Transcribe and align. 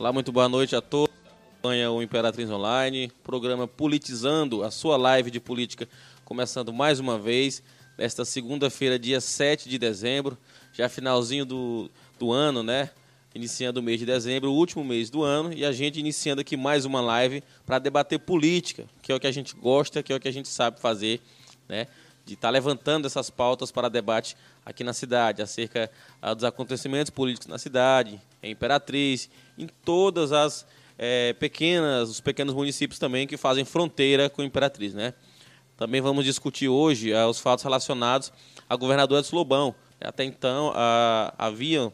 Olá, 0.00 0.14
muito 0.14 0.32
boa 0.32 0.48
noite 0.48 0.74
a 0.74 0.80
todos. 0.80 1.14
Acompanha 1.26 1.90
o 1.90 2.02
Imperatriz 2.02 2.48
Online, 2.48 3.12
programa 3.22 3.68
Politizando, 3.68 4.64
a 4.64 4.70
sua 4.70 4.96
live 4.96 5.30
de 5.30 5.38
política, 5.38 5.86
começando 6.24 6.72
mais 6.72 6.98
uma 6.98 7.18
vez, 7.18 7.62
nesta 7.98 8.24
segunda-feira, 8.24 8.98
dia 8.98 9.20
7 9.20 9.68
de 9.68 9.76
dezembro, 9.76 10.38
já 10.72 10.88
finalzinho 10.88 11.44
do, 11.44 11.90
do 12.18 12.32
ano, 12.32 12.62
né? 12.62 12.88
Iniciando 13.34 13.80
o 13.80 13.82
mês 13.82 14.00
de 14.00 14.06
dezembro, 14.06 14.50
o 14.50 14.54
último 14.54 14.82
mês 14.82 15.10
do 15.10 15.22
ano, 15.22 15.52
e 15.52 15.66
a 15.66 15.70
gente 15.70 16.00
iniciando 16.00 16.40
aqui 16.40 16.56
mais 16.56 16.86
uma 16.86 17.02
live 17.02 17.44
para 17.66 17.78
debater 17.78 18.20
política, 18.20 18.86
que 19.02 19.12
é 19.12 19.14
o 19.14 19.20
que 19.20 19.26
a 19.26 19.32
gente 19.32 19.54
gosta, 19.54 20.02
que 20.02 20.14
é 20.14 20.16
o 20.16 20.20
que 20.20 20.28
a 20.28 20.32
gente 20.32 20.48
sabe 20.48 20.80
fazer, 20.80 21.20
né? 21.68 21.86
De 22.30 22.34
estar 22.34 22.46
tá 22.46 22.52
levantando 22.52 23.08
essas 23.08 23.28
pautas 23.28 23.72
para 23.72 23.88
debate 23.88 24.36
aqui 24.64 24.84
na 24.84 24.92
cidade, 24.92 25.42
acerca 25.42 25.90
ah, 26.22 26.32
dos 26.32 26.44
acontecimentos 26.44 27.10
políticos 27.10 27.48
na 27.48 27.58
cidade, 27.58 28.22
em 28.40 28.52
Imperatriz, 28.52 29.28
em 29.58 29.66
todas 29.84 30.30
as 30.30 30.64
é, 30.96 31.32
pequenas, 31.32 32.08
os 32.08 32.20
pequenos 32.20 32.54
municípios 32.54 33.00
também 33.00 33.26
que 33.26 33.36
fazem 33.36 33.64
fronteira 33.64 34.30
com 34.30 34.44
Imperatriz, 34.44 34.94
né? 34.94 35.12
Também 35.76 36.00
vamos 36.00 36.24
discutir 36.24 36.68
hoje 36.68 37.12
ah, 37.12 37.26
os 37.26 37.40
fatos 37.40 37.64
relacionados 37.64 38.32
à 38.68 38.76
governadora 38.76 39.22
de 39.22 39.34
Lobão. 39.34 39.74
Até 40.00 40.22
então 40.22 40.72
ah, 40.76 41.34
havia 41.36 41.92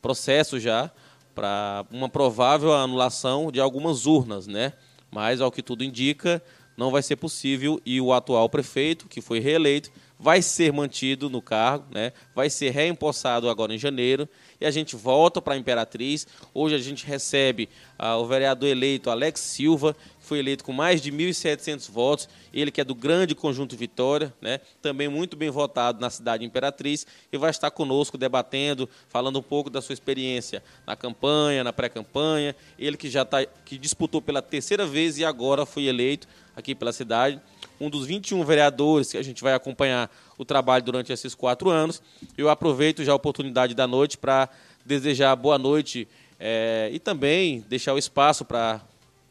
processo 0.00 0.58
já 0.58 0.90
para 1.34 1.84
uma 1.90 2.08
provável 2.08 2.72
anulação 2.72 3.52
de 3.52 3.60
algumas 3.60 4.06
urnas, 4.06 4.46
né? 4.46 4.72
Mas 5.10 5.42
ao 5.42 5.52
que 5.52 5.62
tudo 5.62 5.84
indica, 5.84 6.42
não 6.76 6.90
vai 6.90 7.02
ser 7.02 7.16
possível 7.16 7.80
e 7.84 8.00
o 8.00 8.12
atual 8.12 8.48
prefeito, 8.48 9.08
que 9.08 9.20
foi 9.20 9.38
reeleito, 9.38 9.90
vai 10.18 10.40
ser 10.40 10.72
mantido 10.72 11.28
no 11.28 11.42
cargo, 11.42 11.86
né? 11.92 12.12
vai 12.34 12.48
ser 12.48 12.70
reempossado 12.70 13.48
agora 13.48 13.74
em 13.74 13.78
janeiro, 13.78 14.28
e 14.60 14.66
a 14.66 14.70
gente 14.70 14.96
volta 14.96 15.42
para 15.42 15.54
a 15.54 15.56
Imperatriz. 15.56 16.26
Hoje 16.52 16.74
a 16.74 16.78
gente 16.78 17.04
recebe 17.04 17.68
ah, 17.98 18.16
o 18.16 18.26
vereador 18.26 18.68
eleito 18.68 19.10
Alex 19.10 19.40
Silva, 19.40 19.94
foi 20.24 20.38
eleito 20.38 20.64
com 20.64 20.72
mais 20.72 21.00
de 21.00 21.12
1.700 21.12 21.90
votos, 21.90 22.28
ele 22.52 22.70
que 22.70 22.80
é 22.80 22.84
do 22.84 22.94
grande 22.94 23.34
conjunto 23.34 23.76
Vitória, 23.76 24.32
né? 24.40 24.60
também 24.80 25.08
muito 25.08 25.36
bem 25.36 25.50
votado 25.50 26.00
na 26.00 26.10
cidade 26.10 26.40
de 26.40 26.46
Imperatriz, 26.46 27.06
e 27.32 27.36
vai 27.36 27.50
estar 27.50 27.70
conosco 27.70 28.16
debatendo, 28.16 28.88
falando 29.08 29.38
um 29.38 29.42
pouco 29.42 29.68
da 29.68 29.82
sua 29.82 29.92
experiência 29.92 30.62
na 30.86 30.96
campanha, 30.96 31.62
na 31.62 31.72
pré-campanha, 31.72 32.56
ele 32.78 32.96
que 32.96 33.08
já 33.08 33.24
tá, 33.24 33.44
que 33.64 33.76
disputou 33.76 34.22
pela 34.22 34.40
terceira 34.40 34.86
vez 34.86 35.18
e 35.18 35.24
agora 35.24 35.66
foi 35.66 35.84
eleito 35.84 36.26
aqui 36.56 36.74
pela 36.74 36.92
cidade 36.92 37.40
um 37.80 37.90
dos 37.90 38.06
21 38.06 38.44
vereadores 38.44 39.10
que 39.10 39.18
a 39.18 39.22
gente 39.22 39.42
vai 39.42 39.52
acompanhar 39.52 40.10
o 40.38 40.44
trabalho 40.44 40.84
durante 40.84 41.12
esses 41.12 41.34
quatro 41.34 41.70
anos. 41.70 42.00
Eu 42.36 42.48
aproveito 42.48 43.04
já 43.04 43.12
a 43.12 43.16
oportunidade 43.16 43.74
da 43.74 43.86
noite 43.86 44.16
para 44.16 44.48
desejar 44.84 45.34
boa 45.36 45.58
noite 45.58 46.06
é, 46.38 46.88
e 46.92 46.98
também 46.98 47.64
deixar 47.68 47.94
o 47.94 47.98
espaço 47.98 48.44
para, 48.44 48.80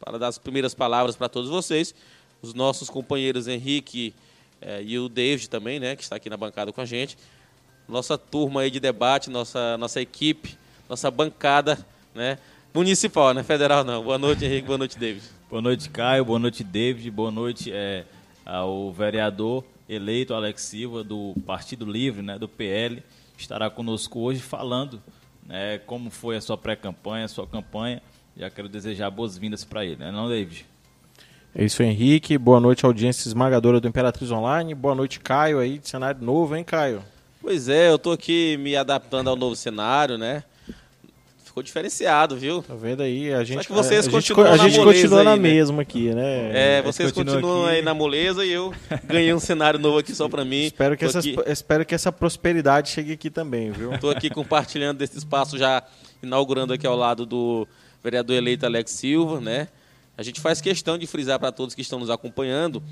para 0.04 0.18
dar 0.18 0.28
as 0.28 0.36
primeiras 0.36 0.74
palavras 0.74 1.16
para 1.16 1.28
todos 1.28 1.48
vocês. 1.48 1.94
Os 2.42 2.52
nossos 2.52 2.90
companheiros 2.90 3.48
Henrique 3.48 4.14
é, 4.60 4.82
e 4.82 4.98
o 4.98 5.08
David 5.08 5.48
também, 5.48 5.80
né, 5.80 5.96
que 5.96 6.02
está 6.02 6.16
aqui 6.16 6.28
na 6.28 6.36
bancada 6.36 6.70
com 6.72 6.80
a 6.80 6.84
gente. 6.84 7.16
Nossa 7.88 8.18
turma 8.18 8.60
aí 8.60 8.70
de 8.70 8.78
debate, 8.78 9.30
nossa, 9.30 9.78
nossa 9.78 10.00
equipe, 10.02 10.58
nossa 10.88 11.10
bancada, 11.10 11.78
né, 12.14 12.38
municipal, 12.74 13.32
né, 13.32 13.42
federal 13.42 13.82
não. 13.82 14.04
Boa 14.04 14.18
noite, 14.18 14.44
Henrique, 14.44 14.66
boa 14.66 14.78
noite, 14.78 14.98
David. 14.98 15.24
Boa 15.48 15.62
noite, 15.62 15.88
Caio, 15.88 16.24
boa 16.24 16.38
noite, 16.38 16.62
David, 16.62 17.10
boa 17.10 17.30
noite, 17.30 17.72
é, 17.72 18.04
ao 18.44 18.92
vereador 18.92 19.64
eleito 19.88 20.34
Alex 20.34 20.62
Silva 20.62 21.02
do 21.02 21.34
Partido 21.46 21.90
Livre, 21.90 22.20
né, 22.20 22.38
do 22.38 22.48
PL, 22.48 23.02
estará 23.38 23.70
conosco 23.70 24.20
hoje 24.20 24.40
falando 24.40 25.02
né, 25.46 25.78
como 25.78 26.10
foi 26.10 26.36
a 26.36 26.40
sua 26.42 26.58
pré-campanha, 26.58 27.24
a 27.24 27.28
sua 27.28 27.46
campanha. 27.46 28.02
Já 28.36 28.50
quero 28.50 28.68
desejar 28.68 29.10
boas-vindas 29.10 29.64
para 29.64 29.84
ele, 29.84 29.96
né, 29.96 30.10
não, 30.10 30.28
David? 30.28 30.66
É 31.54 31.64
isso, 31.64 31.82
Henrique. 31.82 32.36
Boa 32.36 32.58
noite, 32.58 32.84
audiência 32.84 33.28
esmagadora 33.28 33.80
do 33.80 33.86
Imperatriz 33.86 34.30
Online. 34.30 34.74
Boa 34.74 34.94
noite, 34.94 35.20
Caio, 35.20 35.60
aí, 35.60 35.78
de 35.78 35.88
cenário 35.88 36.20
novo, 36.20 36.56
hein, 36.56 36.64
Caio? 36.64 37.02
Pois 37.40 37.68
é, 37.68 37.90
eu 37.90 37.98
tô 37.98 38.10
aqui 38.10 38.56
me 38.56 38.74
adaptando 38.74 39.28
ao 39.28 39.36
novo 39.36 39.54
cenário, 39.54 40.18
né? 40.18 40.42
ficou 41.54 41.62
diferenciado, 41.62 42.36
viu? 42.36 42.62
Tá 42.62 42.74
vendo 42.74 43.04
aí? 43.04 43.32
A 43.32 43.44
gente, 43.44 43.58
Só 43.58 43.68
que 43.68 43.72
vocês 43.72 44.08
a, 44.08 44.10
continuam 44.10 44.48
a 44.48 44.56
gente, 44.56 44.58
na 44.58 44.64
a 44.64 44.68
gente 44.68 44.84
continua 44.84 45.18
aí, 45.20 45.24
na 45.24 45.36
né? 45.36 45.42
mesma 45.42 45.82
aqui, 45.82 46.12
né? 46.12 46.78
É, 46.78 46.82
vocês 46.82 47.12
continuam 47.12 47.66
aí 47.66 47.80
na 47.80 47.94
moleza 47.94 48.44
e 48.44 48.50
eu 48.50 48.74
ganhei 49.04 49.32
um 49.32 49.38
cenário 49.38 49.78
novo 49.78 49.98
aqui 49.98 50.12
só 50.12 50.28
para 50.28 50.44
mim. 50.44 50.64
espero, 50.64 50.96
que 50.96 51.04
essas, 51.04 51.24
espero 51.46 51.86
que 51.86 51.94
essa 51.94 52.10
prosperidade 52.10 52.90
chegue 52.90 53.12
aqui 53.12 53.30
também, 53.30 53.70
viu? 53.70 53.94
Estou 53.94 54.10
aqui 54.10 54.28
compartilhando 54.28 54.98
desse 54.98 55.16
espaço 55.16 55.56
já, 55.56 55.84
inaugurando 56.20 56.72
aqui 56.72 56.88
ao 56.88 56.96
lado 56.96 57.24
do 57.24 57.68
vereador 58.04 58.36
eleito 58.36 58.66
Alex 58.66 58.90
Silva, 58.90 59.40
né? 59.40 59.66
A 60.16 60.22
gente 60.22 60.40
faz 60.40 60.60
questão 60.60 60.98
de 60.98 61.06
frisar 61.06 61.40
para 61.40 61.50
todos 61.50 61.74
que 61.74 61.80
estão 61.80 61.98
nos 61.98 62.10
acompanhando 62.10 62.82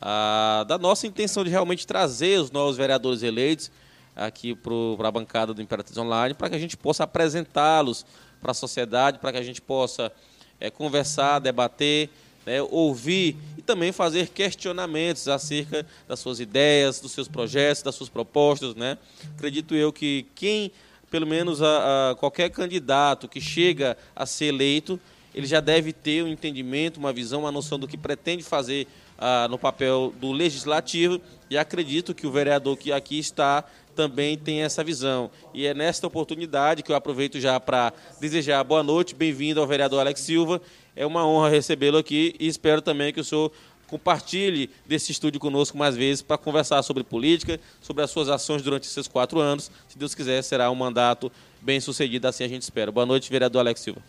a, 0.00 0.64
da 0.68 0.78
nossa 0.78 1.06
intenção 1.06 1.42
de 1.44 1.50
realmente 1.50 1.86
trazer 1.86 2.40
os 2.40 2.50
novos 2.50 2.76
vereadores 2.76 3.22
eleitos 3.22 3.70
aqui 4.14 4.54
para 4.54 5.08
a 5.08 5.10
bancada 5.10 5.52
do 5.52 5.60
Imperatriz 5.60 5.98
Online, 5.98 6.32
para 6.32 6.48
que 6.48 6.54
a 6.54 6.58
gente 6.58 6.76
possa 6.76 7.04
apresentá-los 7.04 8.06
para 8.40 8.52
a 8.52 8.54
sociedade, 8.54 9.18
para 9.18 9.32
que 9.32 9.38
a 9.38 9.42
gente 9.42 9.60
possa 9.60 10.12
é, 10.60 10.70
conversar, 10.70 11.40
debater, 11.40 12.08
né, 12.46 12.62
ouvir 12.62 13.36
e 13.56 13.62
também 13.62 13.92
fazer 13.92 14.28
questionamentos 14.28 15.28
acerca 15.28 15.86
das 16.06 16.20
suas 16.20 16.40
ideias, 16.40 17.00
dos 17.00 17.12
seus 17.12 17.28
projetos, 17.28 17.82
das 17.82 17.94
suas 17.94 18.08
propostas. 18.08 18.74
Né? 18.74 18.96
Acredito 19.36 19.74
eu 19.74 19.92
que 19.92 20.26
quem, 20.34 20.72
pelo 21.12 21.26
menos 21.26 21.60
a, 21.60 22.10
a 22.10 22.14
qualquer 22.14 22.48
candidato 22.48 23.28
que 23.28 23.38
chega 23.38 23.98
a 24.16 24.24
ser 24.24 24.46
eleito, 24.46 24.98
ele 25.34 25.46
já 25.46 25.60
deve 25.60 25.92
ter 25.92 26.24
um 26.24 26.28
entendimento, 26.28 26.96
uma 26.96 27.12
visão, 27.12 27.40
uma 27.40 27.52
noção 27.52 27.78
do 27.78 27.86
que 27.86 27.98
pretende 27.98 28.42
fazer 28.42 28.86
ah, 29.18 29.46
no 29.46 29.58
papel 29.58 30.14
do 30.18 30.32
legislativo 30.32 31.20
e 31.50 31.58
acredito 31.58 32.14
que 32.14 32.26
o 32.26 32.30
vereador 32.30 32.78
que 32.78 32.90
aqui 32.90 33.18
está 33.18 33.62
também 33.94 34.38
tem 34.38 34.62
essa 34.62 34.82
visão. 34.82 35.30
E 35.52 35.66
é 35.66 35.74
nesta 35.74 36.06
oportunidade 36.06 36.82
que 36.82 36.90
eu 36.90 36.96
aproveito 36.96 37.38
já 37.38 37.60
para 37.60 37.92
desejar 38.18 38.64
boa 38.64 38.82
noite, 38.82 39.14
bem-vindo 39.14 39.60
ao 39.60 39.66
vereador 39.66 40.00
Alex 40.00 40.18
Silva. 40.22 40.62
É 40.96 41.04
uma 41.04 41.26
honra 41.26 41.50
recebê-lo 41.50 41.98
aqui 41.98 42.34
e 42.40 42.46
espero 42.48 42.80
também 42.80 43.12
que 43.12 43.20
o 43.20 43.24
senhor 43.24 43.52
compartilhe 43.92 44.70
desse 44.86 45.12
estúdio 45.12 45.38
conosco 45.38 45.76
mais 45.76 45.94
vezes 45.94 46.22
para 46.22 46.38
conversar 46.38 46.82
sobre 46.82 47.04
política, 47.04 47.60
sobre 47.82 48.02
as 48.02 48.10
suas 48.10 48.30
ações 48.30 48.62
durante 48.62 48.84
esses 48.84 49.06
quatro 49.06 49.38
anos. 49.38 49.70
Se 49.86 49.98
Deus 49.98 50.14
quiser, 50.14 50.40
será 50.40 50.70
um 50.70 50.74
mandato 50.74 51.30
bem 51.60 51.78
sucedido, 51.78 52.26
assim 52.26 52.42
a 52.42 52.48
gente 52.48 52.62
espera. 52.62 52.90
Boa 52.90 53.04
noite, 53.04 53.30
vereador 53.30 53.60
Alex 53.60 53.82
Silva. 53.82 54.00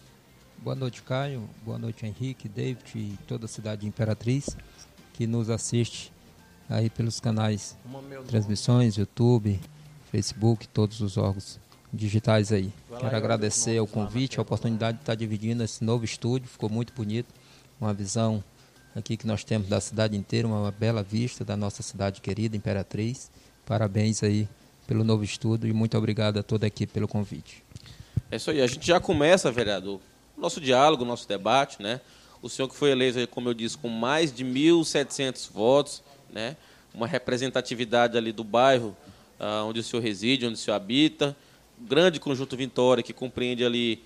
Boa 0.58 0.74
noite, 0.74 1.04
Caio. 1.04 1.50
Boa 1.66 1.78
noite, 1.78 2.06
Henrique, 2.06 2.48
David 2.48 2.82
e 2.96 3.20
toda 3.28 3.44
a 3.44 3.48
cidade 3.50 3.82
de 3.82 3.88
Imperatriz 3.88 4.56
que 5.12 5.28
nos 5.28 5.50
assiste 5.50 6.14
aí 6.70 6.90
pelos 6.90 7.20
canais 7.20 7.78
transmissões, 8.26 8.96
YouTube, 8.96 9.60
Facebook, 10.10 10.66
todos 10.70 11.02
os 11.02 11.18
órgãos 11.18 11.60
digitais 11.92 12.54
aí. 12.54 12.72
Quero 13.02 13.18
agradecer 13.18 13.82
o 13.82 13.86
convite, 13.86 14.40
a 14.40 14.44
oportunidade 14.44 15.00
de 15.00 15.04
estar 15.04 15.16
dividindo 15.16 15.62
esse 15.62 15.84
novo 15.84 16.06
estúdio, 16.06 16.48
ficou 16.48 16.70
muito 16.70 16.94
bonito, 16.94 17.28
uma 17.82 17.94
visão 17.94 18.42
aqui 18.96 19.18
que 19.18 19.26
nós 19.26 19.44
temos 19.44 19.68
da 19.68 19.82
cidade 19.82 20.16
inteira, 20.16 20.48
uma 20.48 20.72
bela 20.72 21.04
vista 21.04 21.44
da 21.44 21.58
nossa 21.58 21.82
cidade 21.84 22.22
querida, 22.22 22.56
Imperatriz. 22.56 23.32
Parabéns 23.66 24.24
aí 24.24 24.48
pelo 24.86 25.04
novo 25.04 25.24
estúdio 25.24 25.70
e 25.70 25.74
muito 25.74 25.98
obrigado 25.98 26.38
a 26.38 26.44
toda 26.44 26.66
a 26.66 26.68
equipe 26.68 26.92
pelo 26.92 27.08
convite. 27.08 27.64
É 28.30 28.36
isso 28.36 28.52
aí, 28.52 28.62
a 28.62 28.68
gente 28.68 28.86
já 28.86 29.00
começa, 29.00 29.52
vereador, 29.52 30.00
nosso 30.38 30.60
diálogo, 30.60 31.06
nosso 31.06 31.28
debate, 31.28 31.82
né? 31.82 32.02
O 32.42 32.50
senhor 32.50 32.68
que 32.68 32.76
foi 32.76 32.92
eleito, 32.92 33.28
como 33.28 33.50
eu 33.50 33.54
disse, 33.54 33.78
com 33.78 33.88
mais 33.88 34.34
de 34.34 34.44
1.700 34.44 35.50
votos, 35.52 36.04
né? 36.32 36.58
Uma 36.94 37.08
representatividade 37.08 38.18
ali 38.18 38.32
do 38.32 38.44
bairro 38.44 38.96
uh, 39.40 39.66
onde 39.66 39.80
o 39.80 39.84
senhor 39.84 40.02
reside, 40.02 40.46
onde 40.46 40.56
o 40.56 40.58
senhor 40.58 40.76
habita. 40.76 41.36
Grande 41.80 42.20
conjunto 42.20 42.56
Vitória, 42.56 43.04
que 43.04 43.14
compreende 43.14 43.66
ali, 43.66 44.04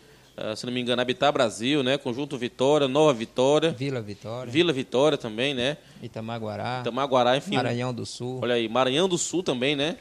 se 0.56 0.66
não 0.66 0.74
me 0.74 0.80
engano, 0.80 1.02
Habitar 1.02 1.34
Brasil, 1.34 1.81
né? 1.81 1.98
Conjunto 1.98 2.38
Vitória, 2.38 2.88
Nova 2.88 3.12
Vitória. 3.13 3.72
Vila 3.72 4.01
Vitória. 4.01 4.51
Vila 4.51 4.72
Vitória 4.72 5.18
também, 5.18 5.54
né? 5.54 5.78
Itamaguará. 6.01 6.81
Itamaguará, 6.81 7.38
enfim. 7.38 7.56
Maranhão 7.56 7.92
do 7.92 8.06
Sul. 8.06 8.39
Olha 8.44 8.54
aí, 8.54 8.69
Maranhão 8.69 9.10
do 9.10 9.18
Sul 9.18 9.42
também, 9.42 9.75
né? 9.75 9.98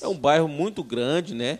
É, 0.00 0.04
é 0.04 0.08
um 0.08 0.16
bairro 0.16 0.48
muito 0.48 0.82
grande, 0.82 1.34
né? 1.34 1.58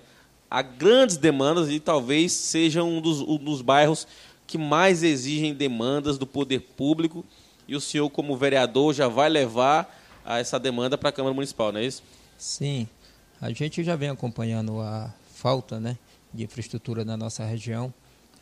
Há 0.51 0.63
grandes 0.63 1.19
demandas 1.19 1.69
e 1.69 1.79
talvez 1.79 2.33
seja 2.33 2.83
um 2.83 3.01
dos, 3.01 3.21
um 3.21 3.37
dos 3.37 3.61
bairros 3.61 4.07
que 4.47 4.57
mais 4.57 5.03
exigem 5.03 5.53
demandas 5.53 6.17
do 6.17 6.27
poder 6.27 6.61
público. 6.61 7.25
E 7.69 7.77
o 7.77 7.81
senhor, 7.81 8.09
como 8.09 8.37
vereador, 8.37 8.95
já 8.95 9.09
vai 9.09 9.29
levar 9.29 10.01
essa 10.25 10.59
demanda 10.59 10.97
para 10.97 11.11
a 11.11 11.13
Câmara 11.13 11.35
Municipal, 11.35 11.73
não 11.73 11.81
é 11.81 11.85
isso? 11.85 12.03
Sim. 12.39 12.89
A 13.41 13.51
gente 13.51 13.85
já 13.85 13.97
vem 13.97 14.09
acompanhando 14.09 14.81
a 14.81 15.13
falta 15.35 15.79
né, 15.79 15.99
de 16.33 16.45
infraestrutura 16.45 17.05
na 17.05 17.17
nossa 17.17 17.45
região 17.45 17.93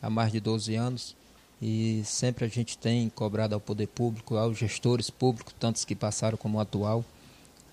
há 0.03 0.09
mais 0.09 0.31
de 0.33 0.41
12 0.41 0.75
anos 0.75 1.15
e 1.61 2.01
sempre 2.03 2.43
a 2.43 2.47
gente 2.49 2.77
tem 2.77 3.07
cobrado 3.09 3.55
ao 3.55 3.61
poder 3.61 3.87
público, 3.87 4.35
aos 4.35 4.57
gestores 4.57 5.09
públicos, 5.09 5.55
tantos 5.57 5.85
que 5.85 5.95
passaram 5.95 6.37
como 6.37 6.57
o 6.57 6.61
atual, 6.61 7.05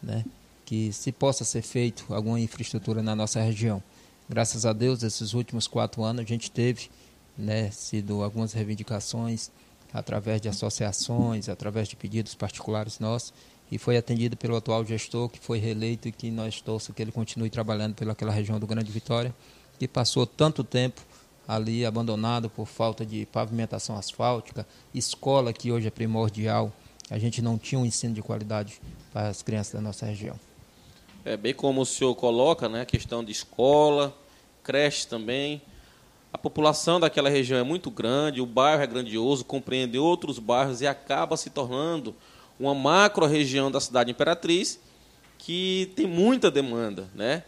né, 0.00 0.25
que 0.65 0.93
se 0.93 1.11
possa 1.11 1.44
ser 1.44 1.62
feito 1.62 2.06
alguma 2.15 2.38
infraestrutura 2.38 3.03
na 3.03 3.17
nossa 3.17 3.41
região. 3.41 3.82
Graças 4.29 4.65
a 4.65 4.73
Deus, 4.73 5.03
esses 5.03 5.35
últimos 5.35 5.67
quatro 5.67 6.05
anos 6.05 6.25
a 6.25 6.29
gente 6.29 6.53
teve 6.53 6.88
né, 7.37 7.69
sido 7.73 8.23
algumas 8.23 8.53
reivindicações 8.53 9.50
através 9.93 10.41
de 10.41 10.49
associações, 10.49 11.49
através 11.49 11.88
de 11.88 11.97
pedidos 11.97 12.37
particulares 12.37 13.00
nossos, 13.00 13.35
e 13.73 13.76
foi 13.76 13.97
atendido 13.97 14.37
pelo 14.37 14.55
atual 14.55 14.85
gestor, 14.85 15.29
que 15.29 15.41
foi 15.41 15.59
reeleito 15.59 16.06
e 16.06 16.12
que 16.12 16.31
nós 16.31 16.61
torçamos 16.61 16.94
que 16.94 17.03
ele 17.03 17.11
continue 17.11 17.50
trabalhando 17.50 17.97
pelaquela 17.97 18.31
região 18.31 18.61
do 18.61 18.69
Grande 18.69 18.93
Vitória, 18.93 19.35
que 19.81 19.88
passou 19.88 20.25
tanto 20.25 20.62
tempo 20.62 21.00
ali 21.47 21.85
abandonado 21.85 22.49
por 22.49 22.67
falta 22.67 23.05
de 23.05 23.27
pavimentação 23.27 23.97
asfáltica, 23.97 24.67
escola 24.95 25.53
que 25.53 25.73
hoje 25.73 25.89
é 25.89 25.91
primordial, 25.91 26.73
a 27.11 27.19
gente 27.19 27.43
não 27.43 27.59
tinha 27.59 27.79
um 27.79 27.85
ensino 27.85 28.15
de 28.15 28.23
qualidade 28.23 28.81
para 29.13 29.29
as 29.29 29.43
crianças 29.43 29.75
da 29.75 29.81
nossa 29.81 30.07
região. 30.07 30.39
É 31.25 31.37
bem 31.37 31.53
como 31.53 31.81
o 31.81 31.87
senhor 31.87 32.15
coloca, 32.15 32.69
né, 32.69 32.83
a 32.83 32.87
questão 32.87 33.23
de 33.25 33.33
escola, 33.33 34.17
creche 34.63 35.07
também. 35.07 35.61
A 36.33 36.39
população 36.39 37.01
daquela 37.01 37.29
região 37.29 37.59
é 37.59 37.65
muito 37.65 37.91
grande, 37.91 38.41
o 38.41 38.47
bairro 38.47 38.83
é 38.83 38.87
grandioso, 38.87 39.45
compreende 39.45 39.99
outros 39.99 40.39
bairros 40.39 40.81
e 40.81 40.87
acaba 40.87 41.37
se 41.37 41.51
tornando 41.51 42.15
uma 42.59 42.75
macro 42.75 43.27
região 43.27 43.71
da 43.71 43.81
cidade 43.81 44.11
Imperatriz 44.11 44.79
que 45.37 45.91
tem 45.97 46.07
muita 46.07 46.51
demanda, 46.51 47.09
né? 47.15 47.43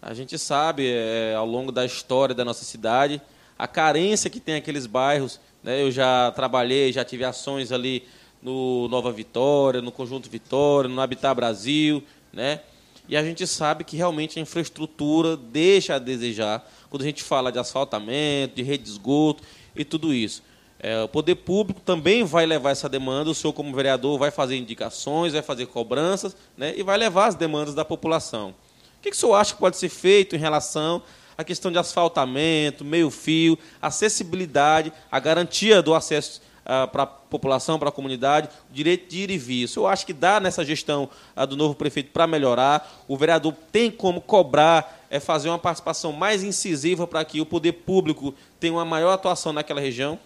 A 0.00 0.14
gente 0.14 0.38
sabe 0.38 0.86
é, 0.86 1.34
ao 1.34 1.46
longo 1.46 1.72
da 1.72 1.84
história 1.84 2.34
da 2.34 2.44
nossa 2.44 2.64
cidade 2.64 3.20
a 3.58 3.66
carência 3.66 4.30
que 4.30 4.38
tem 4.38 4.54
aqueles 4.54 4.86
bairros. 4.86 5.40
Né? 5.62 5.82
Eu 5.82 5.90
já 5.90 6.30
trabalhei, 6.32 6.92
já 6.92 7.04
tive 7.04 7.24
ações 7.24 7.72
ali 7.72 8.04
no 8.40 8.86
Nova 8.88 9.10
Vitória, 9.10 9.82
no 9.82 9.90
Conjunto 9.90 10.30
Vitória, 10.30 10.88
no 10.88 11.00
Habitat 11.00 11.34
Brasil, 11.34 12.02
né? 12.32 12.60
E 13.08 13.16
a 13.16 13.22
gente 13.22 13.46
sabe 13.46 13.84
que 13.84 13.96
realmente 13.96 14.38
a 14.38 14.42
infraestrutura 14.42 15.34
deixa 15.34 15.94
a 15.94 15.98
desejar 15.98 16.70
quando 16.90 17.02
a 17.02 17.06
gente 17.06 17.22
fala 17.22 17.50
de 17.50 17.58
asfaltamento, 17.58 18.54
de 18.54 18.62
rede 18.62 18.84
de 18.84 18.90
esgoto 18.90 19.42
e 19.74 19.82
tudo 19.82 20.12
isso. 20.12 20.42
É, 20.78 21.02
o 21.02 21.08
poder 21.08 21.34
público 21.36 21.80
também 21.80 22.22
vai 22.22 22.46
levar 22.46 22.70
essa 22.70 22.88
demanda, 22.88 23.30
o 23.30 23.34
senhor, 23.34 23.52
como 23.52 23.74
vereador, 23.74 24.18
vai 24.18 24.30
fazer 24.30 24.56
indicações, 24.56 25.32
vai 25.32 25.42
fazer 25.42 25.66
cobranças 25.66 26.36
né, 26.56 26.74
e 26.76 26.82
vai 26.82 26.98
levar 26.98 27.26
as 27.26 27.34
demandas 27.34 27.74
da 27.74 27.84
população. 27.84 28.50
O 28.98 29.02
que, 29.02 29.10
que 29.10 29.16
o 29.16 29.18
senhor 29.18 29.34
acha 29.34 29.54
que 29.54 29.58
pode 29.58 29.76
ser 29.76 29.88
feito 29.88 30.36
em 30.36 30.38
relação 30.38 31.02
à 31.38 31.44
questão 31.44 31.70
de 31.70 31.78
asfaltamento, 31.78 32.84
meio-fio, 32.84 33.56
acessibilidade, 33.80 34.92
a 35.08 35.20
garantia 35.20 35.80
do 35.80 35.94
acesso 35.94 36.42
uh, 36.64 36.88
para 36.88 37.04
a 37.04 37.06
população, 37.06 37.78
para 37.78 37.90
a 37.90 37.92
comunidade, 37.92 38.48
o 38.68 38.74
direito 38.74 39.08
de 39.08 39.20
ir 39.20 39.30
e 39.30 39.38
vir. 39.38 39.64
O 39.64 39.68
senhor 39.68 39.86
acha 39.86 40.04
que 40.04 40.12
dá 40.12 40.40
nessa 40.40 40.64
gestão 40.64 41.08
uh, 41.36 41.46
do 41.46 41.56
novo 41.56 41.76
prefeito 41.76 42.10
para 42.10 42.26
melhorar? 42.26 43.04
O 43.06 43.16
vereador 43.16 43.54
tem 43.70 43.88
como 43.88 44.20
cobrar, 44.20 45.06
é, 45.08 45.20
fazer 45.20 45.48
uma 45.48 45.60
participação 45.60 46.12
mais 46.12 46.42
incisiva 46.42 47.06
para 47.06 47.24
que 47.24 47.40
o 47.40 47.46
poder 47.46 47.72
público 47.72 48.34
tenha 48.58 48.72
uma 48.72 48.84
maior 48.84 49.12
atuação 49.12 49.52
naquela 49.52 49.80
região? 49.80 50.18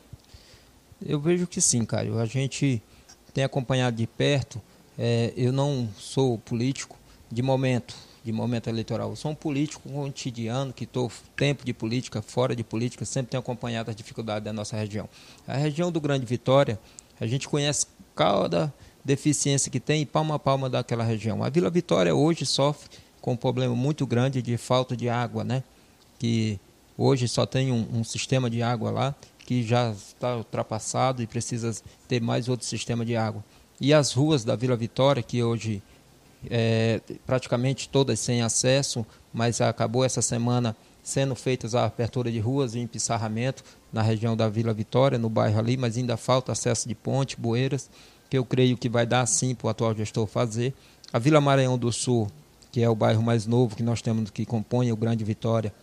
Eu 1.04 1.20
vejo 1.20 1.46
que 1.46 1.60
sim, 1.60 1.84
Caio. 1.84 2.18
A 2.18 2.24
gente 2.24 2.82
tem 3.34 3.44
acompanhado 3.44 3.98
de 3.98 4.06
perto. 4.06 4.62
É, 4.98 5.30
eu 5.36 5.52
não 5.52 5.90
sou 5.98 6.38
político 6.38 6.96
de 7.30 7.42
momento, 7.42 7.94
de 8.24 8.32
momento 8.32 8.68
eleitoral. 8.68 9.10
Eu 9.10 9.16
sou 9.16 9.30
um 9.30 9.34
político 9.34 9.88
cotidiano 9.88 10.72
que 10.72 10.84
estou 10.84 11.10
tempo 11.36 11.64
de 11.64 11.72
política, 11.72 12.22
fora 12.22 12.54
de 12.54 12.62
política, 12.62 13.04
sempre 13.04 13.30
tenho 13.30 13.40
acompanhado 13.40 13.90
as 13.90 13.96
dificuldades 13.96 14.44
da 14.44 14.52
nossa 14.52 14.76
região. 14.76 15.08
A 15.46 15.56
região 15.56 15.90
do 15.90 16.00
Grande 16.00 16.24
Vitória, 16.24 16.78
a 17.20 17.26
gente 17.26 17.48
conhece 17.48 17.86
cada 18.14 18.72
deficiência 19.04 19.70
que 19.70 19.80
tem, 19.80 20.06
palma 20.06 20.36
a 20.36 20.38
palma 20.38 20.70
daquela 20.70 21.02
região. 21.02 21.42
A 21.42 21.48
Vila 21.48 21.70
Vitória 21.70 22.14
hoje 22.14 22.46
sofre 22.46 22.88
com 23.20 23.32
um 23.32 23.36
problema 23.36 23.74
muito 23.74 24.06
grande 24.06 24.40
de 24.40 24.56
falta 24.56 24.96
de 24.96 25.08
água, 25.08 25.42
né? 25.42 25.62
Que 26.18 26.60
hoje 26.96 27.26
só 27.26 27.44
tem 27.44 27.72
um, 27.72 27.86
um 27.92 28.04
sistema 28.04 28.48
de 28.48 28.62
água 28.62 28.90
lá 28.90 29.14
que 29.44 29.62
já 29.62 29.90
está 29.90 30.36
ultrapassado 30.36 31.22
e 31.22 31.26
precisa 31.26 31.74
ter 32.06 32.20
mais 32.20 32.48
outro 32.48 32.66
sistema 32.66 33.04
de 33.04 33.16
água. 33.16 33.44
E 33.80 33.92
as 33.92 34.12
ruas 34.12 34.44
da 34.44 34.54
Vila 34.54 34.76
Vitória, 34.76 35.22
que 35.22 35.42
hoje 35.42 35.82
é, 36.50 37.00
praticamente 37.26 37.88
todas 37.88 38.18
sem 38.20 38.42
acesso, 38.42 39.04
mas 39.32 39.60
acabou 39.60 40.04
essa 40.04 40.22
semana 40.22 40.76
sendo 41.02 41.34
feitas 41.34 41.74
a 41.74 41.84
abertura 41.84 42.30
de 42.30 42.38
ruas 42.38 42.74
e 42.74 42.78
empissarramento 42.78 43.64
na 43.92 44.02
região 44.02 44.36
da 44.36 44.48
Vila 44.48 44.72
Vitória, 44.72 45.18
no 45.18 45.28
bairro 45.28 45.58
ali, 45.58 45.76
mas 45.76 45.96
ainda 45.96 46.16
falta 46.16 46.52
acesso 46.52 46.88
de 46.88 46.94
ponte, 46.94 47.36
bueiras, 47.38 47.90
que 48.30 48.38
eu 48.38 48.44
creio 48.44 48.76
que 48.76 48.88
vai 48.88 49.04
dar 49.04 49.26
sim 49.26 49.54
para 49.54 49.66
o 49.66 49.70
atual 49.70 49.94
gestor 49.94 50.26
fazer. 50.26 50.72
A 51.12 51.18
Vila 51.18 51.40
Maranhão 51.40 51.76
do 51.76 51.92
Sul, 51.92 52.30
que 52.70 52.80
é 52.80 52.88
o 52.88 52.94
bairro 52.94 53.22
mais 53.22 53.46
novo 53.46 53.76
que 53.76 53.82
nós 53.82 54.00
temos 54.00 54.30
que 54.30 54.46
compõe 54.46 54.92
o 54.92 54.96
Grande 54.96 55.24
Vitória, 55.24 55.74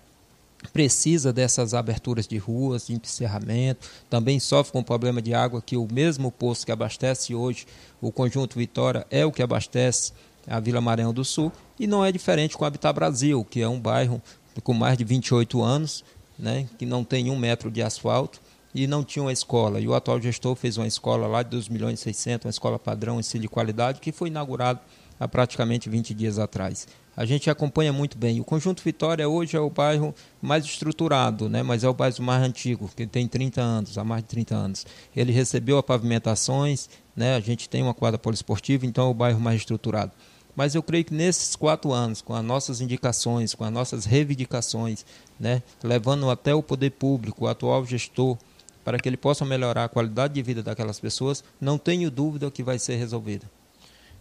precisa 0.73 1.31
dessas 1.31 1.73
aberturas 1.73 2.27
de 2.27 2.38
ruas, 2.38 2.88
de 2.88 2.94
encerramento, 2.94 3.89
também 4.09 4.39
sofre 4.39 4.73
com 4.73 4.83
problema 4.83 5.21
de 5.21 5.33
água, 5.33 5.61
que 5.61 5.77
o 5.77 5.88
mesmo 5.89 6.31
poço 6.31 6.65
que 6.65 6.71
abastece 6.71 7.33
hoje 7.33 7.65
o 8.01 8.11
Conjunto 8.11 8.57
Vitória 8.57 9.06
é 9.09 9.25
o 9.25 9.31
que 9.31 9.41
abastece 9.41 10.11
a 10.49 10.59
Vila 10.59 10.81
Maranhão 10.81 11.13
do 11.13 11.23
Sul, 11.23 11.51
e 11.79 11.87
não 11.87 12.03
é 12.03 12.11
diferente 12.11 12.57
com 12.57 12.63
o 12.63 12.67
Habitat 12.67 12.93
Brasil, 12.93 13.45
que 13.49 13.61
é 13.61 13.67
um 13.67 13.79
bairro 13.79 14.21
com 14.63 14.73
mais 14.73 14.97
de 14.97 15.03
28 15.03 15.61
anos, 15.61 16.03
né, 16.37 16.67
que 16.77 16.85
não 16.85 17.03
tem 17.03 17.29
um 17.29 17.37
metro 17.37 17.69
de 17.69 17.81
asfalto 17.81 18.41
e 18.73 18.87
não 18.87 19.03
tinha 19.03 19.23
uma 19.23 19.33
escola. 19.33 19.79
E 19.79 19.87
o 19.87 19.93
atual 19.93 20.21
gestor 20.21 20.55
fez 20.55 20.77
uma 20.77 20.87
escola 20.87 21.27
lá 21.27 21.43
de 21.43 21.49
2 21.49 21.69
milhões 21.69 21.99
e 21.99 22.03
600, 22.03 22.45
uma 22.45 22.51
escola 22.51 22.79
padrão, 22.79 23.19
ensino 23.19 23.41
de 23.41 23.47
qualidade, 23.47 23.99
que 23.99 24.11
foi 24.11 24.29
inaugurado 24.29 24.79
há 25.19 25.27
praticamente 25.27 25.89
20 25.89 26.13
dias 26.13 26.39
atrás. 26.39 26.87
A 27.17 27.25
gente 27.25 27.49
acompanha 27.49 27.91
muito 27.91 28.17
bem. 28.17 28.39
O 28.39 28.45
Conjunto 28.45 28.81
Vitória 28.81 29.27
hoje 29.27 29.57
é 29.57 29.59
o 29.59 29.69
bairro 29.69 30.15
mais 30.41 30.63
estruturado, 30.63 31.49
né? 31.49 31.61
mas 31.61 31.83
é 31.83 31.89
o 31.89 31.93
bairro 31.93 32.23
mais 32.23 32.41
antigo, 32.41 32.89
que 32.95 33.05
tem 33.05 33.27
30 33.27 33.61
anos, 33.61 33.97
há 33.97 34.05
mais 34.05 34.23
de 34.23 34.29
30 34.29 34.55
anos. 34.55 34.85
Ele 35.13 35.33
recebeu 35.33 35.77
a 35.77 35.83
pavimentações, 35.83 36.89
né? 37.13 37.35
a 37.35 37.41
gente 37.41 37.67
tem 37.67 37.83
uma 37.83 37.93
quadra 37.93 38.17
poliesportiva, 38.17 38.85
então 38.85 39.07
é 39.07 39.11
o 39.11 39.13
bairro 39.13 39.39
mais 39.39 39.57
estruturado. 39.57 40.13
Mas 40.59 40.75
eu 40.75 40.83
creio 40.83 41.06
que 41.06 41.13
nesses 41.13 41.56
quatro 41.56 41.94
anos, 41.94 42.21
com 42.21 42.33
as 42.33 42.44
nossas 42.44 42.81
indicações, 42.81 43.56
com 43.56 43.63
as 43.63 43.71
nossas 43.71 44.03
reivindicações, 44.03 45.06
né? 45.39 45.63
levando 45.81 46.29
até 46.29 46.53
o 46.53 46.61
poder 46.61 46.89
público, 46.89 47.45
o 47.45 47.47
atual 47.47 47.85
gestor, 47.85 48.38
para 48.83 49.00
que 49.00 49.07
ele 49.07 49.15
possa 49.15 49.45
melhorar 49.45 49.85
a 49.85 49.88
qualidade 49.88 50.33
de 50.33 50.41
vida 50.41 50.61
daquelas 50.61 51.00
pessoas, 51.00 51.45
não 51.61 51.77
tenho 51.77 52.11
dúvida 52.11 52.51
que 52.51 52.61
vai 52.61 52.77
ser 52.77 52.97
resolvida. 52.97 53.50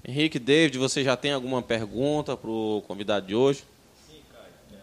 Henrique, 0.07 0.39
David, 0.39 0.79
você 0.79 1.03
já 1.03 1.17
tem 1.17 1.33
alguma 1.33 1.61
pergunta 1.61 2.37
para 2.37 2.49
o 2.49 2.85
convidado 2.87 3.27
de 3.27 3.35
hoje? 3.35 3.65
Sim, 4.09 4.21
Caio. 4.33 4.45
É, 4.73 4.79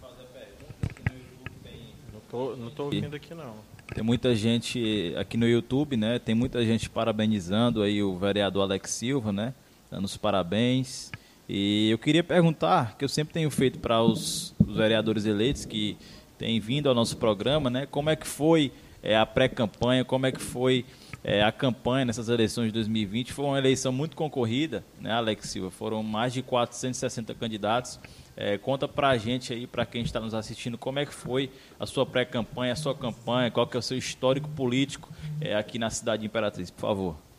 fazer 0.00 0.28
pergunta, 0.28 1.10
no 1.10 1.18
YouTube 1.18 1.60
tem... 1.64 2.56
Não 2.56 2.68
estou 2.68 2.86
ouvindo 2.86 3.16
aqui, 3.16 3.34
não. 3.34 3.56
Tem 3.92 4.04
muita 4.04 4.32
gente 4.36 5.12
aqui 5.18 5.36
no 5.36 5.48
YouTube, 5.48 5.96
né? 5.96 6.20
Tem 6.20 6.36
muita 6.36 6.64
gente 6.64 6.88
parabenizando 6.88 7.82
aí 7.82 8.00
o 8.00 8.16
vereador 8.16 8.62
Alex 8.62 8.92
Silva, 8.92 9.32
né? 9.32 9.52
Dando 9.90 10.04
os 10.04 10.16
parabéns. 10.16 11.10
E 11.48 11.90
eu 11.90 11.98
queria 11.98 12.22
perguntar, 12.22 12.96
que 12.96 13.04
eu 13.04 13.08
sempre 13.08 13.34
tenho 13.34 13.50
feito 13.50 13.80
para 13.80 14.00
os, 14.00 14.54
os 14.64 14.76
vereadores 14.76 15.26
eleitos 15.26 15.64
que 15.64 15.96
têm 16.38 16.60
vindo 16.60 16.88
ao 16.88 16.94
nosso 16.94 17.16
programa, 17.16 17.68
né? 17.68 17.86
Como 17.86 18.08
é 18.08 18.14
que 18.14 18.26
foi 18.26 18.72
é, 19.02 19.16
a 19.16 19.26
pré-campanha, 19.26 20.04
como 20.04 20.26
é 20.26 20.32
que 20.32 20.40
foi 20.40 20.84
é, 21.24 21.42
a 21.42 21.50
campanha 21.50 22.04
nessas 22.04 22.28
eleições 22.28 22.66
de 22.66 22.72
2020 22.72 23.32
foi 23.32 23.44
uma 23.44 23.58
eleição 23.58 23.92
muito 23.92 24.16
concorrida, 24.16 24.84
né, 25.00 25.12
Alex 25.12 25.48
Silva? 25.48 25.70
Foram 25.70 26.02
mais 26.02 26.32
de 26.32 26.40
460 26.40 27.34
candidatos. 27.34 27.98
É, 28.36 28.56
conta 28.56 28.86
para 28.86 29.08
a 29.08 29.18
gente 29.18 29.52
aí, 29.52 29.66
para 29.66 29.84
quem 29.84 30.02
está 30.02 30.20
nos 30.20 30.34
assistindo, 30.34 30.78
como 30.78 30.98
é 30.98 31.04
que 31.04 31.12
foi 31.12 31.50
a 31.78 31.84
sua 31.84 32.06
pré-campanha, 32.06 32.72
a 32.72 32.76
sua 32.76 32.94
campanha, 32.94 33.50
qual 33.50 33.66
que 33.66 33.76
é 33.76 33.80
o 33.80 33.82
seu 33.82 33.98
histórico 33.98 34.48
político 34.50 35.10
aqui 35.58 35.78
na 35.78 35.90
cidade 35.90 36.20
de 36.20 36.26
Imperatriz, 36.26 36.70
por 36.70 36.80
favor. 36.80 37.29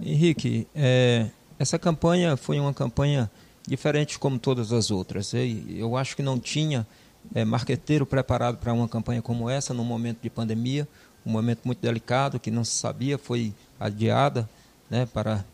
Henrique, 0.00 0.66
é, 0.74 1.30
essa 1.58 1.78
campanha 1.78 2.36
foi 2.36 2.58
uma 2.58 2.74
campanha 2.74 3.30
diferente 3.66 4.18
como 4.18 4.38
todas 4.38 4.72
as 4.72 4.90
outras. 4.90 5.32
Eu 5.34 5.96
acho 5.96 6.16
que 6.16 6.22
não 6.22 6.38
tinha 6.38 6.86
é, 7.34 7.44
marqueteiro 7.44 8.04
preparado 8.04 8.58
para 8.58 8.72
uma 8.72 8.88
campanha 8.88 9.22
como 9.22 9.48
essa, 9.48 9.72
num 9.72 9.84
momento 9.84 10.20
de 10.22 10.30
pandemia 10.30 10.88
um 11.24 11.30
momento 11.30 11.60
muito 11.64 11.80
delicado 11.80 12.40
que 12.40 12.50
não 12.50 12.64
se 12.64 12.72
sabia, 12.72 13.16
foi 13.16 13.54
adiada 13.78 14.48
né, 14.90 15.06
para 15.06 15.44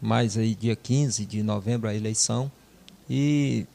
mais 0.00 0.36
aí 0.36 0.54
dia 0.54 0.76
15 0.76 1.24
de 1.24 1.42
novembro 1.42 1.88
a 1.88 1.94
eleição 1.94 2.50
e 3.08 3.66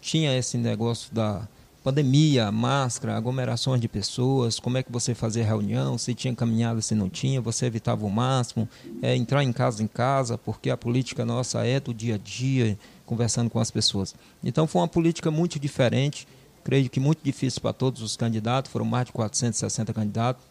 tinha 0.00 0.36
esse 0.36 0.56
negócio 0.56 1.12
da 1.12 1.46
pandemia, 1.86 2.50
máscara, 2.50 3.16
aglomerações 3.16 3.80
de 3.80 3.86
pessoas, 3.86 4.58
como 4.58 4.76
é 4.76 4.82
que 4.82 4.90
você 4.90 5.14
fazia 5.14 5.44
reunião, 5.44 5.96
se 5.96 6.16
tinha 6.16 6.34
caminhada, 6.34 6.82
se 6.82 6.96
não 6.96 7.08
tinha, 7.08 7.40
você 7.40 7.66
evitava 7.66 8.04
o 8.04 8.10
máximo, 8.10 8.68
é, 9.00 9.14
entrar 9.14 9.44
em 9.44 9.52
casa 9.52 9.84
em 9.84 9.86
casa, 9.86 10.36
porque 10.36 10.68
a 10.68 10.76
política 10.76 11.24
nossa 11.24 11.64
é 11.64 11.78
do 11.78 11.94
dia 11.94 12.16
a 12.16 12.18
dia, 12.18 12.76
conversando 13.04 13.48
com 13.48 13.60
as 13.60 13.70
pessoas. 13.70 14.16
Então 14.42 14.66
foi 14.66 14.80
uma 14.80 14.88
política 14.88 15.30
muito 15.30 15.60
diferente, 15.60 16.26
creio 16.64 16.90
que 16.90 16.98
muito 16.98 17.20
difícil 17.22 17.60
para 17.60 17.72
todos 17.72 18.02
os 18.02 18.16
candidatos, 18.16 18.72
foram 18.72 18.84
mais 18.84 19.06
de 19.06 19.12
460 19.12 19.94
candidatos, 19.94 20.44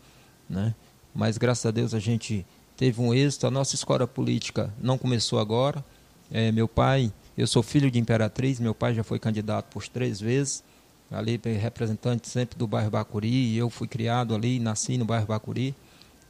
né? 0.49 0.73
Mas 1.13 1.37
graças 1.37 1.65
a 1.65 1.71
Deus 1.71 1.93
a 1.93 1.99
gente 1.99 2.45
teve 2.77 3.01
um 3.01 3.13
êxito. 3.13 3.45
A 3.45 3.51
nossa 3.51 3.75
escola 3.75 4.07
política 4.07 4.73
não 4.81 4.97
começou 4.97 5.37
agora. 5.37 5.83
É, 6.31 6.49
meu 6.53 6.69
pai, 6.69 7.11
eu 7.37 7.45
sou 7.45 7.61
filho 7.61 7.91
de 7.91 7.99
imperatriz, 7.99 8.57
meu 8.57 8.73
pai 8.73 8.95
já 8.95 9.03
foi 9.03 9.19
candidato 9.19 9.65
por 9.65 9.85
três 9.85 10.21
vezes. 10.21 10.63
Ali 11.11 11.39
representante 11.59 12.27
sempre 12.27 12.57
do 12.57 12.67
bairro 12.67 12.89
Bacuri, 12.89 13.55
eu 13.55 13.69
fui 13.69 13.87
criado 13.87 14.33
ali, 14.33 14.59
nasci 14.59 14.97
no 14.97 15.05
bairro 15.05 15.27
Bacuri, 15.27 15.75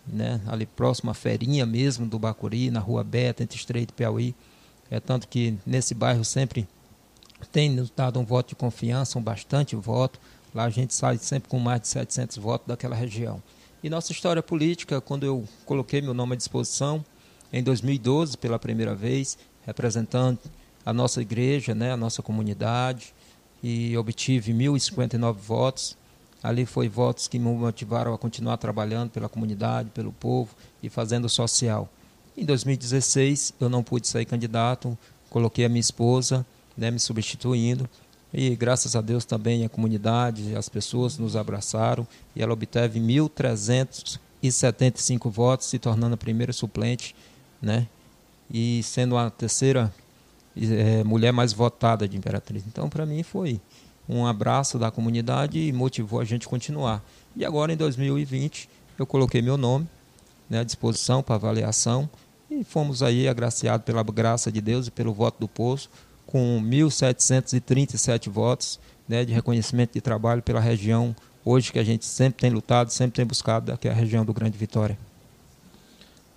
né, 0.07 0.41
ali 0.47 0.65
próximo 0.65 1.09
à 1.09 1.13
ferinha 1.13 1.65
mesmo 1.65 2.05
do 2.05 2.19
Bacuri, 2.19 2.69
na 2.69 2.79
rua 2.79 3.03
Beta, 3.03 3.43
entre 3.43 3.57
Estreito 3.57 3.93
e 3.93 3.95
Piauí. 3.95 4.35
É 4.91 4.99
tanto 4.99 5.27
que 5.27 5.57
nesse 5.65 5.93
bairro 5.95 6.23
sempre 6.23 6.67
tem 7.51 7.69
nos 7.69 7.89
dado 7.89 8.19
um 8.19 8.25
voto 8.25 8.49
de 8.49 8.55
confiança, 8.55 9.17
um 9.17 9.21
bastante 9.21 9.75
voto. 9.75 10.19
Lá 10.53 10.65
a 10.65 10.69
gente 10.69 10.93
sai 10.93 11.17
sempre 11.17 11.49
com 11.49 11.59
mais 11.59 11.81
de 11.81 11.87
700 11.87 12.37
votos 12.37 12.67
daquela 12.67 12.95
região. 12.95 13.41
E 13.83 13.89
nossa 13.89 14.11
história 14.11 14.41
política, 14.41 15.01
quando 15.01 15.25
eu 15.25 15.43
coloquei 15.65 16.01
meu 16.01 16.13
nome 16.13 16.33
à 16.33 16.35
disposição, 16.35 17.03
em 17.51 17.63
2012, 17.63 18.37
pela 18.37 18.59
primeira 18.59 18.93
vez, 18.93 19.37
representando 19.65 20.39
a 20.85 20.93
nossa 20.93 21.21
igreja, 21.21 21.73
né, 21.73 21.91
a 21.91 21.97
nossa 21.97 22.21
comunidade, 22.21 23.13
e 23.67 23.97
obtive 23.97 24.53
1.059 24.53 25.33
votos. 25.37 25.97
Ali 26.43 26.67
foi 26.67 26.87
votos 26.87 27.27
que 27.27 27.39
me 27.39 27.51
motivaram 27.51 28.13
a 28.13 28.17
continuar 28.17 28.57
trabalhando 28.57 29.09
pela 29.09 29.27
comunidade, 29.27 29.89
pelo 29.89 30.11
povo 30.11 30.55
e 30.83 30.89
fazendo 30.89 31.27
social. 31.27 31.89
Em 32.37 32.45
2016 32.45 33.55
eu 33.59 33.67
não 33.67 33.81
pude 33.81 34.07
sair 34.07 34.25
candidato, 34.25 34.95
coloquei 35.31 35.65
a 35.65 35.69
minha 35.69 35.79
esposa, 35.79 36.45
né, 36.77 36.91
me 36.91 36.99
substituindo 36.99 37.89
e 38.31 38.55
graças 38.55 38.95
a 38.95 39.01
Deus 39.01 39.25
também 39.25 39.65
a 39.65 39.69
comunidade, 39.69 40.55
as 40.55 40.69
pessoas 40.69 41.17
nos 41.17 41.35
abraçaram 41.35 42.07
e 42.35 42.43
ela 42.43 42.53
obteve 42.53 42.99
1.375 42.99 45.31
votos, 45.31 45.65
se 45.65 45.79
tornando 45.79 46.13
a 46.13 46.17
primeira 46.17 46.53
suplente, 46.53 47.15
né, 47.59 47.87
e 48.51 48.83
sendo 48.83 49.17
a 49.17 49.31
terceira 49.31 49.91
é, 50.57 51.03
mulher 51.03 51.31
mais 51.31 51.53
votada 51.53 52.07
de 52.07 52.17
Imperatriz. 52.17 52.63
Então, 52.67 52.89
para 52.89 53.05
mim, 53.05 53.23
foi 53.23 53.59
um 54.07 54.25
abraço 54.25 54.77
da 54.77 54.91
comunidade 54.91 55.59
e 55.59 55.73
motivou 55.73 56.19
a 56.19 56.25
gente 56.25 56.47
continuar. 56.47 57.03
E 57.35 57.43
agora, 57.43 57.73
em 57.73 57.77
2020, 57.77 58.69
eu 58.97 59.05
coloquei 59.05 59.41
meu 59.41 59.57
nome 59.57 59.87
né, 60.49 60.59
à 60.59 60.63
disposição 60.63 61.21
para 61.21 61.35
avaliação 61.35 62.09
e 62.49 62.63
fomos 62.63 63.01
aí 63.03 63.27
agraciados 63.27 63.85
pela 63.85 64.03
graça 64.03 64.51
de 64.51 64.61
Deus 64.61 64.87
e 64.87 64.91
pelo 64.91 65.13
voto 65.13 65.39
do 65.39 65.47
povo, 65.47 65.81
com 66.25 66.61
1.737 66.63 68.29
votos 68.29 68.79
né, 69.07 69.25
de 69.25 69.33
reconhecimento 69.33 69.93
de 69.93 70.01
trabalho 70.01 70.41
pela 70.41 70.59
região, 70.59 71.15
hoje 71.43 71.71
que 71.71 71.79
a 71.79 71.83
gente 71.83 72.05
sempre 72.05 72.41
tem 72.41 72.49
lutado, 72.49 72.91
sempre 72.91 73.15
tem 73.15 73.25
buscado, 73.25 73.77
que 73.77 73.87
é 73.87 73.91
a 73.91 73.93
região 73.93 74.25
do 74.25 74.33
Grande 74.33 74.57
Vitória. 74.57 74.97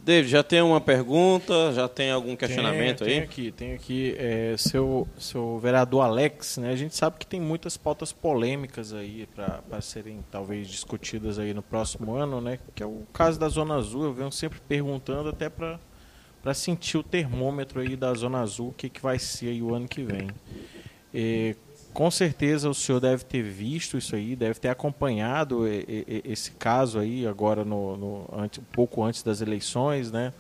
David, 0.09 0.31
já 0.31 0.43
tem 0.43 0.63
uma 0.63 0.81
pergunta, 0.81 1.71
já 1.75 1.87
tem 1.87 2.11
algum 2.11 2.35
questionamento 2.35 3.05
tem, 3.05 3.09
aí? 3.09 3.15
Tem 3.15 3.23
aqui, 3.23 3.53
tem 3.53 3.75
aqui. 3.75 4.17
É, 4.17 4.55
seu, 4.57 5.07
seu 5.19 5.59
vereador 5.59 6.01
Alex, 6.01 6.57
né? 6.57 6.71
A 6.71 6.77
gente 6.77 6.97
sabe 6.97 7.19
que 7.19 7.27
tem 7.27 7.39
muitas 7.39 7.77
pautas 7.77 8.11
polêmicas 8.11 8.95
aí 8.95 9.29
para 9.35 9.81
serem 9.83 10.25
talvez 10.31 10.67
discutidas 10.67 11.39
aí 11.39 11.53
no 11.53 11.61
próximo 11.61 12.15
ano, 12.15 12.41
né? 12.41 12.59
Que 12.75 12.83
é 12.83 12.87
o 12.87 13.03
caso 13.13 13.39
da 13.39 13.51
Zona 13.51 13.75
Azul. 13.75 14.05
Eu 14.05 14.15
venho 14.15 14.33
sempre 14.33 14.59
perguntando 14.67 15.29
até 15.29 15.51
para 15.51 15.79
para 16.43 16.55
sentir 16.55 16.97
o 16.97 17.03
termômetro 17.03 17.79
aí 17.79 17.95
da 17.95 18.15
Zona 18.15 18.41
Azul, 18.41 18.69
o 18.69 18.73
que, 18.73 18.89
que 18.89 19.03
vai 19.03 19.19
ser 19.19 19.49
aí 19.49 19.61
o 19.61 19.75
ano 19.75 19.87
que 19.87 20.03
vem. 20.03 20.31
É, 21.13 21.55
com 21.93 22.11
certeza 22.11 22.69
o 22.69 22.75
senhor 22.75 23.01
deve 23.01 23.25
ter 23.25 23.43
visto 23.43 23.99
isso 23.99 24.15
aí, 24.15 24.37
deve 24.37 24.61
ter 24.61 24.69
acompanhado 24.69 25.65
esse 25.67 26.53
caso 26.53 26.99
aí 26.99 27.27
agora 27.27 27.65
no, 27.65 27.97
no 27.97 28.17
um 28.35 28.49
pouco 28.73 29.03
antes 29.03 29.23
das 29.23 29.41
eleições, 29.41 30.13
né? 30.13 30.33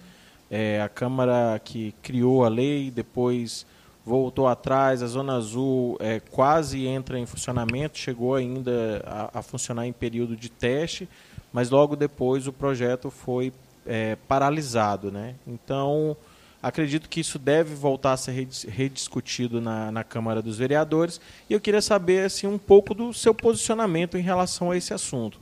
É, 0.51 0.81
a 0.81 0.89
Câmara 0.89 1.61
que 1.63 1.95
criou 2.03 2.45
a 2.45 2.49
lei, 2.49 2.91
depois 2.91 3.67
voltou 4.05 4.49
atrás, 4.49 5.03
a 5.03 5.07
Zona 5.07 5.37
Azul 5.37 5.99
é, 6.01 6.19
quase 6.19 6.87
entra 6.87 7.19
em 7.19 7.27
funcionamento, 7.27 7.99
chegou 7.99 8.35
ainda 8.35 9.03
a, 9.05 9.39
a, 9.39 9.43
funcionar 9.43 9.87
em 9.87 9.93
período 9.93 10.35
de 10.35 10.49
teste, 10.49 11.07
mas 11.53 11.69
logo 11.69 11.95
depois 11.95 12.47
o 12.47 12.53
projeto 12.53 13.11
foi 13.11 13.53
é, 13.85 14.17
paralisado, 14.27 15.13
né? 15.13 15.35
Então 15.47 16.17
Acredito 16.61 17.09
que 17.09 17.21
isso 17.21 17.39
deve 17.39 17.75
voltar 17.75 18.15
a 18.15 18.17
ser 18.17 18.33
rediscutido 18.69 19.61
na, 19.61 19.93
na 19.93 20.03
Câmara 20.03 20.43
dos 20.43 20.59
Vereadores. 20.59 21.21
E 21.49 21.53
eu 21.53 21.61
queria 21.61 21.81
saber 21.81 22.27
assim, 22.27 22.49
um 22.49 22.59
pouco 22.59 22.95
do 22.95 23.15
seu 23.15 23.33
posicionamento 23.33 24.19
em 24.19 24.23
relação 24.23 24.73
a 24.73 24.77
esse 24.77 24.93
assunto. 24.93 25.39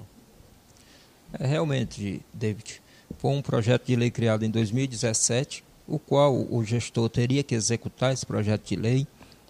É, 1.32 1.46
realmente, 1.46 2.20
David, 2.34 2.82
foi 3.18 3.30
um 3.30 3.40
projeto 3.40 3.86
de 3.86 3.96
lei 3.96 4.10
criado 4.10 4.44
em 4.44 4.50
2017, 4.50 5.64
o 5.88 5.98
qual 5.98 6.34
o 6.34 6.62
gestor 6.62 7.08
teria 7.08 7.42
que 7.42 7.54
executar 7.54 8.12
esse 8.12 8.26
projeto 8.26 8.66
de 8.68 8.76
lei. 8.76 9.06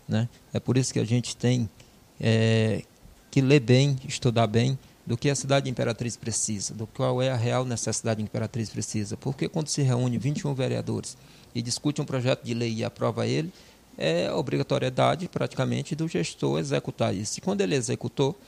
Né? 0.08 0.28
É 0.52 0.60
por 0.60 0.78
isso 0.78 0.92
que 0.92 1.00
a 1.00 1.04
gente 1.04 1.36
tem 1.36 1.68
é, 2.20 2.84
que 3.28 3.40
ler 3.40 3.60
bem, 3.60 3.96
estudar 4.06 4.46
bem 4.46 4.78
do 5.04 5.16
que 5.16 5.28
a 5.28 5.34
cidade 5.34 5.64
de 5.64 5.70
Imperatriz 5.70 6.16
precisa, 6.16 6.74
do 6.74 6.86
qual 6.86 7.20
é 7.20 7.30
a 7.30 7.36
real 7.36 7.64
necessidade 7.64 8.18
de 8.18 8.24
Imperatriz 8.24 8.70
precisa. 8.70 9.16
Porque 9.16 9.48
quando 9.48 9.68
se 9.68 9.82
reúne 9.82 10.16
21 10.16 10.54
vereadores 10.54 11.16
e 11.56 11.62
discute 11.62 12.02
um 12.02 12.04
projeto 12.04 12.44
de 12.44 12.52
lei 12.52 12.70
e 12.70 12.84
aprova 12.84 13.26
ele, 13.26 13.50
é 13.96 14.30
obrigatoriedade 14.30 15.26
praticamente 15.26 15.96
do 15.96 16.06
gestor 16.06 16.58
executar 16.58 17.14
isso. 17.14 17.38
E 17.38 17.40
quando 17.40 17.62
ele 17.62 17.74
executou, 17.74 18.38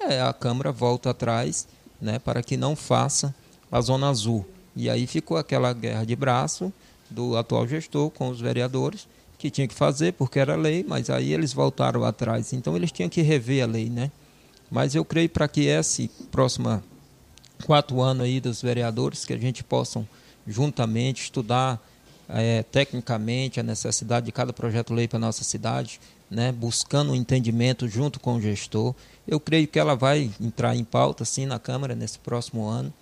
é, 0.00 0.22
a 0.22 0.32
Câmara 0.32 0.72
volta 0.72 1.10
atrás 1.10 1.68
né, 2.00 2.18
para 2.18 2.42
que 2.42 2.56
não 2.56 2.74
faça 2.74 3.34
a 3.70 3.82
Zona 3.82 4.08
Azul. 4.08 4.46
E 4.74 4.88
aí 4.88 5.06
ficou 5.06 5.36
aquela 5.36 5.74
guerra 5.74 6.06
de 6.06 6.16
braço 6.16 6.72
do 7.10 7.36
atual 7.36 7.68
gestor 7.68 8.08
com 8.08 8.30
os 8.30 8.40
vereadores, 8.40 9.06
que 9.36 9.50
tinha 9.50 9.68
que 9.68 9.74
fazer 9.74 10.14
porque 10.14 10.38
era 10.38 10.56
lei, 10.56 10.82
mas 10.88 11.10
aí 11.10 11.34
eles 11.34 11.52
voltaram 11.52 12.02
atrás. 12.02 12.54
Então 12.54 12.74
eles 12.74 12.90
tinham 12.90 13.10
que 13.10 13.20
rever 13.20 13.62
a 13.62 13.66
lei, 13.66 13.90
né? 13.90 14.10
Mas 14.70 14.94
eu 14.94 15.04
creio 15.04 15.28
para 15.28 15.46
que 15.46 15.66
esse 15.66 16.08
próximo 16.32 16.82
quatro 17.66 18.00
anos 18.00 18.24
aí 18.24 18.40
dos 18.40 18.62
vereadores, 18.62 19.26
que 19.26 19.34
a 19.34 19.38
gente 19.38 19.62
possam 19.62 20.08
juntamente 20.46 21.24
estudar 21.24 21.78
é, 22.28 22.62
tecnicamente 22.62 23.60
a 23.60 23.62
necessidade 23.62 24.26
de 24.26 24.32
cada 24.32 24.52
projeto-lei 24.52 25.06
para 25.06 25.18
a 25.18 25.20
nossa 25.20 25.44
cidade, 25.44 26.00
né, 26.30 26.50
buscando 26.50 27.12
um 27.12 27.14
entendimento 27.14 27.88
junto 27.88 28.18
com 28.18 28.36
o 28.36 28.40
gestor. 28.40 28.94
Eu 29.26 29.38
creio 29.38 29.68
que 29.68 29.78
ela 29.78 29.94
vai 29.94 30.30
entrar 30.40 30.74
em 30.74 30.84
pauta, 30.84 31.24
sim, 31.24 31.46
na 31.46 31.58
Câmara 31.58 31.94
nesse 31.94 32.18
próximo 32.18 32.66
ano, 32.66 32.92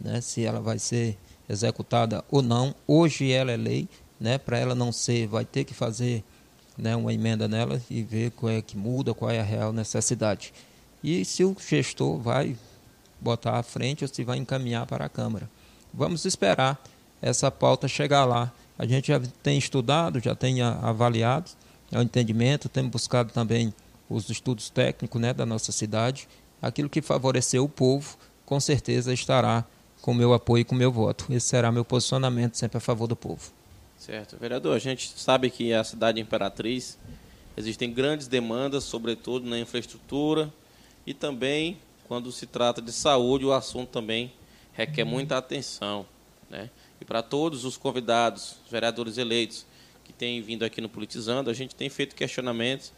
né, 0.00 0.20
se 0.20 0.44
ela 0.44 0.60
vai 0.60 0.78
ser 0.78 1.16
executada 1.48 2.24
ou 2.30 2.42
não. 2.42 2.74
Hoje 2.86 3.30
ela 3.30 3.52
é 3.52 3.56
lei, 3.56 3.88
né, 4.18 4.38
para 4.38 4.58
ela 4.58 4.74
não 4.74 4.90
ser, 4.92 5.26
vai 5.26 5.44
ter 5.44 5.64
que 5.64 5.74
fazer 5.74 6.24
né, 6.76 6.96
uma 6.96 7.12
emenda 7.12 7.46
nela 7.46 7.80
e 7.90 8.02
ver 8.02 8.30
qual 8.30 8.50
é 8.50 8.62
que 8.62 8.76
muda, 8.76 9.12
qual 9.14 9.30
é 9.30 9.40
a 9.40 9.44
real 9.44 9.72
necessidade. 9.72 10.52
E 11.04 11.24
se 11.24 11.44
o 11.44 11.56
gestor 11.58 12.18
vai 12.18 12.56
botar 13.20 13.58
à 13.58 13.62
frente 13.62 14.04
ou 14.04 14.08
se 14.08 14.24
vai 14.24 14.38
encaminhar 14.38 14.86
para 14.86 15.04
a 15.04 15.08
Câmara. 15.08 15.48
Vamos 15.94 16.24
esperar 16.24 16.82
essa 17.20 17.50
pauta 17.50 17.86
chegar 17.86 18.24
lá 18.24 18.52
a 18.78 18.86
gente 18.86 19.08
já 19.08 19.20
tem 19.42 19.58
estudado, 19.58 20.20
já 20.20 20.34
tem 20.34 20.62
avaliado 20.62 21.50
é 21.92 21.98
o 21.98 22.02
entendimento, 22.02 22.70
temos 22.70 22.90
buscado 22.90 23.32
também 23.34 23.72
os 24.08 24.30
estudos 24.30 24.70
técnicos 24.70 25.20
né, 25.20 25.34
da 25.34 25.44
nossa 25.44 25.70
cidade. 25.72 26.26
Aquilo 26.60 26.88
que 26.88 27.02
favorecer 27.02 27.62
o 27.62 27.68
povo, 27.68 28.16
com 28.46 28.58
certeza 28.58 29.12
estará 29.12 29.62
com 30.00 30.14
meu 30.14 30.32
apoio 30.32 30.62
e 30.62 30.64
com 30.64 30.74
meu 30.74 30.90
voto. 30.90 31.26
Esse 31.30 31.48
será 31.48 31.70
meu 31.70 31.84
posicionamento 31.84 32.56
sempre 32.56 32.78
a 32.78 32.80
favor 32.80 33.06
do 33.06 33.14
povo. 33.14 33.52
Certo. 33.98 34.38
Vereador, 34.38 34.74
a 34.74 34.78
gente 34.78 35.12
sabe 35.16 35.50
que 35.50 35.74
a 35.74 35.84
cidade 35.84 36.18
Imperatriz 36.18 36.98
existem 37.58 37.92
grandes 37.92 38.26
demandas, 38.26 38.84
sobretudo 38.84 39.46
na 39.46 39.58
infraestrutura 39.58 40.50
e 41.06 41.12
também 41.12 41.78
quando 42.08 42.32
se 42.32 42.46
trata 42.46 42.80
de 42.80 42.90
saúde, 42.90 43.44
o 43.44 43.52
assunto 43.52 43.90
também 43.90 44.32
requer 44.72 45.04
muita 45.04 45.36
atenção. 45.36 46.06
Né? 46.48 46.70
E 47.02 47.04
para 47.04 47.20
todos 47.20 47.64
os 47.64 47.76
convidados, 47.76 48.54
vereadores 48.70 49.18
eleitos 49.18 49.66
que 50.04 50.12
têm 50.12 50.40
vindo 50.40 50.64
aqui 50.64 50.80
no 50.80 50.88
Politizando, 50.88 51.50
a 51.50 51.52
gente 51.52 51.74
tem 51.74 51.88
feito 51.88 52.14
questionamentos, 52.14 52.92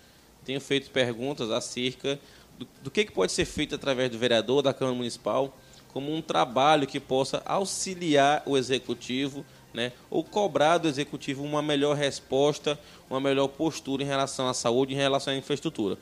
tem 0.44 0.60
feito 0.60 0.90
perguntas 0.90 1.50
acerca 1.50 2.20
do, 2.58 2.68
do 2.82 2.90
que, 2.90 3.06
que 3.06 3.12
pode 3.12 3.32
ser 3.32 3.46
feito 3.46 3.74
através 3.74 4.10
do 4.10 4.18
vereador, 4.18 4.60
da 4.60 4.74
Câmara 4.74 4.94
Municipal, 4.94 5.56
como 5.90 6.14
um 6.14 6.20
trabalho 6.20 6.86
que 6.86 7.00
possa 7.00 7.40
auxiliar 7.46 8.42
o 8.44 8.58
executivo, 8.58 9.42
né, 9.72 9.90
ou 10.10 10.22
cobrar 10.22 10.76
do 10.76 10.86
executivo 10.86 11.42
uma 11.42 11.62
melhor 11.62 11.96
resposta, 11.96 12.78
uma 13.08 13.18
melhor 13.18 13.48
postura 13.48 14.02
em 14.02 14.06
relação 14.06 14.46
à 14.46 14.52
saúde, 14.52 14.92
em 14.92 14.98
relação 14.98 15.32
à 15.32 15.36
infraestrutura. 15.36 15.96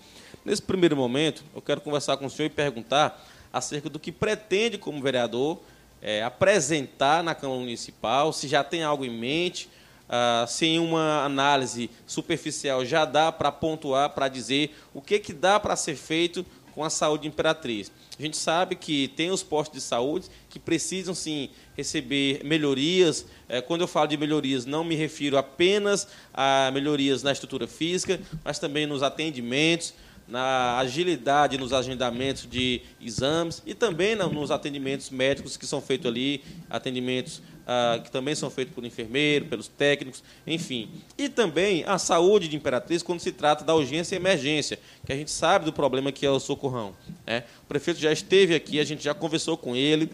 Nesse 0.44 0.60
primeiro 0.60 0.96
momento, 0.96 1.44
eu 1.54 1.62
quero 1.62 1.80
conversar 1.80 2.16
com 2.16 2.26
o 2.26 2.30
senhor 2.30 2.46
e 2.46 2.50
perguntar 2.50 3.24
acerca 3.52 3.88
do 3.88 4.00
que 4.00 4.10
pretende 4.10 4.76
como 4.76 5.00
vereador 5.00 5.60
é, 6.02 6.22
apresentar 6.22 7.22
na 7.22 7.34
Câmara 7.34 7.60
Municipal, 7.60 8.32
se 8.32 8.48
já 8.48 8.64
tem 8.64 8.82
algo 8.82 9.04
em 9.04 9.10
mente, 9.10 9.70
ah, 10.08 10.44
sem 10.46 10.78
uma 10.78 11.24
análise 11.24 11.88
superficial, 12.06 12.84
já 12.84 13.04
dá 13.06 13.32
para 13.32 13.50
pontuar, 13.50 14.10
para 14.10 14.28
dizer 14.28 14.76
o 14.92 15.00
que, 15.00 15.18
que 15.18 15.32
dá 15.32 15.58
para 15.58 15.76
ser 15.76 15.94
feito 15.94 16.44
com 16.74 16.84
a 16.84 16.90
saúde 16.90 17.28
imperatriz. 17.28 17.92
A 18.18 18.22
gente 18.22 18.36
sabe 18.36 18.74
que 18.76 19.08
tem 19.08 19.30
os 19.30 19.42
postos 19.42 19.78
de 19.78 19.84
saúde 19.84 20.26
que 20.48 20.58
precisam 20.58 21.14
sim 21.14 21.50
receber 21.76 22.42
melhorias. 22.44 23.26
É, 23.48 23.60
quando 23.60 23.82
eu 23.82 23.88
falo 23.88 24.08
de 24.08 24.16
melhorias, 24.16 24.66
não 24.66 24.82
me 24.84 24.94
refiro 24.94 25.38
apenas 25.38 26.06
a 26.32 26.70
melhorias 26.72 27.22
na 27.22 27.32
estrutura 27.32 27.66
física, 27.66 28.20
mas 28.44 28.58
também 28.58 28.86
nos 28.86 29.02
atendimentos, 29.02 29.94
na 30.32 30.78
agilidade 30.78 31.58
nos 31.58 31.74
agendamentos 31.74 32.48
de 32.50 32.80
exames 32.98 33.62
e 33.66 33.74
também 33.74 34.16
nos 34.16 34.50
atendimentos 34.50 35.10
médicos 35.10 35.58
que 35.58 35.66
são 35.66 35.78
feitos 35.78 36.06
ali, 36.06 36.42
atendimentos 36.70 37.42
ah, 37.66 38.00
que 38.02 38.10
também 38.10 38.34
são 38.34 38.48
feitos 38.48 38.74
por 38.74 38.82
enfermeiro, 38.82 39.44
pelos 39.44 39.68
técnicos, 39.68 40.24
enfim. 40.46 40.88
E 41.18 41.28
também 41.28 41.84
a 41.84 41.98
saúde 41.98 42.48
de 42.48 42.56
Imperatriz 42.56 43.02
quando 43.02 43.20
se 43.20 43.30
trata 43.30 43.62
da 43.62 43.74
urgência 43.74 44.14
e 44.14 44.18
emergência, 44.18 44.78
que 45.04 45.12
a 45.12 45.16
gente 45.16 45.30
sabe 45.30 45.66
do 45.66 45.72
problema 45.72 46.10
que 46.10 46.24
é 46.24 46.30
o 46.30 46.40
socorrão. 46.40 46.94
Né? 47.26 47.44
O 47.64 47.66
prefeito 47.66 48.00
já 48.00 48.10
esteve 48.10 48.54
aqui, 48.54 48.80
a 48.80 48.84
gente 48.84 49.04
já 49.04 49.12
conversou 49.12 49.58
com 49.58 49.76
ele, 49.76 50.10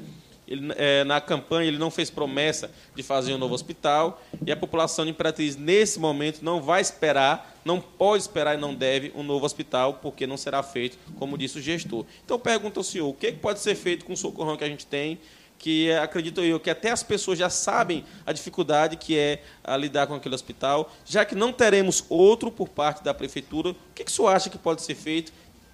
ele, 0.48 0.72
é, 0.76 1.04
na 1.04 1.20
campanha 1.20 1.68
ele 1.68 1.78
não 1.78 1.90
fez 1.90 2.08
promessa 2.08 2.70
de 2.96 3.02
fazer 3.02 3.34
um 3.34 3.38
novo 3.38 3.54
hospital. 3.54 4.22
E 4.46 4.50
a 4.50 4.56
população 4.56 5.04
de 5.04 5.10
Imperatriz, 5.10 5.56
nesse 5.56 6.00
momento, 6.00 6.42
não 6.42 6.62
vai 6.62 6.80
esperar, 6.80 7.60
não 7.64 7.80
pode 7.80 8.22
esperar 8.22 8.56
e 8.56 8.60
não 8.60 8.74
deve 8.74 9.12
um 9.14 9.22
novo 9.22 9.44
hospital, 9.44 9.94
porque 9.94 10.26
não 10.26 10.38
será 10.38 10.62
feito, 10.62 10.98
como 11.18 11.36
disse 11.36 11.58
o 11.58 11.62
gestor. 11.62 12.06
Então, 12.24 12.38
pergunto 12.38 12.80
ao 12.80 12.84
senhor, 12.84 13.08
o 13.08 13.14
que 13.14 13.30
pode 13.32 13.60
ser 13.60 13.74
feito 13.74 14.06
com 14.06 14.14
o 14.14 14.16
socorrão 14.16 14.56
que 14.56 14.64
a 14.64 14.68
gente 14.68 14.86
tem, 14.86 15.18
que 15.58 15.90
acredito 15.92 16.40
eu 16.40 16.60
que 16.60 16.70
até 16.70 16.90
as 16.90 17.02
pessoas 17.02 17.38
já 17.38 17.50
sabem 17.50 18.04
a 18.24 18.32
dificuldade 18.32 18.96
que 18.96 19.18
é 19.18 19.42
lidar 19.78 20.06
com 20.06 20.14
aquele 20.14 20.34
hospital, 20.34 20.90
já 21.04 21.24
que 21.24 21.34
não 21.34 21.52
teremos 21.52 22.04
outro 22.08 22.50
por 22.50 22.68
parte 22.68 23.02
da 23.02 23.12
prefeitura, 23.12 23.70
o 23.70 23.76
que, 23.94 24.04
que 24.04 24.10
o 24.10 24.14
senhor 24.14 24.28
acha 24.28 24.48
que 24.48 24.56
pode 24.56 24.82
ser 24.82 24.94
feito? 24.94 25.32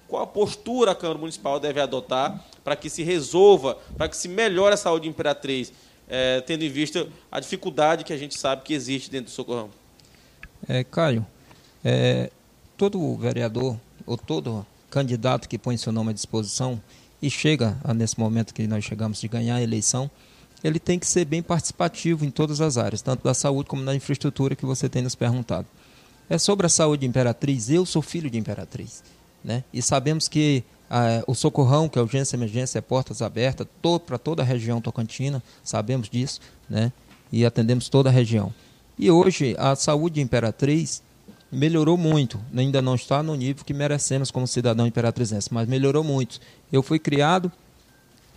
Qual 0.09 0.23
a 0.23 0.27
postura 0.27 0.93
a 0.93 0.95
Câmara 0.95 1.19
Municipal 1.19 1.61
deve 1.61 1.81
adotar 1.81 2.43
para 2.65 2.75
que 2.75 2.89
se 2.89 3.03
resolva, 3.03 3.79
para 3.97 4.09
que 4.09 4.17
se 4.17 4.27
melhore 4.27 4.75
a 4.75 4.77
saúde 4.77 5.03
de 5.03 5.11
Imperatriz, 5.11 5.73
é, 6.09 6.41
tendo 6.41 6.65
em 6.65 6.71
vista 6.71 7.07
a 7.31 7.39
dificuldade 7.39 8.05
que 8.05 8.13
a 8.13 8.17
gente 8.17 8.39
sabe 8.39 8.63
que 8.63 8.73
existe 8.73 9.11
dentro 9.11 9.27
do 9.27 9.31
Socorrão? 9.31 9.71
É, 10.67 10.83
Caio, 10.83 11.25
é, 11.85 12.31
todo 12.77 13.17
vereador 13.17 13.79
ou 14.07 14.17
todo 14.17 14.67
candidato 14.91 15.49
que 15.49 15.59
põe 15.59 15.77
seu 15.77 15.93
nome 15.93 16.11
à 16.11 16.13
disposição 16.13 16.81
e 17.21 17.29
chega 17.29 17.77
a, 17.85 17.93
nesse 17.93 18.19
momento 18.19 18.55
que 18.55 18.67
nós 18.67 18.85
chegamos 18.85 19.21
de 19.21 19.29
ganhar 19.29 19.57
a 19.57 19.63
eleição, 19.63 20.11
ele 20.63 20.79
tem 20.79 20.99
que 20.99 21.07
ser 21.07 21.27
bem 21.27 21.43
participativo 21.43 22.25
em 22.25 22.31
todas 22.31 22.61
as 22.61 22.79
áreas, 22.79 23.03
tanto 23.03 23.23
da 23.23 23.35
saúde 23.35 23.69
como 23.69 23.85
da 23.85 23.95
infraestrutura 23.95 24.57
que 24.57 24.65
você 24.65 24.89
tem 24.89 25.03
nos 25.03 25.15
perguntado. 25.15 25.67
É 26.29 26.39
sobre 26.39 26.65
a 26.65 26.71
saúde 26.71 27.01
de 27.01 27.07
Imperatriz, 27.07 27.69
eu 27.69 27.85
sou 27.85 28.01
filho 28.01 28.31
de 28.31 28.39
Imperatriz. 28.39 29.03
Né? 29.45 29.63
E 29.73 29.83
sabemos 29.83 30.27
que 30.27 30.65
ah, 30.97 31.25
o 31.27 31.35
socorrão, 31.35 31.89
que 31.89 31.99
é 31.99 32.03
urgência 32.03 32.37
emergência, 32.37 32.79
é 32.79 32.81
portas 32.81 33.21
abertas 33.21 33.67
to 33.83 33.99
para 33.99 34.17
toda 34.17 34.43
a 34.43 34.45
região 34.45 34.81
tocantina, 34.81 35.43
sabemos 35.65 36.09
disso, 36.09 36.41
né? 36.71 36.93
e 37.33 37.45
atendemos 37.45 37.89
toda 37.89 38.09
a 38.09 38.13
região. 38.13 38.55
E 38.97 39.11
hoje 39.11 39.57
a 39.59 39.75
saúde 39.75 40.15
de 40.15 40.21
Imperatriz 40.21 41.03
melhorou 41.51 41.97
muito, 41.97 42.41
ainda 42.57 42.81
não 42.81 42.95
está 42.95 43.25
no 43.25 43.35
nível 43.35 43.65
que 43.65 43.75
merecemos 43.75 44.31
como 44.31 44.47
cidadão 44.47 44.87
imperatrizense, 44.87 45.53
mas 45.53 45.67
melhorou 45.67 46.05
muito. 46.05 46.39
Eu 46.73 46.81
fui 46.81 47.01
criado 47.01 47.51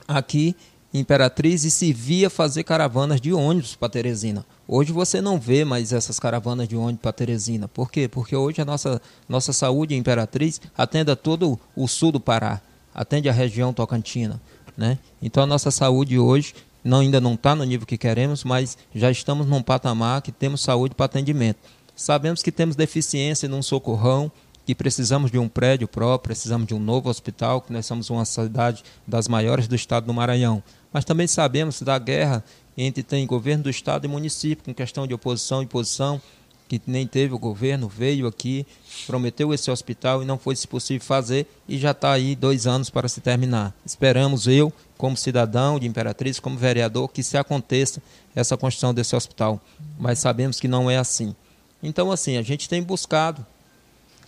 aqui 0.08 0.56
Imperatriz 0.92 1.64
e 1.64 1.70
se 1.70 1.94
via 1.94 2.28
fazer 2.28 2.64
caravanas 2.64 3.22
de 3.22 3.32
ônibus 3.34 3.76
para 3.76 3.90
Teresina. 3.90 4.44
Hoje 4.68 4.92
você 4.92 5.22
não 5.22 5.40
vê 5.40 5.64
mais 5.64 5.94
essas 5.94 6.20
caravanas 6.20 6.68
de 6.68 6.76
ônibus 6.76 7.02
para 7.02 7.14
Teresina. 7.14 7.70
Por 7.70 7.90
quê? 7.90 8.08
Porque 8.08 8.36
hoje 8.36 8.62
a 8.62 8.66
nossa, 8.66 9.02
nossa 9.30 9.54
saúde 9.54 9.96
Imperatriz 9.96 10.60
atende 10.78 11.10
a 11.10 11.16
todo 11.16 11.58
o 11.74 11.88
sul 11.88 12.12
do 12.12 12.20
Pará, 12.20 12.62
atende 12.94 13.30
a 13.30 13.32
região 13.32 13.72
tocantina. 13.72 14.42
Né? 14.76 15.00
Então 15.22 15.42
a 15.42 15.46
nossa 15.46 15.72
saúde 15.72 16.20
hoje 16.20 16.54
não, 16.84 17.00
ainda 17.00 17.22
não 17.22 17.36
está 17.36 17.56
no 17.56 17.64
nível 17.64 17.88
que 17.88 17.98
queremos, 17.98 18.44
mas 18.44 18.78
já 18.94 19.10
estamos 19.10 19.48
num 19.48 19.64
patamar 19.64 20.22
que 20.22 20.34
temos 20.34 20.62
saúde 20.62 20.94
para 20.96 21.06
atendimento. 21.06 21.60
Sabemos 21.96 22.44
que 22.44 22.52
temos 22.52 22.76
deficiência 22.76 23.48
num 23.48 23.64
socorrão, 23.64 24.30
que 24.66 24.76
precisamos 24.76 25.32
de 25.32 25.40
um 25.40 25.48
prédio 25.48 25.88
próprio, 25.88 26.28
precisamos 26.28 26.68
de 26.68 26.76
um 26.76 26.80
novo 26.80 27.10
hospital, 27.10 27.62
que 27.62 27.72
nós 27.72 27.86
somos 27.86 28.10
uma 28.10 28.26
cidade 28.26 28.84
das 29.08 29.30
maiores 29.30 29.66
do 29.66 29.76
estado 29.76 30.06
do 30.08 30.14
Maranhão. 30.14 30.62
Mas 30.92 31.06
também 31.06 31.28
sabemos 31.28 31.82
da 31.82 31.98
guerra 32.00 32.44
entre 32.78 33.02
tem 33.02 33.26
governo 33.26 33.64
do 33.64 33.70
estado 33.70 34.06
e 34.06 34.08
município, 34.08 34.64
com 34.64 34.74
questão 34.74 35.08
de 35.08 35.14
oposição 35.14 35.64
e 35.64 35.66
posição, 35.66 36.22
que 36.68 36.82
nem 36.86 37.08
teve 37.08 37.34
o 37.34 37.40
governo, 37.40 37.88
veio 37.88 38.28
aqui, 38.28 38.66
prometeu 39.06 39.54
esse 39.54 39.72
hospital 39.72 40.22
e 40.22 40.26
não 40.26 40.38
foi 40.38 40.56
possível 40.68 41.06
fazer 41.06 41.48
e 41.68 41.78
já 41.78 41.92
está 41.92 42.12
aí 42.12 42.36
dois 42.36 42.68
anos 42.68 42.90
para 42.90 43.08
se 43.08 43.22
terminar. 43.22 43.74
Esperamos 43.86 44.48
eu, 44.48 44.72
como 44.98 45.16
cidadão 45.16 45.80
de 45.80 45.88
Imperatriz, 45.88 46.40
como 46.40 46.58
vereador, 46.58 47.10
que 47.10 47.24
se 47.24 47.38
aconteça 47.38 48.02
essa 48.36 48.58
construção 48.58 48.94
desse 48.94 49.16
hospital. 49.16 49.62
Mas 49.98 50.20
sabemos 50.20 50.60
que 50.60 50.68
não 50.68 50.92
é 50.92 50.98
assim. 50.98 51.34
Então, 51.82 52.12
assim, 52.12 52.38
a 52.38 52.42
gente 52.42 52.68
tem 52.68 52.84
buscado 52.84 53.46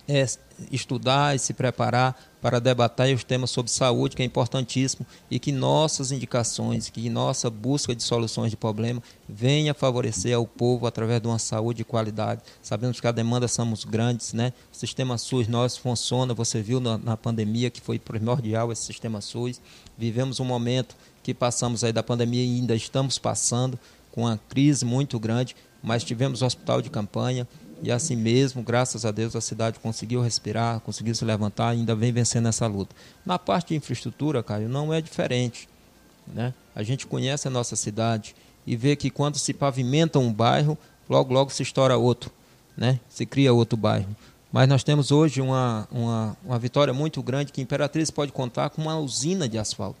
é, 0.08 0.26
estudar 0.70 1.34
e 1.34 1.38
se 1.38 1.52
preparar 1.52 2.18
para 2.40 2.58
debater 2.58 3.14
os 3.14 3.22
temas 3.22 3.50
sobre 3.50 3.70
saúde, 3.70 4.16
que 4.16 4.22
é 4.22 4.24
importantíssimo, 4.24 5.06
e 5.30 5.38
que 5.38 5.52
nossas 5.52 6.10
indicações, 6.10 6.88
que 6.88 7.10
nossa 7.10 7.50
busca 7.50 7.94
de 7.94 8.02
soluções 8.02 8.50
de 8.50 8.56
problema 8.56 9.02
venha 9.28 9.74
favorecer 9.74 10.34
ao 10.34 10.46
povo 10.46 10.86
através 10.86 11.20
de 11.20 11.28
uma 11.28 11.38
saúde 11.38 11.78
de 11.78 11.84
qualidade. 11.84 12.42
Sabemos 12.62 13.00
que 13.00 13.06
a 13.06 13.12
demanda 13.12 13.46
somos 13.46 13.84
grandes, 13.84 14.32
né? 14.32 14.52
O 14.72 14.76
sistema 14.76 15.18
SUS 15.18 15.48
nosso 15.48 15.80
funciona, 15.80 16.32
você 16.32 16.62
viu 16.62 16.80
na, 16.80 16.96
na 16.96 17.16
pandemia 17.16 17.70
que 17.70 17.80
foi 17.80 17.98
primordial 17.98 18.72
esse 18.72 18.84
sistema 18.84 19.20
SUS. 19.20 19.60
Vivemos 19.98 20.40
um 20.40 20.44
momento 20.44 20.96
que 21.22 21.34
passamos 21.34 21.84
aí 21.84 21.92
da 21.92 22.02
pandemia 22.02 22.42
e 22.42 22.56
ainda 22.56 22.74
estamos 22.74 23.18
passando 23.18 23.78
com 24.12 24.22
uma 24.22 24.38
crise 24.48 24.84
muito 24.84 25.18
grande, 25.18 25.54
mas 25.82 26.04
tivemos 26.04 26.42
hospital 26.42 26.82
de 26.82 26.90
campanha, 26.90 27.46
e 27.82 27.90
assim 27.90 28.16
mesmo, 28.16 28.62
graças 28.62 29.04
a 29.04 29.10
Deus, 29.10 29.34
a 29.34 29.40
cidade 29.40 29.78
conseguiu 29.78 30.20
respirar, 30.20 30.80
conseguiu 30.80 31.14
se 31.14 31.24
levantar 31.24 31.74
e 31.74 31.78
ainda 31.78 31.94
vem 31.94 32.12
vencendo 32.12 32.48
essa 32.48 32.66
luta. 32.66 32.94
Na 33.24 33.38
parte 33.38 33.68
de 33.68 33.76
infraestrutura, 33.76 34.42
Caio, 34.42 34.68
não 34.68 34.92
é 34.92 35.00
diferente. 35.00 35.68
Né? 36.26 36.52
A 36.74 36.82
gente 36.82 37.06
conhece 37.06 37.48
a 37.48 37.50
nossa 37.50 37.76
cidade 37.76 38.34
e 38.66 38.76
vê 38.76 38.94
que 38.94 39.10
quando 39.10 39.38
se 39.38 39.54
pavimenta 39.54 40.18
um 40.18 40.32
bairro, 40.32 40.76
logo, 41.08 41.32
logo 41.32 41.50
se 41.50 41.62
estoura 41.62 41.96
outro, 41.96 42.30
né? 42.76 43.00
se 43.08 43.24
cria 43.24 43.52
outro 43.52 43.76
bairro. 43.76 44.14
Mas 44.52 44.68
nós 44.68 44.84
temos 44.84 45.10
hoje 45.10 45.40
uma, 45.40 45.88
uma, 45.90 46.36
uma 46.44 46.58
vitória 46.58 46.92
muito 46.92 47.22
grande 47.22 47.52
que 47.52 47.62
Imperatriz 47.62 48.10
pode 48.10 48.32
contar 48.32 48.70
com 48.70 48.82
uma 48.82 48.98
usina 48.98 49.48
de 49.48 49.58
asfalto, 49.58 49.98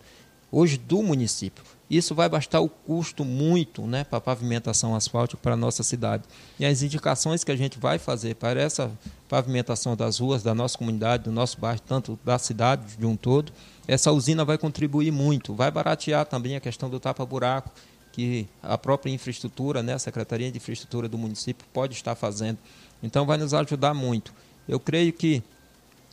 hoje 0.50 0.76
do 0.76 1.02
município. 1.02 1.64
Isso 1.90 2.14
vai 2.14 2.28
bastar 2.28 2.60
o 2.60 2.68
custo 2.68 3.24
muito 3.24 3.82
né, 3.82 4.04
para 4.04 4.20
pavimentação 4.20 4.94
asfáltica 4.94 5.40
para 5.42 5.54
a 5.54 5.56
nossa 5.56 5.82
cidade. 5.82 6.22
E 6.58 6.64
as 6.64 6.82
indicações 6.82 7.42
que 7.42 7.50
a 7.50 7.56
gente 7.56 7.80
vai 7.80 7.98
fazer 7.98 8.36
para 8.36 8.60
essa 8.60 8.92
pavimentação 9.28 9.96
das 9.96 10.20
ruas 10.20 10.40
da 10.40 10.54
nossa 10.54 10.78
comunidade, 10.78 11.24
do 11.24 11.32
nosso 11.32 11.58
bairro, 11.58 11.80
tanto 11.80 12.16
da 12.24 12.38
cidade 12.38 12.96
de 12.96 13.04
um 13.04 13.16
todo, 13.16 13.52
essa 13.88 14.12
usina 14.12 14.44
vai 14.44 14.56
contribuir 14.56 15.10
muito. 15.10 15.52
Vai 15.52 15.70
baratear 15.72 16.24
também 16.26 16.54
a 16.54 16.60
questão 16.60 16.88
do 16.88 17.00
tapa-buraco, 17.00 17.70
que 18.12 18.46
a 18.62 18.78
própria 18.78 19.10
infraestrutura, 19.10 19.82
né, 19.82 19.94
a 19.94 19.98
Secretaria 19.98 20.50
de 20.50 20.58
Infraestrutura 20.58 21.08
do 21.08 21.18
município 21.18 21.66
pode 21.72 21.94
estar 21.94 22.14
fazendo. 22.14 22.58
Então 23.02 23.26
vai 23.26 23.36
nos 23.36 23.52
ajudar 23.52 23.94
muito. 23.94 24.32
Eu 24.68 24.78
creio 24.78 25.12
que 25.12 25.42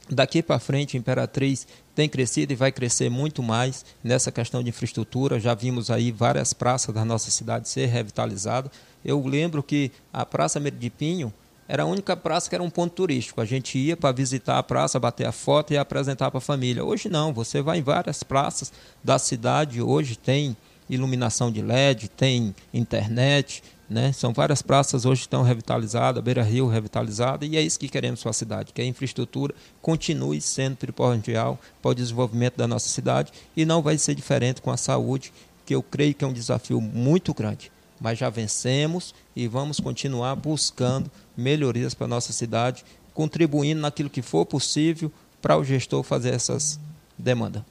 Daqui 0.09 0.41
para 0.41 0.57
frente, 0.57 0.97
Imperatriz 0.97 1.67
tem 1.97 2.07
crescido 2.07 2.53
e 2.53 2.55
vai 2.55 2.71
crescer 2.71 3.09
muito 3.09 3.41
mais 3.41 3.83
nessa 4.03 4.31
questão 4.31 4.61
de 4.61 4.69
infraestrutura. 4.69 5.39
Já 5.39 5.55
vimos 5.55 5.89
aí 5.89 6.11
várias 6.11 6.53
praças 6.53 6.93
da 6.93 7.03
nossa 7.03 7.31
cidade 7.31 7.67
ser 7.67 7.87
revitalizadas. 7.87 8.69
Eu 9.03 9.19
lembro 9.25 9.63
que 9.63 9.91
a 10.13 10.23
Praça 10.23 10.59
Meridipinho 10.59 11.33
era 11.67 11.81
a 11.81 11.85
única 11.87 12.15
praça 12.15 12.47
que 12.47 12.53
era 12.53 12.63
um 12.63 12.69
ponto 12.69 12.93
turístico. 12.93 13.41
A 13.41 13.45
gente 13.45 13.79
ia 13.79 13.97
para 13.97 14.11
visitar 14.11 14.59
a 14.59 14.63
praça, 14.63 14.99
bater 14.99 15.25
a 15.25 15.31
foto 15.31 15.73
e 15.73 15.77
apresentar 15.77 16.29
para 16.29 16.37
a 16.37 16.41
família. 16.41 16.85
Hoje 16.85 17.09
não, 17.09 17.33
você 17.33 17.63
vai 17.63 17.79
em 17.79 17.81
várias 17.81 18.21
praças 18.21 18.71
da 19.03 19.17
cidade, 19.17 19.81
hoje 19.81 20.15
tem 20.15 20.55
iluminação 20.87 21.51
de 21.51 21.63
LED, 21.63 22.09
tem 22.09 22.53
internet, 22.71 23.63
né? 23.89 24.11
São 24.11 24.33
várias 24.33 24.61
praças 24.61 25.05
hoje 25.05 25.21
estão 25.21 25.43
revitalizadas, 25.43 26.23
Beira 26.23 26.43
Rio 26.43 26.67
revitalizada, 26.67 27.45
e 27.45 27.55
é 27.55 27.61
isso 27.61 27.79
que 27.79 27.87
queremos 27.87 28.21
para 28.21 28.31
a 28.31 28.33
cidade, 28.33 28.73
que 28.73 28.81
a 28.81 28.85
infraestrutura 28.85 29.55
continue 29.81 30.41
sendo 30.41 30.75
primordial 30.75 31.59
para 31.81 31.91
o 31.91 31.95
desenvolvimento 31.95 32.57
da 32.57 32.67
nossa 32.67 32.89
cidade 32.89 33.31
e 33.55 33.65
não 33.65 33.81
vai 33.81 33.97
ser 33.97 34.15
diferente 34.15 34.61
com 34.61 34.71
a 34.71 34.77
saúde, 34.77 35.31
que 35.65 35.73
eu 35.73 35.81
creio 35.81 36.13
que 36.13 36.23
é 36.23 36.27
um 36.27 36.33
desafio 36.33 36.81
muito 36.81 37.33
grande. 37.33 37.71
Mas 37.99 38.19
já 38.19 38.29
vencemos 38.29 39.15
e 39.35 39.47
vamos 39.47 39.79
continuar 39.79 40.35
buscando 40.35 41.09
melhorias 41.35 41.93
para 41.93 42.05
a 42.05 42.09
nossa 42.09 42.31
cidade, 42.31 42.85
contribuindo 43.13 43.81
naquilo 43.81 44.09
que 44.09 44.21
for 44.21 44.45
possível 44.45 45.11
para 45.41 45.57
o 45.57 45.63
gestor 45.63 46.03
fazer 46.03 46.33
essas 46.33 46.79
demandas. 47.17 47.63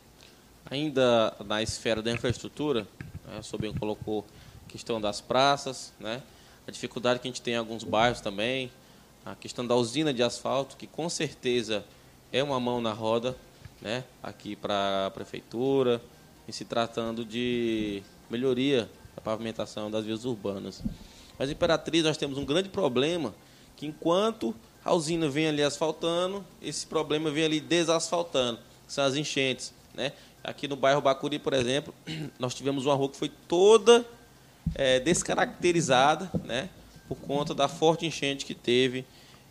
Ainda 0.68 1.32
na 1.46 1.62
esfera 1.62 2.02
da 2.02 2.10
infraestrutura, 2.10 2.88
né, 3.28 3.38
o 3.38 3.42
Sobrinho 3.42 3.78
colocou 3.78 4.26
questão 4.68 5.00
das 5.00 5.20
praças, 5.20 5.92
né? 5.98 6.22
a 6.66 6.70
dificuldade 6.70 7.20
que 7.20 7.28
a 7.28 7.30
gente 7.30 7.42
tem 7.42 7.54
em 7.54 7.58
alguns 7.58 7.84
bairros 7.84 8.20
também, 8.20 8.70
a 9.24 9.34
questão 9.34 9.66
da 9.66 9.74
usina 9.74 10.12
de 10.12 10.22
asfalto, 10.22 10.76
que 10.76 10.86
com 10.86 11.08
certeza 11.08 11.84
é 12.32 12.42
uma 12.42 12.58
mão 12.58 12.80
na 12.80 12.92
roda 12.92 13.36
né? 13.80 14.04
aqui 14.22 14.56
para 14.56 15.06
a 15.06 15.10
prefeitura, 15.10 16.00
em 16.48 16.52
se 16.52 16.64
tratando 16.64 17.24
de 17.24 18.02
melhoria 18.30 18.88
da 19.14 19.22
pavimentação 19.22 19.90
das 19.90 20.04
vias 20.04 20.24
urbanas. 20.24 20.82
Mas, 21.38 21.50
Imperatriz, 21.50 22.04
nós 22.04 22.16
temos 22.16 22.38
um 22.38 22.44
grande 22.44 22.68
problema, 22.68 23.34
que 23.76 23.86
enquanto 23.86 24.54
A 24.84 24.94
usina 24.94 25.28
vem 25.28 25.48
ali 25.48 25.64
asfaltando, 25.64 26.44
esse 26.62 26.86
problema 26.86 27.28
vem 27.28 27.44
ali 27.44 27.58
desasfaltando, 27.58 28.60
que 28.86 28.92
são 28.92 29.04
as 29.04 29.16
enchentes. 29.16 29.74
Né? 29.92 30.12
Aqui 30.44 30.68
no 30.68 30.76
bairro 30.76 31.00
Bacuri, 31.00 31.40
por 31.40 31.52
exemplo, 31.52 31.92
nós 32.38 32.54
tivemos 32.54 32.86
uma 32.86 32.94
rua 32.94 33.08
que 33.08 33.16
foi 33.16 33.28
toda 33.28 34.06
é, 34.74 35.00
descaracterizada 35.00 36.30
né, 36.44 36.68
por 37.08 37.16
conta 37.16 37.54
da 37.54 37.68
forte 37.68 38.06
enchente 38.06 38.44
que 38.44 38.54
teve 38.54 39.04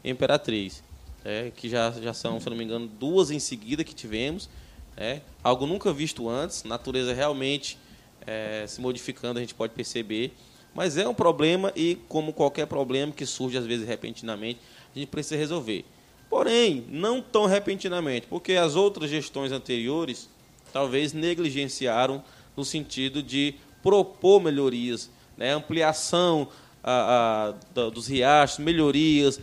em 0.03 0.11
Imperatriz. 0.11 0.83
É, 1.23 1.51
que 1.55 1.67
já, 1.67 1.89
já 1.91 2.13
são, 2.13 2.39
se 2.39 2.47
não 2.47 2.55
me 2.55 2.63
engano, 2.63 2.87
duas 2.87 3.31
em 3.31 3.39
seguida 3.39 3.83
que 3.83 3.95
tivemos. 3.95 4.47
É, 4.95 5.21
algo 5.43 5.65
nunca 5.65 5.91
visto 5.91 6.29
antes, 6.29 6.63
natureza 6.63 7.13
realmente 7.13 7.77
é, 8.25 8.65
se 8.67 8.79
modificando, 8.79 9.39
a 9.39 9.41
gente 9.41 9.55
pode 9.55 9.73
perceber. 9.73 10.33
Mas 10.73 10.97
é 10.97 11.07
um 11.07 11.13
problema 11.13 11.71
e, 11.75 11.97
como 12.07 12.33
qualquer 12.33 12.67
problema 12.67 13.11
que 13.11 13.25
surge 13.25 13.57
às 13.57 13.65
vezes 13.65 13.87
repentinamente, 13.87 14.59
a 14.95 14.99
gente 14.99 15.07
precisa 15.07 15.37
resolver. 15.37 15.85
Porém, 16.29 16.85
não 16.89 17.21
tão 17.21 17.45
repentinamente, 17.45 18.27
porque 18.27 18.53
as 18.53 18.75
outras 18.75 19.09
gestões 19.09 19.51
anteriores 19.51 20.29
talvez 20.73 21.13
negligenciaram 21.13 22.23
no 22.57 22.65
sentido 22.65 23.23
de 23.23 23.55
propor 23.85 24.41
melhorias, 24.41 25.11
né? 25.37 25.51
ampliação 25.53 26.47
a, 26.83 27.53
a, 27.75 27.89
dos 27.91 28.07
riachos, 28.07 28.57
melhorias, 28.57 29.39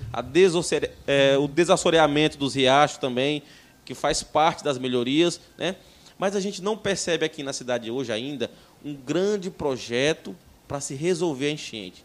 é, 1.06 1.38
o 1.38 1.46
desassoreamento 1.46 2.36
dos 2.36 2.56
riachos 2.56 2.98
também, 2.98 3.44
que 3.84 3.94
faz 3.94 4.24
parte 4.24 4.64
das 4.64 4.78
melhorias. 4.78 5.40
Né? 5.56 5.76
Mas 6.18 6.34
a 6.34 6.40
gente 6.40 6.60
não 6.60 6.76
percebe 6.76 7.24
aqui 7.24 7.44
na 7.44 7.52
cidade 7.52 7.88
hoje 7.88 8.10
ainda 8.10 8.50
um 8.84 8.94
grande 8.94 9.48
projeto 9.48 10.34
para 10.66 10.80
se 10.80 10.96
resolver 10.96 11.46
a 11.46 11.50
enchente. 11.52 12.04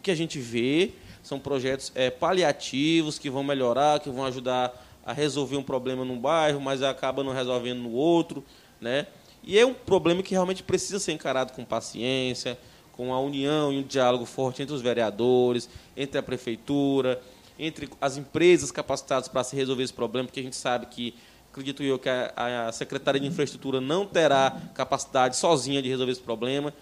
O 0.00 0.02
que 0.02 0.10
a 0.10 0.16
gente 0.16 0.40
vê 0.40 0.90
são 1.22 1.38
projetos 1.38 1.92
é, 1.94 2.10
paliativos 2.10 3.16
que 3.16 3.30
vão 3.30 3.44
melhorar, 3.44 4.00
que 4.00 4.10
vão 4.10 4.24
ajudar 4.24 4.84
a 5.04 5.12
resolver 5.12 5.56
um 5.56 5.62
problema 5.62 6.04
num 6.04 6.18
bairro, 6.18 6.60
mas 6.60 6.82
acaba 6.82 7.22
não 7.22 7.32
resolvendo 7.32 7.78
no 7.78 7.92
outro. 7.92 8.44
Né? 8.80 9.06
E 9.46 9.56
é 9.56 9.64
um 9.64 9.72
problema 9.72 10.24
que 10.24 10.32
realmente 10.32 10.64
precisa 10.64 10.98
ser 10.98 11.12
encarado 11.12 11.52
com 11.52 11.64
paciência, 11.64 12.58
com 12.92 13.14
a 13.14 13.20
união 13.20 13.72
e 13.72 13.78
um 13.78 13.82
diálogo 13.82 14.26
forte 14.26 14.60
entre 14.60 14.74
os 14.74 14.82
vereadores, 14.82 15.68
entre 15.96 16.18
a 16.18 16.22
prefeitura, 16.22 17.22
entre 17.56 17.88
as 18.00 18.16
empresas 18.16 18.72
capacitadas 18.72 19.28
para 19.28 19.44
se 19.44 19.54
resolver 19.54 19.84
esse 19.84 19.92
problema, 19.92 20.26
porque 20.26 20.40
a 20.40 20.42
gente 20.42 20.56
sabe 20.56 20.86
que, 20.86 21.14
acredito 21.52 21.82
eu, 21.84 21.96
que 21.96 22.08
a, 22.08 22.66
a 22.66 22.72
Secretaria 22.72 23.20
de 23.20 23.26
Infraestrutura 23.28 23.80
não 23.80 24.04
terá 24.04 24.60
capacidade 24.74 25.36
sozinha 25.36 25.80
de 25.80 25.88
resolver 25.88 26.10
esse 26.10 26.20
problema. 26.20 26.74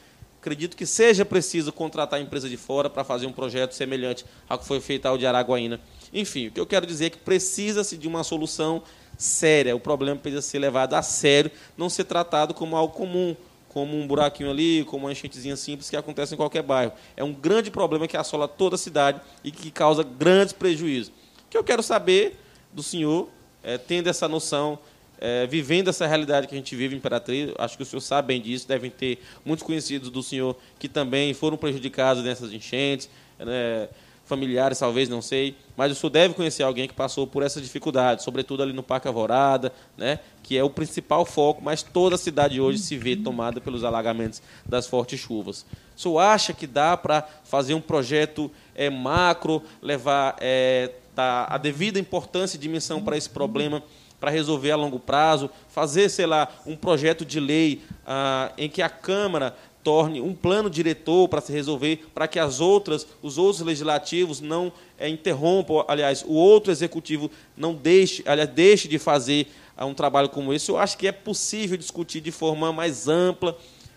Acredito 0.44 0.76
que 0.76 0.84
seja 0.84 1.24
preciso 1.24 1.72
contratar 1.72 2.20
a 2.20 2.22
empresa 2.22 2.50
de 2.50 2.58
fora 2.58 2.90
para 2.90 3.02
fazer 3.02 3.26
um 3.26 3.32
projeto 3.32 3.72
semelhante 3.72 4.26
ao 4.46 4.58
que 4.58 4.66
foi 4.66 4.78
feito 4.78 5.06
ao 5.06 5.16
de 5.16 5.24
Araguaína. 5.24 5.80
Enfim, 6.12 6.48
o 6.48 6.50
que 6.50 6.60
eu 6.60 6.66
quero 6.66 6.86
dizer 6.86 7.06
é 7.06 7.10
que 7.10 7.16
precisa-se 7.16 7.96
de 7.96 8.06
uma 8.06 8.22
solução 8.22 8.82
séria. 9.16 9.74
O 9.74 9.80
problema 9.80 10.20
precisa 10.20 10.42
ser 10.42 10.58
levado 10.58 10.92
a 10.92 11.00
sério, 11.00 11.50
não 11.78 11.88
ser 11.88 12.04
tratado 12.04 12.52
como 12.52 12.76
algo 12.76 12.92
comum, 12.92 13.34
como 13.70 13.96
um 13.96 14.06
buraquinho 14.06 14.50
ali, 14.50 14.84
como 14.84 15.06
uma 15.06 15.12
enchentezinha 15.12 15.56
simples 15.56 15.88
que 15.88 15.96
acontece 15.96 16.34
em 16.34 16.36
qualquer 16.36 16.62
bairro. 16.62 16.92
É 17.16 17.24
um 17.24 17.32
grande 17.32 17.70
problema 17.70 18.06
que 18.06 18.14
assola 18.14 18.46
toda 18.46 18.74
a 18.74 18.78
cidade 18.78 19.22
e 19.42 19.50
que 19.50 19.70
causa 19.70 20.02
grandes 20.02 20.52
prejuízos. 20.52 21.10
O 21.46 21.48
que 21.48 21.56
eu 21.56 21.64
quero 21.64 21.82
saber 21.82 22.38
do 22.70 22.82
senhor, 22.82 23.30
é, 23.62 23.78
tendo 23.78 24.10
essa 24.10 24.28
noção 24.28 24.78
é, 25.26 25.46
vivendo 25.46 25.88
essa 25.88 26.06
realidade 26.06 26.46
que 26.46 26.54
a 26.54 26.58
gente 26.58 26.76
vive 26.76 26.94
Imperatriz, 26.94 27.50
acho 27.58 27.78
que 27.78 27.82
o 27.82 27.86
senhor 27.86 28.02
sabe 28.02 28.28
bem 28.28 28.42
disso, 28.42 28.68
devem 28.68 28.90
ter 28.90 29.22
muitos 29.42 29.64
conhecidos 29.64 30.10
do 30.10 30.22
senhor 30.22 30.54
que 30.78 30.86
também 30.86 31.32
foram 31.32 31.56
prejudicados 31.56 32.22
nessas 32.22 32.52
enchentes, 32.52 33.08
né, 33.38 33.88
familiares 34.26 34.78
talvez, 34.78 35.08
não 35.08 35.22
sei, 35.22 35.56
mas 35.78 35.90
o 35.90 35.94
senhor 35.94 36.10
deve 36.10 36.34
conhecer 36.34 36.62
alguém 36.62 36.86
que 36.86 36.92
passou 36.92 37.26
por 37.26 37.42
essa 37.42 37.58
dificuldade, 37.58 38.22
sobretudo 38.22 38.62
ali 38.62 38.74
no 38.74 38.82
Parque 38.82 39.08
Alvorada, 39.08 39.72
né, 39.96 40.18
que 40.42 40.58
é 40.58 40.62
o 40.62 40.68
principal 40.68 41.24
foco, 41.24 41.62
mas 41.64 41.82
toda 41.82 42.16
a 42.16 42.18
cidade 42.18 42.60
hoje 42.60 42.80
se 42.80 42.98
vê 42.98 43.16
tomada 43.16 43.62
pelos 43.62 43.82
alagamentos 43.82 44.42
das 44.66 44.86
fortes 44.86 45.18
chuvas. 45.18 45.64
O 45.96 46.00
senhor 46.02 46.18
acha 46.18 46.52
que 46.52 46.66
dá 46.66 46.98
para 46.98 47.26
fazer 47.44 47.72
um 47.72 47.80
projeto 47.80 48.50
é, 48.74 48.90
macro, 48.90 49.62
levar 49.80 50.36
é, 50.38 50.90
a 51.16 51.56
devida 51.56 51.98
importância 51.98 52.58
e 52.58 52.60
dimensão 52.60 53.02
para 53.02 53.16
esse 53.16 53.30
problema 53.30 53.82
para 54.24 54.30
resolver 54.30 54.70
a 54.70 54.76
longo 54.76 54.98
prazo, 54.98 55.50
fazer, 55.68 56.08
sei 56.08 56.24
lá, 56.24 56.48
um 56.64 56.74
projeto 56.74 57.26
de 57.26 57.38
lei 57.38 57.82
ah, 58.06 58.50
em 58.56 58.70
que 58.70 58.80
a 58.80 58.88
Câmara 58.88 59.54
torne 59.82 60.18
um 60.18 60.34
plano 60.34 60.70
diretor 60.70 61.28
para 61.28 61.42
se 61.42 61.52
resolver, 61.52 62.06
para 62.14 62.26
que 62.26 62.38
as 62.38 62.58
outras, 62.58 63.06
os 63.20 63.36
outros 63.36 63.60
legislativos 63.60 64.40
não 64.40 64.72
é, 64.98 65.10
interrompam, 65.10 65.84
aliás, 65.86 66.24
o 66.26 66.32
outro 66.32 66.72
executivo 66.72 67.30
não 67.54 67.74
deixe, 67.74 68.22
aliás, 68.24 68.48
deixe 68.48 68.88
de 68.88 68.98
fazer 68.98 69.46
ah, 69.76 69.84
um 69.84 69.92
trabalho 69.92 70.30
como 70.30 70.54
esse. 70.54 70.70
Eu 70.70 70.78
acho 70.78 70.96
que 70.96 71.06
é 71.06 71.12
possível 71.12 71.76
discutir 71.76 72.22
de 72.22 72.30
forma 72.30 72.72
mais 72.72 73.06
ampla 73.06 73.54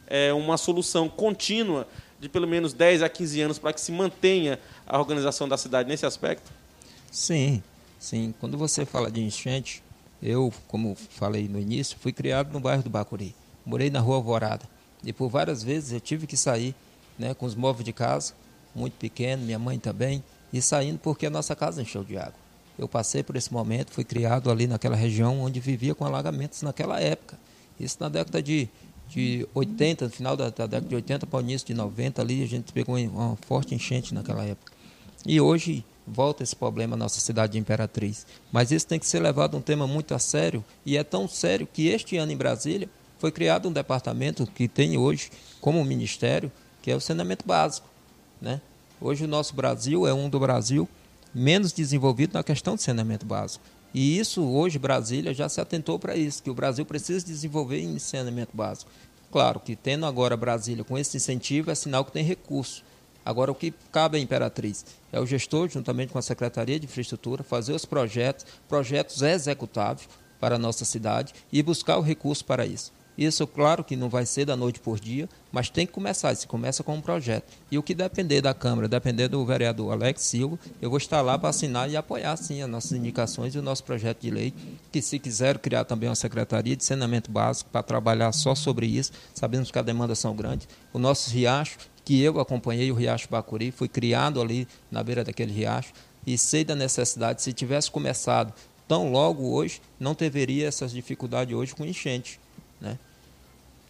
é, 0.08 0.34
uma 0.34 0.58
solução 0.58 1.08
contínua 1.08 1.88
de 2.20 2.28
pelo 2.28 2.46
menos 2.46 2.74
10 2.74 3.02
a 3.02 3.08
15 3.08 3.40
anos 3.40 3.60
para 3.60 3.72
que 3.72 3.80
se 3.80 3.94
mantenha 3.94 4.60
a 4.86 5.00
organização 5.00 5.48
da 5.48 5.56
cidade 5.56 5.88
nesse 5.88 6.06
aspecto? 6.06 6.52
Sim, 7.10 7.64
sim. 7.98 8.34
Quando 8.42 8.58
você 8.58 8.86
fala 8.86 9.10
de 9.10 9.22
enchente, 9.22 9.87
eu, 10.22 10.52
como 10.68 10.96
falei 10.96 11.48
no 11.48 11.60
início, 11.60 11.98
fui 12.00 12.12
criado 12.12 12.52
no 12.52 12.60
bairro 12.60 12.84
do 12.84 12.90
Bacuri. 12.90 13.36
Morei 13.66 13.90
na 13.90 14.00
rua 14.00 14.16
Alvorada. 14.16 14.66
E 15.04 15.14
por 15.14 15.30
várias 15.30 15.64
vezes 15.64 15.92
eu 15.92 16.00
tive 16.00 16.26
que 16.26 16.36
sair 16.36 16.74
né, 17.18 17.34
com 17.34 17.46
os 17.46 17.56
móveis 17.56 17.86
de 17.86 17.94
casa, 17.94 18.34
muito 18.74 18.94
pequeno, 18.94 19.44
minha 19.44 19.60
mãe 19.60 19.80
também, 19.80 20.24
e 20.52 20.62
saindo 20.62 21.00
porque 21.00 21.26
a 21.26 21.30
nossa 21.30 21.56
casa 21.56 21.82
encheu 21.82 22.04
de 22.04 22.18
água. 22.18 22.48
Eu 22.78 22.88
passei 22.88 23.24
por 23.24 23.36
esse 23.36 23.52
momento, 23.52 23.92
fui 23.92 24.04
criado 24.04 24.52
ali 24.52 24.68
naquela 24.68 24.96
região 24.96 25.42
onde 25.42 25.60
vivia 25.60 25.96
com 25.96 26.06
alagamentos 26.06 26.62
naquela 26.62 27.00
época. 27.00 27.38
Isso 27.80 27.98
na 28.00 28.10
década 28.10 28.42
de, 28.42 28.70
de 29.10 29.48
80, 29.54 30.06
no 30.06 30.12
final 30.12 30.38
da, 30.38 30.50
da 30.50 30.68
década 30.68 30.88
de 30.88 30.96
80 30.96 31.26
para 31.26 31.38
o 31.38 31.42
início 31.42 31.68
de 31.68 31.74
90 31.74 32.22
ali, 32.22 32.44
a 32.44 32.48
gente 32.48 32.72
pegou 32.72 32.96
uma 32.98 33.36
forte 33.48 33.74
enchente 33.74 34.14
naquela 34.14 34.44
época. 34.44 34.72
E 35.26 35.42
hoje 35.42 35.84
volta 36.08 36.42
esse 36.42 36.56
problema 36.56 36.96
na 36.96 37.04
nossa 37.04 37.20
cidade 37.20 37.54
de 37.54 37.60
Imperatriz. 37.60 38.26
Mas 38.52 38.72
isso 38.72 38.88
tem 38.88 38.98
que 38.98 39.06
ser 39.06 39.20
levado 39.20 39.58
um 39.58 39.62
tema 39.62 39.86
muito 39.86 40.16
a 40.16 40.20
sério, 40.20 40.64
e 40.86 40.98
é 40.98 41.04
tão 41.04 41.28
sério 41.28 41.68
que 41.72 41.88
este 41.88 42.18
ano 42.18 42.32
em 42.32 42.38
Brasília 42.38 42.90
foi 43.20 43.32
criado 43.32 43.68
um 43.68 43.74
departamento 43.74 44.48
que 44.48 44.68
tem 44.68 44.98
hoje 44.98 45.30
como 45.60 45.84
ministério, 45.84 46.52
que 46.82 46.90
é 46.90 46.96
o 46.96 47.02
saneamento 47.02 47.46
básico. 47.46 47.88
Né? 48.42 48.62
Hoje 49.02 49.26
o 49.26 49.28
nosso 49.28 49.54
Brasil 49.56 50.08
é 50.08 50.14
um 50.14 50.30
do 50.30 50.40
Brasil 50.40 50.88
menos 51.34 51.74
desenvolvido 51.74 52.34
na 52.34 52.44
questão 52.44 52.76
de 52.76 52.84
saneamento 52.84 53.26
básico. 53.26 53.64
E 53.94 54.18
isso 54.18 54.44
hoje 54.44 54.80
Brasília 54.80 55.34
já 55.34 55.50
se 55.50 55.60
atentou 55.60 55.98
para 55.98 56.16
isso, 56.16 56.42
que 56.42 56.50
o 56.50 56.54
Brasil 56.54 56.86
precisa 56.86 57.26
desenvolver 57.26 57.80
em 57.80 57.98
saneamento 58.00 58.56
básico. 58.56 58.90
Claro 59.32 59.60
que 59.60 59.76
tendo 59.76 60.06
agora 60.06 60.38
Brasília 60.38 60.84
com 60.84 60.98
esse 60.98 61.18
incentivo 61.18 61.72
é 61.72 61.76
sinal 61.76 62.06
que 62.06 62.12
tem 62.12 62.24
recurso. 62.24 62.84
Agora, 63.28 63.52
o 63.52 63.56
que 63.56 63.74
cabe 63.92 64.18
à 64.18 64.22
Imperatriz 64.22 64.86
é 65.12 65.20
o 65.20 65.26
gestor, 65.26 65.68
juntamente 65.68 66.14
com 66.14 66.18
a 66.18 66.22
Secretaria 66.22 66.80
de 66.80 66.86
Infraestrutura, 66.86 67.44
fazer 67.44 67.74
os 67.74 67.84
projetos, 67.84 68.46
projetos 68.70 69.22
executáveis 69.22 70.08
para 70.40 70.56
a 70.56 70.58
nossa 70.58 70.86
cidade 70.86 71.34
e 71.52 71.62
buscar 71.62 71.98
o 71.98 72.02
recurso 72.02 72.46
para 72.46 72.66
isso. 72.66 72.94
Isso, 73.18 73.46
claro 73.46 73.84
que 73.84 73.98
não 73.98 74.08
vai 74.08 74.26
ser 74.26 74.46
da 74.46 74.56
noite 74.56 74.80
por 74.80 74.98
dia, 74.98 75.28
mas 75.52 75.70
tem 75.70 75.86
que 75.86 75.92
começar. 75.92 76.34
Se 76.36 76.48
começa 76.48 76.84
com 76.84 76.96
um 76.96 77.02
projeto. 77.02 77.52
E 77.70 77.78
o 77.78 77.84
que 77.84 77.94
depender 77.94 78.40
da 78.40 78.54
Câmara, 78.54 78.88
depender 78.88 79.28
do 79.28 79.46
vereador 79.46 79.92
Alex 79.92 80.22
Silva, 80.22 80.58
eu 80.82 80.90
vou 80.90 80.98
estar 80.98 81.20
lá 81.22 81.38
para 81.38 81.50
assinar 81.50 81.90
e 81.90 81.98
apoiar, 81.98 82.38
sim, 82.38 82.62
as 82.62 82.70
nossas 82.70 82.94
indicações 82.94 83.56
e 83.56 83.60
o 83.60 83.62
nosso 83.62 83.84
projeto 83.84 84.22
de 84.22 84.32
lei. 84.32 84.54
Que, 84.90 85.02
se 85.02 85.20
quiser 85.20 85.58
criar 85.58 85.84
também 85.84 86.08
uma 86.08 86.16
secretaria 86.16 86.78
de 86.78 86.86
saneamento 86.86 87.30
básico 87.30 87.70
para 87.72 87.84
trabalhar 87.84 88.32
só 88.32 88.56
sobre 88.56 88.86
isso, 88.86 89.12
sabemos 89.34 89.70
que 89.70 89.80
a 89.80 89.82
demanda 89.82 90.16
são 90.16 90.34
grandes. 90.34 90.70
O 90.94 91.00
nosso 91.00 91.30
riacho 91.30 91.78
que 92.08 92.24
eu 92.24 92.40
acompanhei 92.40 92.90
o 92.90 92.96
Riacho 92.96 93.28
Bacuri, 93.30 93.70
fui 93.70 93.90
criado 93.90 94.42
ali 94.42 94.66
na 94.90 95.04
beira 95.04 95.26
daquele 95.26 95.52
riacho 95.52 95.92
e 96.26 96.38
sei 96.38 96.64
da 96.64 96.74
necessidade. 96.74 97.42
Se 97.42 97.52
tivesse 97.52 97.92
começado 97.92 98.54
tão 98.88 99.12
logo 99.12 99.52
hoje, 99.52 99.82
não 100.00 100.16
teria 100.16 100.70
essas 100.70 100.94
dificuldades 100.94 101.54
hoje 101.54 101.76
com 101.76 101.86
enchente. 101.86 102.40
Né? 102.80 102.98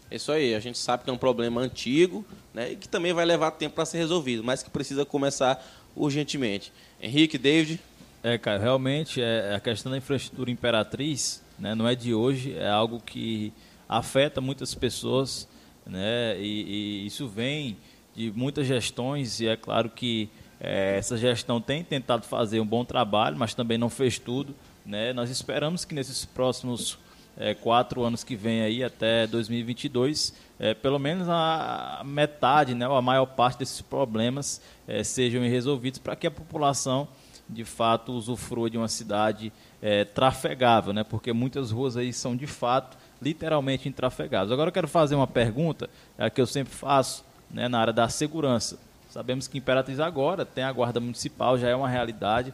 Isso 0.10 0.32
aí, 0.32 0.56
a 0.56 0.60
gente 0.60 0.80
sabe 0.80 1.04
que 1.04 1.12
é 1.12 1.14
um 1.14 1.18
problema 1.18 1.62
antigo 1.62 2.26
né, 2.56 2.72
e 2.72 2.76
que 2.76 2.90
também 2.90 3.14
vai 3.14 3.24
levar 3.24 3.52
tempo 3.52 3.76
para 3.76 3.86
ser 3.86 4.00
resolvido, 4.00 4.44
mas 4.44 4.64
que 4.64 4.72
precisa 4.72 5.06
começar 5.06 5.64
urgentemente. 5.96 6.74
Henrique, 7.00 7.38
David? 7.38 7.80
É, 8.24 8.36
cara, 8.36 8.58
realmente 8.58 9.22
é, 9.22 9.54
a 9.54 9.60
questão 9.60 9.92
da 9.92 9.98
infraestrutura 10.00 10.50
imperatriz 10.50 11.44
né, 11.60 11.76
não 11.76 11.88
é 11.88 11.94
de 11.94 12.16
hoje, 12.16 12.56
é 12.58 12.68
algo 12.68 13.00
que 13.00 13.54
afeta 13.88 14.42
muitas 14.42 14.74
pessoas 14.74 15.48
né, 15.86 16.36
e, 16.40 17.04
e 17.04 17.06
isso 17.06 17.28
vem 17.28 17.78
de 18.18 18.32
muitas 18.36 18.66
gestões 18.66 19.40
e 19.40 19.48
é 19.48 19.56
claro 19.56 19.92
que 19.92 20.28
é, 20.60 20.98
essa 20.98 21.16
gestão 21.16 21.62
tem 21.62 21.84
tentado 21.84 22.26
fazer 22.26 22.60
um 22.60 22.66
bom 22.66 22.84
trabalho, 22.84 23.38
mas 23.38 23.54
também 23.54 23.78
não 23.78 23.92
fez 23.92 24.18
tudo. 24.18 24.56
Né? 24.84 25.14
Nós 25.14 25.30
esperamos 25.30 25.86
que 25.86 25.94
nesses 25.94 26.26
próximos 26.26 26.98
é, 27.38 27.54
quatro 27.54 28.04
anos 28.04 28.24
que 28.24 28.36
vem 28.36 28.62
aí 28.62 28.84
até 28.84 29.28
2022, 29.28 30.34
é, 30.60 30.74
pelo 30.74 30.98
menos 30.98 31.30
a 31.30 32.02
metade, 32.04 32.74
né, 32.74 32.88
ou 32.88 32.96
a 32.96 33.02
maior 33.04 33.28
parte 33.28 33.60
desses 33.60 33.82
problemas 33.82 34.60
é, 34.88 35.04
sejam 35.04 35.44
resolvidos 35.44 36.00
para 36.00 36.16
que 36.16 36.26
a 36.26 36.32
população 36.32 37.08
de 37.48 37.64
fato 37.64 38.12
usufrua 38.12 38.68
de 38.68 38.80
uma 38.80 38.88
cidade 38.88 39.54
é, 39.80 40.04
trafegável, 40.04 40.92
né? 40.92 41.04
porque 41.04 41.32
muitas 41.32 41.70
ruas 41.70 41.96
aí 41.96 42.12
são 42.12 42.36
de 42.36 42.48
fato 42.48 42.98
literalmente 43.22 43.88
intrafegáveis. 43.88 44.52
Agora 44.52 44.70
eu 44.70 44.74
quero 44.74 44.88
fazer 44.88 45.16
uma 45.16 45.28
pergunta 45.28 45.88
é, 46.18 46.30
que 46.30 46.42
eu 46.42 46.48
sempre 46.48 46.74
faço 46.74 47.24
né, 47.50 47.68
na 47.68 47.80
área 47.80 47.94
da 47.94 48.10
segurança. 48.10 48.80
Sabemos 49.10 49.48
que 49.48 49.58
Imperatriz 49.58 50.00
agora 50.00 50.46
tem 50.46 50.64
a 50.64 50.72
Guarda 50.72 51.00
Municipal, 51.00 51.58
já 51.58 51.70
é 51.70 51.76
uma 51.76 51.88
realidade, 51.88 52.54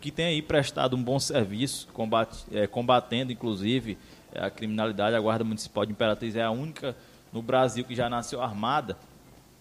que 0.00 0.10
tem 0.10 0.26
aí 0.26 0.42
prestado 0.42 0.96
um 0.96 1.02
bom 1.02 1.18
serviço, 1.18 1.88
combate, 1.92 2.44
é, 2.52 2.66
combatendo 2.66 3.32
inclusive 3.32 3.98
é, 4.32 4.44
a 4.44 4.50
criminalidade. 4.50 5.16
A 5.16 5.20
Guarda 5.20 5.44
Municipal 5.44 5.84
de 5.84 5.92
Imperatriz 5.92 6.36
é 6.36 6.42
a 6.42 6.50
única 6.50 6.96
no 7.32 7.42
Brasil 7.42 7.84
que 7.84 7.94
já 7.94 8.08
nasceu 8.08 8.40
armada. 8.40 8.96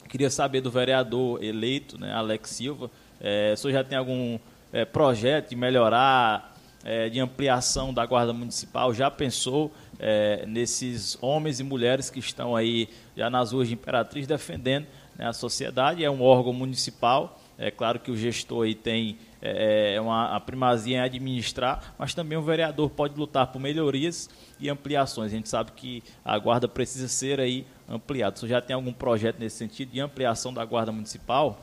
Queria 0.08 0.30
saber 0.30 0.62
do 0.62 0.72
vereador 0.72 1.44
eleito, 1.44 2.00
né, 2.00 2.14
Alex 2.14 2.52
Silva, 2.52 2.90
é, 3.20 3.54
o 3.54 3.58
senhor 3.58 3.74
já 3.74 3.84
tem 3.84 3.98
algum 3.98 4.38
é, 4.72 4.86
projeto 4.86 5.50
de 5.50 5.56
melhorar, 5.56 6.56
é, 6.84 7.10
de 7.10 7.20
ampliação 7.20 7.94
da 7.94 8.06
Guarda 8.06 8.32
Municipal? 8.32 8.94
Já 8.94 9.10
pensou 9.10 9.74
é, 10.00 10.46
nesses 10.46 11.18
homens 11.22 11.60
e 11.60 11.64
mulheres 11.64 12.10
que 12.10 12.20
estão 12.20 12.56
aí 12.56 12.88
já 13.18 13.30
nas 13.30 13.52
ruas 13.52 13.68
de 13.68 13.74
Imperatriz 13.74 14.28
defendendo 14.28 14.86
né, 15.18 15.28
a 15.28 15.34
sociedade? 15.34 16.06
É 16.06 16.10
um 16.10 16.22
órgão 16.22 16.54
municipal, 16.54 17.42
é 17.58 17.72
claro 17.72 18.00
que 18.00 18.12
o 18.12 18.16
gestor 18.16 18.66
aí 18.66 18.76
tem 18.76 19.18
é, 19.42 19.96
é, 19.96 20.02
uma, 20.02 20.36
a 20.36 20.40
primazia 20.40 20.98
em 20.98 21.00
administrar, 21.00 21.96
mas 21.98 22.14
também 22.14 22.38
o 22.38 22.42
vereador 22.42 22.90
pode 22.92 23.18
lutar 23.18 23.48
por 23.48 23.60
melhorias 23.60 24.30
e 24.60 24.70
ampliações. 24.70 25.32
A 25.32 25.36
gente 25.36 25.50
sabe 25.50 25.72
que 25.72 26.04
a 26.24 26.38
guarda 26.38 26.68
precisa 26.68 27.08
ser 27.08 27.40
aí 27.40 27.66
ampliada. 27.90 28.36
Você 28.36 28.48
já 28.48 28.62
tem 28.62 28.76
algum 28.76 28.94
projeto 28.94 29.40
nesse 29.40 29.58
sentido 29.58 29.92
de 29.92 30.00
ampliação 30.00 30.54
da 30.54 30.64
guarda 30.64 30.92
municipal? 30.92 31.60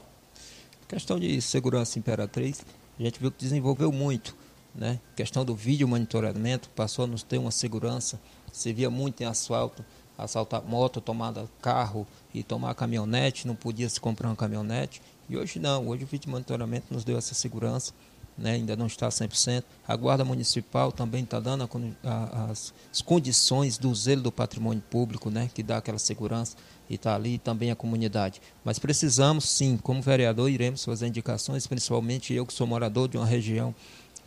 Questão 0.88 1.18
de 1.18 1.40
segurança 1.40 1.98
imperatriz, 1.98 2.64
a 2.98 3.02
gente 3.02 3.20
viu 3.20 3.30
que 3.30 3.38
desenvolveu 3.38 3.92
muito. 3.92 4.36
Né? 4.74 4.98
Questão 5.14 5.44
do 5.44 5.54
vídeo 5.54 5.86
monitoramento 5.86 6.68
passou 6.70 7.04
a 7.04 7.08
nos 7.08 7.22
ter 7.22 7.38
uma 7.38 7.52
segurança. 7.52 8.20
Se 8.52 8.72
via 8.72 8.90
muito 8.90 9.20
em 9.22 9.26
asfalto, 9.26 9.84
assaltar 10.16 10.62
moto, 10.62 11.00
tomar 11.00 11.34
carro 11.60 12.06
e 12.32 12.42
tomar 12.42 12.74
caminhonete, 12.74 13.46
não 13.46 13.54
podia 13.54 13.88
se 13.88 14.00
comprar 14.00 14.28
uma 14.28 14.36
caminhonete. 14.36 15.02
E 15.28 15.36
hoje 15.36 15.58
não, 15.58 15.88
hoje 15.88 16.04
o 16.04 16.06
vídeo 16.06 16.30
monitoramento 16.30 16.92
nos 16.92 17.04
deu 17.04 17.16
essa 17.16 17.34
segurança, 17.34 17.92
né? 18.36 18.52
ainda 18.52 18.76
não 18.76 18.86
está 18.86 19.08
100%. 19.08 19.64
A 19.86 19.96
Guarda 19.96 20.24
Municipal 20.24 20.92
também 20.92 21.24
está 21.24 21.40
dando 21.40 21.64
a, 21.64 22.10
a, 22.10 22.44
as, 22.50 22.74
as, 22.92 23.00
condições 23.00 23.78
do 23.78 23.94
zelo 23.94 24.22
do 24.22 24.32
patrimônio 24.32 24.82
público, 24.90 25.30
né? 25.30 25.50
que 25.52 25.62
dá 25.62 25.78
aquela 25.78 25.98
segurança, 25.98 26.56
e 26.88 26.94
está 26.94 27.14
ali 27.14 27.38
também 27.38 27.70
a 27.70 27.76
comunidade. 27.76 28.40
Mas 28.64 28.78
precisamos 28.78 29.48
sim, 29.48 29.78
como 29.78 30.02
vereador, 30.02 30.50
iremos 30.50 30.84
fazer 30.84 31.06
indicações, 31.06 31.66
principalmente 31.66 32.34
eu 32.34 32.44
que 32.44 32.52
sou 32.52 32.66
morador 32.66 33.08
de 33.08 33.16
uma 33.16 33.26
região 33.26 33.74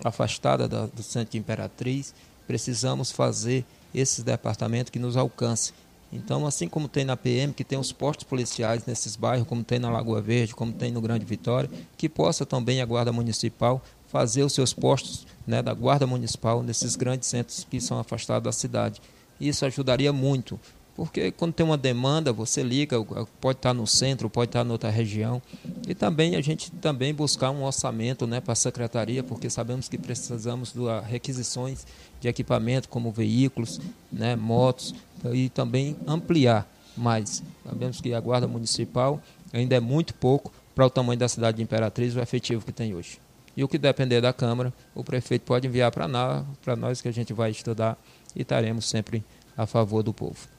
afastada 0.03 0.67
da, 0.67 0.85
do 0.87 1.03
centro 1.03 1.33
de 1.33 1.37
Imperatriz, 1.37 2.13
precisamos 2.47 3.11
fazer 3.11 3.65
esses 3.93 4.23
departamentos 4.23 4.89
que 4.89 4.99
nos 4.99 5.17
alcancem 5.17 5.73
então, 6.11 6.45
assim 6.47 6.67
como 6.69 6.87
tem 6.87 7.03
na 7.03 7.17
PM, 7.17 7.53
que 7.53 7.63
tem 7.63 7.77
os 7.77 7.91
postos 7.91 8.25
policiais 8.25 8.85
nesses 8.85 9.15
bairros, 9.15 9.47
como 9.47 9.63
tem 9.63 9.77
na 9.77 9.89
Lagoa 9.89 10.21
Verde, 10.21 10.55
como 10.55 10.71
tem 10.71 10.91
no 10.91 11.01
Grande 11.01 11.25
Vitória, 11.25 11.69
que 11.97 12.07
possa 12.07 12.45
também 12.45 12.81
a 12.81 12.85
Guarda 12.85 13.11
Municipal 13.11 13.83
fazer 14.07 14.43
os 14.43 14.53
seus 14.53 14.73
postos 14.73 15.27
né, 15.45 15.61
da 15.61 15.73
Guarda 15.73 16.07
Municipal 16.07 16.63
nesses 16.63 16.95
grandes 16.95 17.27
centros 17.27 17.67
que 17.69 17.81
são 17.81 17.99
afastados 17.99 18.45
da 18.45 18.51
cidade. 18.53 19.01
Isso 19.39 19.65
ajudaria 19.65 20.13
muito, 20.13 20.59
porque 20.97 21.31
quando 21.31 21.53
tem 21.53 21.63
uma 21.63 21.77
demanda, 21.77 22.33
você 22.33 22.63
liga, 22.63 22.97
pode 23.39 23.59
estar 23.59 23.71
no 23.71 23.85
centro, 23.85 24.27
pode 24.31 24.49
estar 24.49 24.65
em 24.65 24.71
outra 24.71 24.89
região. 24.89 25.39
E 25.87 25.93
também 25.93 26.35
a 26.35 26.41
gente 26.41 26.71
também 26.71 27.13
buscar 27.13 27.51
um 27.51 27.63
orçamento 27.63 28.25
né, 28.25 28.41
para 28.41 28.53
a 28.53 28.55
secretaria, 28.55 29.21
porque 29.21 29.47
sabemos 29.47 29.87
que 29.87 29.95
precisamos 29.95 30.73
de 30.73 30.79
requisições 31.07 31.85
de 32.19 32.27
equipamento, 32.27 32.89
como 32.89 33.11
veículos, 33.11 33.79
né, 34.11 34.35
motos, 34.35 34.95
e 35.31 35.49
também 35.49 35.95
ampliar 36.07 36.67
mais. 36.97 37.43
Sabemos 37.63 38.01
que 38.01 38.15
a 38.15 38.19
Guarda 38.19 38.47
Municipal 38.47 39.21
ainda 39.53 39.75
é 39.75 39.79
muito 39.79 40.15
pouco 40.15 40.51
para 40.73 40.87
o 40.87 40.89
tamanho 40.89 41.19
da 41.19 41.29
cidade 41.29 41.57
de 41.57 41.63
Imperatriz, 41.63 42.15
o 42.15 42.19
efetivo 42.19 42.65
que 42.65 42.71
tem 42.71 42.95
hoje. 42.95 43.19
E 43.55 43.63
o 43.63 43.67
que 43.67 43.77
depender 43.77 44.19
da 44.19 44.33
Câmara, 44.33 44.73
o 44.95 45.03
prefeito 45.03 45.43
pode 45.43 45.67
enviar 45.67 45.91
para 45.91 46.07
nós, 46.07 46.43
para 46.65 46.75
nós 46.75 47.01
que 47.01 47.07
a 47.07 47.13
gente 47.13 47.33
vai 47.33 47.51
estudar 47.51 47.95
e 48.35 48.41
estaremos 48.41 48.89
sempre 48.89 49.23
a 49.55 49.67
favor 49.67 50.01
do 50.01 50.11
povo. 50.11 50.56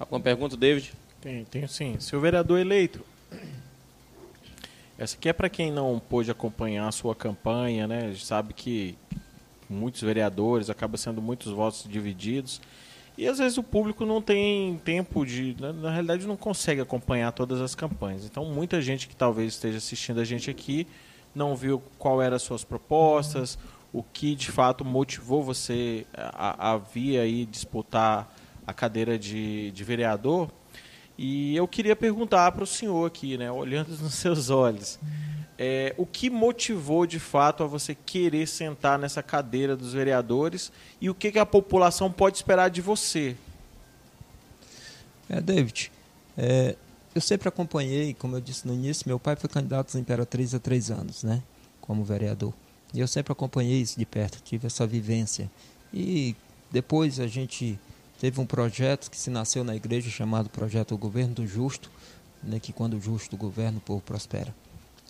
Alguma 0.00 0.18
pergunta, 0.18 0.56
David? 0.56 0.94
Tem, 1.20 1.44
tenho 1.44 1.68
sim. 1.68 2.00
Seu 2.00 2.18
vereador 2.18 2.58
eleito, 2.58 3.04
essa 4.98 5.14
aqui 5.14 5.28
é 5.28 5.32
para 5.34 5.50
quem 5.50 5.70
não 5.70 6.00
pôde 6.00 6.30
acompanhar 6.30 6.88
a 6.88 6.92
sua 6.92 7.14
campanha, 7.14 7.86
né? 7.86 8.06
A 8.06 8.10
gente 8.12 8.24
sabe 8.24 8.54
que 8.54 8.96
muitos 9.68 10.00
vereadores 10.00 10.70
acaba 10.70 10.96
sendo 10.96 11.20
muitos 11.20 11.52
votos 11.52 11.84
divididos. 11.86 12.62
E 13.18 13.26
às 13.26 13.38
vezes 13.38 13.58
o 13.58 13.62
público 13.62 14.06
não 14.06 14.22
tem 14.22 14.78
tempo 14.84 15.26
de. 15.26 15.54
Na, 15.60 15.70
na, 15.70 15.90
realidade, 15.90 16.26
não 16.26 16.36
consegue 16.36 16.80
acompanhar 16.80 17.32
todas 17.32 17.60
as 17.60 17.74
campanhas. 17.74 18.24
Então, 18.24 18.46
muita 18.46 18.80
gente 18.80 19.06
que 19.06 19.14
talvez 19.14 19.52
esteja 19.52 19.76
assistindo 19.76 20.18
a 20.18 20.24
gente 20.24 20.50
aqui 20.50 20.86
não 21.34 21.54
viu 21.54 21.82
qual 21.98 22.22
eram 22.22 22.36
as 22.36 22.42
suas 22.42 22.64
propostas, 22.64 23.58
o 23.92 24.02
que 24.02 24.34
de 24.34 24.50
fato 24.50 24.82
motivou 24.82 25.42
você 25.42 26.06
a, 26.14 26.72
a 26.72 26.78
vir 26.78 27.18
aí 27.18 27.44
disputar 27.44 28.34
a 28.70 28.74
cadeira 28.74 29.18
de, 29.18 29.70
de 29.72 29.84
vereador. 29.84 30.50
E 31.18 31.54
eu 31.54 31.68
queria 31.68 31.94
perguntar 31.94 32.50
para 32.52 32.64
o 32.64 32.66
senhor 32.66 33.06
aqui, 33.06 33.36
né, 33.36 33.50
olhando 33.50 33.90
nos 33.98 34.14
seus 34.14 34.48
olhos, 34.48 34.98
é, 35.58 35.94
o 35.98 36.06
que 36.06 36.30
motivou 36.30 37.04
de 37.04 37.18
fato 37.18 37.62
a 37.62 37.66
você 37.66 37.94
querer 37.94 38.46
sentar 38.46 38.98
nessa 38.98 39.22
cadeira 39.22 39.76
dos 39.76 39.92
vereadores 39.92 40.72
e 41.00 41.10
o 41.10 41.14
que, 41.14 41.30
que 41.30 41.38
a 41.38 41.44
população 41.44 42.10
pode 42.10 42.36
esperar 42.38 42.70
de 42.70 42.80
você? 42.80 43.36
É, 45.28 45.40
David, 45.40 45.92
é, 46.38 46.76
eu 47.14 47.20
sempre 47.20 47.48
acompanhei, 47.48 48.14
como 48.14 48.36
eu 48.36 48.40
disse 48.40 48.66
no 48.66 48.72
início, 48.72 49.06
meu 49.06 49.18
pai 49.18 49.36
foi 49.36 49.50
candidato 49.50 49.94
à 49.94 50.00
Imperatriz 50.00 50.54
há 50.54 50.58
três 50.58 50.90
anos, 50.90 51.22
né, 51.22 51.42
como 51.80 52.02
vereador. 52.04 52.54
E 52.94 53.00
eu 53.00 53.06
sempre 53.06 53.32
acompanhei 53.32 53.82
isso 53.82 53.98
de 53.98 54.06
perto, 54.06 54.40
tive 54.42 54.66
essa 54.66 54.86
vivência. 54.86 55.50
E 55.92 56.34
depois 56.70 57.20
a 57.20 57.26
gente 57.26 57.78
Teve 58.20 58.38
um 58.38 58.44
projeto 58.44 59.10
que 59.10 59.16
se 59.16 59.30
nasceu 59.30 59.64
na 59.64 59.74
igreja 59.74 60.10
chamado 60.10 60.50
Projeto 60.50 60.94
Governo 60.98 61.36
do 61.36 61.46
Justo, 61.46 61.90
né, 62.42 62.60
que 62.60 62.70
quando 62.70 62.98
o 62.98 63.00
justo 63.00 63.34
governa, 63.34 63.78
o 63.78 63.80
povo 63.80 64.02
prospera. 64.02 64.54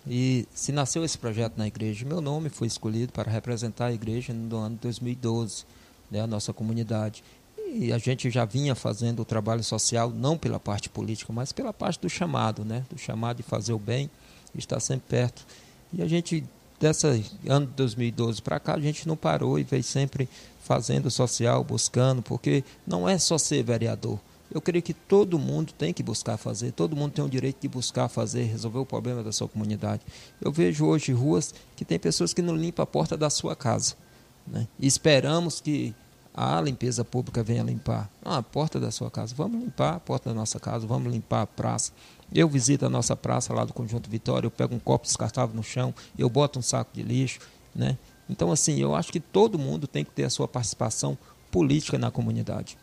E 0.06 0.46
se 0.54 0.70
nasceu 0.70 1.04
esse 1.04 1.18
projeto 1.18 1.58
na 1.58 1.66
igreja, 1.66 2.06
meu 2.06 2.20
nome 2.20 2.48
foi 2.48 2.68
escolhido 2.68 3.12
para 3.12 3.28
representar 3.28 3.86
a 3.86 3.92
igreja 3.92 4.32
no 4.32 4.56
ano 4.56 4.76
de 4.76 4.82
2012, 4.82 5.64
né, 6.08 6.20
a 6.20 6.26
nossa 6.26 6.52
comunidade. 6.52 7.24
E 7.66 7.92
a 7.92 7.98
gente 7.98 8.30
já 8.30 8.44
vinha 8.44 8.76
fazendo 8.76 9.22
o 9.22 9.24
trabalho 9.24 9.64
social, 9.64 10.10
não 10.10 10.38
pela 10.38 10.60
parte 10.60 10.88
política, 10.88 11.32
mas 11.32 11.50
pela 11.50 11.72
parte 11.72 12.00
do 12.00 12.08
chamado, 12.08 12.64
né, 12.64 12.86
do 12.88 12.96
chamado 12.96 13.38
de 13.38 13.42
fazer 13.42 13.72
o 13.72 13.78
bem, 13.78 14.08
estar 14.54 14.78
sempre 14.78 15.08
perto. 15.08 15.44
E 15.92 16.00
a 16.00 16.06
gente, 16.06 16.44
dessa 16.80 17.08
ano 17.46 17.66
de 17.66 17.72
2012 17.74 18.40
para 18.40 18.58
cá, 18.58 18.74
a 18.74 18.80
gente 18.80 19.06
não 19.06 19.14
parou 19.14 19.58
e 19.58 19.62
veio 19.62 19.84
sempre 19.84 20.26
fazendo 20.60 21.10
social, 21.10 21.62
buscando, 21.62 22.22
porque 22.22 22.64
não 22.86 23.06
é 23.06 23.18
só 23.18 23.36
ser 23.36 23.62
vereador. 23.62 24.18
Eu 24.52 24.60
creio 24.60 24.82
que 24.82 24.94
todo 24.94 25.38
mundo 25.38 25.72
tem 25.72 25.92
que 25.92 26.02
buscar 26.02 26.36
fazer, 26.36 26.72
todo 26.72 26.96
mundo 26.96 27.12
tem 27.12 27.24
o 27.24 27.28
direito 27.28 27.60
de 27.60 27.68
buscar 27.68 28.08
fazer, 28.08 28.44
resolver 28.44 28.78
o 28.78 28.86
problema 28.86 29.22
da 29.22 29.30
sua 29.30 29.46
comunidade. 29.46 30.02
Eu 30.40 30.50
vejo 30.50 30.86
hoje 30.86 31.12
ruas 31.12 31.54
que 31.76 31.84
tem 31.84 31.98
pessoas 31.98 32.34
que 32.34 32.42
não 32.42 32.56
limpam 32.56 32.82
a 32.82 32.86
porta 32.86 33.16
da 33.16 33.30
sua 33.30 33.54
casa. 33.54 33.94
Né? 34.46 34.66
E 34.78 34.86
esperamos 34.86 35.60
que 35.60 35.94
a 36.42 36.58
limpeza 36.58 37.04
pública 37.04 37.42
venha 37.42 37.62
limpar. 37.62 38.08
Não, 38.24 38.32
a 38.32 38.42
porta 38.42 38.80
da 38.80 38.90
sua 38.90 39.10
casa. 39.10 39.34
Vamos 39.36 39.60
limpar 39.62 39.96
a 39.96 40.00
porta 40.00 40.30
da 40.30 40.34
nossa 40.34 40.58
casa, 40.58 40.86
vamos 40.86 41.12
limpar 41.12 41.42
a 41.42 41.46
praça. 41.46 41.92
Eu 42.32 42.48
visito 42.48 42.86
a 42.86 42.88
nossa 42.88 43.14
praça 43.14 43.52
lá 43.52 43.62
do 43.62 43.74
Conjunto 43.74 44.08
Vitória, 44.08 44.46
eu 44.46 44.50
pego 44.50 44.74
um 44.74 44.78
copo 44.78 45.04
descartável 45.04 45.54
no 45.54 45.62
chão, 45.62 45.94
eu 46.16 46.30
boto 46.30 46.58
um 46.58 46.62
saco 46.62 46.92
de 46.94 47.02
lixo, 47.02 47.40
né? 47.74 47.98
Então, 48.26 48.50
assim, 48.50 48.80
eu 48.80 48.94
acho 48.94 49.12
que 49.12 49.20
todo 49.20 49.58
mundo 49.58 49.86
tem 49.86 50.02
que 50.02 50.12
ter 50.12 50.24
a 50.24 50.30
sua 50.30 50.48
participação 50.48 51.18
política 51.50 51.98
na 51.98 52.10
comunidade. 52.10 52.78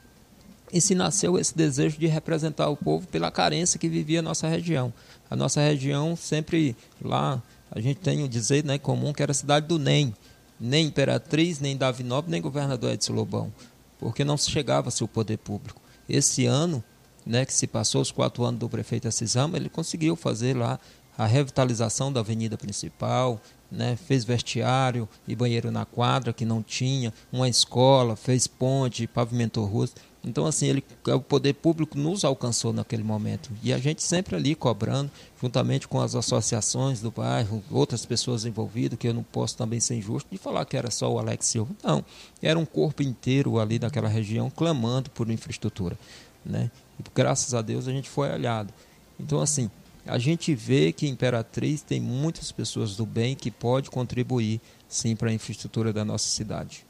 E 0.71 0.79
se 0.79 0.93
nasceu 0.93 1.39
esse 1.39 1.57
desejo 1.57 1.97
de 1.97 2.05
representar 2.05 2.69
o 2.69 2.77
povo 2.77 3.07
pela 3.07 3.31
carência 3.31 3.79
que 3.79 3.89
vivia 3.89 4.19
a 4.19 4.21
nossa 4.21 4.47
região. 4.47 4.93
A 5.31 5.35
nossa 5.35 5.61
região 5.61 6.15
sempre 6.15 6.75
lá, 7.01 7.41
a 7.71 7.79
gente 7.79 8.01
tem 8.01 8.23
o 8.23 8.27
dizer 8.27 8.63
né, 8.63 8.77
comum 8.77 9.13
que 9.13 9.23
era 9.23 9.31
a 9.31 9.35
cidade 9.35 9.65
do 9.65 9.79
NEM. 9.79 10.13
Nem 10.59 10.87
Imperatriz, 10.87 11.59
nem 11.59 11.77
Davinópolis, 11.77 12.31
nem 12.31 12.41
governador 12.41 12.91
Edson 12.91 13.13
Lobão. 13.13 13.53
Porque 13.99 14.23
não 14.23 14.37
se 14.37 14.49
chegava-se 14.49 15.03
o 15.03 15.07
poder 15.07 15.37
público. 15.37 15.81
Esse 16.07 16.45
ano, 16.45 16.83
né, 17.25 17.45
que 17.45 17.53
se 17.53 17.67
passou 17.67 18.01
os 18.01 18.11
quatro 18.11 18.43
anos 18.43 18.59
do 18.59 18.69
prefeito 18.69 19.07
Assisama, 19.07 19.57
ele 19.57 19.69
conseguiu 19.69 20.15
fazer 20.15 20.55
lá 20.55 20.79
a 21.17 21.25
revitalização 21.25 22.13
da 22.13 22.19
avenida 22.19 22.57
principal, 22.57 23.41
né, 23.71 23.95
fez 23.95 24.23
vestiário 24.23 25.09
e 25.27 25.35
banheiro 25.35 25.71
na 25.71 25.83
quadra 25.83 26.31
que 26.31 26.45
não 26.45 26.61
tinha, 26.61 27.13
uma 27.31 27.49
escola, 27.49 28.15
fez 28.15 28.47
ponte, 28.47 29.07
pavimentou 29.07 29.65
ruas. 29.65 29.95
Então, 30.23 30.45
assim, 30.45 30.67
ele, 30.67 30.83
o 31.05 31.19
poder 31.21 31.53
público 31.53 31.97
nos 31.97 32.25
alcançou 32.25 32.73
naquele 32.73 33.03
momento. 33.03 33.49
E 33.63 33.71
a 33.71 33.77
gente 33.77 34.03
sempre 34.03 34.35
ali 34.35 34.55
cobrando, 34.55 35.09
juntamente 35.41 35.87
com 35.87 36.01
as 36.01 36.15
associações 36.15 36.99
do 36.99 37.11
bairro, 37.11 37.63
outras 37.71 38.05
pessoas 38.05 38.45
envolvidas, 38.45 38.99
que 38.99 39.07
eu 39.07 39.13
não 39.13 39.23
posso 39.23 39.55
também 39.55 39.79
ser 39.79 39.95
injusto 39.95 40.29
de 40.29 40.37
falar 40.37 40.65
que 40.65 40.75
era 40.75 40.91
só 40.91 41.11
o 41.11 41.19
Alex 41.19 41.45
Silva. 41.45 41.73
Não, 41.83 42.03
era 42.41 42.59
um 42.59 42.65
corpo 42.65 43.01
inteiro 43.03 43.59
ali 43.59 43.79
daquela 43.79 44.09
região 44.09 44.49
clamando 44.49 45.09
por 45.11 45.29
infraestrutura. 45.29 45.97
Né? 46.45 46.71
E 46.99 47.03
graças 47.13 47.53
a 47.53 47.61
Deus 47.61 47.87
a 47.87 47.91
gente 47.91 48.09
foi 48.09 48.29
olhado. 48.29 48.73
Então, 49.19 49.39
assim, 49.39 49.69
a 50.05 50.17
gente 50.17 50.55
vê 50.55 50.93
que 50.93 51.07
Imperatriz 51.07 51.81
tem 51.81 51.99
muitas 51.99 52.51
pessoas 52.51 52.95
do 52.95 53.05
bem 53.05 53.35
que 53.35 53.51
pode 53.51 53.89
contribuir, 53.89 54.61
sim, 54.87 55.15
para 55.15 55.29
a 55.29 55.33
infraestrutura 55.33 55.91
da 55.91 56.05
nossa 56.05 56.29
cidade. 56.29 56.86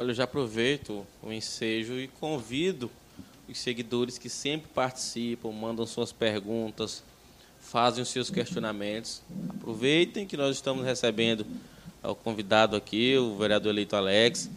Olha, 0.00 0.12
eu 0.12 0.14
já 0.14 0.24
aproveito 0.24 1.06
o 1.22 1.30
ensejo 1.30 2.00
e 2.00 2.08
convido 2.08 2.90
os 3.46 3.58
seguidores 3.58 4.16
que 4.16 4.30
sempre 4.30 4.66
participam, 4.74 5.52
mandam 5.52 5.84
suas 5.84 6.10
perguntas, 6.10 7.04
fazem 7.60 8.02
os 8.02 8.08
seus 8.08 8.30
questionamentos. 8.30 9.20
Aproveitem 9.50 10.26
que 10.26 10.38
nós 10.38 10.56
estamos 10.56 10.86
recebendo 10.86 11.44
o 12.02 12.14
convidado 12.14 12.76
aqui, 12.76 13.14
o 13.18 13.36
vereador 13.36 13.72
eleito 13.74 13.94
Alex. 13.94 14.48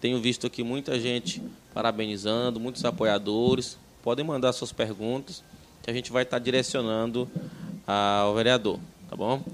Tenho 0.00 0.18
visto 0.22 0.46
aqui 0.46 0.62
muita 0.62 0.98
gente 0.98 1.42
parabenizando, 1.74 2.58
muitos 2.58 2.82
apoiadores. 2.86 3.76
Podem 4.02 4.24
mandar 4.24 4.54
suas 4.54 4.72
perguntas 4.72 5.44
que 5.82 5.90
a 5.90 5.92
gente 5.92 6.10
vai 6.10 6.22
estar 6.22 6.38
direcionando 6.38 7.30
ao 7.86 8.34
vereador, 8.34 8.80
tá 9.10 9.14
bom? 9.14 9.44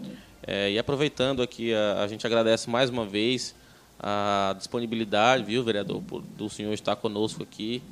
É, 0.47 0.71
e 0.71 0.79
aproveitando 0.79 1.43
aqui, 1.43 1.75
a, 1.75 2.05
a, 2.05 2.07
gente 2.07 2.25
agradece 2.25 2.71
mais 2.71 2.89
uma 2.89 3.05
vez 3.05 3.53
a 3.99 4.55
disponibilidade, 4.57 5.45
viu, 5.45 5.63
vereador, 5.65 6.01
por, 6.03 6.23
do 6.23 6.49
senhor 6.49 6.73
estar 6.73 6.97
conosco 6.97 7.43
aqui. 7.43 7.83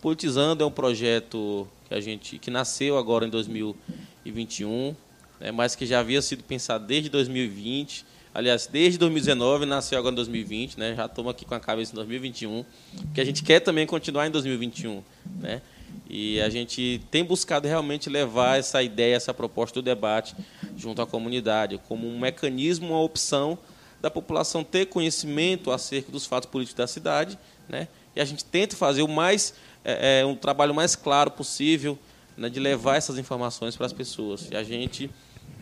Politizando 0.00 0.64
é 0.64 0.66
um 0.66 0.70
projeto 0.70 1.68
que 1.88 1.94
a 1.94 2.00
gente 2.00 2.38
que 2.38 2.50
nasceu 2.50 2.98
agora 2.98 3.24
em 3.26 3.30
2021, 3.30 4.96
né, 5.38 5.52
mas 5.52 5.76
que 5.76 5.86
já 5.86 6.00
havia 6.00 6.20
sido 6.20 6.42
pensado 6.42 6.86
desde 6.86 7.08
2020. 7.08 8.04
Aliás, 8.34 8.66
desde 8.66 8.98
2019 8.98 9.66
nasceu 9.66 9.98
agora 9.98 10.12
em 10.12 10.16
2020, 10.16 10.78
né? 10.78 10.94
Já 10.96 11.04
estamos 11.04 11.30
aqui 11.30 11.44
com 11.44 11.54
a 11.54 11.60
cabeça 11.60 11.92
em 11.92 11.96
2021, 11.96 12.64
porque 13.02 13.20
a 13.20 13.24
gente 13.24 13.42
quer 13.42 13.60
também 13.60 13.86
continuar 13.86 14.26
em 14.26 14.30
2021, 14.30 15.02
né? 15.38 15.60
E 16.08 16.40
a 16.40 16.48
gente 16.48 17.00
tem 17.10 17.22
buscado 17.22 17.68
realmente 17.68 18.08
levar 18.08 18.58
essa 18.58 18.82
ideia, 18.82 19.14
essa 19.14 19.34
proposta 19.34 19.80
do 19.80 19.84
debate 19.84 20.34
junto 20.76 21.02
à 21.02 21.06
comunidade, 21.06 21.78
como 21.86 22.08
um 22.08 22.18
mecanismo, 22.18 22.88
uma 22.88 23.00
opção 23.00 23.58
da 24.02 24.10
população 24.10 24.64
ter 24.64 24.86
conhecimento 24.86 25.70
acerca 25.70 26.10
dos 26.10 26.26
fatos 26.26 26.50
políticos 26.50 26.76
da 26.76 26.88
cidade, 26.88 27.38
né? 27.68 27.86
E 28.14 28.20
a 28.20 28.24
gente 28.24 28.44
tenta 28.44 28.76
fazer 28.76 29.00
o 29.02 29.08
mais 29.08 29.54
é, 29.84 30.20
é, 30.20 30.26
um 30.26 30.34
trabalho 30.34 30.74
mais 30.74 30.96
claro 30.96 31.30
possível, 31.30 31.96
né, 32.36 32.48
de 32.50 32.60
levar 32.60 32.96
essas 32.96 33.16
informações 33.16 33.76
para 33.76 33.86
as 33.86 33.92
pessoas. 33.92 34.48
E 34.50 34.56
a 34.56 34.62
gente 34.62 35.08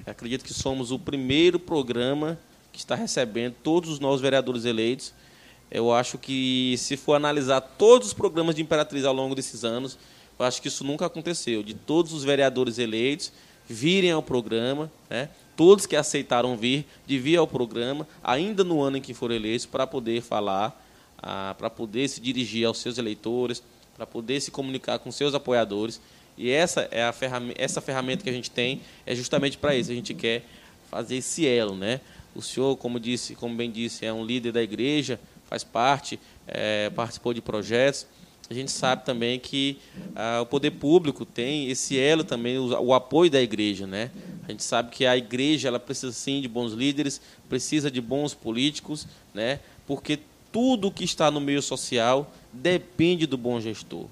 acredita 0.06 0.42
que 0.42 0.54
somos 0.54 0.90
o 0.90 0.98
primeiro 0.98 1.60
programa 1.60 2.38
que 2.72 2.78
está 2.78 2.94
recebendo 2.94 3.54
todos 3.62 3.90
os 3.90 4.00
novos 4.00 4.20
vereadores 4.20 4.64
eleitos. 4.64 5.12
Eu 5.70 5.92
acho 5.92 6.18
que 6.18 6.74
se 6.78 6.96
for 6.96 7.14
analisar 7.14 7.60
todos 7.60 8.08
os 8.08 8.14
programas 8.14 8.54
de 8.54 8.62
Imperatriz 8.62 9.04
ao 9.04 9.14
longo 9.14 9.34
desses 9.34 9.64
anos, 9.64 9.98
eu 10.38 10.44
acho 10.44 10.62
que 10.62 10.68
isso 10.68 10.82
nunca 10.82 11.06
aconteceu, 11.06 11.62
de 11.62 11.74
todos 11.74 12.12
os 12.12 12.24
vereadores 12.24 12.78
eleitos 12.78 13.32
virem 13.68 14.10
ao 14.10 14.22
programa, 14.22 14.90
né? 15.08 15.28
Todos 15.60 15.84
que 15.84 15.94
aceitaram 15.94 16.56
vir, 16.56 16.86
de 17.06 17.18
vir 17.18 17.36
ao 17.36 17.46
programa, 17.46 18.08
ainda 18.24 18.64
no 18.64 18.80
ano 18.80 18.96
em 18.96 19.00
que 19.02 19.12
foram 19.12 19.34
eleitos, 19.34 19.66
para 19.66 19.86
poder 19.86 20.22
falar, 20.22 20.74
ah, 21.18 21.54
para 21.58 21.68
poder 21.68 22.08
se 22.08 22.18
dirigir 22.18 22.66
aos 22.66 22.78
seus 22.78 22.96
eleitores, 22.96 23.62
para 23.94 24.06
poder 24.06 24.40
se 24.40 24.50
comunicar 24.50 24.98
com 25.00 25.12
seus 25.12 25.34
apoiadores. 25.34 26.00
E 26.34 26.48
essa 26.48 26.88
é 26.90 27.04
a 27.04 27.12
ferramenta, 27.12 27.62
essa 27.62 27.82
ferramenta 27.82 28.24
que 28.24 28.30
a 28.30 28.32
gente 28.32 28.50
tem 28.50 28.80
é 29.04 29.14
justamente 29.14 29.58
para 29.58 29.74
isso. 29.74 29.90
A 29.90 29.94
gente 29.94 30.14
quer 30.14 30.46
fazer 30.90 31.16
esse 31.16 31.46
elo, 31.46 31.76
né? 31.76 32.00
O 32.34 32.40
senhor, 32.40 32.74
como 32.78 32.98
disse, 32.98 33.34
como 33.34 33.54
bem 33.54 33.70
disse, 33.70 34.06
é 34.06 34.10
um 34.10 34.24
líder 34.24 34.52
da 34.52 34.62
igreja, 34.62 35.20
faz 35.44 35.62
parte, 35.62 36.18
é, 36.48 36.88
participou 36.88 37.34
de 37.34 37.42
projetos 37.42 38.06
a 38.50 38.54
gente 38.54 38.72
sabe 38.72 39.04
também 39.04 39.38
que 39.38 39.78
ah, 40.16 40.40
o 40.42 40.46
poder 40.46 40.72
público 40.72 41.24
tem 41.24 41.70
esse 41.70 41.96
elo 41.96 42.24
também, 42.24 42.58
o, 42.58 42.66
o, 42.80 42.92
apoio 42.92 43.30
da 43.30 43.40
igreja. 43.40 43.86
Né? 43.86 44.10
A 44.42 44.50
gente 44.50 44.64
sabe 44.64 44.90
que 44.90 45.06
a 45.06 45.16
igreja 45.16 45.68
ela 45.68 45.78
precisa 45.78 46.10
sim 46.10 46.40
de 46.40 46.48
bons 46.48 46.72
líderes, 46.72 47.20
precisa 47.48 47.88
de 47.88 48.00
bons 48.00 48.34
políticos, 48.34 49.06
né? 49.32 49.60
porque 49.86 50.18
tudo 50.50 50.90
que 50.90 51.04
está 51.04 51.30
no 51.30 51.40
meio 51.40 51.62
social 51.62 52.34
depende 52.52 53.24
do 53.24 53.38
bom 53.38 53.60
gestor. 53.60 54.06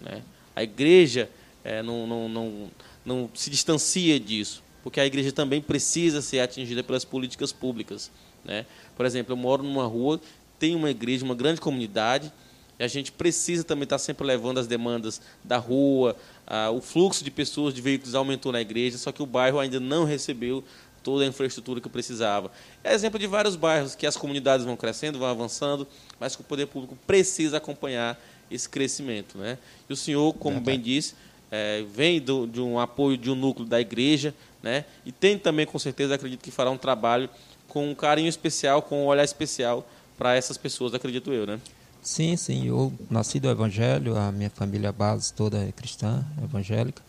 Né? 0.00 0.22
A 0.56 0.64
igreja 0.64 1.30
é, 1.62 1.80
não, 1.80 2.04
não, 2.04 2.28
não, 2.28 2.70
não 3.06 3.30
se 3.32 3.48
distancia 3.48 4.18
disso, 4.18 4.60
porque 4.82 4.98
a 4.98 5.06
igreja 5.06 5.30
também 5.30 5.62
precisa 5.62 6.20
ser 6.20 6.40
atingida 6.40 6.82
pelas 6.82 7.04
políticas 7.04 7.52
públicas. 7.52 8.10
Né? 8.44 8.66
Por 8.96 9.06
exemplo, 9.06 9.34
eu 9.34 9.36
moro 9.36 9.62
numa 9.62 9.86
rua, 9.86 10.20
tem 10.58 10.74
uma 10.74 10.90
igreja, 10.90 11.24
uma 11.24 11.34
grande 11.36 11.60
comunidade, 11.60 12.32
e 12.78 12.84
a 12.84 12.88
gente 12.88 13.12
precisa 13.12 13.62
também 13.62 13.84
estar 13.84 13.98
sempre 13.98 14.26
levando 14.26 14.58
as 14.58 14.66
demandas 14.66 15.20
da 15.42 15.58
rua, 15.58 16.16
ah, 16.46 16.70
o 16.70 16.80
fluxo 16.80 17.22
de 17.22 17.30
pessoas, 17.30 17.72
de 17.72 17.80
veículos 17.80 18.14
aumentou 18.14 18.50
na 18.50 18.60
igreja, 18.60 18.98
só 18.98 19.12
que 19.12 19.22
o 19.22 19.26
bairro 19.26 19.58
ainda 19.58 19.78
não 19.78 20.04
recebeu 20.04 20.64
toda 21.02 21.24
a 21.24 21.26
infraestrutura 21.26 21.80
que 21.80 21.88
precisava. 21.88 22.50
É 22.82 22.94
exemplo 22.94 23.18
de 23.18 23.26
vários 23.26 23.54
bairros 23.54 23.94
que 23.94 24.06
as 24.06 24.16
comunidades 24.16 24.64
vão 24.64 24.76
crescendo, 24.76 25.18
vão 25.18 25.28
avançando, 25.28 25.86
mas 26.18 26.34
que 26.34 26.40
o 26.40 26.44
poder 26.44 26.66
público 26.66 26.96
precisa 27.06 27.58
acompanhar 27.58 28.18
esse 28.50 28.68
crescimento. 28.68 29.36
Né? 29.38 29.58
E 29.88 29.92
o 29.92 29.96
senhor, 29.96 30.32
como 30.34 30.60
bem 30.60 30.80
disse, 30.80 31.14
é, 31.50 31.84
vem 31.94 32.20
do, 32.20 32.46
de 32.46 32.60
um 32.60 32.80
apoio 32.80 33.18
de 33.18 33.30
um 33.30 33.34
núcleo 33.34 33.68
da 33.68 33.80
igreja, 33.80 34.34
né? 34.62 34.84
e 35.04 35.12
tem 35.12 35.38
também, 35.38 35.66
com 35.66 35.78
certeza, 35.78 36.14
acredito 36.14 36.40
que 36.40 36.50
fará 36.50 36.70
um 36.70 36.78
trabalho 36.78 37.28
com 37.68 37.90
um 37.90 37.94
carinho 37.94 38.28
especial, 38.28 38.80
com 38.80 39.04
um 39.04 39.06
olhar 39.06 39.24
especial 39.24 39.86
para 40.16 40.34
essas 40.34 40.56
pessoas, 40.56 40.94
acredito 40.94 41.32
eu. 41.32 41.46
Né? 41.46 41.60
Sim, 42.04 42.36
sim. 42.36 42.66
Eu 42.66 42.92
nasci 43.10 43.40
do 43.40 43.48
Evangelho, 43.48 44.14
a 44.14 44.30
minha 44.30 44.50
família 44.50 44.92
base 44.92 45.32
toda 45.32 45.56
é 45.64 45.72
cristã, 45.72 46.22
evangélica, 46.42 47.02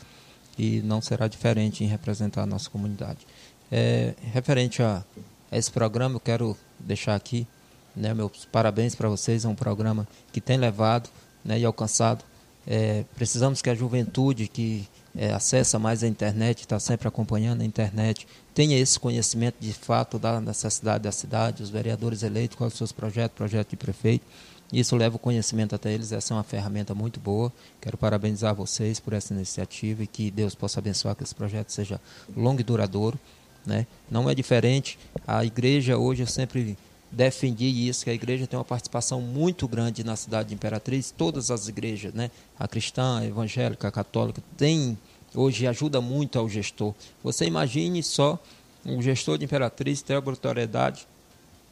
e 0.58 0.82
não 0.84 1.02
será 1.02 1.28
diferente 1.28 1.84
em 1.84 1.88
representar 1.88 2.44
a 2.44 2.46
nossa 2.46 2.70
comunidade. 2.70 3.28
É, 3.70 4.14
referente 4.32 4.82
a, 4.82 5.04
esse 5.52 5.70
programa, 5.70 6.16
eu 6.16 6.20
quero 6.22 6.58
deixar 6.80 7.14
aqui 7.14 7.46
né, 7.94 8.14
meus 8.14 8.46
parabéns 8.46 8.96
para 8.96 9.10
vocês. 9.10 9.44
É 9.44 9.50
um 9.50 9.56
programa 9.56 10.08
que 10.32 10.40
tem 10.40 10.56
levado 10.56 11.10
né, 11.44 11.60
e 11.60 11.66
alcançado. 11.66 12.24
É, 12.66 13.04
precisamos 13.16 13.62
que 13.62 13.70
a 13.70 13.76
juventude 13.76 14.48
que 14.48 14.88
é, 15.14 15.34
acessa 15.34 15.78
mais 15.78 16.04
a 16.04 16.08
internet, 16.08 16.62
está 16.62 16.80
sempre 16.80 17.06
acompanhando 17.06 17.62
a 17.62 17.66
internet, 17.66 18.26
tenha 18.54 18.80
esse 18.80 18.98
conhecimento 18.98 19.58
de 19.60 19.74
fato 19.74 20.18
da 20.18 20.40
necessidade 20.40 21.04
da 21.04 21.12
cidade, 21.12 21.62
os 21.62 21.70
vereadores 21.70 22.24
eleitos, 22.24 22.58
quais 22.58 22.72
os 22.72 22.78
seus 22.78 22.94
projetos, 22.94 23.36
projeto 23.36 23.72
de 23.72 23.76
prefeito 23.76 24.26
isso 24.74 24.96
leva 24.96 25.16
o 25.16 25.20
conhecimento 25.20 25.76
até 25.76 25.92
eles, 25.92 26.12
essa 26.12 26.34
é 26.34 26.38
uma 26.38 26.44
ferramenta 26.44 26.96
muito 26.96 27.20
boa. 27.20 27.54
Quero 27.80 27.98
parabenizar 27.98 28.56
vocês 28.56 29.00
por 29.00 29.14
essa 29.14 29.34
iniciativa 29.34 30.04
e 30.04 30.08
que 30.08 30.32
Deus 30.32 30.56
possa 30.56 30.80
abençoar 30.80 31.16
que 31.16 31.24
esse 31.24 31.36
projeto 31.36 31.70
seja 31.70 32.02
longo 32.36 32.62
e 32.62 32.64
duradouro. 32.64 33.20
Né? 33.66 33.88
Não 34.10 34.30
é 34.30 34.36
diferente, 34.36 34.98
a 35.26 35.44
igreja 35.44 35.98
hoje 35.98 36.24
eu 36.24 36.28
sempre 36.28 36.78
defendi 37.12 37.66
isso, 37.88 38.04
que 38.04 38.10
a 38.10 38.14
igreja 38.14 38.46
tem 38.46 38.58
uma 38.58 38.66
participação 38.66 39.22
muito 39.22 39.68
grande 39.68 40.04
na 40.04 40.16
cidade 40.16 40.50
de 40.50 40.56
Imperatriz, 40.56 41.14
todas 41.16 41.50
as 41.50 41.68
igrejas, 41.68 42.14
né? 42.14 42.30
a 42.60 42.68
cristã, 42.68 43.20
a 43.20 43.26
evangélica, 43.26 43.88
a 43.88 43.92
católica, 43.92 44.44
tem 44.58 44.98
hoje 45.34 45.68
ajuda 45.68 46.02
muito 46.02 46.38
ao 46.38 46.48
gestor. 46.48 46.94
Você 47.24 47.46
imagine 47.46 48.02
só 48.04 48.42
um 48.86 49.02
gestor 49.02 49.38
de 49.38 49.46
Imperatriz 49.46 50.02
ter 50.02 50.16
a 50.16 50.20
obrigatoriedade 50.20 51.08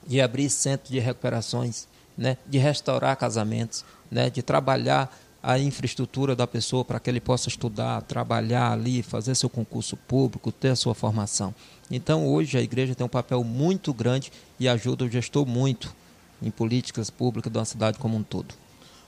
de 0.05 0.19
abrir 0.19 0.49
centro 0.49 0.91
de 0.91 0.99
recuperações 0.99 1.87
né, 2.17 2.37
de 2.45 2.57
restaurar 2.57 3.15
casamentos, 3.17 3.83
né, 4.09 4.29
de 4.29 4.41
trabalhar 4.41 5.15
a 5.41 5.59
infraestrutura 5.59 6.35
da 6.35 6.47
pessoa 6.47 6.85
para 6.85 6.99
que 6.99 7.09
ele 7.09 7.19
possa 7.19 7.49
estudar, 7.49 8.01
trabalhar 8.03 8.71
ali, 8.71 9.03
fazer 9.03 9.35
seu 9.35 9.49
concurso 9.49 9.97
público, 9.97 10.53
ter 10.53 10.69
a 10.69 10.75
sua 10.75 10.95
formação. 10.95 11.53
Então, 11.91 12.25
hoje, 12.25 12.57
a 12.57 12.61
igreja 12.61 12.95
tem 12.95 13.05
um 13.05 13.09
papel 13.09 13.43
muito 13.43 13.93
grande 13.93 14.31
e 14.57 14.69
ajuda 14.69 15.03
o 15.03 15.09
gestor 15.09 15.45
muito 15.45 15.93
em 16.41 16.49
políticas 16.49 17.09
públicas 17.09 17.51
da 17.51 17.65
cidade 17.65 17.97
como 17.97 18.17
um 18.17 18.23
todo. 18.23 18.55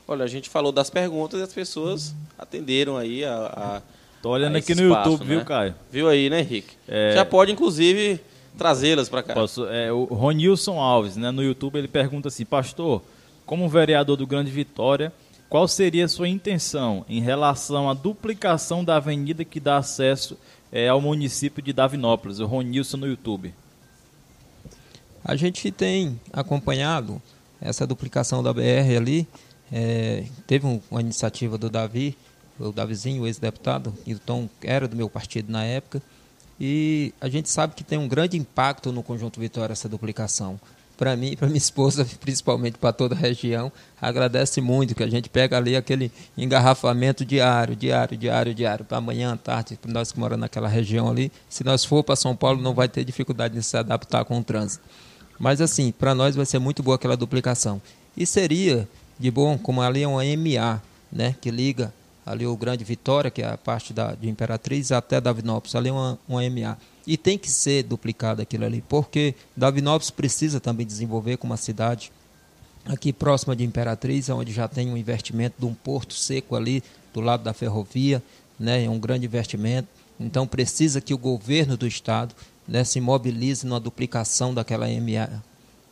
Olha, 0.08 0.26
a 0.26 0.28
gente 0.28 0.50
falou 0.50 0.72
das 0.72 0.90
perguntas 0.90 1.40
e 1.40 1.44
as 1.44 1.54
pessoas 1.54 2.14
atenderam 2.38 2.98
aí 2.98 3.24
a. 3.24 3.36
a 3.36 3.82
Tô 4.22 4.30
olhando 4.32 4.56
aqui 4.56 4.76
no 4.76 4.88
espaço, 4.88 5.10
YouTube, 5.12 5.28
né? 5.30 5.36
viu, 5.36 5.46
Caio? 5.46 5.76
Viu 5.92 6.10
aí, 6.10 6.30
né, 6.30 6.40
Henrique? 6.42 6.76
É... 6.88 7.14
Já 7.14 7.24
pode, 7.24 7.52
inclusive, 7.52 8.20
trazê-las 8.58 9.10
para 9.10 9.24
cá. 9.24 9.34
Posso, 9.34 9.68
é, 9.68 9.92
o 9.92 10.06
Ronilson 10.06 10.80
Alves, 10.80 11.16
né, 11.16 11.32
no 11.32 11.44
YouTube, 11.44 11.78
ele 11.78 11.88
pergunta 11.88 12.28
assim, 12.28 12.46
pastor, 12.46 13.02
como 13.46 13.70
vereador 13.70 14.18
do 14.18 14.26
Grande 14.26 14.52
Vitória, 14.52 15.14
qual 15.50 15.68
seria 15.68 16.06
a 16.06 16.08
sua 16.08 16.28
intenção 16.28 17.06
em 17.08 17.22
relação 17.22 17.90
à 17.90 17.94
duplicação 17.94 18.84
da 18.84 18.98
avenida 18.98 19.46
que 19.46 19.60
dá 19.60 19.78
acesso 19.78 20.38
é, 20.72 20.88
ao 20.88 21.00
município 21.00 21.62
de 21.62 21.72
Davinópolis, 21.72 22.40
o 22.40 22.46
Ronilson 22.46 22.98
no 22.98 23.08
YouTube. 23.08 23.54
A 25.24 25.36
gente 25.36 25.72
tem 25.72 26.20
acompanhado 26.32 27.22
essa 27.62 27.88
duplicação 27.88 28.44
da 28.44 28.54
BR 28.54 28.96
ali. 28.98 29.28
É, 29.72 30.26
teve 30.46 30.68
um, 30.68 30.80
uma 30.92 31.02
iniciativa 31.02 31.58
do 31.58 31.70
Davi, 31.70 32.16
o 32.60 32.72
Davizinho, 32.72 33.24
o 33.24 33.28
ex-deputado, 33.28 33.94
Tom 34.26 34.48
era 34.62 34.88
do 34.88 34.96
meu 34.96 35.10
partido 35.10 35.52
na 35.52 35.64
época. 35.64 36.02
E 36.60 37.14
a 37.20 37.28
gente 37.28 37.50
sabe 37.50 37.76
que 37.76 37.84
tem 37.84 37.98
um 37.98 38.08
grande 38.08 38.38
impacto 38.38 38.92
no 38.92 39.04
Conjunto 39.04 39.40
Vitória 39.40 39.74
essa 39.74 39.90
duplicação 39.90 40.60
para 40.98 41.16
mim 41.16 41.36
para 41.36 41.48
minha 41.48 41.58
esposa, 41.58 42.06
principalmente 42.20 42.78
para 42.78 42.92
toda 42.92 43.16
a 43.16 43.18
região, 43.18 43.72
agradece 44.02 44.62
muito 44.62 44.96
que 44.96 45.04
a 45.04 45.10
gente 45.10 45.30
pega 45.30 45.58
ali 45.58 45.76
aquele 45.76 46.12
engarrafamento 46.38 47.26
diário, 47.26 47.76
diário, 47.76 48.18
diário, 48.18 48.54
diário, 48.54 48.86
para 48.86 48.98
amanhã, 48.98 49.38
tarde, 49.38 49.78
nós 49.86 50.12
que 50.12 50.20
moramos 50.20 50.42
naquela 50.42 50.68
região 50.68 51.10
ali, 51.10 51.32
se 51.50 51.64
nós 51.64 51.86
for 51.86 52.04
para 52.04 52.16
São 52.16 52.36
Paulo 52.36 52.62
não 52.62 52.74
vai 52.74 52.88
ter 52.88 53.04
dificuldade 53.04 53.54
de 53.54 53.64
se 53.64 53.78
adaptar 53.78 54.26
com 54.26 54.40
o 54.40 54.44
trânsito. 54.44 54.84
Mas 55.38 55.60
assim, 55.60 55.92
para 55.92 56.16
nós 56.16 56.36
vai 56.36 56.46
ser 56.46 56.60
muito 56.60 56.82
boa 56.82 56.96
aquela 56.96 57.18
duplicação. 57.18 57.82
E 58.16 58.26
seria 58.26 58.88
de 59.20 59.30
bom, 59.30 59.58
como 59.58 59.82
ali 59.82 60.04
é 60.04 60.08
uma 60.08 60.24
MA, 60.24 60.82
né, 61.12 61.36
que 61.42 61.52
liga 61.52 61.94
ali 62.26 62.48
o 62.48 62.58
Grande 62.58 62.84
Vitória, 62.84 63.30
que 63.30 63.42
é 63.42 63.48
a 63.48 63.58
parte 63.58 63.94
da, 63.94 64.16
de 64.16 64.28
Imperatriz, 64.28 64.92
até 64.92 65.22
Davinópolis, 65.22 65.76
ali 65.76 65.90
é 65.90 65.92
uma, 65.92 66.20
uma 66.28 66.42
MA. 66.50 66.78
E 67.06 67.18
tem 67.18 67.38
que 67.38 67.50
ser 67.50 67.84
duplicado 67.84 68.42
aquilo 68.42 68.66
ali, 68.66 68.84
porque 68.90 69.36
Davinópolis 69.56 70.10
precisa 70.10 70.60
também 70.60 70.86
desenvolver 70.86 71.38
como 71.38 71.52
uma 71.52 71.58
cidade 71.58 72.12
aqui 72.86 73.14
próxima 73.14 73.56
de 73.56 73.64
Imperatriz, 73.64 74.30
onde 74.30 74.52
já 74.52 74.68
tem 74.68 74.90
um 74.90 74.98
investimento 74.98 75.56
de 75.60 75.66
um 75.66 75.74
porto 75.74 76.14
seco 76.16 76.56
ali 76.56 76.84
do 77.14 77.22
lado 77.22 77.44
da 77.44 77.54
ferrovia, 77.54 78.24
né, 78.60 78.86
é 78.86 78.90
um 78.90 79.00
grande 79.00 79.26
investimento. 79.26 79.88
Então 80.20 80.48
precisa 80.48 81.02
que 81.02 81.14
o 81.14 81.18
governo 81.18 81.78
do 81.78 81.86
estado 81.86 82.34
né, 82.68 82.84
se 82.84 83.00
mobilize 83.00 83.66
na 83.68 83.80
duplicação 83.80 84.54
daquela 84.54 84.88
MA 84.88 85.44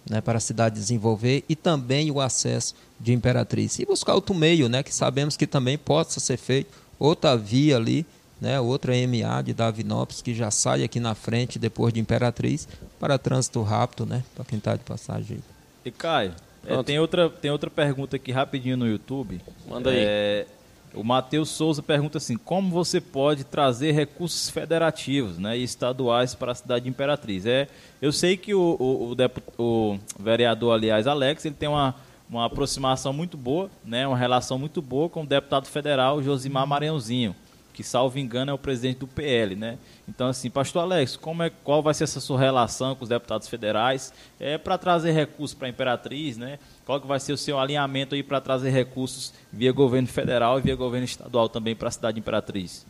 né, 0.09 0.21
para 0.21 0.37
a 0.37 0.41
cidade 0.41 0.75
desenvolver 0.75 1.43
e 1.47 1.55
também 1.55 2.11
o 2.11 2.19
acesso 2.19 2.75
de 2.99 3.13
Imperatriz. 3.13 3.79
E 3.79 3.85
buscar 3.85 4.13
outro 4.15 4.35
meio, 4.35 4.67
né, 4.69 4.83
que 4.83 4.93
sabemos 4.93 5.37
que 5.37 5.47
também 5.47 5.77
possa 5.77 6.19
ser 6.19 6.37
feito 6.37 6.73
outra 6.99 7.35
via 7.35 7.75
ali 7.75 8.05
né, 8.43 8.59
outra 8.59 8.91
MA 9.07 9.41
de 9.41 9.53
Davinópolis 9.53 10.21
que 10.21 10.33
já 10.35 10.51
sai 10.51 10.83
aqui 10.83 10.99
na 10.99 11.15
frente 11.15 11.57
depois 11.57 11.93
de 11.93 12.01
Imperatriz 12.01 12.67
para 12.99 13.17
trânsito 13.17 13.61
rápido, 13.61 14.05
né, 14.05 14.21
para 14.35 14.43
quem 14.43 14.57
está 14.57 14.75
de 14.75 14.83
passagem. 14.83 15.39
E 15.85 15.89
Caio, 15.89 16.33
é, 16.65 16.83
tem 16.83 16.99
outra 16.99 17.29
tem 17.29 17.49
outra 17.49 17.69
pergunta 17.69 18.17
aqui 18.17 18.33
rapidinho 18.33 18.75
no 18.75 18.85
YouTube. 18.85 19.39
Manda 19.65 19.89
aí. 19.89 19.97
É, 19.97 20.45
o 20.93 21.03
Matheus 21.03 21.49
Souza 21.49 21.81
pergunta 21.81 22.17
assim: 22.17 22.37
como 22.37 22.69
você 22.69 23.01
pode 23.01 23.43
trazer 23.43 23.91
recursos 23.91 24.49
federativos 24.49 25.37
né, 25.37 25.57
e 25.57 25.63
estaduais 25.63 26.35
para 26.35 26.51
a 26.51 26.55
cidade 26.55 26.83
de 26.83 26.89
Imperatriz? 26.89 27.45
É, 27.45 27.67
eu 28.01 28.11
sei 28.11 28.37
que 28.37 28.53
o, 28.53 28.77
o, 28.79 29.13
o, 29.13 29.93
o 29.93 29.99
vereador, 30.19 30.73
aliás, 30.73 31.07
Alex, 31.07 31.45
ele 31.45 31.55
tem 31.55 31.69
uma, 31.69 31.95
uma 32.29 32.45
aproximação 32.45 33.11
muito 33.11 33.37
boa, 33.37 33.69
né, 33.83 34.07
uma 34.07 34.17
relação 34.17 34.57
muito 34.57 34.81
boa 34.81 35.09
com 35.09 35.23
o 35.23 35.27
deputado 35.27 35.67
federal 35.67 36.21
Josimar 36.21 36.67
Maranhãozinho 36.67 37.35
que 37.73 37.83
salvo 37.83 38.19
engano 38.19 38.51
é 38.51 38.53
o 38.53 38.57
presidente 38.57 38.99
do 38.99 39.07
PL, 39.07 39.55
né? 39.55 39.77
Então 40.07 40.27
assim, 40.27 40.49
pastor 40.49 40.83
Alex, 40.83 41.17
como 41.17 41.41
é, 41.41 41.49
qual 41.49 41.81
vai 41.81 41.93
ser 41.93 42.03
essa 42.03 42.19
sua 42.19 42.39
relação 42.39 42.95
com 42.95 43.03
os 43.03 43.09
deputados 43.09 43.47
federais 43.47 44.13
é 44.39 44.57
para 44.57 44.77
trazer 44.77 45.11
recursos 45.11 45.57
para 45.57 45.67
a 45.67 45.69
Imperatriz, 45.69 46.37
né? 46.37 46.59
Qual 46.85 47.01
que 47.01 47.07
vai 47.07 47.19
ser 47.19 47.33
o 47.33 47.37
seu 47.37 47.59
alinhamento 47.59 48.13
aí 48.13 48.21
para 48.21 48.39
trazer 48.39 48.69
recursos 48.69 49.33
via 49.51 49.71
governo 49.71 50.07
federal 50.07 50.59
e 50.59 50.61
via 50.61 50.75
governo 50.75 51.05
estadual 51.05 51.49
também 51.49 51.75
para 51.75 51.87
a 51.87 51.91
cidade 51.91 52.15
de 52.15 52.19
Imperatriz? 52.19 52.85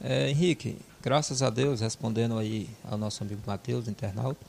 É, 0.00 0.28
Henrique, 0.28 0.76
graças 1.02 1.42
a 1.42 1.48
Deus, 1.48 1.80
respondendo 1.80 2.38
aí 2.38 2.68
ao 2.84 2.98
nosso 2.98 3.22
amigo 3.24 3.40
Matheus, 3.46 3.88
internauta, 3.88 4.44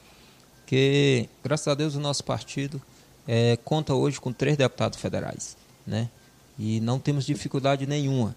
que 0.65 1.29
graças 1.41 1.67
a 1.69 1.73
Deus 1.73 1.95
o 1.95 1.99
nosso 2.01 2.23
partido 2.25 2.81
é, 3.25 3.57
conta 3.63 3.93
hoje 3.93 4.19
com 4.19 4.33
três 4.33 4.57
deputados 4.57 4.99
federais, 4.99 5.55
né? 5.85 6.09
E 6.59 6.81
não 6.81 6.99
temos 6.99 7.25
dificuldade 7.25 7.85
nenhuma 7.85 8.35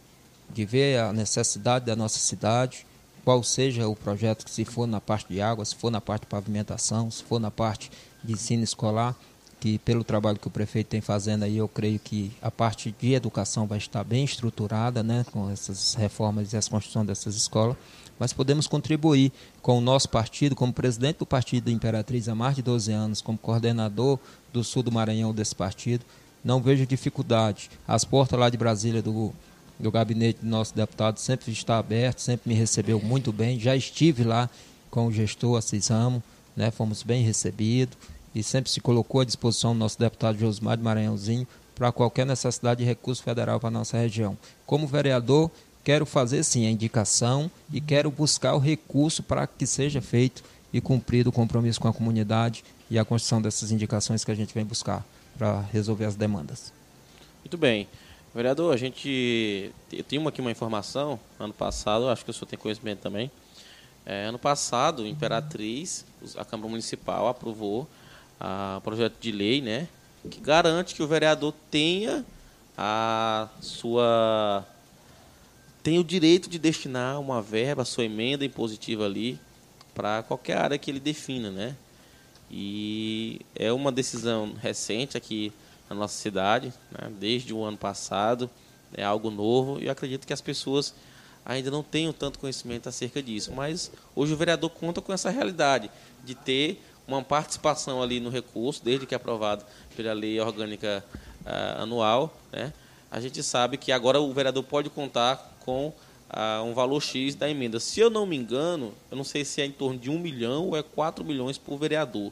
de 0.52 0.64
ver 0.64 0.98
a 0.98 1.12
necessidade 1.12 1.86
da 1.86 1.96
nossa 1.96 2.18
cidade, 2.18 2.86
qual 3.24 3.42
seja 3.42 3.86
o 3.88 3.94
projeto 3.94 4.48
se 4.48 4.64
for 4.64 4.86
na 4.86 5.00
parte 5.00 5.32
de 5.32 5.40
água, 5.40 5.64
se 5.64 5.74
for 5.74 5.90
na 5.90 6.00
parte 6.00 6.22
de 6.22 6.28
pavimentação, 6.28 7.10
se 7.10 7.22
for 7.22 7.38
na 7.38 7.50
parte 7.50 7.90
de 8.24 8.32
ensino 8.32 8.64
escolar, 8.64 9.14
que 9.60 9.78
pelo 9.78 10.02
trabalho 10.02 10.38
que 10.38 10.48
o 10.48 10.50
prefeito 10.50 10.88
tem 10.88 11.02
fazendo 11.02 11.42
aí, 11.42 11.58
eu 11.58 11.68
creio 11.68 11.98
que 11.98 12.32
a 12.40 12.50
parte 12.50 12.94
de 12.98 13.12
educação 13.12 13.66
vai 13.66 13.78
estar 13.78 14.02
bem 14.02 14.24
estruturada, 14.24 15.02
né, 15.02 15.24
com 15.30 15.50
essas 15.50 15.94
reformas 15.94 16.52
e 16.52 16.56
as 16.56 16.66
construções 16.66 17.06
dessas 17.06 17.36
escolas, 17.36 17.76
mas 18.18 18.32
podemos 18.32 18.66
contribuir 18.66 19.30
com 19.60 19.78
o 19.78 19.80
nosso 19.80 20.08
partido, 20.08 20.56
como 20.56 20.72
presidente 20.72 21.18
do 21.18 21.26
partido 21.26 21.70
Imperatriz 21.70 22.28
há 22.28 22.34
mais 22.34 22.56
de 22.56 22.62
12 22.62 22.90
anos, 22.90 23.20
como 23.20 23.38
coordenador 23.38 24.18
do 24.52 24.64
sul 24.64 24.82
do 24.82 24.90
Maranhão 24.90 25.32
desse 25.32 25.54
partido, 25.54 26.04
não 26.42 26.60
vejo 26.60 26.86
dificuldade. 26.86 27.70
As 27.86 28.04
portas 28.04 28.38
lá 28.38 28.48
de 28.48 28.56
Brasília 28.56 29.02
do 29.02 29.32
do 29.80 29.90
gabinete 29.90 30.40
do 30.42 30.48
nosso 30.48 30.74
deputado 30.74 31.18
sempre 31.18 31.50
está 31.50 31.78
aberto, 31.78 32.20
sempre 32.20 32.52
me 32.52 32.54
recebeu 32.54 33.00
muito 33.00 33.32
bem. 33.32 33.58
Já 33.58 33.74
estive 33.74 34.24
lá 34.24 34.48
com 34.90 35.06
o 35.06 35.12
gestor 35.12 35.56
Assis 35.56 35.88
Ramo, 35.88 36.22
né, 36.56 36.70
fomos 36.70 37.02
bem 37.02 37.24
recebidos 37.24 37.96
e 38.34 38.42
sempre 38.42 38.70
se 38.70 38.80
colocou 38.80 39.20
à 39.20 39.24
disposição 39.24 39.72
do 39.72 39.78
nosso 39.78 39.98
deputado 39.98 40.38
Josmar 40.38 40.76
de 40.76 40.82
Maranhãozinho 40.82 41.46
para 41.74 41.90
qualquer 41.90 42.26
necessidade 42.26 42.80
de 42.80 42.84
recurso 42.84 43.22
federal 43.22 43.58
para 43.58 43.68
a 43.68 43.72
nossa 43.72 43.96
região. 43.96 44.36
Como 44.66 44.86
vereador, 44.86 45.50
quero 45.82 46.04
fazer 46.04 46.44
sim 46.44 46.66
a 46.66 46.70
indicação 46.70 47.50
e 47.72 47.80
quero 47.80 48.10
buscar 48.10 48.54
o 48.54 48.58
recurso 48.58 49.22
para 49.22 49.46
que 49.46 49.66
seja 49.66 50.02
feito 50.02 50.44
e 50.72 50.80
cumprido 50.80 51.30
o 51.30 51.32
compromisso 51.32 51.80
com 51.80 51.88
a 51.88 51.92
comunidade 51.92 52.62
e 52.90 52.98
a 52.98 53.04
construção 53.04 53.40
dessas 53.40 53.72
indicações 53.72 54.24
que 54.24 54.30
a 54.30 54.34
gente 54.34 54.52
vem 54.52 54.64
buscar 54.64 55.04
para 55.38 55.62
resolver 55.72 56.04
as 56.04 56.14
demandas. 56.14 56.72
Muito 57.42 57.56
bem. 57.56 57.88
Vereador, 58.32 58.72
a 58.72 58.76
gente 58.76 59.72
tem 60.06 60.18
uma 60.18 60.30
aqui 60.30 60.40
uma 60.40 60.52
informação. 60.52 61.18
Ano 61.38 61.52
passado, 61.52 62.08
acho 62.08 62.24
que 62.24 62.30
o 62.30 62.34
senhor 62.34 62.46
tem 62.46 62.58
conhecimento 62.58 63.00
também. 63.00 63.28
É, 64.06 64.26
ano 64.26 64.38
passado, 64.38 65.06
Imperatriz, 65.06 66.06
a 66.36 66.44
Câmara 66.44 66.70
Municipal 66.70 67.26
aprovou 67.26 67.88
o 68.40 68.80
projeto 68.80 69.16
de 69.20 69.32
lei, 69.32 69.60
né, 69.60 69.86
que 70.30 70.40
garante 70.40 70.94
que 70.94 71.02
o 71.02 71.06
vereador 71.06 71.52
tenha 71.70 72.24
a 72.76 73.48
sua 73.60 74.64
tem 75.82 75.98
o 75.98 76.04
direito 76.04 76.48
de 76.48 76.58
destinar 76.58 77.20
uma 77.20 77.42
verba, 77.42 77.82
a 77.82 77.84
sua 77.84 78.04
emenda 78.04 78.44
impositiva 78.44 79.04
ali 79.04 79.38
para 79.94 80.22
qualquer 80.22 80.56
área 80.56 80.78
que 80.78 80.90
ele 80.90 81.00
defina, 81.00 81.50
né? 81.50 81.74
E 82.50 83.40
é 83.54 83.72
uma 83.72 83.90
decisão 83.90 84.54
recente 84.60 85.16
aqui 85.16 85.52
na 85.90 85.96
nossa 85.96 86.16
cidade, 86.16 86.72
né, 86.92 87.10
desde 87.18 87.52
o 87.52 87.64
ano 87.64 87.76
passado, 87.76 88.48
é 88.94 89.02
algo 89.02 89.30
novo 89.30 89.82
e 89.82 89.90
acredito 89.90 90.26
que 90.26 90.32
as 90.32 90.40
pessoas 90.40 90.94
ainda 91.44 91.70
não 91.70 91.82
tenham 91.82 92.12
tanto 92.12 92.38
conhecimento 92.38 92.88
acerca 92.88 93.22
disso. 93.22 93.52
Mas 93.52 93.90
hoje 94.14 94.32
o 94.32 94.36
vereador 94.36 94.70
conta 94.70 95.00
com 95.00 95.12
essa 95.12 95.30
realidade 95.30 95.90
de 96.24 96.34
ter 96.34 96.80
uma 97.06 97.22
participação 97.22 98.00
ali 98.02 98.20
no 98.20 98.30
recurso, 98.30 98.84
desde 98.84 99.04
que 99.04 99.14
é 99.14 99.16
aprovado 99.16 99.64
pela 99.96 100.12
lei 100.12 100.38
orgânica 100.40 101.04
uh, 101.44 101.82
anual. 101.82 102.36
Né? 102.52 102.72
A 103.10 103.20
gente 103.20 103.42
sabe 103.42 103.76
que 103.76 103.90
agora 103.90 104.20
o 104.20 104.32
vereador 104.32 104.62
pode 104.62 104.88
contar 104.90 105.56
com 105.60 105.88
uh, 105.88 106.64
um 106.64 106.72
valor 106.72 107.00
X 107.00 107.34
da 107.34 107.50
emenda. 107.50 107.80
Se 107.80 107.98
eu 107.98 108.10
não 108.10 108.26
me 108.26 108.36
engano, 108.36 108.94
eu 109.10 109.16
não 109.16 109.24
sei 109.24 109.44
se 109.44 109.60
é 109.60 109.64
em 109.64 109.72
torno 109.72 109.98
de 109.98 110.08
1 110.08 110.18
milhão 110.18 110.68
ou 110.68 110.76
é 110.76 110.82
4 110.82 111.24
milhões 111.24 111.58
por 111.58 111.76
vereador. 111.76 112.30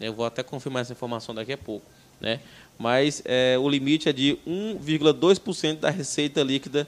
Eu 0.00 0.12
vou 0.12 0.26
até 0.26 0.42
confirmar 0.42 0.82
essa 0.82 0.92
informação 0.92 1.34
daqui 1.34 1.52
a 1.52 1.58
pouco. 1.58 1.86
Né? 2.20 2.40
Mas 2.78 3.22
é, 3.24 3.56
o 3.58 3.68
limite 3.68 4.08
é 4.08 4.12
de 4.12 4.38
1,2% 4.46 5.78
da 5.78 5.90
receita 5.90 6.42
líquida 6.42 6.86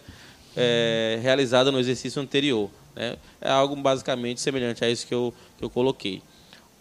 é, 0.56 1.18
realizada 1.22 1.70
no 1.72 1.78
exercício 1.78 2.20
anterior. 2.20 2.70
Né? 2.94 3.16
É 3.40 3.50
algo 3.50 3.74
basicamente 3.76 4.40
semelhante 4.40 4.84
a 4.84 4.90
isso 4.90 5.06
que 5.06 5.14
eu, 5.14 5.32
que 5.56 5.64
eu 5.64 5.70
coloquei. 5.70 6.22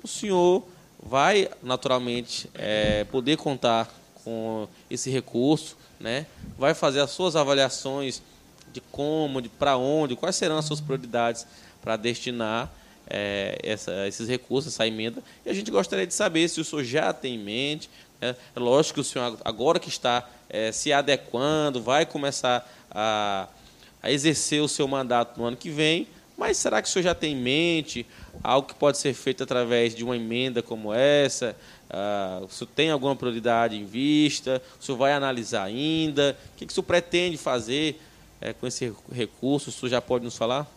O 0.03 0.07
senhor 0.07 0.63
vai, 1.01 1.49
naturalmente, 1.61 2.49
é, 2.53 3.03
poder 3.05 3.37
contar 3.37 3.89
com 4.23 4.67
esse 4.89 5.09
recurso, 5.09 5.77
né? 5.99 6.25
vai 6.57 6.73
fazer 6.73 6.99
as 6.99 7.11
suas 7.11 7.35
avaliações 7.35 8.21
de 8.73 8.81
como, 8.91 9.41
de 9.41 9.49
para 9.49 9.77
onde, 9.77 10.15
quais 10.15 10.35
serão 10.35 10.57
as 10.57 10.65
suas 10.65 10.81
prioridades 10.81 11.47
para 11.81 11.95
destinar 11.95 12.71
é, 13.09 13.57
essa, 13.63 14.07
esses 14.07 14.27
recursos, 14.27 14.73
essa 14.73 14.85
emenda. 14.85 15.23
E 15.45 15.49
a 15.49 15.53
gente 15.53 15.71
gostaria 15.71 16.05
de 16.05 16.13
saber 16.13 16.47
se 16.49 16.59
o 16.59 16.65
senhor 16.65 16.83
já 16.83 17.13
tem 17.13 17.35
em 17.35 17.39
mente, 17.39 17.89
é, 18.21 18.35
é 18.55 18.59
lógico 18.59 18.95
que 18.95 19.01
o 19.01 19.03
senhor, 19.03 19.37
agora 19.43 19.79
que 19.79 19.89
está 19.89 20.27
é, 20.49 20.71
se 20.71 20.91
adequando, 20.91 21.81
vai 21.81 22.05
começar 22.05 22.67
a, 22.91 23.47
a, 24.01 24.11
exercer 24.11 24.61
o 24.61 24.67
seu 24.67 24.87
mandato 24.87 25.39
no 25.39 25.45
ano 25.45 25.57
que 25.57 25.69
vem, 25.69 26.07
mas 26.37 26.57
será 26.57 26.81
que 26.81 26.87
o 26.87 26.91
senhor 26.91 27.03
já 27.03 27.15
tem 27.15 27.33
em 27.33 27.41
mente 27.41 28.05
algo 28.43 28.67
que 28.67 28.75
pode 28.75 28.97
ser 28.97 29.13
feito 29.13 29.43
através 29.43 29.95
de 29.95 30.03
uma 30.03 30.15
emenda 30.15 30.61
como 30.61 30.93
essa? 30.93 31.55
Ah, 31.89 32.41
o 32.43 32.49
senhor 32.49 32.69
tem 32.75 32.91
alguma 32.91 33.15
prioridade 33.15 33.75
em 33.75 33.85
vista? 33.85 34.61
O 34.79 34.83
senhor 34.83 34.97
vai 34.97 35.13
analisar 35.13 35.63
ainda? 35.63 36.37
O 36.53 36.57
que, 36.57 36.65
que 36.65 36.71
o 36.71 36.75
senhor 36.75 36.85
pretende 36.85 37.37
fazer 37.37 37.99
é, 38.39 38.53
com 38.53 38.67
esse 38.67 38.93
recurso? 39.11 39.69
O 39.69 39.73
senhor 39.73 39.89
já 39.89 40.01
pode 40.01 40.25
nos 40.25 40.37
falar? 40.37 40.67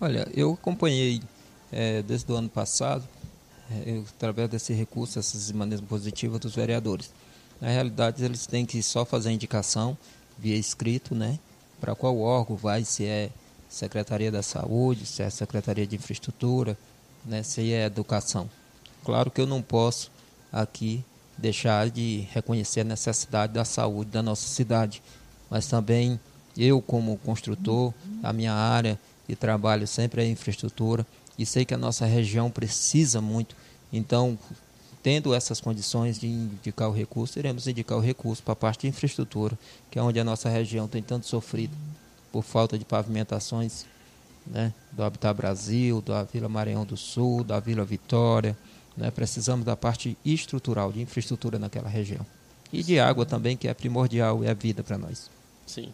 Olha, 0.00 0.28
eu 0.34 0.52
acompanhei 0.52 1.20
é, 1.72 2.02
desde 2.02 2.30
o 2.30 2.36
ano 2.36 2.48
passado, 2.48 3.08
através 4.14 4.48
desse 4.48 4.72
recurso, 4.72 5.18
essas 5.18 5.50
maneiras 5.52 5.84
positivas 5.84 6.40
dos 6.40 6.54
vereadores. 6.54 7.10
Na 7.60 7.68
realidade, 7.68 8.24
eles 8.24 8.46
têm 8.46 8.66
que 8.66 8.82
só 8.82 9.04
fazer 9.04 9.30
a 9.30 9.32
indicação 9.32 9.96
via 10.38 10.56
escrito, 10.56 11.14
né? 11.14 11.38
Para 11.80 11.94
qual 11.94 12.18
órgão 12.18 12.56
vai, 12.56 12.84
se 12.84 13.04
é 13.04 13.30
Secretaria 13.68 14.30
da 14.30 14.42
Saúde, 14.42 15.06
se 15.06 15.22
é 15.22 15.30
Secretaria 15.30 15.86
de 15.86 15.96
Infraestrutura, 15.96 16.76
né? 17.24 17.42
se 17.42 17.72
é 17.72 17.86
Educação. 17.86 18.48
Claro 19.04 19.30
que 19.30 19.40
eu 19.40 19.46
não 19.46 19.60
posso 19.60 20.10
aqui 20.52 21.04
deixar 21.36 21.90
de 21.90 22.26
reconhecer 22.32 22.80
a 22.80 22.84
necessidade 22.84 23.52
da 23.52 23.64
saúde 23.64 24.10
da 24.10 24.22
nossa 24.22 24.46
cidade, 24.46 25.02
mas 25.50 25.66
também 25.66 26.18
eu 26.56 26.80
como 26.80 27.18
construtor, 27.18 27.92
a 28.22 28.32
minha 28.32 28.52
área 28.52 28.98
de 29.28 29.34
trabalho 29.34 29.86
sempre 29.86 30.22
é 30.22 30.28
infraestrutura 30.28 31.04
e 31.38 31.44
sei 31.44 31.64
que 31.64 31.74
a 31.74 31.78
nossa 31.78 32.06
região 32.06 32.50
precisa 32.50 33.20
muito. 33.20 33.56
Então, 33.92 34.38
tendo 35.02 35.34
essas 35.34 35.60
condições 35.60 36.18
de 36.18 36.26
indicar 36.26 36.88
o 36.88 36.92
recurso, 36.92 37.38
iremos 37.38 37.66
indicar 37.66 37.98
o 37.98 38.00
recurso 38.00 38.42
para 38.42 38.52
a 38.52 38.56
parte 38.56 38.82
de 38.82 38.88
infraestrutura, 38.88 39.58
que 39.90 39.98
é 39.98 40.02
onde 40.02 40.18
a 40.18 40.24
nossa 40.24 40.48
região 40.48 40.88
tem 40.88 41.02
tanto 41.02 41.26
sofrido 41.26 41.76
por 42.32 42.42
falta 42.42 42.78
de 42.78 42.84
pavimentações, 42.84 43.84
né, 44.46 44.72
do 44.92 45.02
Habitat 45.02 45.34
Brasil, 45.34 46.02
da 46.02 46.22
Vila 46.22 46.48
Maranhão 46.48 46.84
do 46.84 46.96
Sul, 46.96 47.42
da 47.42 47.58
Vila 47.58 47.84
Vitória, 47.84 48.56
né? 48.96 49.10
Precisamos 49.10 49.64
da 49.64 49.76
parte 49.76 50.16
estrutural, 50.24 50.92
de 50.92 51.00
infraestrutura 51.00 51.58
naquela 51.58 51.88
região. 51.88 52.24
E 52.72 52.82
de 52.82 52.98
água 52.98 53.24
também, 53.24 53.56
que 53.56 53.68
é 53.68 53.74
primordial 53.74 54.42
e 54.42 54.46
é 54.46 54.54
vida 54.54 54.82
para 54.82 54.98
nós. 54.98 55.30
Sim. 55.66 55.92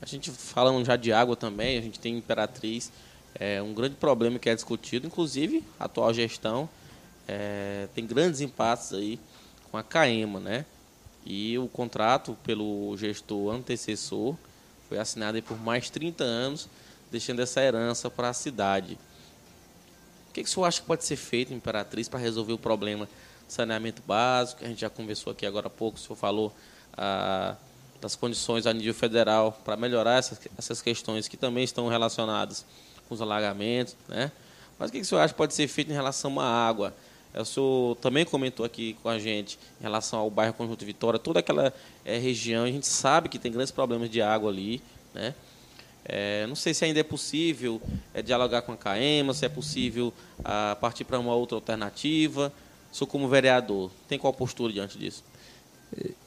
A 0.00 0.06
gente 0.06 0.30
falando 0.30 0.84
já 0.84 0.96
de 0.96 1.12
água 1.12 1.36
também, 1.36 1.78
a 1.78 1.80
gente 1.80 1.98
tem 1.98 2.16
Imperatriz, 2.16 2.92
é 3.38 3.62
um 3.62 3.72
grande 3.74 3.96
problema 3.96 4.38
que 4.38 4.48
é 4.48 4.54
discutido, 4.54 5.06
inclusive 5.06 5.62
a 5.78 5.84
atual 5.84 6.12
gestão 6.12 6.68
é, 7.28 7.88
tem 7.94 8.06
grandes 8.06 8.40
impasses 8.40 8.92
aí 8.92 9.18
com 9.70 9.76
a 9.76 9.82
CAEMA, 9.82 10.40
né? 10.40 10.64
E 11.24 11.58
o 11.58 11.66
contrato 11.66 12.36
pelo 12.44 12.96
gestor 12.96 13.52
antecessor 13.52 14.36
foi 14.88 14.98
assinado 14.98 15.42
por 15.42 15.58
mais 15.58 15.90
30 15.90 16.22
anos, 16.22 16.68
deixando 17.10 17.40
essa 17.40 17.60
herança 17.60 18.08
para 18.08 18.28
a 18.28 18.32
cidade 18.32 18.96
que, 20.36 20.42
que 20.42 20.48
o 20.48 20.52
senhor 20.52 20.66
acha 20.66 20.80
que 20.80 20.86
pode 20.86 21.04
ser 21.04 21.16
feito, 21.16 21.54
Imperatriz, 21.54 22.08
para 22.08 22.20
resolver 22.20 22.52
o 22.52 22.58
problema 22.58 23.06
do 23.06 23.52
saneamento 23.52 24.02
básico? 24.06 24.64
A 24.64 24.68
gente 24.68 24.80
já 24.80 24.90
conversou 24.90 25.32
aqui 25.32 25.46
agora 25.46 25.68
há 25.68 25.70
pouco, 25.70 25.96
o 25.96 26.00
senhor 26.00 26.16
falou 26.16 26.54
ah, 26.94 27.56
das 28.00 28.14
condições 28.14 28.66
a 28.66 28.72
nível 28.72 28.92
federal 28.92 29.52
para 29.64 29.76
melhorar 29.76 30.18
essas, 30.18 30.38
essas 30.58 30.82
questões 30.82 31.26
que 31.26 31.36
também 31.38 31.64
estão 31.64 31.88
relacionadas 31.88 32.66
com 33.08 33.14
os 33.14 33.22
alagamentos, 33.22 33.96
né? 34.08 34.30
Mas 34.78 34.90
o 34.90 34.92
que, 34.92 34.98
que 34.98 35.04
o 35.04 35.06
senhor 35.06 35.20
acha 35.20 35.32
que 35.32 35.38
pode 35.38 35.54
ser 35.54 35.66
feito 35.68 35.90
em 35.90 35.94
relação 35.94 36.38
à 36.38 36.44
água? 36.44 36.94
O 37.34 37.44
senhor 37.44 37.96
também 37.96 38.24
comentou 38.24 38.64
aqui 38.64 38.96
com 39.02 39.08
a 39.08 39.18
gente 39.18 39.58
em 39.78 39.82
relação 39.82 40.18
ao 40.18 40.30
bairro 40.30 40.54
Conjunto 40.54 40.84
Vitória, 40.84 41.18
toda 41.18 41.40
aquela 41.40 41.72
é, 42.04 42.16
região, 42.18 42.64
a 42.64 42.70
gente 42.70 42.86
sabe 42.86 43.28
que 43.28 43.38
tem 43.38 43.52
grandes 43.52 43.70
problemas 43.70 44.08
de 44.08 44.22
água 44.22 44.50
ali, 44.50 44.82
né? 45.14 45.34
É, 46.08 46.46
não 46.46 46.54
sei 46.54 46.72
se 46.72 46.84
ainda 46.84 47.00
é 47.00 47.02
possível 47.02 47.82
é, 48.14 48.22
dialogar 48.22 48.62
com 48.62 48.72
a 48.72 48.76
CAEMA, 48.76 49.34
se 49.34 49.44
é 49.44 49.48
possível 49.48 50.14
a, 50.44 50.76
partir 50.80 51.04
para 51.04 51.18
uma 51.18 51.34
outra 51.34 51.56
alternativa. 51.56 52.52
Sou 52.92 53.06
como 53.06 53.28
vereador, 53.28 53.90
tem 54.08 54.18
qual 54.18 54.32
postura 54.32 54.72
diante 54.72 54.96
disso? 54.96 55.24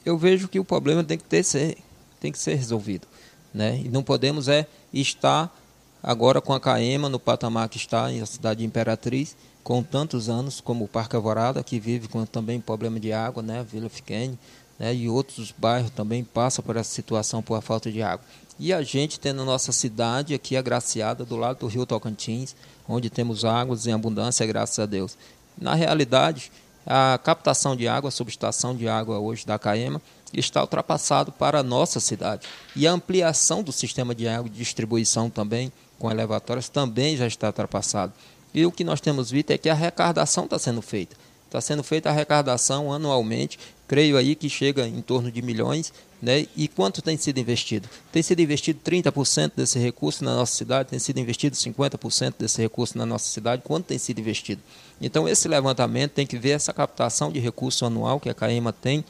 Eu 0.06 0.18
vejo 0.18 0.48
que 0.48 0.60
o 0.60 0.66
problema 0.66 1.04
tem 1.04 1.18
que, 1.18 1.24
ter, 1.24 1.44
ser, 1.44 1.78
tem 2.20 2.32
que 2.32 2.38
ser 2.38 2.56
resolvido. 2.56 3.08
Né? 3.54 3.82
E 3.86 3.90
não 3.90 4.04
podemos 4.04 4.48
é 4.48 4.68
estar 4.94 5.56
agora 6.02 6.42
com 6.42 6.54
a 6.54 6.60
CAEMA 6.60 7.10
no 7.10 7.20
patamar 7.20 7.70
que 7.70 7.78
está 7.78 8.12
em 8.12 8.22
a 8.22 8.26
cidade 8.26 8.60
de 8.60 8.66
Imperatriz, 8.66 9.36
com 9.64 9.84
tantos 9.84 10.30
anos, 10.30 10.62
como 10.62 10.86
o 10.86 10.88
Parque 10.88 11.16
Alvorada, 11.16 11.64
que 11.64 11.80
vive 11.80 12.08
com 12.08 12.26
também 12.26 12.60
problema 12.60 13.00
de 13.00 13.14
água, 13.14 13.44
né? 13.44 13.64
Vila 13.70 13.90
Fiquene, 13.90 14.40
né? 14.80 14.96
e 14.96 15.10
outros 15.10 15.54
bairros 15.56 15.92
também 15.92 16.24
passam 16.24 16.64
por 16.64 16.76
essa 16.78 16.90
situação 16.90 17.42
por 17.42 17.56
a 17.56 17.62
falta 17.62 17.92
de 17.92 18.02
água. 18.02 18.26
E 18.58 18.74
a 18.74 18.82
gente 18.82 19.20
tendo 19.20 19.46
nossa 19.46 19.72
cidade 19.72 20.34
aqui 20.34 20.58
agraciada 20.58 21.24
do 21.24 21.36
lado 21.36 21.60
do 21.60 21.68
rio 21.68 21.86
Tocantins, 21.86 22.56
onde 22.88 23.10
temos 23.10 23.46
águas 23.46 23.86
em 23.86 23.94
abundância, 23.94 24.46
graças 24.46 24.80
a 24.80 24.86
Deus. 24.86 25.18
Na 25.58 25.76
realidade, 25.76 26.52
a 26.86 27.20
captação 27.24 27.76
de 27.76 27.88
água, 27.88 28.08
a 28.08 28.12
subestação 28.12 28.76
de 28.76 28.88
água 28.88 29.20
hoje 29.20 29.46
da 29.46 29.60
CAEMA, 29.60 30.02
está 30.34 30.62
ultrapassado 30.62 31.32
para 31.32 31.60
a 31.60 31.64
nossa 31.64 32.00
cidade. 32.00 32.48
E 32.76 32.88
a 32.88 32.92
ampliação 32.92 33.64
do 33.64 33.72
sistema 33.72 34.14
de 34.14 34.28
água 34.28 34.50
de 34.50 34.58
distribuição 34.58 35.30
também, 35.30 35.72
com 36.00 36.10
elevatórias, 36.10 36.70
também 36.70 37.16
já 37.16 37.28
está 37.28 37.48
ultrapassado. 37.48 38.14
E 38.54 38.66
o 38.66 38.72
que 38.72 38.84
nós 38.84 39.00
temos 39.00 39.30
visto 39.30 39.52
é 39.52 39.58
que 39.58 39.70
a 39.70 39.74
arrecadação 39.74 40.46
está 40.46 40.58
sendo 40.58 40.82
feita. 40.82 41.16
Está 41.46 41.60
sendo 41.60 41.84
feita 41.84 42.10
a 42.10 42.12
arrecadação 42.12 42.92
anualmente, 42.94 43.60
creio 43.88 44.18
aí 44.18 44.36
que 44.36 44.50
chega 44.50 44.88
em 44.88 45.02
torno 45.02 45.32
de 45.32 45.42
milhões, 45.42 45.92
né? 46.22 46.46
E 46.56 46.68
quanto 46.68 47.02
tem 47.02 47.18
sido 47.18 47.40
investido? 47.40 47.90
Tem 48.12 48.22
sido 48.22 48.40
investido 48.40 48.80
30% 48.86 49.54
desse 49.56 49.80
recurso 49.80 50.24
na 50.24 50.36
nossa 50.36 50.56
cidade, 50.56 50.90
tem 50.90 51.00
sido 51.00 51.20
investido 51.20 51.56
50% 51.56 52.36
desse 52.38 52.62
recurso 52.62 52.98
na 52.98 53.06
nossa 53.06 53.32
cidade, 53.32 53.64
quanto 53.66 53.86
tem 53.86 53.98
sido 53.98 54.20
investido? 54.20 54.62
Então, 55.02 55.28
esse 55.28 55.48
levantamento 55.48 56.12
tem 56.12 56.28
que 56.28 56.38
ver 56.38 56.52
essa 56.52 56.74
captação 56.74 57.32
de 57.32 57.40
recurso 57.40 57.86
anual 57.86 58.20
que 58.20 58.30
a 58.30 58.34
CAEMA 58.34 58.72
tem 58.72 59.04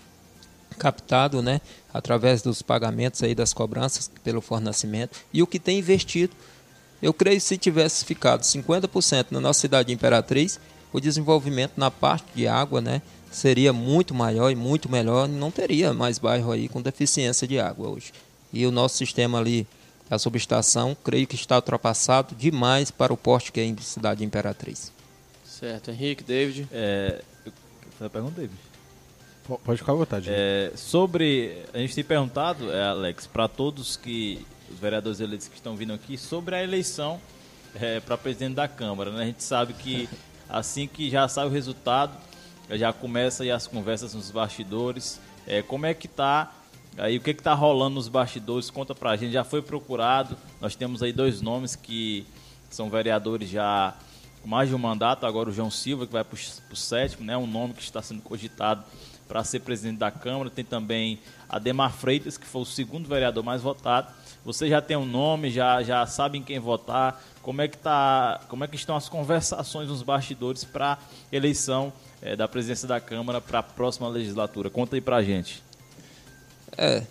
captado, 0.78 1.42
né, 1.42 1.60
através 1.94 2.42
dos 2.42 2.62
pagamentos 2.62 3.22
aí 3.22 3.36
das 3.36 3.54
cobranças 3.54 4.10
pelo 4.24 4.40
fornecimento 4.40 5.20
e 5.34 5.42
o 5.42 5.48
que 5.48 5.60
tem 5.60 5.80
investido. 5.80 6.34
Eu 7.02 7.14
creio 7.14 7.38
que 7.38 7.44
se 7.44 7.58
tivesse 7.58 8.04
ficado 8.04 8.42
50% 8.42 9.28
na 9.32 9.40
nossa 9.40 9.62
cidade 9.62 9.88
de 9.88 9.94
Imperatriz, 9.94 10.60
o 10.92 11.00
desenvolvimento 11.00 11.74
na 11.78 11.90
parte 11.90 12.26
de 12.36 12.48
água, 12.48 12.82
né, 12.82 13.02
seria 13.32 13.72
muito 13.72 14.14
maior 14.14 14.50
e 14.50 14.56
muito 14.56 14.92
melhor, 14.92 15.28
não 15.28 15.52
teria 15.52 15.94
mais 15.94 16.18
bairro 16.18 16.52
aí 16.52 16.68
com 16.68 16.82
deficiência 16.82 17.48
de 17.48 17.60
água 17.60 17.90
hoje. 17.90 18.12
E 18.52 18.66
o 18.66 18.72
nosso 18.72 18.98
sistema 18.98 19.40
ali, 19.40 19.68
a 20.10 20.18
subestação, 20.18 20.98
creio 21.04 21.28
que 21.28 21.36
está 21.36 21.56
ultrapassado 21.56 22.36
demais 22.36 22.92
para 22.92 23.14
o 23.14 23.18
porte 23.18 23.52
que 23.52 23.60
é 23.60 23.64
em 23.64 23.78
cidade 23.78 24.24
Imperatriz. 24.24 24.92
Certo, 25.46 25.92
Henrique, 25.92 26.24
David. 26.24 26.68
É, 26.72 27.22
eu 28.00 28.10
pergunta, 28.10 28.42
David. 28.42 28.58
Pode 29.64 29.80
ficar 29.80 29.94
à 29.94 29.96
vontade. 29.96 30.30
É, 30.30 30.72
sobre, 30.76 31.64
a 31.74 31.80
gente 31.80 31.96
tem 31.96 32.04
perguntado, 32.04 32.72
é, 32.72 32.84
Alex, 32.84 33.26
para 33.26 33.48
todos 33.48 33.98
que 33.98 34.46
os 34.72 34.80
vereadores 34.80 35.20
eleitos 35.20 35.48
que 35.48 35.56
estão 35.56 35.76
vindo 35.76 35.94
aqui, 35.94 36.18
sobre 36.18 36.56
a 36.56 36.64
eleição 36.64 37.20
é, 37.76 38.00
para 38.00 38.18
presidente 38.18 38.56
da 38.56 38.68
Câmara. 38.68 39.12
Né? 39.12 39.24
A 39.24 39.26
gente 39.26 39.44
sabe 39.44 39.74
que 39.74 40.10
assim 40.48 40.88
que 40.88 41.10
já 41.10 41.28
sai 41.28 41.46
o 41.46 41.50
resultado, 41.50 42.18
já 42.72 42.94
começa 42.94 43.44
as 43.54 43.68
conversas 43.68 44.14
nos 44.14 44.30
bastidores. 44.32 45.20
É, 45.48 45.62
como 45.62 45.86
é 45.86 45.94
que 45.94 46.08
tá 46.08 46.54
aí 46.98 47.18
o 47.18 47.22
que 47.22 47.34
que 47.34 47.42
tá 47.42 47.54
rolando 47.54 47.96
nos 47.96 48.08
bastidores? 48.08 48.70
Conta 48.70 48.94
pra 48.94 49.16
gente. 49.16 49.32
Já 49.32 49.44
foi 49.44 49.62
procurado. 49.62 50.38
Nós 50.62 50.76
temos 50.76 51.02
aí 51.02 51.12
dois 51.12 51.42
nomes 51.42 51.76
que 51.76 52.26
são 52.70 52.90
vereadores 52.90 53.50
já 53.50 53.96
com 54.42 54.48
mais 54.48 54.70
de 54.70 54.76
um 54.76 54.80
mandato. 54.80 55.26
Agora 55.26 55.50
o 55.50 55.54
João 55.54 55.72
Silva 55.72 56.06
que 56.06 56.14
vai 56.14 56.24
para 56.24 56.38
o 56.72 56.76
sétimo, 56.76 57.26
né? 57.26 57.36
Um 57.38 57.48
nome 57.48 57.74
que 57.74 57.82
está 57.82 58.02
sendo 58.02 58.22
cogitado 58.22 58.84
para 59.28 59.44
ser 59.44 59.62
presidente 59.62 59.98
da 59.98 60.12
Câmara. 60.12 60.50
Tem 60.50 60.66
também 60.66 61.20
Ademar 61.48 61.94
Freitas 61.94 62.38
que 62.38 62.46
foi 62.46 62.62
o 62.62 62.66
segundo 62.66 63.08
vereador 63.08 63.44
mais 63.44 63.62
votado. 63.62 64.14
Você 64.46 64.70
já 64.70 64.82
tem 64.82 64.98
um 64.98 65.06
nome, 65.06 65.52
já 65.52 65.84
já 65.84 66.06
sabem 66.06 66.42
quem 66.42 66.60
votar. 66.60 67.22
Como 67.42 67.62
é 67.62 67.68
que 67.68 67.78
tá? 67.78 68.40
Como 68.48 68.64
é 68.64 68.68
que 68.68 68.76
estão 68.76 68.96
as 68.96 69.10
conversações 69.10 69.90
nos 69.90 70.02
bastidores 70.02 70.64
para 70.64 70.98
eleição 71.32 71.92
é, 72.22 72.36
da 72.36 72.48
presidência 72.48 72.88
da 72.88 73.00
Câmara 73.00 73.42
para 73.42 73.60
a 73.60 73.64
próxima 73.64 74.08
legislatura. 74.08 74.70
Conta 74.70 74.96
aí 74.96 75.02
para 75.02 75.18
a 75.18 75.24
gente. 75.24 75.64
É, 76.78 77.04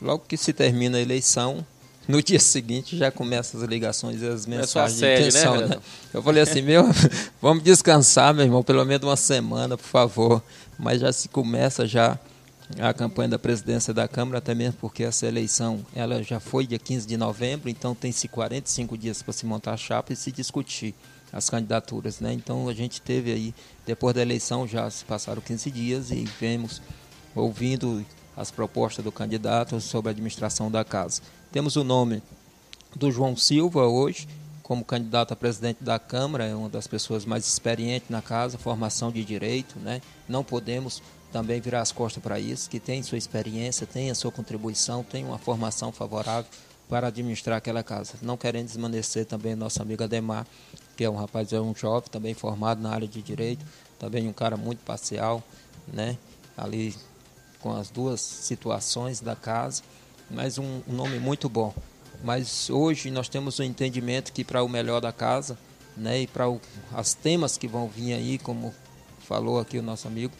logo 0.00 0.24
que 0.26 0.36
se 0.36 0.52
termina 0.52 0.98
a 0.98 1.00
eleição, 1.00 1.64
no 2.08 2.22
dia 2.22 2.38
seguinte 2.38 2.96
já 2.96 3.10
começam 3.10 3.60
as 3.60 3.66
ligações 3.66 4.22
e 4.22 4.26
as 4.26 4.46
mensagens 4.46 5.02
é 5.02 5.16
de 5.16 5.20
intenção. 5.22 5.56
Né, 5.56 5.66
né? 5.66 5.76
Eu 6.14 6.22
falei 6.22 6.42
assim, 6.42 6.62
meu, 6.62 6.84
vamos 7.42 7.62
descansar, 7.62 8.32
meu 8.32 8.44
irmão, 8.44 8.62
pelo 8.62 8.84
menos 8.84 9.06
uma 9.06 9.16
semana, 9.16 9.76
por 9.76 9.86
favor. 9.86 10.42
Mas 10.78 11.00
já 11.00 11.12
se 11.12 11.28
começa 11.28 11.86
já 11.86 12.18
a 12.78 12.92
campanha 12.92 13.30
da 13.30 13.38
presidência 13.38 13.94
da 13.94 14.08
Câmara, 14.08 14.38
até 14.38 14.54
mesmo 14.54 14.78
porque 14.80 15.04
essa 15.04 15.26
eleição 15.26 15.84
ela 15.94 16.22
já 16.22 16.40
foi 16.40 16.66
dia 16.66 16.78
15 16.78 17.06
de 17.06 17.16
novembro, 17.16 17.68
então 17.68 17.94
tem-se 17.94 18.28
45 18.28 18.98
dias 18.98 19.22
para 19.22 19.32
se 19.32 19.46
montar 19.46 19.74
a 19.74 19.76
chapa 19.76 20.12
e 20.12 20.16
se 20.16 20.32
discutir 20.32 20.94
as 21.32 21.48
candidaturas. 21.48 22.20
Né? 22.20 22.32
Então 22.32 22.68
a 22.68 22.74
gente 22.74 23.00
teve 23.00 23.32
aí, 23.32 23.54
depois 23.86 24.14
da 24.14 24.22
eleição, 24.22 24.66
já 24.66 24.90
se 24.90 25.04
passaram 25.04 25.40
15 25.40 25.70
dias 25.70 26.10
e 26.10 26.24
vemos, 26.40 26.82
ouvindo 27.34 28.04
as 28.36 28.50
propostas 28.50 29.04
do 29.04 29.12
candidato 29.12 29.80
sobre 29.80 30.10
a 30.10 30.12
administração 30.12 30.70
da 30.70 30.84
casa. 30.84 31.22
Temos 31.52 31.76
o 31.76 31.84
nome 31.84 32.22
do 32.94 33.10
João 33.10 33.36
Silva 33.36 33.86
hoje, 33.86 34.26
como 34.62 34.84
candidato 34.84 35.32
a 35.32 35.36
presidente 35.36 35.84
da 35.84 35.98
Câmara, 35.98 36.44
é 36.44 36.54
uma 36.54 36.68
das 36.68 36.88
pessoas 36.88 37.24
mais 37.24 37.46
experientes 37.46 38.10
na 38.10 38.20
casa, 38.20 38.58
formação 38.58 39.12
de 39.12 39.24
direito, 39.24 39.78
né? 39.78 40.02
Não 40.28 40.42
podemos 40.42 41.00
também 41.36 41.60
virar 41.60 41.82
as 41.82 41.92
costas 41.92 42.22
para 42.22 42.40
isso, 42.40 42.70
que 42.70 42.80
tem 42.80 43.02
sua 43.02 43.18
experiência, 43.18 43.86
tem 43.86 44.10
a 44.10 44.14
sua 44.14 44.32
contribuição, 44.32 45.04
tem 45.04 45.22
uma 45.22 45.36
formação 45.36 45.92
favorável 45.92 46.50
para 46.88 47.08
administrar 47.08 47.58
aquela 47.58 47.82
casa. 47.82 48.14
Não 48.22 48.38
querendo 48.38 48.64
desmanecer 48.64 49.26
também 49.26 49.54
nosso 49.54 49.82
amigo 49.82 50.02
Ademar, 50.02 50.46
que 50.96 51.04
é 51.04 51.10
um 51.10 51.14
rapaz, 51.14 51.52
é 51.52 51.60
um 51.60 51.74
jovem, 51.74 52.08
também 52.10 52.32
formado 52.32 52.80
na 52.80 52.88
área 52.88 53.06
de 53.06 53.20
direito, 53.20 53.66
também 53.98 54.26
um 54.26 54.32
cara 54.32 54.56
muito 54.56 54.78
parcial, 54.78 55.42
né? 55.86 56.16
Ali 56.56 56.94
com 57.60 57.76
as 57.76 57.90
duas 57.90 58.22
situações 58.22 59.20
da 59.20 59.36
casa, 59.36 59.82
mas 60.30 60.56
um, 60.56 60.80
um 60.88 60.94
nome 60.94 61.18
muito 61.18 61.50
bom. 61.50 61.74
Mas 62.24 62.70
hoje 62.70 63.10
nós 63.10 63.28
temos 63.28 63.58
o 63.58 63.62
um 63.62 63.66
entendimento 63.66 64.32
que 64.32 64.42
para 64.42 64.62
o 64.62 64.68
melhor 64.70 65.02
da 65.02 65.12
casa, 65.12 65.58
né, 65.94 66.20
e 66.20 66.26
para 66.26 66.44
as 66.94 67.12
temas 67.12 67.58
que 67.58 67.68
vão 67.68 67.88
vir 67.88 68.14
aí, 68.14 68.38
como 68.38 68.74
falou 69.20 69.60
aqui 69.60 69.78
o 69.78 69.82
nosso 69.82 70.08
amigo, 70.08 70.32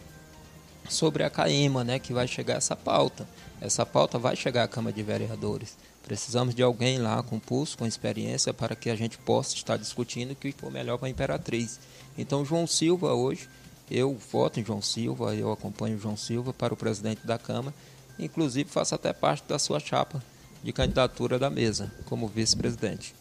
sobre 0.92 1.22
a 1.22 1.30
CAEMA, 1.30 1.84
né, 1.84 1.98
que 1.98 2.12
vai 2.12 2.26
chegar 2.26 2.54
essa 2.54 2.76
pauta. 2.76 3.26
Essa 3.60 3.86
pauta 3.86 4.18
vai 4.18 4.36
chegar 4.36 4.64
à 4.64 4.68
Câmara 4.68 4.94
de 4.94 5.02
Vereadores. 5.02 5.76
Precisamos 6.02 6.54
de 6.54 6.62
alguém 6.62 6.98
lá 6.98 7.22
com 7.22 7.38
pulso, 7.38 7.76
com 7.76 7.86
experiência, 7.86 8.54
para 8.54 8.76
que 8.76 8.90
a 8.90 8.94
gente 8.94 9.18
possa 9.18 9.54
estar 9.54 9.76
discutindo 9.76 10.32
o 10.32 10.36
que 10.36 10.52
for 10.52 10.70
melhor 10.70 10.98
para 10.98 11.08
a 11.08 11.10
Imperatriz. 11.10 11.80
Então, 12.16 12.44
João 12.44 12.66
Silva, 12.66 13.12
hoje, 13.12 13.48
eu 13.90 14.16
voto 14.30 14.60
em 14.60 14.64
João 14.64 14.82
Silva, 14.82 15.34
eu 15.34 15.50
acompanho 15.50 15.98
João 15.98 16.16
Silva 16.16 16.52
para 16.52 16.74
o 16.74 16.76
presidente 16.76 17.26
da 17.26 17.38
Câmara, 17.38 17.74
inclusive 18.18 18.68
faço 18.70 18.94
até 18.94 19.12
parte 19.12 19.44
da 19.48 19.58
sua 19.58 19.80
chapa 19.80 20.22
de 20.62 20.72
candidatura 20.72 21.38
da 21.38 21.50
mesa, 21.50 21.92
como 22.06 22.26
vice-presidente. 22.26 23.14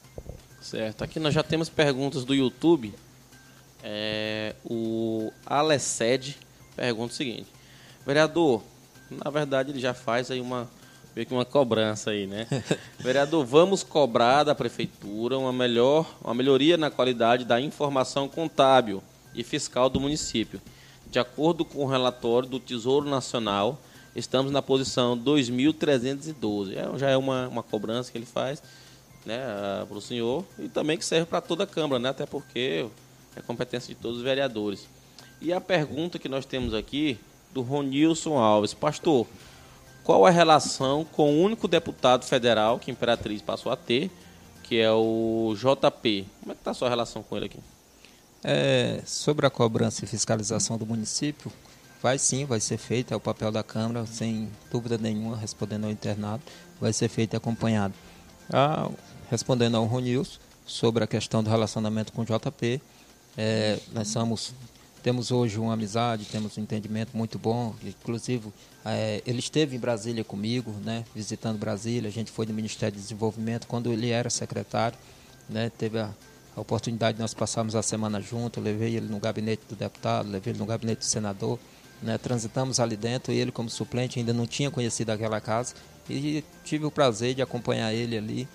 Certo. 0.61 1.03
Aqui 1.03 1.20
nós 1.20 1.34
já 1.34 1.43
temos 1.43 1.70
perguntas 1.70 2.26
do 2.26 2.34
YouTube. 2.34 2.93
É, 3.84 4.55
o 4.66 5.32
Alessed 5.45 6.36
pergunta 6.76 7.13
o 7.13 7.15
seguinte: 7.15 7.47
Vereador, 8.05 8.61
na 9.09 9.30
verdade 9.30 9.71
ele 9.71 9.80
já 9.80 9.93
faz 9.93 10.30
aí 10.32 10.41
uma 10.41 10.69
meio 11.15 11.26
que 11.26 11.34
uma 11.34 11.45
cobrança 11.45 12.11
aí, 12.11 12.28
né? 12.28 12.45
Vereador, 12.99 13.45
vamos 13.45 13.84
cobrar 13.84 14.43
da 14.43 14.53
prefeitura 14.53 15.38
uma 15.38 15.53
melhor, 15.53 16.13
uma 16.21 16.34
melhoria 16.34 16.76
na 16.76 16.91
qualidade 16.91 17.45
da 17.45 17.59
informação 17.61 18.28
contábil 18.28 19.01
e 19.34 19.43
fiscal 19.43 19.89
do 19.89 19.99
município. 19.99 20.61
De 21.09 21.17
acordo 21.17 21.63
com 21.63 21.86
o 21.86 21.88
relatório 21.88 22.49
do 22.49 22.59
Tesouro 22.59 23.09
Nacional, 23.09 23.80
estamos 24.13 24.51
na 24.51 24.61
posição 24.61 25.17
2312. 25.17 26.76
É, 26.76 26.97
já 26.97 27.09
é 27.09 27.15
uma, 27.15 27.47
uma 27.47 27.63
cobrança 27.63 28.11
que 28.11 28.17
ele 28.17 28.26
faz 28.26 28.61
né, 29.26 29.39
para 29.88 29.97
o 29.97 30.01
senhor 30.01 30.43
e 30.59 30.67
também 30.67 30.97
que 30.97 31.05
serve 31.05 31.26
para 31.26 31.39
toda 31.39 31.63
a 31.63 31.67
Câmara, 31.67 31.99
né? 31.99 32.09
Até 32.09 32.26
porque 32.26 32.86
é 33.36 33.41
competência 33.41 33.93
de 33.93 33.99
todos 33.99 34.17
os 34.17 34.23
vereadores. 34.23 34.88
E 35.42 35.54
a 35.54 35.62
pergunta 35.62 36.18
que 36.18 36.30
nós 36.30 36.46
temos 36.46 36.74
aqui 36.74 37.20
do 37.54 37.62
Ronilson 37.62 38.38
Alves. 38.38 38.74
Pastor, 38.74 39.26
qual 40.04 40.26
a 40.26 40.30
relação 40.30 41.06
com 41.06 41.34
o 41.34 41.42
único 41.42 41.68
deputado 41.68 42.26
federal 42.26 42.78
que 42.78 42.92
a 42.92 42.94
Imperatriz 42.94 43.42
passou 43.42 43.72
a 43.72 43.76
ter, 43.76 44.12
que 44.64 44.80
é 44.80 44.92
o 44.92 45.56
JP. 45.56 46.28
Como 46.42 46.52
é 46.52 46.56
que 46.56 46.62
está 46.62 46.72
a 46.72 46.74
sua 46.74 46.90
relação 46.90 47.24
com 47.24 47.38
ele 47.38 47.46
aqui? 47.46 47.60
É, 48.44 49.02
sobre 49.06 49.46
a 49.46 49.50
cobrança 49.50 50.04
e 50.04 50.08
fiscalização 50.08 50.78
do 50.78 50.86
município, 50.86 51.52
vai 52.02 52.20
sim, 52.20 52.46
vai 52.46 52.60
ser 52.60 52.78
feito, 52.78 53.14
é 53.14 53.18
o 53.18 53.20
papel 53.20 53.52
da 53.52 53.64
Câmara, 53.64 54.06
sem 54.06 54.50
dúvida 54.72 54.98
nenhuma, 54.98 55.38
respondendo 55.38 55.86
ao 55.86 55.92
internado, 55.92 56.44
vai 56.80 56.94
ser 56.94 57.10
feito 57.10 57.34
e 57.34 57.38
acompanhado. 57.38 57.94
Ah, 58.52 58.90
respondendo 59.30 59.78
ao 59.78 59.86
Ronilson, 59.86 60.40
sobre 60.66 61.04
a 61.04 61.08
questão 61.08 61.44
do 61.44 61.50
relacionamento 61.50 62.12
com 62.12 62.22
o 62.22 62.26
JP, 62.26 62.82
é, 63.38 63.80
nós 63.94 64.08
somos 64.08 64.54
temos 65.06 65.30
hoje 65.30 65.60
uma 65.60 65.74
amizade, 65.74 66.26
temos 66.26 66.58
um 66.58 66.62
entendimento 66.62 67.16
muito 67.16 67.38
bom. 67.38 67.76
Inclusive, 67.84 68.51
é, 68.84 69.22
ele 69.24 69.38
esteve 69.38 69.76
em 69.76 69.80
Brasília 69.80 70.24
comigo, 70.24 70.72
né, 70.84 71.06
visitando 71.14 71.60
Brasília. 71.60 72.10
A 72.10 72.12
gente 72.12 72.32
foi 72.32 72.47
no 72.47 72.56
Ministério 72.56 72.95
de 72.95 73.03
Desenvolvimento 73.03 73.68
quando 73.68 73.93
ele 73.93 74.10
era 74.10 74.32
secretário. 74.32 74.97
Né, 75.47 75.72
teve 75.78 75.99
a, 75.99 76.10
a 76.58 76.60
oportunidade 76.60 77.18
de 77.18 77.22
nós 77.22 77.36
passarmos 77.36 77.76
a 77.76 77.84
semana 77.84 78.20
junto. 78.20 78.60
Levei 78.60 78.95
ele 78.95 79.06
no 79.08 79.20
gabinete 79.20 79.62
do 79.70 79.76
deputado, 79.76 80.28
levei 80.28 80.53
ele 80.53 80.60
no 80.60 80.66
gabinete 80.66 80.97
do 80.97 81.06
senador. 81.06 81.60
Né, 82.01 82.18
transitamos 82.18 82.80
ali 82.80 82.97
dentro 82.97 83.32
e 83.32 83.38
ele, 83.38 83.51
como 83.51 83.70
suplente, 83.70 84.18
ainda 84.18 84.34
não 84.34 84.47
tinha 84.47 84.72
conhecido 84.72 85.12
aquela 85.12 85.39
casa. 85.39 85.76
E 86.10 86.43
tive 86.64 86.84
o 86.84 86.89
prazer 86.89 87.36
de 87.36 87.43
acompanhar 87.43 87.93
ele 87.93 88.18
ali. 88.18 88.47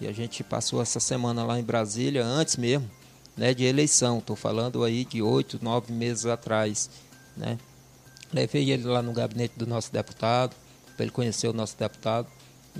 E 0.00 0.06
a 0.06 0.12
gente 0.12 0.42
passou 0.42 0.80
essa 0.80 1.00
semana 1.00 1.44
lá 1.44 1.60
em 1.60 1.62
Brasília, 1.62 2.24
antes 2.24 2.56
mesmo 2.56 2.88
né, 3.38 3.54
de 3.54 3.64
eleição. 3.64 4.18
Estou 4.18 4.36
falando 4.36 4.84
aí 4.84 5.04
de 5.04 5.22
oito, 5.22 5.58
nove 5.62 5.92
meses 5.92 6.26
atrás. 6.26 6.90
Né? 7.36 7.56
Levei 8.32 8.70
ele 8.70 8.84
lá 8.84 9.00
no 9.00 9.12
gabinete 9.12 9.54
do 9.56 9.66
nosso 9.66 9.90
deputado, 9.90 10.54
para 10.96 11.04
ele 11.04 11.12
conhecer 11.12 11.48
o 11.48 11.52
nosso 11.52 11.78
deputado. 11.78 12.26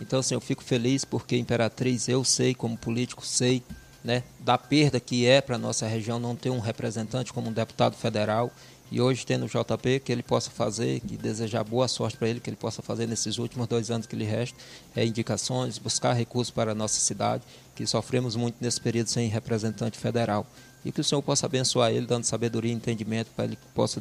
Então, 0.01 0.19
assim, 0.19 0.35
eu 0.35 0.41
fico 0.41 0.63
feliz 0.63 1.05
porque 1.05 1.37
Imperatriz, 1.37 2.09
eu 2.09 2.23
sei, 2.25 2.55
como 2.55 2.77
político, 2.77 3.25
sei 3.25 3.63
né, 4.05 4.23
da 4.41 4.59
perda 4.59 5.01
que 5.01 5.27
é 5.27 5.41
para 5.41 5.57
a 5.57 5.59
nossa 5.59 5.87
região 5.87 6.19
não 6.19 6.37
ter 6.37 6.51
um 6.51 6.61
representante 6.61 7.33
como 7.33 7.49
um 7.49 7.53
deputado 7.53 7.97
federal. 7.97 8.51
E 8.91 9.01
hoje, 9.01 9.27
tendo 9.27 9.45
o 9.45 9.49
JP, 9.49 10.01
que 10.01 10.11
ele 10.11 10.23
possa 10.23 10.51
fazer, 10.51 11.01
que 11.01 11.17
desejar 11.17 11.63
boa 11.63 11.87
sorte 11.87 12.17
para 12.17 12.29
ele, 12.29 12.41
que 12.41 12.49
ele 12.49 12.57
possa 12.57 12.81
fazer 12.81 13.07
nesses 13.07 13.39
últimos 13.39 13.67
dois 13.67 13.91
anos 13.91 14.07
que 14.07 14.17
lhe 14.17 14.25
restam, 14.25 14.59
é, 14.97 15.05
indicações, 15.05 15.77
buscar 15.77 16.15
recursos 16.15 16.51
para 16.51 16.73
a 16.73 16.75
nossa 16.75 16.99
cidade, 16.99 17.43
que 17.77 17.87
sofremos 17.87 18.35
muito 18.35 18.57
nesse 18.61 18.81
período 18.81 19.09
sem 19.09 19.29
representante 19.29 19.99
federal. 19.99 20.47
E 20.85 20.91
que 20.91 21.01
o 21.01 21.05
Senhor 21.05 21.21
possa 21.21 21.45
abençoar 21.45 21.91
ele, 21.91 22.07
dando 22.07 22.25
sabedoria 22.25 22.73
e 22.73 22.75
entendimento 22.75 23.31
para 23.37 23.45
ele 23.45 23.57
que 23.57 23.67
possa 23.75 24.01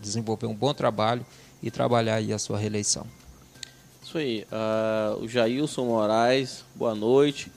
desenvolver 0.00 0.46
um 0.46 0.54
bom 0.54 0.74
trabalho 0.74 1.24
e 1.62 1.70
trabalhar 1.70 2.16
aí 2.16 2.32
a 2.32 2.38
sua 2.38 2.58
reeleição. 2.58 3.06
Isso 4.02 4.18
aí. 4.18 4.46
Uh, 4.52 5.24
o 5.24 5.28
Jailson 5.28 5.86
Moraes, 5.86 6.62
boa 6.74 6.94
noite. 6.94 7.50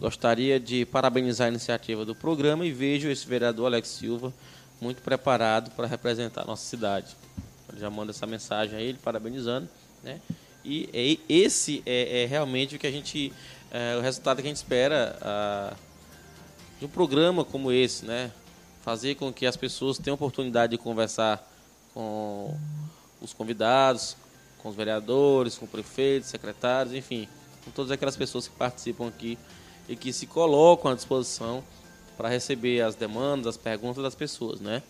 Gostaria 0.00 0.58
de 0.58 0.86
parabenizar 0.86 1.46
a 1.46 1.50
iniciativa 1.50 2.04
do 2.04 2.14
programa 2.14 2.64
e 2.64 2.72
vejo 2.72 3.08
esse 3.08 3.26
vereador 3.26 3.66
Alex 3.66 3.88
Silva 3.88 4.32
muito 4.82 5.00
preparado 5.00 5.70
para 5.70 5.86
representar 5.86 6.42
a 6.42 6.44
nossa 6.44 6.64
cidade. 6.64 7.16
Ele 7.70 7.80
já 7.80 7.88
manda 7.88 8.10
essa 8.10 8.26
mensagem 8.26 8.76
a 8.76 8.82
ele, 8.82 8.98
parabenizando. 8.98 9.68
Né? 10.02 10.20
E, 10.64 10.90
e 10.92 11.20
esse 11.28 11.84
é, 11.86 12.22
é, 12.22 12.26
realmente 12.26 12.74
o 12.74 12.78
que 12.80 12.86
a 12.88 12.90
gente. 12.90 13.32
É, 13.70 13.96
o 13.96 14.00
resultado 14.00 14.42
que 14.42 14.42
a 14.42 14.48
gente 14.48 14.56
espera 14.56 15.16
a, 15.22 15.74
de 16.80 16.84
um 16.84 16.88
programa 16.88 17.44
como 17.44 17.70
esse, 17.70 18.04
né? 18.04 18.32
Fazer 18.82 19.14
com 19.14 19.32
que 19.32 19.46
as 19.46 19.56
pessoas 19.56 19.98
tenham 19.98 20.16
oportunidade 20.16 20.72
de 20.72 20.78
conversar 20.78 21.48
com 21.94 22.54
os 23.20 23.32
convidados, 23.32 24.16
com 24.58 24.68
os 24.68 24.74
vereadores, 24.74 25.56
com 25.56 25.66
prefeitos, 25.66 26.28
secretários, 26.28 26.92
enfim, 26.92 27.28
com 27.64 27.70
todas 27.70 27.92
aquelas 27.92 28.16
pessoas 28.16 28.48
que 28.48 28.54
participam 28.56 29.06
aqui 29.06 29.38
e 29.88 29.94
que 29.94 30.12
se 30.12 30.26
colocam 30.26 30.90
à 30.90 30.94
disposição 30.96 31.62
para 32.16 32.28
receber 32.28 32.82
as 32.82 32.94
demandas, 32.94 33.48
as 33.48 33.56
perguntas 33.56 34.02
das 34.02 34.14
pessoas, 34.14 34.60
né? 34.60 34.82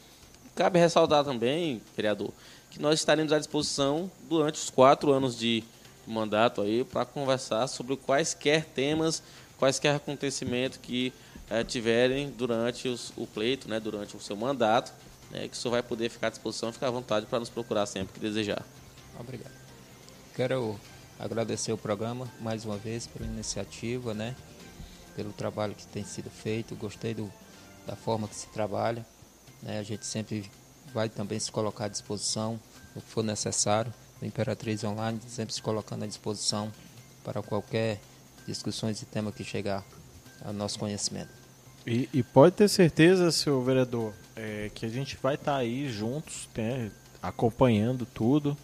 Cabe 0.55 0.79
ressaltar 0.79 1.25
também, 1.25 1.81
vereador, 1.97 2.31
que 2.71 2.81
nós 2.81 2.99
estaremos 2.99 3.33
à 3.33 3.39
disposição 3.39 4.11
durante 4.29 4.57
os 4.57 4.71
quatro 4.71 5.13
anos 5.13 5.39
de 5.39 5.65
mandato 6.07 6.61
aí 6.61 6.85
para 6.85 7.05
conversar 7.05 7.67
sobre 7.69 7.97
quaisquer 7.97 8.65
temas, 8.65 9.23
quaisquer 9.59 9.97
acontecimentos 9.97 10.79
que 10.79 11.13
é, 11.49 11.63
tiverem 11.63 12.31
durante 12.31 12.89
os, 12.89 13.13
o 13.17 13.27
pleito, 13.27 13.69
né, 13.69 13.79
durante 13.79 14.17
o 14.17 14.21
seu 14.21 14.37
mandato, 14.37 14.93
né, 15.31 15.49
que 15.49 15.55
o 15.55 15.57
senhor 15.57 15.73
vai 15.73 15.83
poder 15.83 16.09
ficar 16.09 16.29
à 16.29 16.31
disposição, 16.31 16.73
ficar 16.73 16.89
à 16.89 16.91
vontade 16.91 17.27
para 17.27 17.39
nos 17.39 17.49
procurar 17.49 17.87
sempre 17.87 18.15
que 18.15 18.21
desejar. 18.21 18.65
Obrigado. 19.19 19.53
Quero 20.35 20.79
agradecer 21.19 21.73
o 21.73 21.79
programa 21.79 22.27
mais 22.41 22.65
uma 22.65 22.77
vez 22.77 23.07
pela 23.07 23.27
iniciativa, 23.27 24.15
né? 24.15 24.35
Pelo 25.15 25.33
trabalho 25.33 25.75
que 25.75 25.87
tem 25.87 26.05
sido 26.05 26.31
feito, 26.31 26.75
gostei 26.75 27.15
do, 27.15 27.33
da 27.87 27.97
forma 27.97 28.29
que 28.29 28.35
se 28.35 28.47
trabalha. 28.49 29.05
Né? 29.63 29.79
A 29.79 29.83
gente 29.83 30.07
sempre 30.07 30.51
vai 30.93 31.09
também 31.09 31.39
se 31.39 31.51
colocar 31.51 31.87
à 31.87 31.89
disposição 31.89 32.59
no 32.95 33.01
que 33.01 33.09
for 33.09 33.23
necessário. 33.23 33.93
O 34.21 34.25
Imperatriz 34.25 34.85
Online 34.85 35.21
sempre 35.29 35.55
se 35.55 35.63
colocando 35.63 36.05
à 36.05 36.07
disposição 36.07 36.71
para 37.25 37.43
qualquer 37.43 38.01
discussões 38.47 39.01
e 39.03 39.07
tema 39.07 39.33
que 39.33 39.45
chegar 39.45 39.85
ao 40.45 40.53
nosso 40.53 40.79
conhecimento. 40.79 41.31
E, 41.87 42.09
e 42.13 42.23
pode 42.23 42.55
ter 42.57 42.69
certeza, 42.69 43.31
senhor 43.33 43.61
vereador, 43.63 44.13
é, 44.37 44.71
que 44.75 44.87
a 44.87 44.89
gente 44.89 45.17
vai 45.21 45.35
estar 45.35 45.53
tá 45.53 45.59
aí 45.59 45.91
juntos, 45.91 46.49
né, 46.55 46.91
acompanhando 47.21 48.07
tudo 48.07 48.57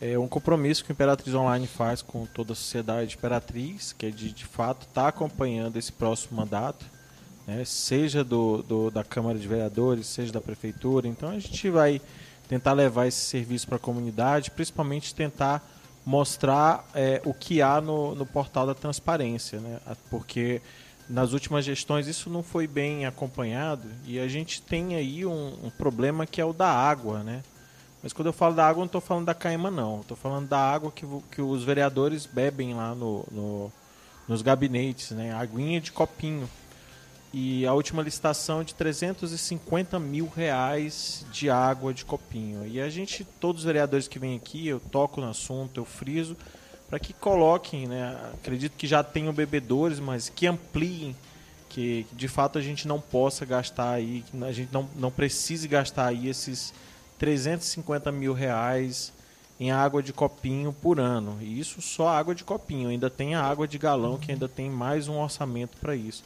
é 0.00 0.18
um 0.18 0.28
compromisso 0.28 0.84
que 0.84 0.90
o 0.90 0.92
Imperatriz 0.92 1.34
Online 1.34 1.66
faz 1.66 2.02
com 2.02 2.26
toda 2.26 2.52
a 2.52 2.56
sociedade 2.56 3.16
Imperatriz, 3.16 3.92
que 3.92 4.06
é 4.06 4.10
de, 4.10 4.30
de 4.30 4.44
fato 4.44 4.82
estar 4.82 5.02
tá 5.02 5.08
acompanhando 5.08 5.76
esse 5.76 5.90
próximo 5.90 6.36
mandato, 6.36 6.84
né, 7.46 7.64
seja 7.64 8.22
do, 8.22 8.62
do, 8.62 8.90
da 8.90 9.02
Câmara 9.02 9.38
de 9.38 9.48
Vereadores, 9.48 10.06
seja 10.06 10.32
da 10.32 10.40
Prefeitura. 10.40 11.08
Então 11.08 11.30
a 11.30 11.38
gente 11.38 11.70
vai 11.70 12.00
tentar 12.48 12.72
levar 12.74 13.06
esse 13.06 13.24
serviço 13.24 13.66
para 13.66 13.76
a 13.76 13.80
comunidade, 13.80 14.50
principalmente 14.50 15.14
tentar 15.14 15.66
mostrar 16.04 16.88
é, 16.94 17.20
o 17.24 17.32
que 17.32 17.62
há 17.62 17.80
no, 17.80 18.14
no 18.14 18.26
portal 18.26 18.66
da 18.66 18.74
transparência, 18.74 19.58
né, 19.60 19.80
porque 20.10 20.60
nas 21.08 21.32
últimas 21.32 21.64
gestões 21.64 22.06
isso 22.06 22.28
não 22.28 22.42
foi 22.42 22.66
bem 22.66 23.06
acompanhado 23.06 23.88
e 24.04 24.18
a 24.18 24.28
gente 24.28 24.60
tem 24.60 24.96
aí 24.96 25.24
um, 25.24 25.56
um 25.64 25.70
problema 25.70 26.26
que 26.26 26.40
é 26.40 26.44
o 26.44 26.52
da 26.52 26.68
água, 26.68 27.22
né? 27.22 27.42
Mas 28.02 28.12
quando 28.12 28.26
eu 28.26 28.32
falo 28.32 28.54
da 28.54 28.66
água, 28.66 28.80
eu 28.80 28.82
não 28.82 28.86
estou 28.86 29.00
falando 29.00 29.26
da 29.26 29.34
caima, 29.34 29.70
não. 29.70 30.00
Estou 30.00 30.16
falando 30.16 30.48
da 30.48 30.58
água 30.58 30.92
que, 30.92 31.06
que 31.30 31.42
os 31.42 31.64
vereadores 31.64 32.26
bebem 32.26 32.74
lá 32.74 32.94
no, 32.94 33.24
no, 33.30 33.72
nos 34.28 34.42
gabinetes, 34.42 35.10
né? 35.10 35.32
Aguinha 35.32 35.80
de 35.80 35.92
copinho. 35.92 36.48
E 37.32 37.66
a 37.66 37.74
última 37.74 38.02
licitação 38.02 38.60
é 38.60 38.64
de 38.64 38.74
350 38.74 39.98
mil 39.98 40.26
reais 40.34 41.26
de 41.30 41.50
água 41.50 41.92
de 41.92 42.04
copinho. 42.04 42.66
E 42.66 42.80
a 42.80 42.88
gente, 42.88 43.24
todos 43.40 43.62
os 43.62 43.66
vereadores 43.66 44.08
que 44.08 44.18
vêm 44.18 44.36
aqui, 44.36 44.66
eu 44.68 44.80
toco 44.80 45.20
no 45.20 45.28
assunto, 45.28 45.78
eu 45.78 45.84
friso, 45.84 46.36
para 46.88 46.98
que 46.98 47.12
coloquem, 47.12 47.86
né? 47.86 48.16
Acredito 48.34 48.76
que 48.76 48.86
já 48.86 49.02
tenham 49.02 49.32
bebedores, 49.32 49.98
mas 49.98 50.28
que 50.28 50.46
ampliem, 50.46 51.14
que 51.68 52.06
de 52.12 52.28
fato 52.28 52.58
a 52.58 52.62
gente 52.62 52.86
não 52.86 53.00
possa 53.00 53.44
gastar 53.44 53.90
aí, 53.90 54.24
a 54.42 54.52
gente 54.52 54.72
não, 54.72 54.88
não 54.96 55.10
precise 55.10 55.66
gastar 55.66 56.06
aí 56.06 56.28
esses 56.28 56.72
350 57.18 58.12
mil 58.12 58.32
reais 58.32 59.12
em 59.58 59.70
água 59.70 60.02
de 60.02 60.12
copinho 60.12 60.72
por 60.72 61.00
ano. 61.00 61.38
E 61.40 61.58
isso 61.58 61.80
só 61.80 62.08
água 62.08 62.34
de 62.34 62.44
copinho. 62.44 62.88
Ainda 62.88 63.08
tem 63.08 63.34
a 63.34 63.42
água 63.42 63.66
de 63.66 63.78
galão, 63.78 64.18
que 64.18 64.30
ainda 64.30 64.48
tem 64.48 64.70
mais 64.70 65.08
um 65.08 65.18
orçamento 65.18 65.76
para 65.78 65.96
isso. 65.96 66.22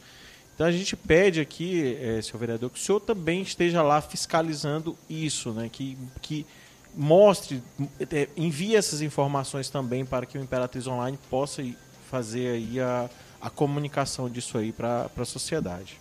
Então 0.53 0.67
a 0.67 0.71
gente 0.71 0.95
pede 0.95 1.39
aqui, 1.39 1.97
é, 1.99 2.21
senhor 2.21 2.37
vereador, 2.37 2.69
que 2.69 2.77
o 2.77 2.81
senhor 2.81 2.99
também 2.99 3.41
esteja 3.41 3.81
lá 3.81 4.01
fiscalizando 4.01 4.95
isso, 5.09 5.51
né? 5.51 5.69
que, 5.71 5.97
que 6.21 6.45
mostre, 6.93 7.63
é, 8.11 8.27
envie 8.35 8.75
essas 8.75 9.01
informações 9.01 9.69
também 9.69 10.05
para 10.05 10.25
que 10.25 10.37
o 10.37 10.41
Imperatriz 10.41 10.85
Online 10.85 11.17
possa 11.29 11.63
fazer 12.09 12.49
aí 12.49 12.79
a, 12.79 13.09
a 13.41 13.49
comunicação 13.49 14.29
disso 14.29 14.57
aí 14.57 14.71
para 14.71 15.09
a 15.17 15.25
sociedade. 15.25 15.99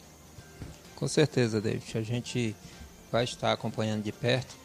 Com 0.97 1.09
certeza, 1.09 1.61
David. 1.61 1.97
A 1.97 2.03
gente 2.03 2.55
vai 3.11 3.25
estar 3.25 3.53
acompanhando 3.53 4.03
de 4.03 4.13
perto. 4.13 4.60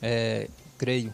É, 0.00 0.48
creio 0.78 1.12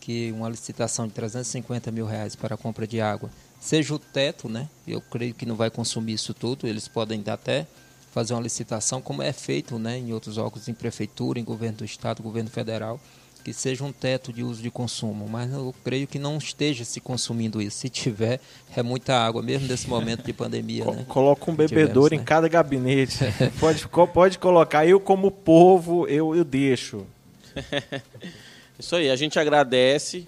que 0.00 0.30
uma 0.32 0.48
licitação 0.48 1.06
de 1.06 1.14
350 1.14 1.90
mil 1.90 2.06
reais 2.06 2.36
para 2.36 2.54
a 2.54 2.58
compra 2.58 2.86
de 2.86 3.00
água 3.00 3.30
seja 3.58 3.94
o 3.94 3.98
teto, 3.98 4.48
né? 4.48 4.68
Eu 4.86 5.00
creio 5.00 5.32
que 5.32 5.46
não 5.46 5.56
vai 5.56 5.70
consumir 5.70 6.12
isso 6.12 6.34
tudo. 6.34 6.66
Eles 6.66 6.86
podem 6.86 7.22
até 7.26 7.66
fazer 8.12 8.34
uma 8.34 8.42
licitação, 8.42 9.00
como 9.00 9.22
é 9.22 9.32
feito 9.32 9.78
né, 9.78 9.98
em 9.98 10.12
outros 10.12 10.38
órgãos, 10.38 10.68
em 10.68 10.74
prefeitura, 10.74 11.40
em 11.40 11.44
governo 11.44 11.78
do 11.78 11.84
estado, 11.84 12.22
governo 12.22 12.48
federal, 12.48 13.00
que 13.42 13.52
seja 13.52 13.82
um 13.82 13.90
teto 13.90 14.32
de 14.32 14.42
uso 14.42 14.62
de 14.62 14.70
consumo. 14.70 15.26
Mas 15.28 15.52
eu 15.52 15.74
creio 15.82 16.06
que 16.06 16.18
não 16.18 16.36
esteja 16.38 16.84
se 16.84 17.00
consumindo 17.00 17.60
isso. 17.60 17.78
Se 17.78 17.88
tiver, 17.88 18.40
é 18.76 18.82
muita 18.82 19.16
água, 19.16 19.42
mesmo 19.42 19.66
nesse 19.66 19.88
momento 19.88 20.22
de 20.22 20.32
pandemia. 20.32 20.84
né? 20.84 21.04
Coloca 21.08 21.50
um 21.50 21.56
bebedouro 21.56 22.10
Tivemos, 22.10 22.12
em 22.12 22.18
né? 22.18 22.24
cada 22.24 22.46
gabinete. 22.46 23.18
pode, 23.58 23.88
pode 24.12 24.38
colocar. 24.38 24.86
Eu, 24.86 25.00
como 25.00 25.30
povo, 25.30 26.06
eu, 26.06 26.36
eu 26.36 26.44
deixo. 26.44 27.06
Isso 28.78 28.96
aí, 28.96 29.10
a 29.10 29.16
gente 29.16 29.38
agradece 29.38 30.26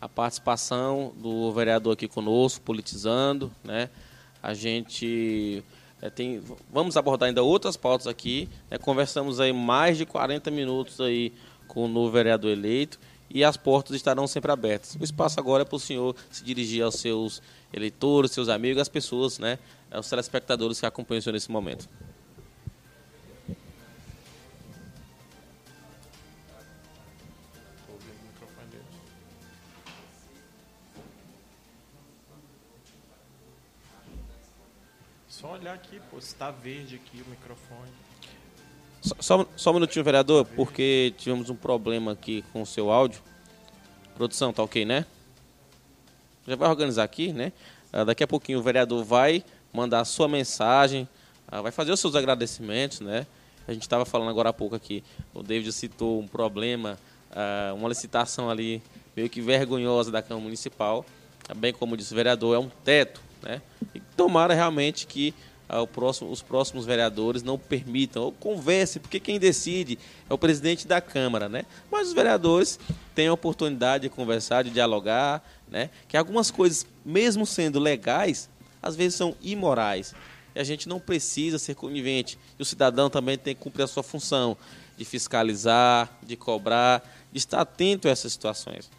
a 0.00 0.08
participação 0.08 1.12
do 1.16 1.52
vereador 1.52 1.92
aqui 1.92 2.08
conosco, 2.08 2.62
politizando, 2.62 3.52
né? 3.62 3.90
A 4.42 4.54
gente 4.54 5.62
é, 6.00 6.08
tem, 6.08 6.42
vamos 6.72 6.96
abordar 6.96 7.28
ainda 7.28 7.42
outras 7.42 7.76
pautas 7.76 8.06
aqui. 8.06 8.48
Né? 8.70 8.78
Conversamos 8.78 9.38
aí 9.38 9.52
mais 9.52 9.98
de 9.98 10.06
40 10.06 10.50
minutos 10.50 11.00
aí 11.00 11.32
com 11.68 11.84
o 11.84 11.88
novo 11.88 12.10
vereador 12.10 12.50
eleito 12.50 12.98
e 13.28 13.44
as 13.44 13.56
portas 13.56 13.94
estarão 13.94 14.26
sempre 14.26 14.50
abertas. 14.50 14.96
O 14.98 15.04
espaço 15.04 15.38
agora 15.38 15.62
é 15.62 15.64
para 15.64 15.76
o 15.76 15.80
senhor 15.80 16.16
se 16.30 16.42
dirigir 16.42 16.82
aos 16.82 16.96
seus 16.96 17.42
eleitores, 17.72 18.32
seus 18.32 18.48
amigos, 18.48 18.80
as 18.80 18.88
pessoas, 18.88 19.38
né? 19.38 19.58
Aos 19.90 20.08
telespectadores 20.08 20.80
que 20.80 20.86
acompanham 20.86 21.20
o 21.20 21.22
senhor 21.22 21.34
nesse 21.34 21.50
momento. 21.50 21.88
Só 35.40 35.52
olhar 35.54 35.72
aqui, 35.72 35.98
pô, 36.10 36.20
se 36.20 36.34
tá 36.34 36.50
verde 36.50 36.96
aqui 36.96 37.22
o 37.22 37.30
microfone. 37.30 37.90
Só, 39.00 39.14
só, 39.20 39.46
só 39.56 39.70
um 39.70 39.74
minutinho, 39.74 40.04
vereador, 40.04 40.44
porque 40.44 41.14
tivemos 41.16 41.48
um 41.48 41.56
problema 41.56 42.12
aqui 42.12 42.44
com 42.52 42.60
o 42.60 42.66
seu 42.66 42.90
áudio. 42.90 43.22
Produção, 44.14 44.52
tá 44.52 44.62
ok, 44.62 44.84
né? 44.84 45.06
Já 46.46 46.56
vai 46.56 46.68
organizar 46.68 47.04
aqui, 47.04 47.32
né? 47.32 47.54
Uh, 47.90 48.04
daqui 48.04 48.22
a 48.22 48.26
pouquinho 48.26 48.58
o 48.58 48.62
vereador 48.62 49.02
vai 49.02 49.42
mandar 49.72 50.00
a 50.00 50.04
sua 50.04 50.28
mensagem, 50.28 51.08
uh, 51.50 51.62
vai 51.62 51.72
fazer 51.72 51.90
os 51.90 52.00
seus 52.00 52.14
agradecimentos, 52.14 53.00
né? 53.00 53.26
A 53.66 53.72
gente 53.72 53.82
estava 53.82 54.04
falando 54.04 54.28
agora 54.28 54.50
há 54.50 54.52
pouco 54.52 54.76
aqui, 54.76 55.02
o 55.32 55.42
David 55.42 55.72
citou 55.72 56.20
um 56.20 56.28
problema, 56.28 56.98
uh, 57.30 57.74
uma 57.74 57.88
licitação 57.88 58.50
ali 58.50 58.82
meio 59.16 59.30
que 59.30 59.40
vergonhosa 59.40 60.10
da 60.10 60.20
Câmara 60.20 60.44
Municipal, 60.44 61.02
bem 61.56 61.72
como 61.72 61.96
disse 61.96 62.12
o 62.12 62.16
vereador, 62.16 62.54
é 62.54 62.58
um 62.58 62.68
teto 62.68 63.30
né? 63.42 63.62
E 63.94 64.00
tomara 64.20 64.52
realmente 64.52 65.06
que 65.06 65.32
ah, 65.66 65.86
próximo, 65.86 66.30
os 66.30 66.42
próximos 66.42 66.84
vereadores 66.84 67.42
não 67.42 67.56
permitam, 67.56 68.24
ou 68.24 68.32
conversem, 68.32 69.00
porque 69.00 69.18
quem 69.18 69.38
decide 69.38 69.98
é 70.28 70.34
o 70.34 70.36
presidente 70.36 70.86
da 70.86 71.00
Câmara, 71.00 71.48
né? 71.48 71.64
Mas 71.90 72.08
os 72.08 72.12
vereadores 72.12 72.78
têm 73.14 73.28
a 73.28 73.32
oportunidade 73.32 74.02
de 74.02 74.10
conversar, 74.10 74.62
de 74.62 74.68
dialogar, 74.68 75.42
né? 75.70 75.88
Que 76.06 76.18
algumas 76.18 76.50
coisas, 76.50 76.84
mesmo 77.02 77.46
sendo 77.46 77.78
legais, 77.78 78.50
às 78.82 78.94
vezes 78.94 79.14
são 79.14 79.34
imorais. 79.40 80.14
E 80.54 80.60
a 80.60 80.64
gente 80.64 80.86
não 80.86 81.00
precisa 81.00 81.58
ser 81.58 81.74
conivente. 81.74 82.38
E 82.58 82.62
o 82.62 82.66
cidadão 82.66 83.08
também 83.08 83.38
tem 83.38 83.54
que 83.54 83.62
cumprir 83.62 83.84
a 83.84 83.86
sua 83.86 84.02
função 84.02 84.54
de 84.98 85.04
fiscalizar, 85.06 86.12
de 86.22 86.36
cobrar, 86.36 87.02
de 87.32 87.38
estar 87.38 87.62
atento 87.62 88.06
a 88.06 88.10
essas 88.10 88.32
situações. 88.32 88.90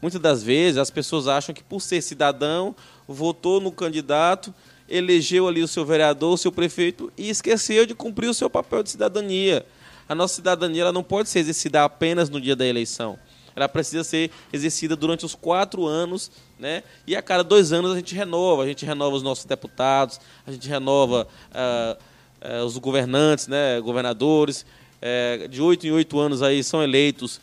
Muitas 0.00 0.20
das 0.20 0.42
vezes 0.42 0.78
as 0.78 0.90
pessoas 0.90 1.26
acham 1.26 1.52
que 1.52 1.64
por 1.64 1.80
ser 1.80 2.00
cidadão 2.00 2.76
votou 3.08 3.60
no 3.60 3.72
candidato, 3.72 4.54
elegeu 4.88 5.48
ali 5.48 5.62
o 5.62 5.68
seu 5.68 5.84
vereador, 5.84 6.34
o 6.34 6.38
seu 6.38 6.52
prefeito 6.52 7.10
e 7.16 7.30
esqueceu 7.30 7.86
de 7.86 7.94
cumprir 7.94 8.28
o 8.28 8.34
seu 8.34 8.50
papel 8.50 8.82
de 8.82 8.90
cidadania. 8.90 9.64
A 10.08 10.14
nossa 10.14 10.34
cidadania 10.34 10.82
ela 10.82 10.92
não 10.92 11.02
pode 11.02 11.28
ser 11.28 11.40
exercida 11.40 11.84
apenas 11.84 12.30
no 12.30 12.40
dia 12.40 12.54
da 12.54 12.66
eleição. 12.66 13.18
Ela 13.56 13.68
precisa 13.68 14.04
ser 14.04 14.30
exercida 14.52 14.94
durante 14.94 15.26
os 15.26 15.34
quatro 15.34 15.84
anos, 15.84 16.30
né? 16.58 16.84
E 17.06 17.16
a 17.16 17.22
cada 17.22 17.42
dois 17.42 17.72
anos 17.72 17.92
a 17.92 17.96
gente 17.96 18.14
renova. 18.14 18.62
A 18.62 18.66
gente 18.66 18.86
renova 18.86 19.16
os 19.16 19.22
nossos 19.22 19.44
deputados, 19.44 20.20
a 20.46 20.52
gente 20.52 20.68
renova 20.68 21.26
uh, 21.50 22.60
uh, 22.62 22.64
os 22.64 22.78
governantes, 22.78 23.48
né? 23.48 23.80
Governadores. 23.80 24.64
Uh, 25.02 25.48
de 25.48 25.60
oito 25.60 25.86
em 25.86 25.90
oito 25.90 26.18
anos 26.20 26.40
aí 26.40 26.62
são 26.62 26.82
eleitos 26.82 27.40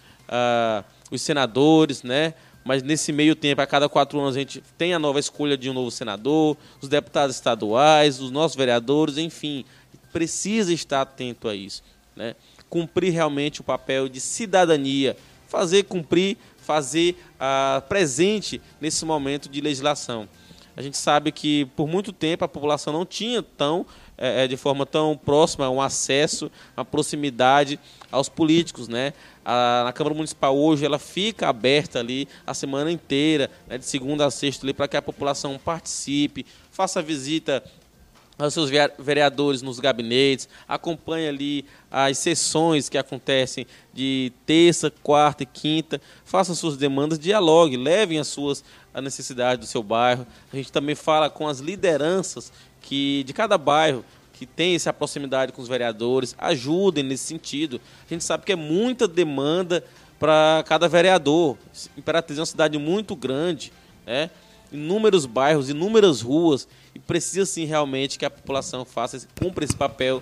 os 1.12 1.22
senadores, 1.22 2.02
né? 2.02 2.34
Mas 2.66 2.82
nesse 2.82 3.14
meio 3.14 3.36
tempo, 3.36 3.62
a 3.62 3.68
cada 3.68 3.88
quatro 3.88 4.20
anos, 4.20 4.36
a 4.36 4.40
gente 4.40 4.64
tem 4.76 4.92
a 4.92 4.98
nova 4.98 5.20
escolha 5.20 5.56
de 5.56 5.70
um 5.70 5.74
novo 5.74 5.92
senador, 5.92 6.58
os 6.82 6.90
deputados 6.90 7.36
estaduais, 7.36 8.20
os 8.20 8.32
nossos 8.32 8.58
vereadores, 8.58 9.20
enfim, 9.20 9.64
precisa 10.12 10.74
estar 10.74 11.02
atento 11.02 11.48
a 11.48 11.54
isso. 11.56 11.84
Né? 12.16 12.36
Cumprir 12.68 13.14
realmente 13.14 13.62
o 13.62 13.64
papel 13.64 14.10
de 14.10 14.20
cidadania, 14.20 15.16
fazer 15.48 15.84
cumprir, 15.84 16.38
fazer 16.58 17.16
uh, 17.36 17.88
presente 17.88 18.60
nesse 18.82 19.06
momento 19.06 19.48
de 19.48 19.62
legislação. 19.62 20.28
A 20.76 20.82
gente 20.82 20.98
sabe 20.98 21.32
que 21.32 21.66
por 21.76 21.88
muito 21.88 22.12
tempo 22.12 22.44
a 22.44 22.48
população 22.48 22.92
não 22.92 23.06
tinha 23.06 23.44
tão 23.44 23.86
é, 24.18 24.48
de 24.48 24.58
forma 24.58 24.86
tão 24.86 25.18
próxima 25.18 25.70
um 25.70 25.82
acesso, 25.82 26.52
uma 26.76 26.86
proximidade 26.86 27.80
aos 28.12 28.30
políticos, 28.30 28.88
né? 28.88 29.14
A, 29.44 29.92
Câmara 29.94 30.16
Municipal 30.16 30.58
hoje 30.58 30.86
ela 30.86 30.98
fica 30.98 31.48
aberta 31.48 32.00
ali 32.00 32.28
a 32.48 32.54
semana 32.54 32.92
inteira, 32.92 33.52
né, 33.68 33.78
de 33.78 33.86
segunda 33.86 34.26
a 34.26 34.32
sexta, 34.32 34.74
para 34.74 34.88
que 34.88 34.98
a 34.98 35.02
população 35.02 35.60
participe, 35.64 36.46
faça 36.72 37.02
visita 37.02 37.64
aos 38.38 38.54
seus 38.54 38.70
vereadores 39.00 39.62
nos 39.62 39.80
gabinetes, 39.80 40.50
acompanhe 40.68 41.28
ali 41.28 41.66
as 41.90 42.18
sessões 42.18 42.90
que 42.90 42.98
acontecem 42.98 43.66
de 43.94 44.32
terça, 44.46 44.92
quarta 45.04 45.44
e 45.44 45.46
quinta, 45.46 46.02
faça 46.26 46.54
suas 46.54 46.76
demandas, 46.76 47.18
dialogue, 47.18 47.78
levem 47.78 48.20
as 48.20 48.28
suas 48.28 48.64
a 48.94 49.02
necessidades 49.02 49.60
do 49.60 49.70
seu 49.70 49.84
bairro. 49.84 50.26
A 50.52 50.56
gente 50.56 50.72
também 50.72 50.96
fala 50.96 51.30
com 51.30 51.48
as 51.48 51.60
lideranças 51.60 52.52
que 52.86 53.24
de 53.24 53.34
cada 53.34 53.58
bairro 53.58 54.06
que 54.32 54.46
tem 54.46 54.76
essa 54.76 54.92
proximidade 54.92 55.52
com 55.52 55.62
os 55.62 55.68
vereadores, 55.68 56.36
ajudem 56.38 57.04
nesse 57.04 57.24
sentido. 57.24 57.80
A 58.06 58.14
gente 58.14 58.24
sabe 58.24 58.44
que 58.46 58.52
é 58.52 58.56
muita 58.56 59.08
demanda 59.08 59.84
para 60.20 60.64
cada 60.68 60.88
vereador. 60.88 61.58
Imperatriz 61.98 62.38
é 62.38 62.42
uma 62.42 62.46
cidade 62.46 62.78
muito 62.78 63.16
grande, 63.16 63.72
né? 64.06 64.30
inúmeros 64.72 65.26
bairros, 65.26 65.70
inúmeras 65.70 66.22
ruas, 66.22 66.68
e 66.94 67.00
precisa 67.00 67.46
sim 67.46 67.64
realmente 67.66 68.20
que 68.20 68.26
a 68.26 68.30
população 68.30 68.84
faça, 68.84 69.26
cumpra 69.40 69.64
esse 69.64 69.76
papel 69.76 70.22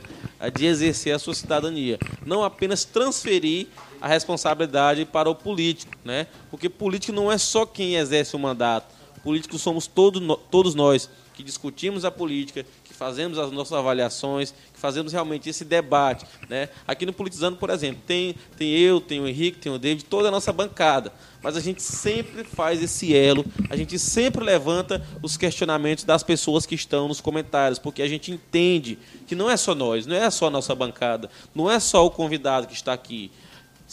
de 0.53 0.65
exercer 0.65 1.15
a 1.15 1.19
sua 1.19 1.33
cidadania. 1.33 1.97
Não 2.23 2.43
apenas 2.43 2.85
transferir 2.85 3.67
a 3.99 4.07
responsabilidade 4.07 5.05
para 5.05 5.29
o 5.29 5.33
político, 5.33 5.93
né? 6.05 6.27
porque 6.51 6.69
político 6.69 7.13
não 7.13 7.31
é 7.31 7.37
só 7.37 7.65
quem 7.65 7.95
exerce 7.95 8.35
o 8.35 8.39
mandato, 8.39 8.93
políticos 9.23 9.61
somos 9.61 9.87
todos, 9.87 10.21
todos 10.51 10.75
nós 10.75 11.09
que 11.33 11.43
discutimos 11.43 12.05
a 12.05 12.11
política, 12.11 12.65
que 12.83 12.93
fazemos 12.93 13.37
as 13.37 13.51
nossas 13.51 13.73
avaliações, 13.73 14.51
que 14.51 14.79
fazemos 14.79 15.11
realmente 15.11 15.49
esse 15.49 15.65
debate. 15.65 16.25
Né? 16.47 16.69
Aqui 16.87 17.05
no 17.05 17.13
Politizando, 17.13 17.57
por 17.57 17.69
exemplo, 17.69 18.01
tem, 18.05 18.35
tem 18.57 18.69
eu, 18.69 19.01
tem 19.01 19.19
o 19.19 19.27
Henrique, 19.27 19.59
tem 19.59 19.71
o 19.71 19.79
David, 19.79 20.05
toda 20.05 20.27
a 20.27 20.31
nossa 20.31 20.53
bancada. 20.53 21.11
Mas 21.41 21.57
a 21.57 21.59
gente 21.59 21.81
sempre 21.81 22.43
faz 22.43 22.81
esse 22.81 23.13
elo, 23.13 23.45
a 23.69 23.75
gente 23.75 23.99
sempre 23.99 24.43
levanta 24.43 25.05
os 25.21 25.35
questionamentos 25.35 26.05
das 26.05 26.23
pessoas 26.23 26.65
que 26.65 26.75
estão 26.75 27.07
nos 27.07 27.19
comentários, 27.19 27.77
porque 27.77 28.01
a 28.01 28.07
gente 28.07 28.31
entende 28.31 28.97
que 29.27 29.35
não 29.35 29.49
é 29.49 29.57
só 29.57 29.75
nós, 29.75 30.05
não 30.05 30.15
é 30.15 30.29
só 30.29 30.47
a 30.47 30.49
nossa 30.49 30.73
bancada, 30.73 31.29
não 31.53 31.69
é 31.69 31.79
só 31.79 32.05
o 32.05 32.11
convidado 32.11 32.67
que 32.67 32.73
está 32.73 32.93
aqui 32.93 33.29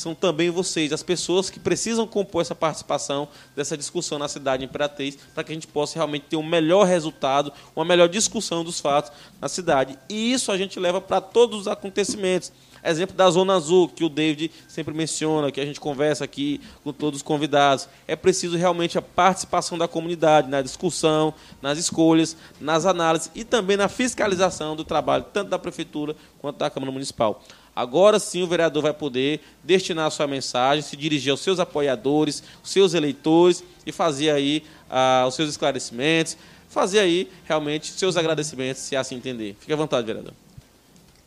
são 0.00 0.14
também 0.14 0.50
vocês, 0.50 0.92
as 0.92 1.02
pessoas 1.02 1.50
que 1.50 1.60
precisam 1.60 2.06
compor 2.06 2.42
essa 2.42 2.54
participação 2.54 3.28
dessa 3.54 3.76
discussão 3.76 4.18
na 4.18 4.28
cidade 4.28 4.64
Imperatriz, 4.64 5.16
para 5.34 5.44
que 5.44 5.52
a 5.52 5.54
gente 5.54 5.66
possa 5.66 5.94
realmente 5.94 6.26
ter 6.28 6.36
um 6.36 6.42
melhor 6.42 6.86
resultado, 6.86 7.52
uma 7.74 7.84
melhor 7.84 8.08
discussão 8.08 8.64
dos 8.64 8.80
fatos 8.80 9.12
na 9.40 9.48
cidade. 9.48 9.98
E 10.08 10.32
isso 10.32 10.50
a 10.50 10.56
gente 10.56 10.80
leva 10.80 11.00
para 11.00 11.20
todos 11.20 11.60
os 11.60 11.68
acontecimentos. 11.68 12.52
Exemplo 12.82 13.14
da 13.14 13.30
Zona 13.30 13.54
Azul, 13.54 13.88
que 13.88 14.02
o 14.02 14.08
David 14.08 14.50
sempre 14.66 14.94
menciona, 14.94 15.52
que 15.52 15.60
a 15.60 15.66
gente 15.66 15.78
conversa 15.78 16.24
aqui 16.24 16.60
com 16.82 16.92
todos 16.92 17.18
os 17.18 17.22
convidados. 17.22 17.88
É 18.08 18.16
preciso 18.16 18.56
realmente 18.56 18.96
a 18.96 19.02
participação 19.02 19.76
da 19.76 19.86
comunidade 19.86 20.48
na 20.48 20.62
discussão, 20.62 21.34
nas 21.60 21.78
escolhas, 21.78 22.36
nas 22.58 22.86
análises 22.86 23.30
e 23.34 23.44
também 23.44 23.76
na 23.76 23.88
fiscalização 23.88 24.74
do 24.74 24.84
trabalho, 24.84 25.26
tanto 25.30 25.50
da 25.50 25.58
Prefeitura 25.58 26.16
quanto 26.38 26.56
da 26.56 26.70
Câmara 26.70 26.90
Municipal. 26.90 27.42
Agora 27.74 28.18
sim 28.18 28.42
o 28.42 28.46
vereador 28.46 28.82
vai 28.82 28.92
poder 28.92 29.40
destinar 29.62 30.06
a 30.06 30.10
sua 30.10 30.26
mensagem, 30.26 30.82
se 30.82 30.96
dirigir 30.96 31.30
aos 31.30 31.40
seus 31.40 31.58
apoiadores, 31.58 32.42
aos 32.58 32.70
seus 32.70 32.94
eleitores 32.94 33.62
e 33.86 33.92
fazer 33.92 34.30
aí 34.30 34.62
ah, 34.88 35.24
os 35.26 35.34
seus 35.34 35.50
esclarecimentos, 35.50 36.36
fazer 36.68 36.98
aí 36.98 37.30
realmente 37.44 37.92
seus 37.92 38.16
agradecimentos, 38.16 38.82
se 38.82 38.96
assim 38.96 39.16
entender. 39.16 39.56
Fique 39.58 39.72
à 39.72 39.76
vontade, 39.76 40.06
vereador. 40.06 40.34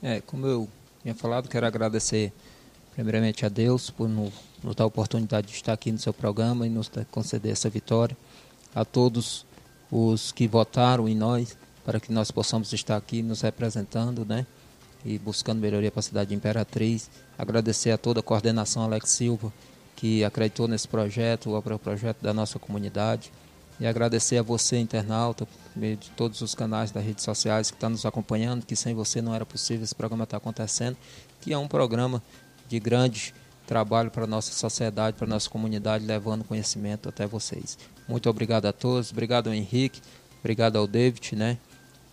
É, 0.01 0.21
como 0.21 0.45
eu 0.45 0.69
tinha 1.01 1.15
falado, 1.15 1.47
quero 1.47 1.65
agradecer 1.65 2.31
primeiramente 2.93 3.45
a 3.45 3.49
Deus 3.49 3.89
por 3.89 4.07
nos, 4.07 4.33
nos 4.63 4.75
dar 4.75 4.83
a 4.83 4.87
oportunidade 4.87 5.47
de 5.47 5.53
estar 5.53 5.73
aqui 5.73 5.91
no 5.91 5.97
seu 5.97 6.13
programa 6.13 6.67
e 6.67 6.69
nos 6.69 6.91
conceder 7.09 7.51
essa 7.51 7.69
vitória. 7.69 8.15
A 8.75 8.83
todos 8.83 9.45
os 9.91 10.31
que 10.31 10.47
votaram 10.47 11.07
em 11.07 11.15
nós, 11.15 11.57
para 11.85 11.99
que 11.99 12.11
nós 12.11 12.31
possamos 12.31 12.71
estar 12.73 12.97
aqui 12.97 13.21
nos 13.21 13.41
representando, 13.41 14.25
né? 14.25 14.45
E 15.05 15.17
buscando 15.17 15.59
melhoria 15.59 15.91
para 15.91 15.99
a 15.99 16.03
cidade 16.03 16.29
de 16.29 16.35
Imperatriz. 16.35 17.09
Agradecer 17.37 17.91
a 17.91 17.97
toda 17.97 18.19
a 18.19 18.23
coordenação 18.23 18.83
Alex 18.83 19.09
Silva, 19.09 19.51
que 19.95 20.23
acreditou 20.23 20.67
nesse 20.67 20.87
projeto, 20.87 21.55
o 21.55 21.79
projeto 21.79 22.21
da 22.21 22.33
nossa 22.33 22.57
comunidade. 22.59 23.31
E 23.79 23.87
agradecer 23.87 24.37
a 24.37 24.43
você, 24.43 24.77
internauta, 24.77 25.45
por 25.45 25.79
meio 25.79 25.97
de 25.97 26.09
todos 26.11 26.41
os 26.41 26.53
canais 26.53 26.91
das 26.91 27.03
redes 27.03 27.23
sociais 27.23 27.71
que 27.71 27.75
estão 27.75 27.89
nos 27.89 28.05
acompanhando, 28.05 28.65
que 28.65 28.75
sem 28.75 28.93
você 28.93 29.21
não 29.21 29.33
era 29.33 29.45
possível 29.45 29.83
esse 29.83 29.95
programa 29.95 30.25
estar 30.25 30.37
acontecendo, 30.37 30.95
que 31.41 31.51
é 31.51 31.57
um 31.57 31.67
programa 31.67 32.21
de 32.69 32.79
grande 32.79 33.33
trabalho 33.65 34.11
para 34.11 34.25
a 34.25 34.27
nossa 34.27 34.53
sociedade, 34.53 35.17
para 35.17 35.25
a 35.25 35.29
nossa 35.29 35.49
comunidade, 35.49 36.05
levando 36.05 36.43
conhecimento 36.43 37.09
até 37.09 37.25
vocês. 37.25 37.77
Muito 38.07 38.29
obrigado 38.29 38.67
a 38.67 38.73
todos, 38.73 39.11
obrigado 39.11 39.47
ao 39.47 39.53
Henrique, 39.53 40.01
obrigado 40.39 40.77
ao 40.77 40.85
David, 40.85 41.35
né? 41.35 41.57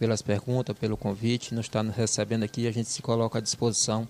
Pelas 0.01 0.23
perguntas, 0.23 0.75
pelo 0.79 0.97
convite, 0.97 1.55
nos 1.55 1.67
está 1.67 1.83
recebendo 1.83 2.43
aqui. 2.43 2.67
A 2.67 2.73
gente 2.73 2.89
se 2.89 3.03
coloca 3.03 3.37
à 3.37 3.41
disposição 3.43 4.09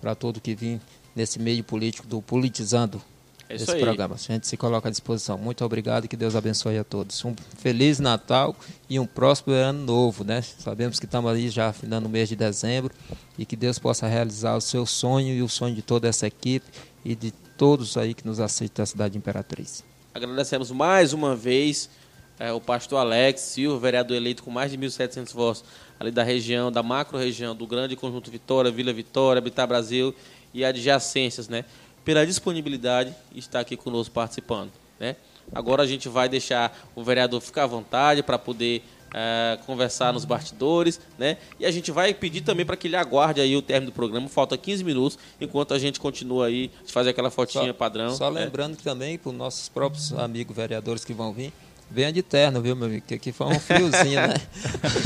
para 0.00 0.14
todo 0.14 0.40
que 0.40 0.54
vir 0.54 0.80
nesse 1.14 1.38
meio 1.38 1.62
político 1.62 2.06
do 2.06 2.22
Politizando 2.22 3.02
é 3.46 3.56
esse 3.56 3.70
aí. 3.70 3.82
programa. 3.82 4.14
A 4.14 4.18
gente 4.18 4.46
se 4.46 4.56
coloca 4.56 4.88
à 4.88 4.90
disposição. 4.90 5.36
Muito 5.36 5.62
obrigado 5.62 6.06
e 6.06 6.08
que 6.08 6.16
Deus 6.16 6.34
abençoe 6.34 6.78
a 6.78 6.84
todos. 6.84 7.22
Um 7.22 7.34
feliz 7.58 7.98
Natal 7.98 8.56
e 8.88 8.98
um 8.98 9.06
próspero 9.06 9.58
ano 9.58 9.84
novo, 9.84 10.24
né? 10.24 10.40
Sabemos 10.40 10.98
que 10.98 11.04
estamos 11.04 11.30
ali 11.30 11.50
já 11.50 11.70
finando 11.70 12.06
o 12.06 12.08
mês 12.08 12.30
de 12.30 12.34
dezembro 12.34 12.94
e 13.38 13.44
que 13.44 13.56
Deus 13.56 13.78
possa 13.78 14.06
realizar 14.06 14.56
o 14.56 14.60
seu 14.62 14.86
sonho 14.86 15.34
e 15.34 15.42
o 15.42 15.48
sonho 15.50 15.74
de 15.74 15.82
toda 15.82 16.08
essa 16.08 16.26
equipe 16.26 16.66
e 17.04 17.14
de 17.14 17.30
todos 17.58 17.98
aí 17.98 18.14
que 18.14 18.26
nos 18.26 18.40
aceitam 18.40 18.82
da 18.82 18.86
cidade 18.86 19.18
Imperatriz. 19.18 19.84
Agradecemos 20.14 20.70
mais 20.70 21.12
uma 21.12 21.36
vez 21.36 21.90
é, 22.38 22.52
o 22.52 22.60
pastor 22.60 22.98
Alex 22.98 23.40
Silva, 23.40 23.78
vereador 23.78 24.16
eleito 24.16 24.42
com 24.42 24.50
mais 24.50 24.70
de 24.70 24.78
1.700 24.78 25.32
votos 25.32 25.64
ali 25.98 26.10
da 26.10 26.22
região, 26.22 26.70
da 26.70 26.82
macro-região, 26.82 27.54
do 27.54 27.66
grande 27.66 27.96
conjunto 27.96 28.30
Vitória, 28.30 28.70
Vila 28.70 28.92
Vitória, 28.92 29.38
Habitat 29.38 29.66
Brasil 29.66 30.14
e 30.52 30.64
adjacências, 30.64 31.48
né? 31.48 31.64
Pela 32.04 32.26
disponibilidade 32.26 33.14
está 33.34 33.60
aqui 33.60 33.76
conosco 33.76 34.14
participando, 34.14 34.70
né? 35.00 35.16
Agora 35.54 35.82
a 35.82 35.86
gente 35.86 36.08
vai 36.08 36.28
deixar 36.28 36.76
o 36.94 37.02
vereador 37.02 37.40
ficar 37.40 37.64
à 37.64 37.66
vontade 37.66 38.22
para 38.22 38.38
poder 38.38 38.82
é, 39.14 39.58
conversar 39.64 40.12
nos 40.12 40.24
bastidores, 40.24 41.00
né? 41.18 41.38
E 41.58 41.64
a 41.64 41.70
gente 41.70 41.90
vai 41.90 42.12
pedir 42.12 42.42
também 42.42 42.66
para 42.66 42.76
que 42.76 42.88
ele 42.88 42.96
aguarde 42.96 43.40
aí 43.40 43.56
o 43.56 43.62
término 43.62 43.90
do 43.90 43.94
programa. 43.94 44.28
Falta 44.28 44.56
15 44.58 44.84
minutos, 44.84 45.18
enquanto 45.40 45.72
a 45.72 45.78
gente 45.78 45.98
continua 46.00 46.46
aí 46.46 46.70
de 46.84 46.92
fazer 46.92 47.10
aquela 47.10 47.30
fotinha 47.30 47.68
só, 47.68 47.72
padrão. 47.72 48.14
Só 48.14 48.30
né? 48.30 48.44
lembrando 48.44 48.76
que 48.76 48.82
também 48.82 49.16
para 49.16 49.30
os 49.30 49.36
nossos 49.36 49.68
próprios 49.68 50.12
amigos 50.12 50.54
vereadores 50.54 51.04
que 51.04 51.12
vão 51.12 51.32
vir, 51.32 51.52
Venha 51.90 52.12
de 52.12 52.22
terno, 52.22 52.60
viu, 52.60 52.74
meu 52.74 52.86
amigo? 52.86 53.04
Que 53.06 53.14
aqui 53.14 53.32
foi 53.32 53.46
um 53.46 53.60
friozinho, 53.60 54.20
né? 54.20 54.34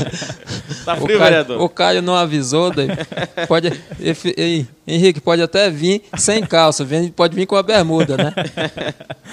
tá 0.83 0.95
frio, 0.95 1.15
o 1.15 1.19
Caio, 1.19 1.19
vereador? 1.19 1.61
O 1.61 1.69
Caio 1.69 2.01
não 2.01 2.15
avisou, 2.15 2.71
daí 2.71 2.87
pode, 3.47 3.71
Henrique, 4.87 5.21
pode 5.21 5.41
até 5.41 5.69
vir 5.69 6.03
sem 6.17 6.43
calça, 6.43 6.85
pode 7.15 7.35
vir 7.35 7.45
com 7.45 7.55
a 7.55 7.63
bermuda, 7.63 8.17
né? 8.17 8.33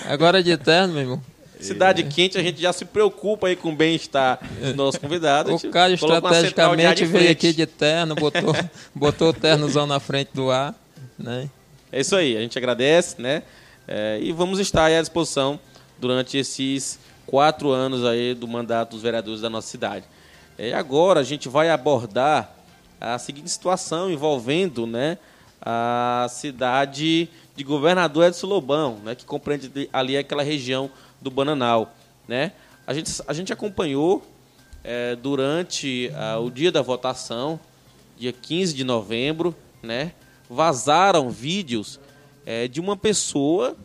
Agora 0.07 0.43
de 0.43 0.57
terno, 0.59 0.93
meu 0.93 1.03
irmão. 1.03 1.23
Cidade 1.59 2.05
quente, 2.05 2.39
a 2.39 2.43
gente 2.43 2.61
já 2.61 2.73
se 2.73 2.85
preocupa 2.85 3.49
aí 3.49 3.57
com 3.57 3.71
o 3.71 3.75
bem-estar 3.75 4.39
dos 4.61 4.75
nossos 4.77 5.01
convidados. 5.01 5.65
O 5.65 5.71
Caio 5.71 5.95
estrategicamente 5.95 7.05
veio 7.05 7.31
aqui 7.31 7.53
de 7.53 7.67
terno, 7.67 8.15
botou, 8.15 8.55
botou 8.95 9.31
o 9.31 9.33
ternozão 9.33 9.87
na 9.87 9.99
frente 9.99 10.31
do 10.33 10.51
ar, 10.51 10.75
né? 11.19 11.49
É 11.91 12.01
isso 12.01 12.15
aí, 12.15 12.37
a 12.37 12.41
gente 12.41 12.57
agradece, 12.57 13.21
né? 13.21 13.43
É, 13.89 14.19
e 14.21 14.31
vamos 14.33 14.61
estar 14.61 14.85
à 14.85 15.01
disposição 15.01 15.59
durante 15.99 16.37
esses 16.37 16.99
quatro 17.29 17.71
anos 17.71 18.07
aí 18.07 18.35
do 18.35 18.49
mandato 18.49 18.93
dos 18.93 19.03
vereadores 19.03 19.43
da 19.43 19.51
nossa 19.51 19.69
cidade. 19.69 20.07
E 20.59 20.73
agora 20.73 21.21
a 21.21 21.23
gente 21.23 21.47
vai 21.47 21.69
abordar 21.69 22.51
a 22.99 23.19
seguinte 23.19 23.51
situação 23.51 24.11
envolvendo 24.11 24.87
né, 24.87 25.19
a 25.61 26.27
cidade 26.31 27.29
de 27.55 27.63
Governador 27.63 28.25
Edson 28.25 28.47
Lobão, 28.47 28.99
né, 29.05 29.15
que 29.15 29.27
compreende 29.27 29.71
ali 29.93 30.17
aquela 30.17 30.43
região 30.43 30.91
do 31.21 31.31
Bananal. 31.31 31.95
Né? 32.27 32.53
A, 32.87 32.95
gente, 32.95 33.23
a 33.27 33.33
gente 33.35 33.53
acompanhou 33.53 34.27
é, 34.83 35.15
durante 35.15 36.11
a, 36.17 36.39
o 36.39 36.51
dia 36.51 36.73
da 36.73 36.81
votação, 36.81 37.61
dia 38.17 38.33
15 38.33 38.73
de 38.73 38.85
novembro, 38.85 39.55
né, 39.83 40.13
vazaram 40.49 41.29
vídeos 41.29 42.01
é, 42.47 42.67
de 42.67 42.81
uma 42.81 42.97
pessoa 42.97 43.77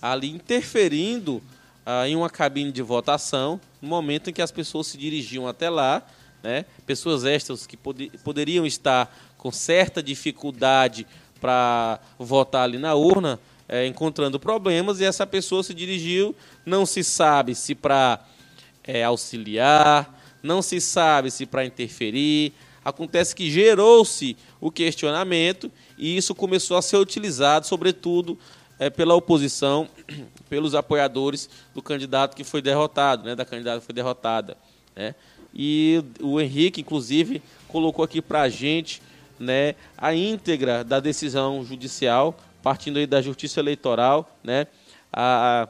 ali 0.00 0.30
interferindo 0.30 1.42
ah, 1.86 2.08
em 2.08 2.16
uma 2.16 2.28
cabine 2.28 2.72
de 2.72 2.82
votação, 2.82 3.60
no 3.80 3.88
momento 3.88 4.28
em 4.28 4.32
que 4.32 4.42
as 4.42 4.50
pessoas 4.50 4.88
se 4.88 4.98
dirigiam 4.98 5.46
até 5.46 5.70
lá, 5.70 6.04
né? 6.42 6.64
pessoas 6.84 7.24
estas 7.24 7.64
que 7.64 7.76
pod 7.76 8.10
poderiam 8.24 8.66
estar 8.66 9.16
com 9.38 9.52
certa 9.52 10.02
dificuldade 10.02 11.06
para 11.40 12.00
votar 12.18 12.64
ali 12.64 12.76
na 12.76 12.94
urna, 12.94 13.38
é, 13.68 13.86
encontrando 13.86 14.40
problemas, 14.40 15.00
e 15.00 15.04
essa 15.04 15.24
pessoa 15.24 15.62
se 15.62 15.72
dirigiu, 15.72 16.34
não 16.64 16.84
se 16.84 17.04
sabe 17.04 17.54
se 17.54 17.72
para 17.72 18.20
é, 18.82 19.04
auxiliar, 19.04 20.12
não 20.42 20.62
se 20.62 20.80
sabe 20.80 21.30
se 21.30 21.46
para 21.46 21.64
interferir. 21.64 22.52
Acontece 22.84 23.34
que 23.34 23.50
gerou-se 23.50 24.36
o 24.60 24.70
questionamento 24.70 25.70
e 25.96 26.16
isso 26.16 26.34
começou 26.34 26.76
a 26.76 26.82
ser 26.82 26.96
utilizado, 26.96 27.66
sobretudo, 27.66 28.38
é, 28.78 28.90
pela 28.90 29.14
oposição, 29.14 29.88
pelos 30.48 30.74
apoiadores 30.74 31.48
do 31.74 31.82
candidato 31.82 32.36
que 32.36 32.44
foi 32.44 32.62
derrotado, 32.62 33.24
né, 33.24 33.34
da 33.34 33.44
candidata 33.44 33.80
que 33.80 33.86
foi 33.86 33.94
derrotada. 33.94 34.56
Né? 34.94 35.14
E 35.54 36.02
o 36.20 36.40
Henrique, 36.40 36.80
inclusive, 36.80 37.42
colocou 37.68 38.04
aqui 38.04 38.20
para 38.20 38.42
a 38.42 38.48
gente 38.48 39.02
né, 39.38 39.74
a 39.96 40.14
íntegra 40.14 40.82
da 40.82 41.00
decisão 41.00 41.64
judicial, 41.64 42.36
partindo 42.62 42.98
aí 42.98 43.06
da 43.06 43.20
Justiça 43.20 43.60
Eleitoral, 43.60 44.30
né, 44.42 44.66
a, 45.12 45.68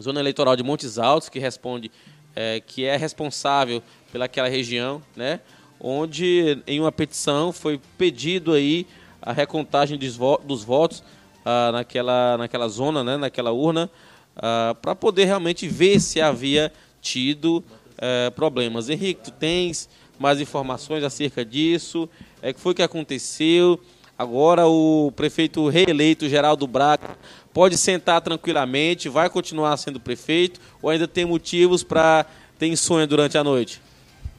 Zona 0.00 0.20
Eleitoral 0.20 0.56
de 0.56 0.62
Montes 0.62 0.98
Altos, 0.98 1.28
que 1.28 1.38
responde, 1.38 1.90
é, 2.34 2.60
que 2.60 2.84
é 2.84 2.96
responsável 2.96 3.82
pelaquela 4.10 4.48
região, 4.48 5.02
né, 5.14 5.40
onde 5.80 6.62
em 6.66 6.80
uma 6.80 6.90
petição 6.90 7.52
foi 7.52 7.80
pedido 7.98 8.52
aí 8.52 8.86
a 9.20 9.32
recontagem 9.32 9.98
dos 9.98 10.64
votos 10.64 11.02
ah, 11.44 11.70
naquela, 11.72 12.38
naquela 12.38 12.68
zona, 12.68 13.04
né, 13.04 13.16
naquela 13.16 13.52
urna, 13.52 13.90
ah, 14.36 14.76
para 14.80 14.94
poder 14.94 15.26
realmente 15.26 15.68
ver 15.68 16.00
se 16.00 16.20
havia 16.20 16.72
tido 17.00 17.62
eh, 17.98 18.30
problemas. 18.30 18.88
Henrique, 18.88 19.22
tu 19.24 19.30
tens 19.30 19.88
mais 20.18 20.40
informações 20.40 21.04
acerca 21.04 21.44
disso? 21.44 22.08
É 22.42 22.52
que 22.52 22.60
foi 22.60 22.74
que 22.74 22.82
aconteceu? 22.82 23.78
Agora 24.18 24.66
o 24.66 25.12
prefeito 25.14 25.68
reeleito 25.68 26.28
Geraldo 26.28 26.66
Braga 26.66 27.16
pode 27.52 27.76
sentar 27.76 28.20
tranquilamente, 28.20 29.08
vai 29.08 29.28
continuar 29.28 29.76
sendo 29.76 30.00
prefeito 30.00 30.60
ou 30.80 30.90
ainda 30.90 31.06
tem 31.06 31.24
motivos 31.24 31.82
para 31.82 32.24
ter 32.58 32.66
insônia 32.66 33.06
durante 33.06 33.36
a 33.36 33.44
noite? 33.44 33.80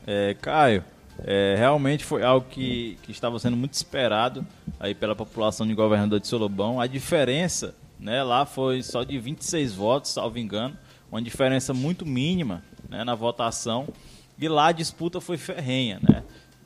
É, 0.08 0.36
Caio, 0.42 0.84
É, 1.24 1.56
realmente 1.58 2.04
foi 2.04 2.24
algo 2.24 2.46
que, 2.50 2.98
que 3.04 3.12
estava 3.12 3.40
sendo 3.40 3.56
muito 3.56 3.74
esperado 3.74 4.46
aí 4.80 4.94
pela 4.94 5.16
população 5.16 5.66
de 5.66 5.74
Governador 5.74 6.20
de 6.20 6.28
Solobão. 6.28 6.80
A 6.80 6.88
diferença 6.88 7.76
né, 8.00 8.22
lá 8.24 8.46
foi 8.46 8.84
só 8.84 9.04
de 9.04 9.18
26 9.18 9.74
votos, 9.74 10.12
salvo 10.12 10.38
engano, 10.38 10.78
uma 11.12 11.22
diferença 11.22 11.74
muito 11.74 12.06
mínima 12.06 12.64
né, 12.90 13.04
na 13.04 13.16
votação. 13.16 13.88
E 14.38 14.48
lá 14.48 14.68
a 14.68 14.72
disputa 14.72 15.22
foi 15.22 15.38
ferrenha. 15.38 16.00
Né? 16.02 16.24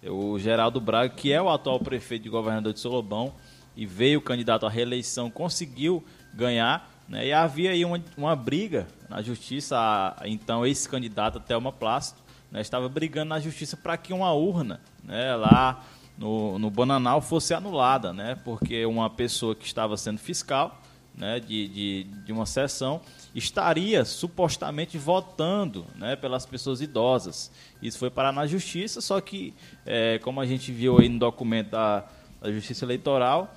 O 0.09 0.39
Geraldo 0.39 0.81
Braga, 0.81 1.13
que 1.13 1.31
é 1.31 1.41
o 1.41 1.49
atual 1.49 1.79
prefeito 1.79 2.23
de 2.23 2.29
Governador 2.29 2.73
de 2.73 2.79
Solobão 2.79 3.33
e 3.75 3.85
veio 3.85 4.19
candidato 4.19 4.65
à 4.65 4.69
reeleição, 4.69 5.29
conseguiu 5.29 6.03
ganhar. 6.33 6.91
Né? 7.07 7.27
E 7.27 7.33
havia 7.33 7.71
aí 7.71 7.85
uma, 7.85 8.01
uma 8.17 8.35
briga 8.35 8.87
na 9.07 9.21
justiça, 9.21 9.77
a, 9.77 10.27
então 10.27 10.65
ex-candidata 10.65 11.39
Thelma 11.39 11.71
Plácido 11.71 12.28
né, 12.51 12.61
estava 12.61 12.89
brigando 12.89 13.29
na 13.29 13.39
justiça 13.39 13.77
para 13.77 13.97
que 13.97 14.13
uma 14.13 14.31
urna 14.31 14.81
né, 15.03 15.35
lá 15.35 15.83
no, 16.17 16.59
no 16.59 16.69
Bananal 16.69 17.21
fosse 17.21 17.53
anulada, 17.53 18.11
né, 18.11 18.37
porque 18.43 18.85
uma 18.85 19.09
pessoa 19.09 19.55
que 19.55 19.65
estava 19.65 19.95
sendo 19.97 20.19
fiscal 20.19 20.81
né, 21.15 21.39
de, 21.39 21.67
de, 21.67 22.03
de 22.25 22.31
uma 22.31 22.45
sessão 22.45 23.01
estaria 23.35 24.05
supostamente 24.05 24.97
votando 24.97 25.85
né, 25.95 26.15
pelas 26.15 26.45
pessoas 26.45 26.81
idosas. 26.81 27.51
Isso 27.81 27.99
foi 27.99 28.09
parar 28.09 28.31
na 28.31 28.47
justiça, 28.47 29.01
só 29.01 29.19
que, 29.19 29.53
é, 29.85 30.17
como 30.19 30.39
a 30.39 30.45
gente 30.45 30.71
viu 30.71 30.97
aí 30.99 31.09
no 31.09 31.19
documento 31.19 31.71
da, 31.71 32.05
da 32.41 32.51
Justiça 32.51 32.85
Eleitoral, 32.85 33.53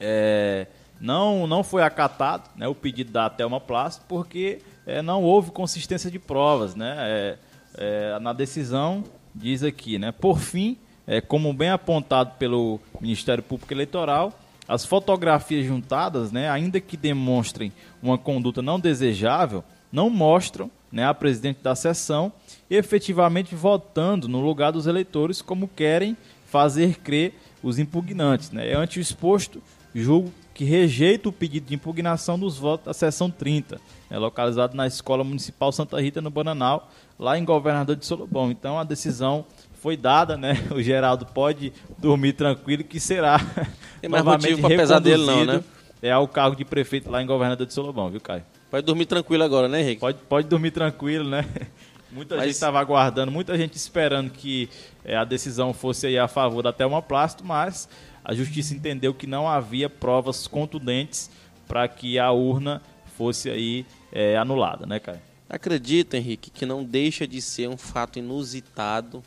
é, 0.00 0.66
não, 1.00 1.46
não 1.46 1.62
foi 1.62 1.82
acatado 1.82 2.50
né, 2.56 2.66
o 2.66 2.74
pedido 2.74 3.12
da 3.12 3.30
Thelma 3.30 3.60
Plácido, 3.60 4.04
porque 4.08 4.60
é, 4.84 5.00
não 5.00 5.22
houve 5.22 5.50
consistência 5.50 6.10
de 6.10 6.18
provas. 6.18 6.74
Né, 6.74 7.38
é, 7.76 8.14
é, 8.16 8.18
na 8.18 8.32
decisão 8.32 9.04
diz 9.34 9.62
aqui, 9.62 9.98
né? 9.98 10.12
Por 10.12 10.38
fim, 10.38 10.76
é, 11.06 11.20
como 11.20 11.52
bem 11.52 11.70
apontado 11.70 12.32
pelo 12.38 12.80
Ministério 13.00 13.42
Público 13.42 13.72
Eleitoral, 13.72 14.32
as 14.68 14.84
fotografias 14.84 15.66
juntadas, 15.66 16.30
né, 16.30 16.48
ainda 16.48 16.80
que 16.80 16.96
demonstrem 16.96 17.72
uma 18.00 18.16
conduta 18.16 18.62
não 18.62 18.78
desejável, 18.78 19.64
não 19.90 20.08
mostram 20.08 20.70
né, 20.92 21.04
a 21.04 21.12
presidente 21.12 21.58
da 21.60 21.74
sessão 21.74 22.32
efetivamente 22.70 23.54
votando 23.54 24.28
no 24.28 24.40
lugar 24.40 24.70
dos 24.70 24.86
eleitores 24.86 25.42
como 25.42 25.66
querem 25.66 26.16
fazer 26.46 26.98
crer 27.00 27.34
os 27.62 27.80
impugnantes. 27.80 28.52
Né? 28.52 28.72
Ante 28.72 29.00
o 29.00 29.02
exposto, 29.02 29.60
julgo 29.94 30.32
que 30.52 30.64
rejeita 30.64 31.28
o 31.28 31.32
pedido 31.32 31.66
de 31.68 31.74
impugnação 31.74 32.38
dos 32.38 32.58
votos 32.58 32.86
da 32.86 32.92
sessão 32.92 33.30
30, 33.30 33.80
né, 34.10 34.18
localizado 34.18 34.76
na 34.76 34.86
Escola 34.86 35.24
Municipal 35.24 35.72
Santa 35.72 36.00
Rita, 36.00 36.20
no 36.20 36.30
Bananal, 36.30 36.90
lá 37.18 37.38
em 37.38 37.44
Governador 37.44 37.96
de 37.96 38.04
Solobão. 38.04 38.50
Então 38.50 38.78
a 38.78 38.84
decisão 38.84 39.44
foi 39.80 39.96
dada, 39.96 40.36
né? 40.36 40.54
O 40.70 40.82
Geraldo 40.82 41.26
pode 41.26 41.72
dormir 41.98 42.34
tranquilo 42.34 42.84
que 42.84 43.00
será 43.00 43.38
Tem 44.00 44.10
mais 44.10 44.24
motivo 44.24 44.60
para 44.60 44.76
pesar 44.76 44.98
dele 44.98 45.24
não, 45.24 45.44
né? 45.44 45.64
É 46.02 46.10
ao 46.10 46.26
cargo 46.26 46.56
de 46.56 46.64
prefeito 46.64 47.10
lá 47.10 47.22
em 47.22 47.26
Governador 47.26 47.66
de 47.66 47.74
Solobão, 47.74 48.10
viu, 48.10 48.20
Caio? 48.20 48.44
Pode 48.70 48.86
dormir 48.86 49.04
tranquilo 49.04 49.42
agora, 49.42 49.68
né, 49.68 49.80
Henrique? 49.80 50.00
Pode, 50.00 50.18
pode 50.28 50.46
dormir 50.48 50.70
tranquilo, 50.70 51.28
né? 51.28 51.44
Muita 52.12 52.36
Mas... 52.36 52.46
gente 52.46 52.54
estava 52.54 52.80
aguardando, 52.80 53.30
muita 53.30 53.56
gente 53.56 53.76
esperando 53.76 54.30
que 54.30 54.68
é, 55.04 55.16
a 55.16 55.24
decisão 55.24 55.72
fosse 55.72 56.08
aí 56.08 56.18
a 56.18 56.26
favor 56.26 56.60
da 56.60 56.72
Thelma 56.72 57.00
Plástico, 57.00 57.46
mas 57.46 57.88
a 58.30 58.34
justiça 58.34 58.72
entendeu 58.72 59.12
que 59.12 59.26
não 59.26 59.48
havia 59.48 59.90
provas 59.90 60.46
contundentes 60.46 61.28
para 61.66 61.88
que 61.88 62.16
a 62.16 62.30
urna 62.30 62.80
fosse 63.16 63.50
aí 63.50 63.84
é, 64.12 64.36
anulada, 64.36 64.86
né, 64.86 65.00
Caio? 65.00 65.20
Acredito, 65.48 66.14
Henrique, 66.14 66.48
que 66.48 66.64
não 66.64 66.84
deixa 66.84 67.26
de 67.26 67.42
ser 67.42 67.68
um 67.68 67.76
fato 67.76 68.20
inusitado 68.20 69.20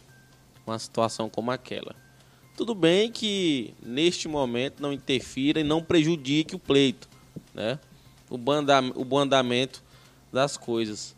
uma 0.65 0.79
situação 0.79 1.29
como 1.29 1.51
aquela. 1.51 1.93
Tudo 2.55 2.73
bem 2.73 3.11
que 3.11 3.73
neste 3.83 4.29
momento 4.29 4.81
não 4.81 4.93
interfira 4.93 5.59
e 5.59 5.65
não 5.65 5.83
prejudique 5.83 6.55
o 6.55 6.59
pleito, 6.59 7.09
né? 7.53 7.77
o, 8.29 8.35
o 8.35 9.03
bom 9.03 9.19
andamento 9.19 9.83
das 10.31 10.55
coisas. 10.55 11.13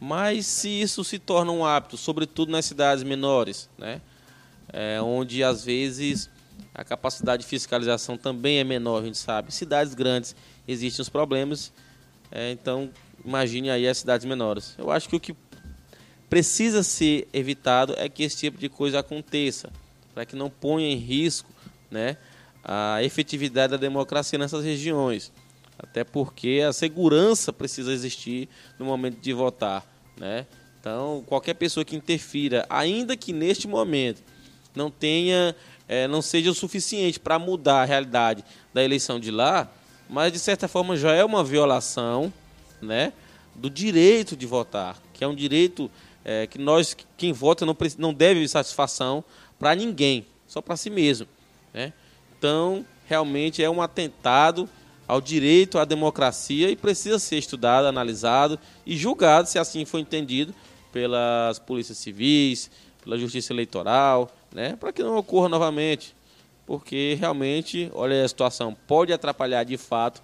Mas 0.00 0.46
se 0.46 0.80
isso 0.80 1.04
se 1.04 1.18
torna 1.18 1.52
um 1.52 1.62
hábito, 1.62 1.98
sobretudo 1.98 2.50
nas 2.50 2.64
cidades 2.64 3.04
menores, 3.04 3.68
né? 3.76 4.00
É, 4.72 4.98
onde 5.02 5.44
às 5.44 5.62
vezes 5.62 6.30
a 6.74 6.84
capacidade 6.84 7.42
de 7.42 7.48
fiscalização 7.48 8.16
também 8.16 8.58
é 8.58 8.64
menor, 8.64 9.02
a 9.02 9.04
gente 9.04 9.18
sabe. 9.18 9.52
Cidades 9.52 9.94
grandes 9.94 10.34
existem 10.66 11.02
os 11.02 11.08
problemas, 11.08 11.72
é, 12.30 12.50
então 12.50 12.90
imagine 13.24 13.70
aí 13.70 13.86
as 13.86 13.98
cidades 13.98 14.24
menores. 14.26 14.74
Eu 14.78 14.90
acho 14.90 15.08
que 15.08 15.16
o 15.16 15.20
que 15.20 15.34
precisa 16.28 16.82
ser 16.82 17.26
evitado 17.32 17.94
é 17.96 18.08
que 18.08 18.22
esse 18.22 18.36
tipo 18.36 18.58
de 18.58 18.68
coisa 18.68 19.00
aconteça, 19.00 19.70
para 20.14 20.24
que 20.24 20.36
não 20.36 20.50
ponha 20.50 20.86
em 20.86 20.96
risco 20.96 21.50
né, 21.90 22.16
a 22.62 23.02
efetividade 23.02 23.72
da 23.72 23.76
democracia 23.76 24.38
nessas 24.38 24.64
regiões. 24.64 25.32
Até 25.78 26.02
porque 26.02 26.62
a 26.66 26.72
segurança 26.72 27.52
precisa 27.52 27.92
existir 27.92 28.48
no 28.78 28.84
momento 28.84 29.20
de 29.20 29.32
votar. 29.32 29.86
Né? 30.16 30.44
Então, 30.80 31.22
qualquer 31.26 31.54
pessoa 31.54 31.84
que 31.84 31.96
interfira, 31.96 32.66
ainda 32.68 33.16
que 33.16 33.32
neste 33.32 33.68
momento 33.68 34.22
não 34.74 34.90
tenha, 34.90 35.54
é, 35.88 36.06
não 36.06 36.20
seja 36.20 36.50
o 36.50 36.54
suficiente 36.54 37.18
para 37.18 37.38
mudar 37.38 37.82
a 37.82 37.84
realidade 37.84 38.44
da 38.74 38.84
eleição 38.84 39.18
de 39.18 39.30
lá, 39.30 39.68
mas 40.08 40.32
de 40.32 40.38
certa 40.38 40.68
forma 40.68 40.96
já 40.96 41.12
é 41.12 41.24
uma 41.24 41.42
violação 41.42 42.32
né, 42.80 43.12
do 43.54 43.70
direito 43.70 44.36
de 44.36 44.46
votar, 44.46 45.00
que 45.14 45.24
é 45.24 45.26
um 45.26 45.34
direito 45.34 45.90
é, 46.24 46.46
que 46.46 46.58
nós, 46.58 46.96
quem 47.16 47.32
vota, 47.32 47.64
não, 47.64 47.76
não 47.96 48.12
deve 48.12 48.46
satisfação 48.46 49.24
para 49.58 49.74
ninguém, 49.74 50.26
só 50.46 50.60
para 50.60 50.76
si 50.76 50.90
mesmo. 50.90 51.26
Né? 51.72 51.92
Então, 52.38 52.84
realmente 53.06 53.62
é 53.62 53.70
um 53.70 53.80
atentado 53.80 54.68
ao 55.06 55.22
direito 55.22 55.78
à 55.78 55.86
democracia 55.86 56.70
e 56.70 56.76
precisa 56.76 57.18
ser 57.18 57.38
estudado, 57.38 57.86
analisado 57.86 58.58
e 58.84 58.94
julgado, 58.94 59.48
se 59.48 59.58
assim 59.58 59.86
for 59.86 59.98
entendido, 59.98 60.54
pelas 60.92 61.58
polícias 61.58 61.96
civis, 61.96 62.70
pela 63.02 63.18
justiça 63.18 63.52
eleitoral, 63.52 64.30
né? 64.52 64.76
para 64.76 64.92
que 64.92 65.02
não 65.02 65.16
ocorra 65.16 65.48
novamente. 65.48 66.14
Porque 66.66 67.16
realmente, 67.18 67.90
olha 67.94 68.24
a 68.24 68.28
situação, 68.28 68.76
pode 68.86 69.12
atrapalhar 69.12 69.64
de 69.64 69.76
fato 69.76 70.22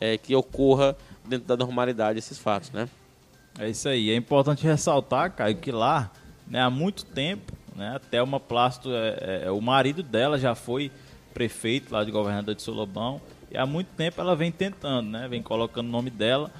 é, 0.00 0.16
que 0.16 0.34
ocorra 0.34 0.96
dentro 1.24 1.46
da 1.46 1.56
normalidade 1.56 2.18
esses 2.18 2.38
fatos, 2.38 2.70
né? 2.70 2.88
É 3.58 3.68
isso 3.68 3.88
aí. 3.88 4.10
É 4.10 4.16
importante 4.16 4.64
ressaltar, 4.64 5.32
Caio, 5.32 5.56
que 5.56 5.72
lá, 5.72 6.10
né, 6.46 6.60
há 6.60 6.70
muito 6.70 7.04
tempo, 7.04 7.52
né, 7.74 7.96
a 7.96 7.98
Thelma 7.98 8.38
Plácido, 8.38 8.94
é, 8.94 9.08
é, 9.08 9.42
é, 9.46 9.50
o 9.50 9.60
marido 9.60 10.02
dela 10.02 10.38
já 10.38 10.54
foi 10.54 10.90
prefeito 11.32 11.92
lá 11.92 12.04
de 12.04 12.10
governador 12.10 12.54
de 12.54 12.62
Solobão, 12.62 13.20
e 13.50 13.56
há 13.56 13.66
muito 13.66 13.88
tempo 13.88 14.20
ela 14.20 14.36
vem 14.36 14.52
tentando, 14.52 15.10
né, 15.10 15.26
vem 15.28 15.42
colocando 15.42 15.86
o 15.86 15.90
nome 15.90 16.10
dela 16.10 16.50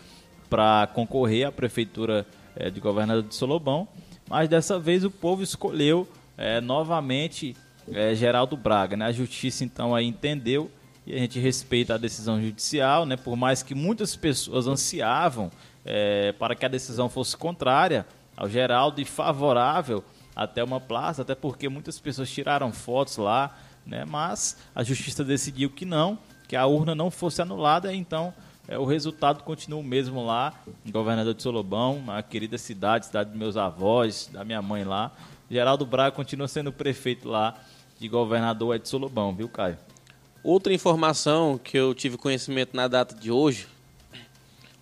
para 0.49 0.87
concorrer 0.89 1.47
à 1.47 1.53
prefeitura 1.53 2.27
é, 2.55 2.71
de 2.71 2.81
governador 2.81 3.23
de 3.23 3.35
Solobão, 3.35 3.87
mas 4.29 4.49
dessa 4.49 4.79
vez 4.79 5.05
o 5.05 5.11
povo 5.11 5.43
escolheu 5.43 6.09
é, 6.37 6.61
novamente 6.61 7.57
é, 7.93 8.15
Geraldo 8.15 8.57
Braga, 8.57 8.97
né? 8.97 9.07
A 9.07 9.13
justiça 9.13 9.65
então 9.65 9.95
aí 9.95 10.07
entendeu 10.07 10.71
e 11.07 11.15
a 11.15 11.19
gente 11.19 11.39
respeita 11.39 11.95
a 11.95 11.99
decisão 11.99 12.41
judicial, 12.41 13.07
né? 13.07 13.17
Por 13.17 13.37
mais 13.37 13.63
que 13.63 13.75
muitas 13.75 14.17
pessoas 14.17 14.67
ansiavam 14.67 15.51
é, 15.85 16.33
para 16.33 16.55
que 16.55 16.65
a 16.65 16.69
decisão 16.69 17.09
fosse 17.09 17.37
contrária 17.37 18.07
ao 18.37 18.49
Geraldo 18.49 19.01
e 19.01 19.05
favorável 19.05 20.05
até 20.35 20.63
uma 20.63 20.81
plaza, 20.81 21.23
até 21.23 21.35
porque 21.35 21.69
muitas 21.69 21.99
pessoas 21.99 22.31
tiraram 22.31 22.73
fotos 22.73 23.17
lá, 23.17 23.57
né? 23.87 24.05
Mas 24.05 24.59
a 24.75 24.83
justiça 24.83 25.25
decidiu 25.25 25.71
que 25.71 25.85
não, 25.85 26.19
que 26.49 26.57
a 26.57 26.67
urna 26.67 26.95
não 26.95 27.11
fosse 27.11 27.41
anulada, 27.41 27.95
então 27.95 28.35
é, 28.69 28.77
o 28.77 28.85
resultado 28.85 29.45
continua 29.45 29.79
o 29.79 29.85
mesmo 29.85 30.25
lá, 30.25 30.53
Governador 30.91 31.35
de 31.35 31.43
Solobão, 31.43 32.03
a 32.09 32.21
querida 32.23 32.59
cidade, 32.59 33.07
cidade 33.07 33.31
dos 33.31 33.39
meus 33.39 33.57
avós, 33.57 34.29
da 34.33 34.45
minha 34.45 34.61
mãe 34.61 34.83
lá. 34.83 35.13
Geraldo 35.51 35.87
Braga 35.87 36.15
continua 36.15 36.49
sendo 36.49 36.73
prefeito 36.73 37.29
lá 37.29 37.57
de 37.99 38.09
governador 38.09 38.79
de 38.79 38.89
Solobão, 38.89 39.35
viu, 39.35 39.49
Caio? 39.49 39.79
Outra 40.43 40.73
informação 40.73 41.59
que 41.59 41.77
eu 41.77 41.95
tive 41.95 42.17
conhecimento 42.17 42.77
na 42.77 42.89
data 42.89 43.15
de 43.15 43.31
hoje 43.31 43.69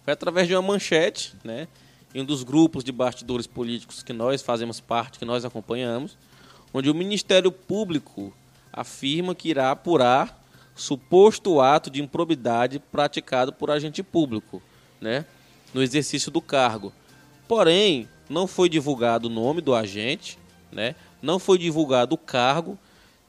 foi 0.02 0.12
através 0.12 0.48
de 0.48 0.54
uma 0.54 0.62
manchete, 0.62 1.34
né, 1.44 1.68
em 2.14 2.22
um 2.22 2.24
dos 2.24 2.42
grupos 2.42 2.82
de 2.82 2.92
bastidores 2.92 3.46
políticos 3.46 4.02
que 4.02 4.12
nós 4.12 4.42
fazemos 4.42 4.80
parte, 4.80 5.18
que 5.18 5.24
nós 5.24 5.44
acompanhamos, 5.44 6.16
onde 6.72 6.90
o 6.90 6.94
Ministério 6.94 7.52
Público 7.52 8.32
afirma 8.72 9.34
que 9.34 9.48
irá 9.48 9.70
apurar 9.70 10.42
suposto 10.74 11.60
ato 11.60 11.90
de 11.90 12.02
improbidade 12.02 12.78
praticado 12.78 13.52
por 13.52 13.70
agente 13.70 14.02
público, 14.02 14.62
né, 15.00 15.24
no 15.72 15.82
exercício 15.82 16.30
do 16.30 16.40
cargo. 16.40 16.92
Porém, 17.46 18.08
não 18.28 18.46
foi 18.46 18.68
divulgado 18.68 19.28
o 19.28 19.30
nome 19.30 19.60
do 19.60 19.74
agente, 19.74 20.38
né, 20.74 20.94
não 21.22 21.38
foi 21.38 21.56
divulgado 21.56 22.14
o 22.14 22.18
cargo, 22.18 22.78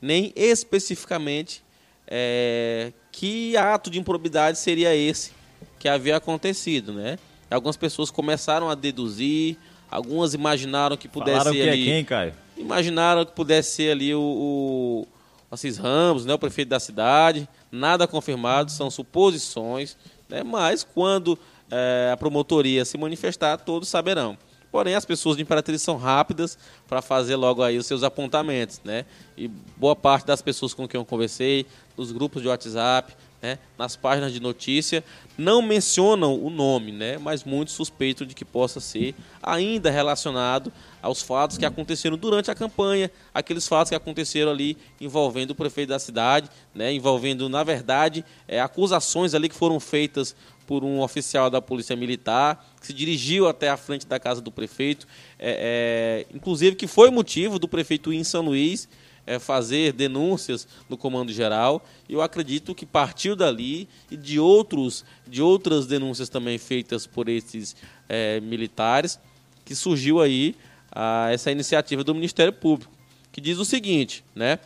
nem 0.01 0.33
especificamente 0.35 1.63
é, 2.07 2.91
que 3.11 3.55
ato 3.55 3.89
de 3.89 3.99
improbidade 3.99 4.59
seria 4.59 4.93
esse 4.95 5.31
que 5.79 5.87
havia 5.87 6.17
acontecido, 6.17 6.91
né? 6.93 7.17
Algumas 7.49 7.77
pessoas 7.77 8.11
começaram 8.11 8.69
a 8.69 8.75
deduzir, 8.75 9.57
algumas 9.89 10.33
imaginaram 10.33 10.97
que 10.97 11.07
pudesse 11.07 11.37
Falaram 11.37 11.53
ser 11.53 11.63
que 11.63 11.69
ali... 11.69 11.89
é 11.89 11.93
quem, 11.93 12.03
Caio? 12.03 12.33
imaginaram 12.57 13.25
que 13.25 13.33
pudesse 13.33 13.71
ser 13.71 13.91
ali 13.91 14.13
o, 14.13 14.19
o 14.19 15.07
Assis 15.53 15.77
Ramos, 15.77 16.25
né, 16.25 16.33
o 16.33 16.39
prefeito 16.39 16.69
da 16.69 16.79
cidade. 16.79 17.47
Nada 17.71 18.07
confirmado, 18.07 18.71
são 18.71 18.89
suposições, 18.89 19.97
né, 20.29 20.43
mas 20.43 20.83
quando 20.83 21.37
é, 21.69 22.09
a 22.13 22.17
promotoria 22.17 22.85
se 22.85 22.97
manifestar, 22.97 23.57
todos 23.57 23.89
saberão. 23.89 24.37
Porém, 24.75 24.93
as 24.93 25.05
pessoas 25.05 25.37
de 25.37 25.41
Imperatriz 25.41 25.81
são 25.81 25.95
rápidas 25.95 26.57
para 26.85 27.01
fazer 27.01 27.37
logo 27.37 27.63
aí 27.63 27.77
os 27.77 27.85
seus 27.85 28.03
apontamentos, 28.03 28.81
né? 28.83 29.05
E 29.37 29.47
boa 29.47 29.95
parte 29.95 30.27
das 30.27 30.41
pessoas 30.41 30.73
com 30.73 30.85
quem 30.85 30.99
eu 30.99 31.05
conversei, 31.05 31.65
nos 31.95 32.11
grupos 32.11 32.41
de 32.41 32.49
WhatsApp, 32.49 33.15
né, 33.41 33.59
nas 33.77 33.95
páginas 33.95 34.33
de 34.33 34.39
notícia, 34.39 35.03
não 35.37 35.61
mencionam 35.61 36.37
o 36.43 36.49
nome, 36.49 36.91
né, 36.91 37.17
mas 37.17 37.43
muitos 37.43 37.75
suspeitam 37.75 38.25
de 38.25 38.33
que 38.33 38.43
possa 38.43 38.79
ser 38.79 39.13
ainda 39.41 39.91
relacionado 39.91 40.73
aos 41.01 41.21
fatos 41.21 41.57
que 41.57 41.65
aconteceram 41.65 42.17
durante 42.17 42.49
a 42.49 42.55
campanha, 42.55 43.11
aqueles 43.33 43.67
fatos 43.67 43.89
que 43.89 43.95
aconteceram 43.95 44.51
ali 44.51 44.75
envolvendo 44.99 45.51
o 45.51 45.55
prefeito 45.55 45.89
da 45.89 45.99
cidade, 45.99 46.49
né, 46.73 46.91
envolvendo, 46.91 47.47
na 47.47 47.63
verdade, 47.63 48.25
é, 48.47 48.59
acusações 48.59 49.35
ali 49.35 49.47
que 49.47 49.55
foram 49.55 49.79
feitas 49.79 50.35
por 50.65 50.83
um 50.83 51.01
oficial 51.01 51.49
da 51.49 51.61
Polícia 51.61 51.95
Militar, 51.95 52.65
que 52.79 52.87
se 52.87 52.93
dirigiu 52.93 53.47
até 53.47 53.69
a 53.69 53.77
frente 53.77 54.05
da 54.05 54.19
casa 54.19 54.41
do 54.41 54.51
prefeito, 54.51 55.07
é, 55.37 56.25
é, 56.29 56.35
inclusive 56.35 56.75
que 56.75 56.87
foi 56.87 57.09
motivo 57.09 57.59
do 57.59 57.67
prefeito 57.67 58.11
em 58.11 58.23
São 58.23 58.43
Luís 58.43 58.87
é, 59.25 59.39
fazer 59.39 59.91
denúncias 59.93 60.67
no 60.89 60.97
comando 60.97 61.31
geral. 61.31 61.85
Eu 62.07 62.21
acredito 62.21 62.75
que 62.75 62.85
partiu 62.85 63.35
dali 63.35 63.87
e 64.09 64.17
de 64.17 64.39
outros, 64.39 65.03
de 65.27 65.41
outras 65.41 65.87
denúncias 65.87 66.29
também 66.29 66.57
feitas 66.57 67.07
por 67.07 67.27
esses 67.27 67.75
é, 68.07 68.39
militares, 68.39 69.19
que 69.63 69.75
surgiu 69.75 70.21
aí 70.21 70.55
a, 70.91 71.29
essa 71.31 71.51
iniciativa 71.51 72.03
do 72.03 72.13
Ministério 72.13 72.53
Público, 72.53 72.91
que 73.31 73.41
diz 73.41 73.57
o 73.57 73.65
seguinte, 73.65 74.23
né? 74.33 74.59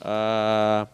Ah, 0.00 0.86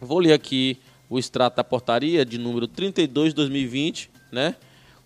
vou 0.00 0.18
ler 0.18 0.34
aqui 0.34 0.78
o 1.08 1.18
extrato 1.18 1.56
da 1.56 1.64
portaria 1.64 2.24
de 2.24 2.38
número 2.38 2.66
32 2.66 3.30
de 3.30 3.36
2020, 3.36 4.10
né? 4.32 4.56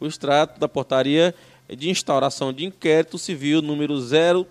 O 0.00 0.06
extrato 0.06 0.60
da 0.60 0.68
portaria 0.68 1.34
de 1.68 1.90
instauração 1.90 2.52
de 2.52 2.64
inquérito 2.64 3.18
civil 3.18 3.60
número 3.60 4.00
0 4.00 4.46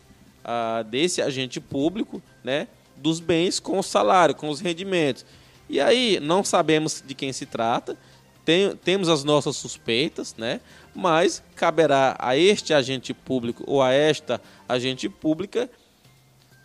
desse 0.91 1.21
agente 1.23 1.61
público, 1.61 2.23
né, 2.43 2.67
dos 2.97 3.21
bens 3.21 3.61
com 3.61 3.79
o 3.79 3.83
salário, 3.83 4.35
com 4.35 4.49
os 4.49 4.61
rendimentos. 4.61 5.25
E 5.69 5.81
aí 5.81 6.19
não 6.21 6.43
sabemos 6.43 7.03
de 7.07 7.15
quem 7.15 7.33
se 7.33 7.47
trata, 7.47 7.97
tem, 8.45 8.75
temos 8.77 9.09
as 9.09 9.23
nossas 9.23 9.57
suspeitas, 9.57 10.35
né? 10.37 10.61
mas 10.95 11.43
caberá 11.55 12.17
a 12.19 12.37
este 12.37 12.75
agente 12.75 13.15
público 13.15 13.63
ou 13.67 13.83
a 13.83 13.93
esta 13.93 14.41
agente 14.69 15.09
pública 15.09 15.71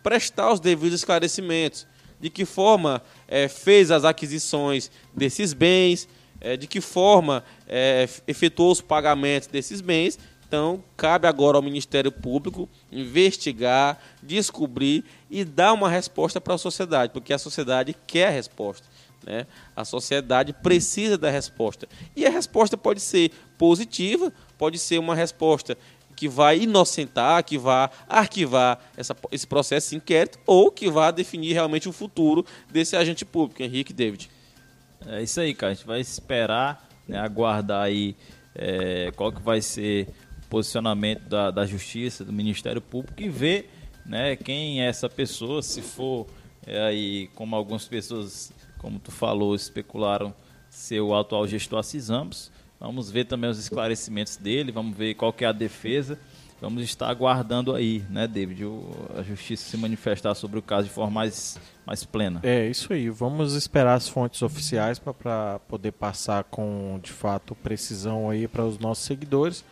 prestar 0.02 0.52
os 0.52 0.60
devidos 0.60 1.00
esclarecimentos. 1.00 1.86
De 2.18 2.30
que 2.30 2.44
forma 2.46 3.02
é, 3.28 3.46
fez 3.46 3.90
as 3.90 4.04
aquisições 4.04 4.90
desses 5.14 5.52
bens, 5.52 6.08
é, 6.40 6.56
de 6.56 6.66
que 6.66 6.80
forma 6.80 7.44
é, 7.68 8.08
efetuou 8.26 8.72
os 8.72 8.80
pagamentos 8.80 9.48
desses 9.48 9.80
bens. 9.80 10.18
Então, 10.46 10.82
cabe 10.96 11.26
agora 11.26 11.56
ao 11.56 11.62
Ministério 11.62 12.12
Público 12.12 12.68
investigar, 12.92 14.00
descobrir 14.22 15.04
e 15.28 15.44
dar 15.44 15.72
uma 15.72 15.88
resposta 15.88 16.40
para 16.40 16.54
a 16.54 16.58
sociedade, 16.58 17.12
porque 17.12 17.32
a 17.32 17.38
sociedade 17.38 17.96
quer 18.06 18.28
a 18.28 18.30
resposta. 18.30 18.86
Né? 19.24 19.44
A 19.74 19.84
sociedade 19.84 20.52
precisa 20.52 21.18
da 21.18 21.30
resposta. 21.30 21.88
E 22.14 22.24
a 22.24 22.30
resposta 22.30 22.76
pode 22.76 23.00
ser 23.00 23.32
positiva, 23.58 24.32
pode 24.56 24.78
ser 24.78 24.98
uma 24.98 25.16
resposta 25.16 25.76
que 26.14 26.28
vai 26.28 26.60
inocentar, 26.60 27.42
que 27.42 27.58
vai 27.58 27.90
arquivar 28.08 28.78
essa, 28.96 29.16
esse 29.32 29.46
processo 29.48 29.90
de 29.90 29.96
inquérito, 29.96 30.38
ou 30.46 30.70
que 30.70 30.88
vai 30.88 31.12
definir 31.12 31.54
realmente 31.54 31.88
o 31.88 31.92
futuro 31.92 32.46
desse 32.70 32.96
agente 32.96 33.24
público, 33.24 33.62
Henrique 33.62 33.92
David. 33.92 34.30
É 35.04 35.22
isso 35.22 35.40
aí, 35.40 35.52
cara. 35.52 35.72
A 35.72 35.74
gente 35.74 35.86
vai 35.86 36.00
esperar, 36.00 36.88
né, 37.06 37.18
aguardar 37.18 37.82
aí 37.82 38.16
é, 38.54 39.12
qual 39.14 39.30
que 39.30 39.42
vai 39.42 39.60
ser 39.60 40.08
posicionamento 40.48 41.28
da, 41.28 41.50
da 41.50 41.66
Justiça, 41.66 42.24
do 42.24 42.32
Ministério 42.32 42.80
Público 42.80 43.20
e 43.20 43.28
ver 43.28 43.70
né, 44.04 44.36
quem 44.36 44.82
é 44.82 44.88
essa 44.88 45.08
pessoa, 45.08 45.62
se 45.62 45.82
for 45.82 46.26
é, 46.66 46.82
aí, 46.82 47.28
como 47.34 47.54
algumas 47.54 47.86
pessoas 47.86 48.52
como 48.78 48.98
tu 48.98 49.10
falou, 49.10 49.54
especularam 49.54 50.34
ser 50.68 51.00
o 51.00 51.14
atual 51.14 51.46
gestor 51.46 51.78
Assis 51.78 52.08
Ramos. 52.08 52.50
Vamos 52.78 53.10
ver 53.10 53.24
também 53.24 53.48
os 53.48 53.58
esclarecimentos 53.58 54.36
dele, 54.36 54.70
vamos 54.70 54.96
ver 54.96 55.14
qual 55.14 55.32
que 55.32 55.44
é 55.44 55.48
a 55.48 55.52
defesa. 55.52 56.18
Vamos 56.60 56.82
estar 56.84 57.08
aguardando 57.08 57.74
aí, 57.74 58.02
né, 58.08 58.26
David, 58.26 58.62
a 59.18 59.22
justiça 59.22 59.68
se 59.68 59.76
manifestar 59.76 60.34
sobre 60.34 60.58
o 60.58 60.62
caso 60.62 60.88
de 60.88 60.94
forma 60.94 61.10
mais, 61.10 61.60
mais 61.84 62.02
plena. 62.04 62.40
É, 62.42 62.66
isso 62.66 62.92
aí. 62.92 63.10
Vamos 63.10 63.54
esperar 63.54 63.94
as 63.94 64.08
fontes 64.08 64.40
oficiais 64.40 64.98
para 64.98 65.58
poder 65.68 65.92
passar 65.92 66.44
com, 66.44 66.98
de 67.02 67.12
fato, 67.12 67.54
precisão 67.54 68.30
aí 68.30 68.48
para 68.48 68.64
os 68.64 68.78
nossos 68.78 69.04
seguidores. 69.04 69.64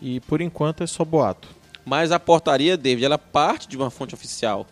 E, 0.00 0.20
por 0.20 0.40
enquanto, 0.40 0.82
é 0.82 0.86
só 0.86 1.04
boato. 1.04 1.48
Mas 1.84 2.10
a 2.12 2.18
portaria, 2.18 2.76
David, 2.76 3.04
ela 3.04 3.18
parte 3.18 3.68
de 3.68 3.76
uma 3.76 3.90
fonte 3.90 4.14
oficial. 4.14 4.66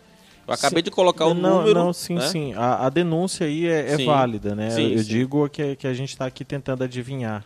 Eu 0.47 0.53
acabei 0.53 0.81
sim. 0.81 0.85
de 0.85 0.91
colocar 0.91 1.25
o 1.25 1.33
não, 1.33 1.59
número. 1.59 1.73
Não, 1.73 1.93
sim, 1.93 2.15
né? 2.15 2.27
sim. 2.27 2.53
A, 2.53 2.85
a, 2.85 2.89
denúncia 2.89 3.47
aí 3.47 3.65
é, 3.67 3.93
é 3.93 3.97
válida, 4.05 4.53
né? 4.53 4.69
Sim, 4.69 4.91
Eu 4.91 4.99
sim. 4.99 5.09
digo 5.09 5.49
que, 5.49 5.75
que 5.75 5.87
a 5.87 5.93
gente 5.93 6.09
está 6.09 6.25
aqui 6.25 6.45
tentando 6.45 6.83
adivinhar. 6.83 7.43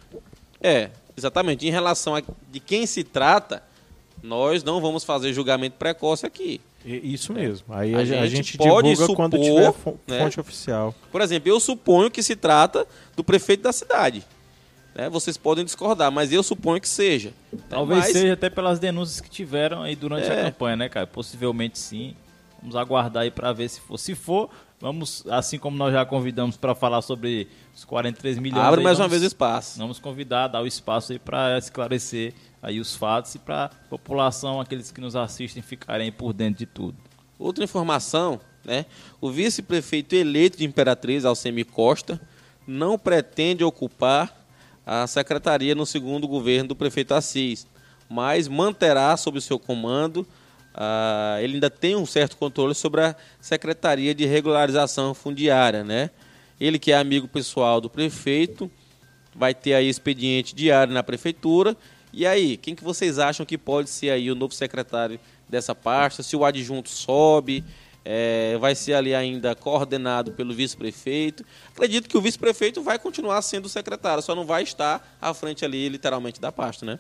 É, 0.62 0.90
exatamente. 1.16 1.66
Em 1.66 1.72
relação 1.72 2.16
a 2.16 2.22
de 2.52 2.60
quem 2.60 2.86
se 2.86 3.04
trata, 3.04 3.64
nós 4.22 4.64
não 4.64 4.82
vamos 4.82 5.04
fazer 5.04 5.32
julgamento 5.32 5.78
precoce 5.78 6.26
aqui. 6.26 6.60
Isso 6.84 7.34
mesmo. 7.34 7.74
Aí 7.74 7.94
a, 7.94 8.00
a 8.00 8.06
gente, 8.06 8.30
gente 8.30 8.58
pode 8.58 8.96
supor, 8.96 9.16
quando 9.16 9.38
tiver 9.38 9.68
né? 9.68 9.74
fonte 9.74 10.38
né? 10.38 10.42
oficial. 10.42 10.96
Por 11.12 11.22
exemplo, 11.22 11.50
eu 11.50 11.60
suponho 11.60 12.10
que 12.10 12.24
se 12.24 12.36
trata 12.36 12.88
do 13.16 13.24
prefeito 13.24 13.64
da 13.64 13.74
cidade. 13.74 14.26
Né? 14.96 15.10
Vocês 15.10 15.38
podem 15.38 15.64
discordar, 15.64 16.12
mas 16.12 16.32
eu 16.32 16.44
suponho 16.44 16.82
que 16.82 16.90
seja. 16.90 17.34
Talvez 17.70 18.00
mas... 18.00 18.12
seja 18.12 18.34
até 18.34 18.50
pelas 18.50 18.80
denúncias 18.80 19.22
que 19.22 19.30
tiveram 19.30 19.82
aí 19.82 19.96
durante 19.96 20.28
é. 20.28 20.42
a 20.42 20.44
campanha, 20.46 20.76
né, 20.76 20.90
cara? 20.90 21.08
Possivelmente 21.08 21.78
sim. 21.78 22.16
Vamos 22.62 22.76
aguardar 22.76 23.24
aí 23.24 23.32
para 23.32 23.54
ver 23.54 23.70
se 23.70 23.80
for. 23.80 23.98
Se 23.98 24.16
for, 24.16 24.50
vamos, 24.82 25.26
assim 25.30 25.58
como 25.58 25.78
nós 25.78 25.94
já 25.94 26.06
convidamos 26.06 26.58
para 26.58 26.76
falar 26.76 27.02
sobre 27.02 27.48
os 27.74 27.86
43 27.86 28.38
milhões. 28.38 28.66
Abre 28.66 28.82
aí, 28.82 28.84
mais 28.84 28.98
vamos, 28.98 29.06
uma 29.06 29.10
vez 29.10 29.24
o 29.24 29.28
espaço. 29.28 29.80
Vamos 29.80 30.00
convidar, 30.00 30.48
dar 30.48 30.62
o 30.62 30.68
espaço 30.68 31.14
aí 31.14 31.20
para 31.20 31.58
esclarecer 31.58 32.34
aí 32.62 32.80
os 32.80 32.96
fatos 32.96 33.36
e 33.36 33.40
para 33.40 33.66
a 33.66 33.70
população, 33.90 34.60
aqueles 34.60 34.92
que 34.92 35.00
nos 35.00 35.16
assistem, 35.16 35.64
ficarem 35.64 36.12
por 36.12 36.34
dentro 36.34 36.60
de 36.60 36.66
tudo. 36.66 36.98
Outra 37.38 37.64
informação, 37.64 38.40
né? 38.66 38.86
O 39.22 39.32
vice-prefeito 39.32 40.16
eleito 40.16 40.58
de 40.58 40.66
Imperatriz, 40.66 41.24
Alcemi 41.24 41.64
Costa, 41.64 42.20
não 42.68 43.00
pretende 43.00 43.64
ocupar 43.64 44.39
a 44.92 45.08
secretaria 45.08 45.76
no 45.76 45.86
segundo 45.86 46.28
governo 46.28 46.70
do 46.70 46.76
prefeito 46.76 47.14
Assis, 47.14 47.68
mas 48.10 48.48
manterá 48.48 49.16
sob 49.16 49.40
seu 49.40 49.60
comando 49.60 50.26
Uh, 50.80 51.42
ele 51.42 51.56
ainda 51.56 51.70
tem 51.70 51.96
um 51.96 52.06
certo 52.06 52.38
controle 52.38 52.74
sobre 52.76 53.02
a 53.02 53.16
Secretaria 53.42 54.14
de 54.14 54.26
Regularização 54.26 55.14
Fundiária, 55.14 55.84
né? 55.84 56.10
Ele 56.60 56.78
que 56.78 56.92
é 56.92 56.98
amigo 56.98 57.28
pessoal 57.28 57.82
do 57.82 57.90
prefeito, 57.90 58.70
vai 59.36 59.54
ter 59.54 59.74
aí 59.74 59.90
expediente 59.90 60.56
diário 60.56 60.94
na 60.94 61.04
prefeitura. 61.04 61.76
E 62.14 62.26
aí, 62.26 62.56
quem 62.56 62.76
que 62.76 62.84
vocês 62.84 63.20
acham 63.20 63.46
que 63.46 63.58
pode 63.58 63.90
ser 63.90 64.10
aí 64.10 64.32
o 64.32 64.36
novo 64.36 64.54
secretário 64.54 65.20
dessa 65.50 65.74
pasta? 65.74 66.24
Se 66.24 66.36
o 66.36 66.46
adjunto 66.46 66.90
sobe, 66.90 67.64
é, 68.04 68.58
vai 68.58 68.76
ser 68.76 68.94
ali 68.94 69.14
ainda 69.14 69.54
coordenado 69.56 70.32
pelo 70.32 70.54
vice-prefeito. 70.54 71.46
Acredito 71.72 72.08
que 72.08 72.18
o 72.18 72.22
vice-prefeito 72.22 72.82
vai 72.82 72.98
continuar 72.98 73.42
sendo 73.42 73.66
o 73.66 73.70
secretário, 73.70 74.24
só 74.24 74.34
não 74.34 74.46
vai 74.46 74.64
estar 74.64 75.18
à 75.22 75.34
frente 75.34 75.66
ali, 75.66 75.90
literalmente, 75.90 76.40
da 76.40 76.52
pasta, 76.52 76.86
né? 76.86 77.00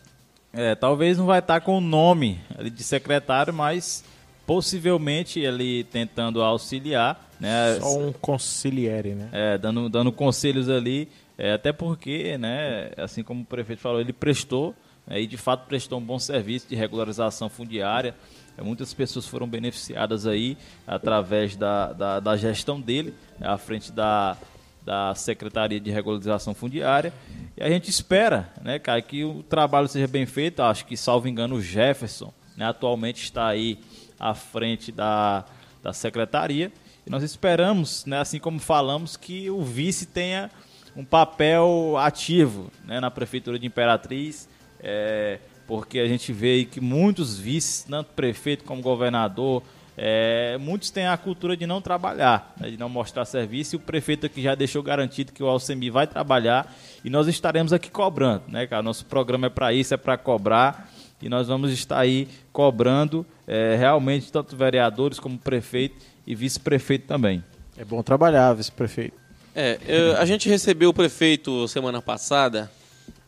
É, 0.52 0.76
talvez 0.76 1.18
não 1.18 1.26
vai 1.26 1.40
estar 1.40 1.62
com 1.62 1.78
o 1.78 1.82
nome 1.82 2.40
ali 2.58 2.70
de 2.70 2.84
secretário, 2.84 3.54
mas 3.54 4.04
possivelmente 4.48 5.40
ele 5.40 5.84
tentando 5.84 6.42
auxiliar, 6.42 7.30
né? 7.40 7.78
Só 7.80 8.00
um 8.00 8.12
conciliere, 8.12 9.14
né? 9.14 9.30
É, 9.32 9.58
dando, 9.58 9.88
dando 9.90 10.12
conselhos 10.12 10.68
ali, 10.70 11.08
é, 11.38 11.54
até 11.54 11.72
porque, 11.72 12.38
né, 12.38 12.92
assim 12.98 13.24
como 13.24 13.44
o 13.44 13.46
prefeito 13.46 13.82
falou, 13.82 14.02
ele 14.02 14.12
prestou, 14.12 14.76
né, 15.08 15.22
e 15.22 15.28
de 15.28 15.38
fato 15.38 15.68
prestou 15.68 16.00
um 16.00 16.04
bom 16.04 16.20
serviço 16.20 16.68
de 16.68 16.76
regularização 16.76 17.48
fundiária, 17.48 18.14
é, 18.14 18.49
muitas 18.61 18.94
pessoas 18.94 19.26
foram 19.26 19.48
beneficiadas 19.48 20.26
aí 20.27 20.57
através 20.86 21.56
da, 21.56 21.94
da, 21.94 22.19
da 22.19 22.38
gestão 22.38 22.80
dele, 22.80 23.14
à 23.40 23.57
frente 23.57 23.91
da, 23.91 24.38
da 24.84 25.14
Secretaria 25.15 25.80
de 25.80 25.91
Regularização 25.91 26.53
Fundiária. 26.53 27.14
E 27.56 27.64
a 27.64 27.69
gente 27.69 27.90
espera, 27.90 28.49
né, 28.61 28.80
cara, 28.80 29.02
que 29.02 29.23
o 29.23 29.44
trabalho 29.44 29.88
seja 29.88 30.07
bem 30.07 30.26
feito. 30.26 30.61
Acho 30.61 30.86
que, 30.86 30.98
salvo 30.98 31.27
engano, 31.27 31.56
o 31.56 31.61
Jefferson 31.61 32.34
né, 32.57 32.65
atualmente 32.65 33.23
está 33.23 33.48
aí 33.48 33.80
à 34.19 34.34
frente 34.34 34.91
da, 34.91 35.45
da 35.81 35.94
secretaria. 35.94 36.72
E 37.06 37.10
nós 37.10 37.23
esperamos, 37.23 38.06
né, 38.06 38.19
assim 38.19 38.40
como 38.40 38.60
falamos, 38.60 39.15
que 39.15 39.49
o 39.49 39.64
vice 39.64 40.06
tenha 40.06 40.49
um 40.95 41.06
papel 41.06 41.95
ativo 41.98 42.72
né, 42.84 42.99
na 42.99 43.10
Prefeitura 43.10 43.57
de 43.57 43.65
Imperatriz, 43.65 44.49
é, 44.81 45.40
porque 45.70 46.00
a 46.00 46.08
gente 46.08 46.34
vê 46.34 46.66
que 46.66 46.82
muitos 46.82 47.38
vices, 47.38 47.86
tanto 47.88 48.08
prefeito 48.16 48.64
como 48.64 48.82
governador, 48.82 49.62
é, 49.96 50.58
muitos 50.58 50.90
têm 50.90 51.06
a 51.06 51.16
cultura 51.16 51.56
de 51.56 51.68
não 51.68 51.80
trabalhar, 51.80 52.56
né, 52.60 52.72
de 52.72 52.78
não 52.78 52.90
mostrar 52.90 53.24
serviço, 53.24 53.76
e 53.76 53.78
o 53.78 53.80
prefeito 53.80 54.26
aqui 54.26 54.41
já 54.41 54.56
deixou 54.56 54.82
garantido 54.82 55.32
que 55.32 55.44
o 55.44 55.48
Alcemi 55.48 55.91
vai 55.91 56.08
trabalhar 56.08 56.76
e 57.06 57.10
nós 57.12 57.28
estaremos 57.28 57.72
aqui 57.72 57.91
cobrando, 57.91 58.46
né, 58.48 58.66
cara? 58.66 58.82
Nosso 58.82 59.06
programa 59.06 59.46
é 59.46 59.50
para 59.52 59.72
isso, 59.72 59.94
é 59.94 59.98
para 59.98 60.18
cobrar 60.18 60.91
e 61.22 61.30
nós 61.30 61.48
vamos 61.48 61.72
estar 61.72 62.00
aí 62.00 62.28
cobrando 62.52 63.24
é, 63.46 63.76
realmente 63.76 64.32
tanto 64.32 64.58
vereadores 64.58 65.20
como 65.20 65.38
prefeito 65.38 66.04
e 66.26 66.34
vice-prefeito 66.34 67.06
também. 67.06 67.44
É 67.78 67.86
bom 67.86 68.02
trabalhar, 68.02 68.54
vice-prefeito. 68.54 69.16
É, 69.54 69.78
eu, 69.88 70.18
a 70.18 70.26
gente 70.26 70.50
recebeu 70.50 70.90
o 70.90 70.94
prefeito 70.96 71.68
semana 71.68 72.02
passada 72.02 72.72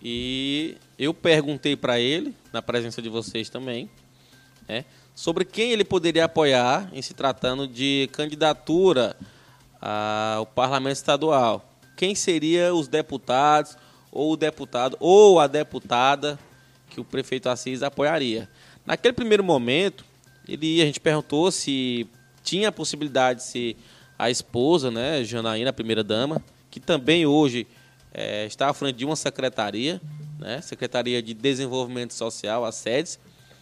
e 0.01 0.76
eu 1.02 1.15
perguntei 1.15 1.76
para 1.76 1.99
ele, 1.99 2.36
na 2.53 2.61
presença 2.61 3.02
de 3.02 3.10
vocês 3.10 3.49
também, 3.49 3.90
né, 4.69 4.86
sobre 5.15 5.44
quem 5.44 5.72
ele 5.72 5.84
poderia 5.84 6.26
apoiar 6.26 6.88
em 6.94 7.02
se 7.02 7.15
tratando 7.15 7.68
de 7.68 8.07
candidatura 8.11 9.18
ao 9.82 10.45
parlamento 10.45 10.98
estadual. 10.98 11.68
Quem 11.98 12.14
seriam 12.14 12.78
os 12.78 12.88
deputados 12.88 13.76
ou 14.11 14.34
o 14.34 14.38
deputado 14.38 14.95
ou 14.99 15.40
a 15.40 15.48
deputada 15.48 16.38
que 16.88 17.02
o 17.02 17.03
prefeito 17.03 17.49
Assis 17.49 17.82
apoiaria. 17.82 18.48
Naquele 18.86 19.14
primeiro 19.14 19.44
momento, 19.44 20.06
ele, 20.48 20.84
a 20.84 20.86
gente 20.86 20.99
perguntou 20.99 21.52
se 21.52 22.07
tinha 22.44 22.69
a 22.69 22.72
possibilidade 22.72 23.40
de 23.40 23.45
ser 23.45 23.78
a 24.19 24.30
esposa, 24.30 24.91
né, 24.91 25.23
Janaína, 25.23 25.72
a 25.72 25.73
primeira 25.73 26.03
dama, 26.03 26.44
que 26.69 26.80
também 26.80 27.26
hoje 27.26 27.65
é, 28.14 28.45
está 28.45 28.69
à 28.69 28.73
frente 28.73 28.98
de 28.98 29.06
uma 29.06 29.15
secretaria, 29.15 29.99
né, 30.41 30.59
Secretaria 30.59 31.22
de 31.22 31.34
Desenvolvimento 31.34 32.13
Social, 32.13 32.65
a 32.65 32.72
SEDES. 32.72 33.19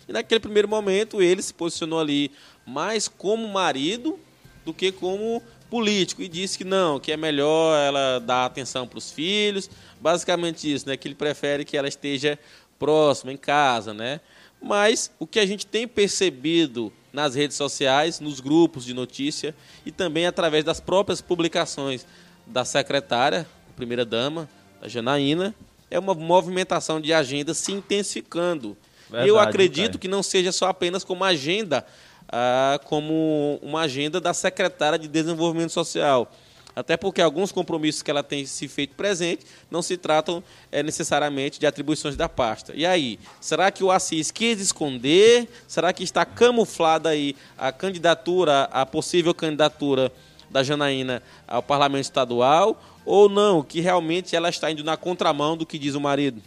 E 0.07 0.13
naquele 0.13 0.39
primeiro 0.39 0.67
momento 0.67 1.21
ele 1.21 1.41
se 1.41 1.53
posicionou 1.53 1.99
ali 1.99 2.31
mais 2.65 3.07
como 3.07 3.47
marido 3.47 4.17
do 4.65 4.73
que 4.73 4.91
como 4.91 5.43
político 5.69 6.23
e 6.23 6.27
disse 6.27 6.57
que 6.57 6.63
não, 6.63 6.99
que 6.99 7.11
é 7.11 7.17
melhor 7.17 7.77
ela 7.77 8.19
dar 8.19 8.45
atenção 8.45 8.87
para 8.87 8.97
os 8.97 9.11
filhos, 9.11 9.69
basicamente 10.01 10.71
isso, 10.71 10.87
né, 10.87 10.97
que 10.97 11.07
ele 11.07 11.15
prefere 11.15 11.63
que 11.63 11.77
ela 11.77 11.87
esteja 11.87 12.39
próximo, 12.79 13.29
em 13.29 13.37
casa, 13.37 13.93
né? 13.93 14.19
Mas 14.61 15.11
o 15.19 15.27
que 15.27 15.39
a 15.39 15.45
gente 15.45 15.67
tem 15.67 15.87
percebido 15.87 16.91
nas 17.13 17.35
redes 17.35 17.57
sociais, 17.57 18.19
nos 18.19 18.39
grupos 18.39 18.85
de 18.85 18.93
notícia 18.93 19.53
e 19.85 19.91
também 19.91 20.25
através 20.25 20.63
das 20.63 20.79
próprias 20.79 21.21
publicações 21.21 22.05
da 22.47 22.65
secretária, 22.65 23.47
primeira 23.75 24.05
dama, 24.05 24.49
a 24.81 24.87
Janaína, 24.87 25.53
é 25.89 25.97
uma 25.97 26.13
movimentação 26.13 26.99
de 26.99 27.13
agenda 27.13 27.53
se 27.53 27.71
intensificando. 27.71 28.77
Verdade, 29.09 29.29
Eu 29.29 29.39
acredito 29.39 29.91
cara. 29.91 29.99
que 29.99 30.07
não 30.07 30.21
seja 30.21 30.51
só 30.51 30.67
apenas 30.67 31.03
como 31.03 31.23
agenda, 31.23 31.85
ah, 32.27 32.79
como 32.85 33.59
uma 33.61 33.81
agenda 33.81 34.21
da 34.21 34.33
secretária 34.33 34.99
de 34.99 35.07
Desenvolvimento 35.07 35.71
Social, 35.71 36.31
até 36.75 36.95
porque 36.95 37.21
alguns 37.21 37.51
compromissos 37.51 38.01
que 38.01 38.11
ela 38.11 38.23
tem 38.23 38.45
se 38.45 38.67
feito 38.67 38.95
presente 38.95 39.45
não 39.69 39.81
se 39.81 39.97
tratam 39.97 40.43
é, 40.71 40.83
necessariamente 40.83 41.59
de 41.59 41.65
atribuições 41.65 42.15
da 42.15 42.29
pasta. 42.29 42.71
E 42.75 42.85
aí, 42.85 43.19
será 43.41 43.71
que 43.71 43.83
o 43.83 43.91
Assis 43.91 44.31
quis 44.31 44.61
esconder? 44.61 45.49
Será 45.67 45.91
que 45.91 46.03
está 46.03 46.23
camuflada 46.23 47.09
aí 47.09 47.35
a 47.57 47.71
candidatura, 47.71 48.63
a 48.71 48.85
possível 48.85 49.33
candidatura 49.33 50.11
da 50.49 50.63
Janaína 50.63 51.21
ao 51.47 51.61
parlamento 51.61 52.03
estadual? 52.03 52.81
Ou 53.05 53.27
não, 53.27 53.63
que 53.63 53.81
realmente 53.81 54.35
ela 54.35 54.49
está 54.49 54.69
indo 54.71 54.83
na 54.83 54.97
contramão 54.97 55.57
do 55.57 55.65
que 55.65 55.79
diz 55.79 55.95
o 55.95 56.01
marido? 56.01 56.41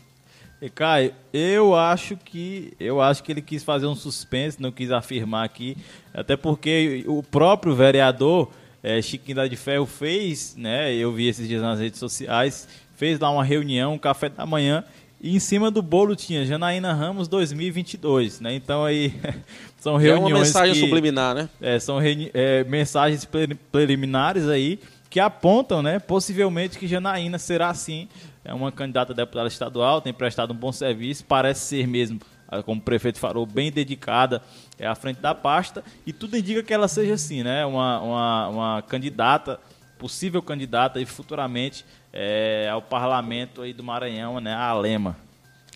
E 0.60 0.70
Caio, 0.70 1.12
eu 1.32 1.74
acho 1.74 2.16
que 2.16 2.72
eu 2.78 3.00
acho 3.00 3.24
que 3.24 3.32
ele 3.32 3.42
quis 3.42 3.64
fazer 3.64 3.86
um 3.86 3.96
suspense, 3.96 4.62
não 4.62 4.70
quis 4.70 4.92
afirmar 4.92 5.44
aqui, 5.44 5.76
até 6.14 6.36
porque 6.36 7.04
o 7.08 7.20
próprio 7.20 7.74
vereador 7.74 8.48
é, 8.80 9.02
Chiquinho 9.02 9.48
de 9.48 9.56
Ferro 9.56 9.86
fez, 9.86 10.54
né? 10.56 10.94
Eu 10.94 11.12
vi 11.12 11.26
esses 11.26 11.48
dias 11.48 11.60
nas 11.60 11.80
redes 11.80 11.98
sociais, 11.98 12.68
fez 12.94 13.18
lá 13.18 13.28
uma 13.30 13.42
reunião, 13.42 13.94
um 13.94 13.98
café 13.98 14.28
da 14.28 14.46
manhã, 14.46 14.84
e 15.20 15.34
em 15.36 15.38
cima 15.38 15.70
do 15.70 15.80
bolo 15.80 16.14
tinha 16.16 16.44
Janaína 16.44 16.92
Ramos 16.92 17.28
2022, 17.28 18.40
né? 18.40 18.54
Então 18.54 18.84
aí 18.84 19.14
são 19.82 19.96
reuniões. 19.96 20.30
É 20.30 20.34
uma 20.34 20.38
mensagem 20.38 20.74
que, 20.74 20.80
subliminar, 20.80 21.34
né? 21.34 21.48
É, 21.60 21.78
são 21.80 21.98
é, 22.00 22.62
mensagens 22.64 23.28
preliminares 23.72 24.48
aí 24.48 24.78
que 25.10 25.18
apontam, 25.20 25.82
né, 25.82 25.98
possivelmente 25.98 26.78
que 26.78 26.86
Janaína 26.86 27.38
será 27.38 27.74
sim 27.74 28.09
é 28.44 28.52
uma 28.52 28.72
candidata 28.72 29.12
a 29.12 29.16
deputada 29.16 29.46
estadual, 29.46 30.00
tem 30.00 30.12
prestado 30.12 30.52
um 30.52 30.56
bom 30.56 30.72
serviço, 30.72 31.24
parece 31.24 31.60
ser 31.60 31.86
mesmo 31.86 32.20
como 32.66 32.80
o 32.80 32.84
prefeito 32.84 33.18
falou, 33.18 33.46
bem 33.46 33.72
dedicada 33.72 34.42
é, 34.78 34.86
à 34.86 34.94
frente 34.94 35.20
da 35.20 35.34
pasta, 35.34 35.82
e 36.06 36.12
tudo 36.12 36.36
indica 36.36 36.62
que 36.62 36.74
ela 36.74 36.86
seja 36.86 37.14
assim, 37.14 37.42
né? 37.42 37.64
Uma, 37.64 38.00
uma, 38.00 38.48
uma 38.48 38.82
candidata, 38.82 39.59
possível 39.98 40.42
candidata 40.42 41.00
e 41.00 41.06
futuramente 41.06 41.82
é, 42.12 42.68
ao 42.70 42.82
parlamento 42.82 43.62
aí 43.62 43.72
do 43.72 43.82
Maranhão, 43.82 44.38
né? 44.38 44.52
A 44.52 44.66
Alema. 44.66 45.16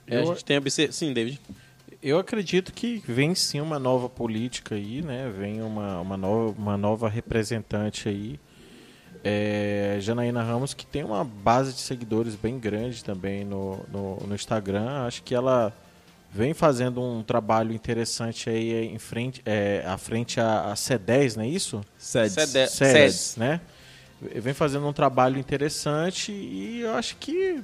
É, 0.07 0.19
a 0.19 0.25
gente 0.27 0.45
tem 0.45 0.59
a 0.59 0.93
Sim, 0.93 1.15
David. 1.15 1.41
Eu 2.07 2.21
acredito 2.21 2.73
que 2.73 3.03
vem 3.05 3.35
sim 3.35 3.61
uma 3.61 3.81
nova 3.81 4.09
política 4.09 4.77
aí, 4.77 5.03
né? 5.03 5.29
Vem 5.37 5.61
uma, 5.61 6.01
uma, 6.01 6.17
nova, 6.17 6.55
uma 6.57 6.77
nova 6.77 7.09
representante 7.09 8.09
aí. 8.09 8.39
É, 9.25 9.99
Janaína 9.99 10.41
Ramos, 10.41 10.73
que 10.73 10.87
tem 10.87 11.03
uma 11.03 11.25
base 11.25 11.73
de 11.73 11.81
seguidores 11.81 12.37
bem 12.37 12.61
grande 12.61 13.03
também 13.03 13.45
no, 13.45 13.85
no, 13.91 14.19
no 14.25 14.37
Instagram. 14.37 15.05
Acho 15.05 15.21
que 15.25 15.35
ela 15.35 15.73
vem 16.33 16.55
fazendo 16.55 17.03
um 17.03 17.25
trabalho 17.25 17.73
interessante 17.73 18.49
aí 18.49 18.87
em 18.87 19.01
frente, 19.01 19.43
é, 19.45 19.83
à 19.85 19.99
frente 19.99 20.39
a, 20.39 20.71
a 20.71 20.75
C10, 20.75 21.35
não 21.35 21.43
é 21.43 21.49
isso? 21.49 21.81
C10, 22.01 22.67
C10, 22.67 23.37
né? 23.37 23.61
Vem 24.21 24.55
fazendo 24.55 24.87
um 24.87 24.93
trabalho 24.93 25.41
interessante 25.41 26.31
e 26.31 26.83
eu 26.83 26.95
acho 26.95 27.17
que, 27.17 27.61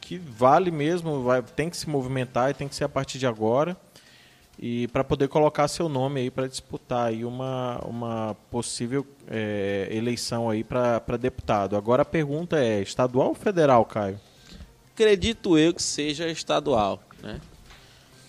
que 0.00 0.18
vale 0.18 0.70
mesmo, 0.70 1.22
vai, 1.22 1.42
tem 1.42 1.70
que 1.70 1.76
se 1.76 1.88
movimentar 1.88 2.50
e 2.50 2.54
tem 2.54 2.68
que 2.68 2.74
ser 2.74 2.84
a 2.84 2.88
partir 2.88 3.18
de 3.18 3.26
agora 3.26 3.76
e 4.58 4.88
para 4.88 5.04
poder 5.04 5.28
colocar 5.28 5.68
seu 5.68 5.88
nome 5.88 6.20
aí 6.20 6.30
para 6.30 6.46
disputar 6.46 7.08
aí 7.08 7.24
uma, 7.24 7.78
uma 7.84 8.36
possível 8.50 9.06
é, 9.28 9.88
eleição 9.90 10.48
aí 10.48 10.64
para 10.64 11.16
deputado. 11.18 11.76
Agora 11.76 12.02
a 12.02 12.06
pergunta 12.06 12.58
é 12.58 12.80
estadual 12.80 13.28
ou 13.28 13.34
federal, 13.34 13.84
Caio? 13.84 14.18
Acredito 14.94 15.58
eu 15.58 15.74
que 15.74 15.82
seja 15.82 16.26
estadual, 16.28 17.02
né? 17.22 17.38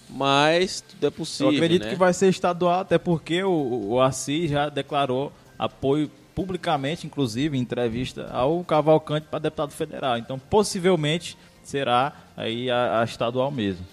mas 0.09 0.81
tudo 0.81 1.07
é 1.07 1.09
possível. 1.09 1.51
Eu 1.51 1.57
acredito 1.57 1.83
né? 1.83 1.89
que 1.91 1.95
vai 1.95 2.13
ser 2.13 2.27
estadual, 2.27 2.81
até 2.81 2.97
porque 2.97 3.43
o, 3.43 3.91
o 3.91 4.01
Assis 4.01 4.51
já 4.51 4.67
declarou 4.69 5.31
apoio 5.57 6.11
publicamente, 6.37 7.07
inclusive, 7.07 7.57
em 7.57 7.61
entrevista 7.61 8.29
ao 8.31 8.63
Cavalcante 8.63 9.25
para 9.25 9.39
deputado 9.39 9.71
federal. 9.71 10.19
Então, 10.19 10.37
possivelmente 10.37 11.35
será 11.63 12.13
aí 12.37 12.69
a, 12.69 13.01
a 13.01 13.03
estadual 13.03 13.49
mesmo. 13.49 13.83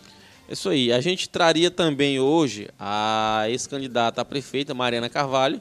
Isso 0.46 0.68
aí. 0.68 0.92
A 0.92 1.00
gente 1.00 1.26
traria 1.26 1.70
também 1.70 2.20
hoje 2.20 2.68
a 2.78 3.44
ex-candidata 3.48 4.20
a 4.20 4.26
prefeita, 4.26 4.74
Mariana 4.74 5.08
Carvalho, 5.08 5.58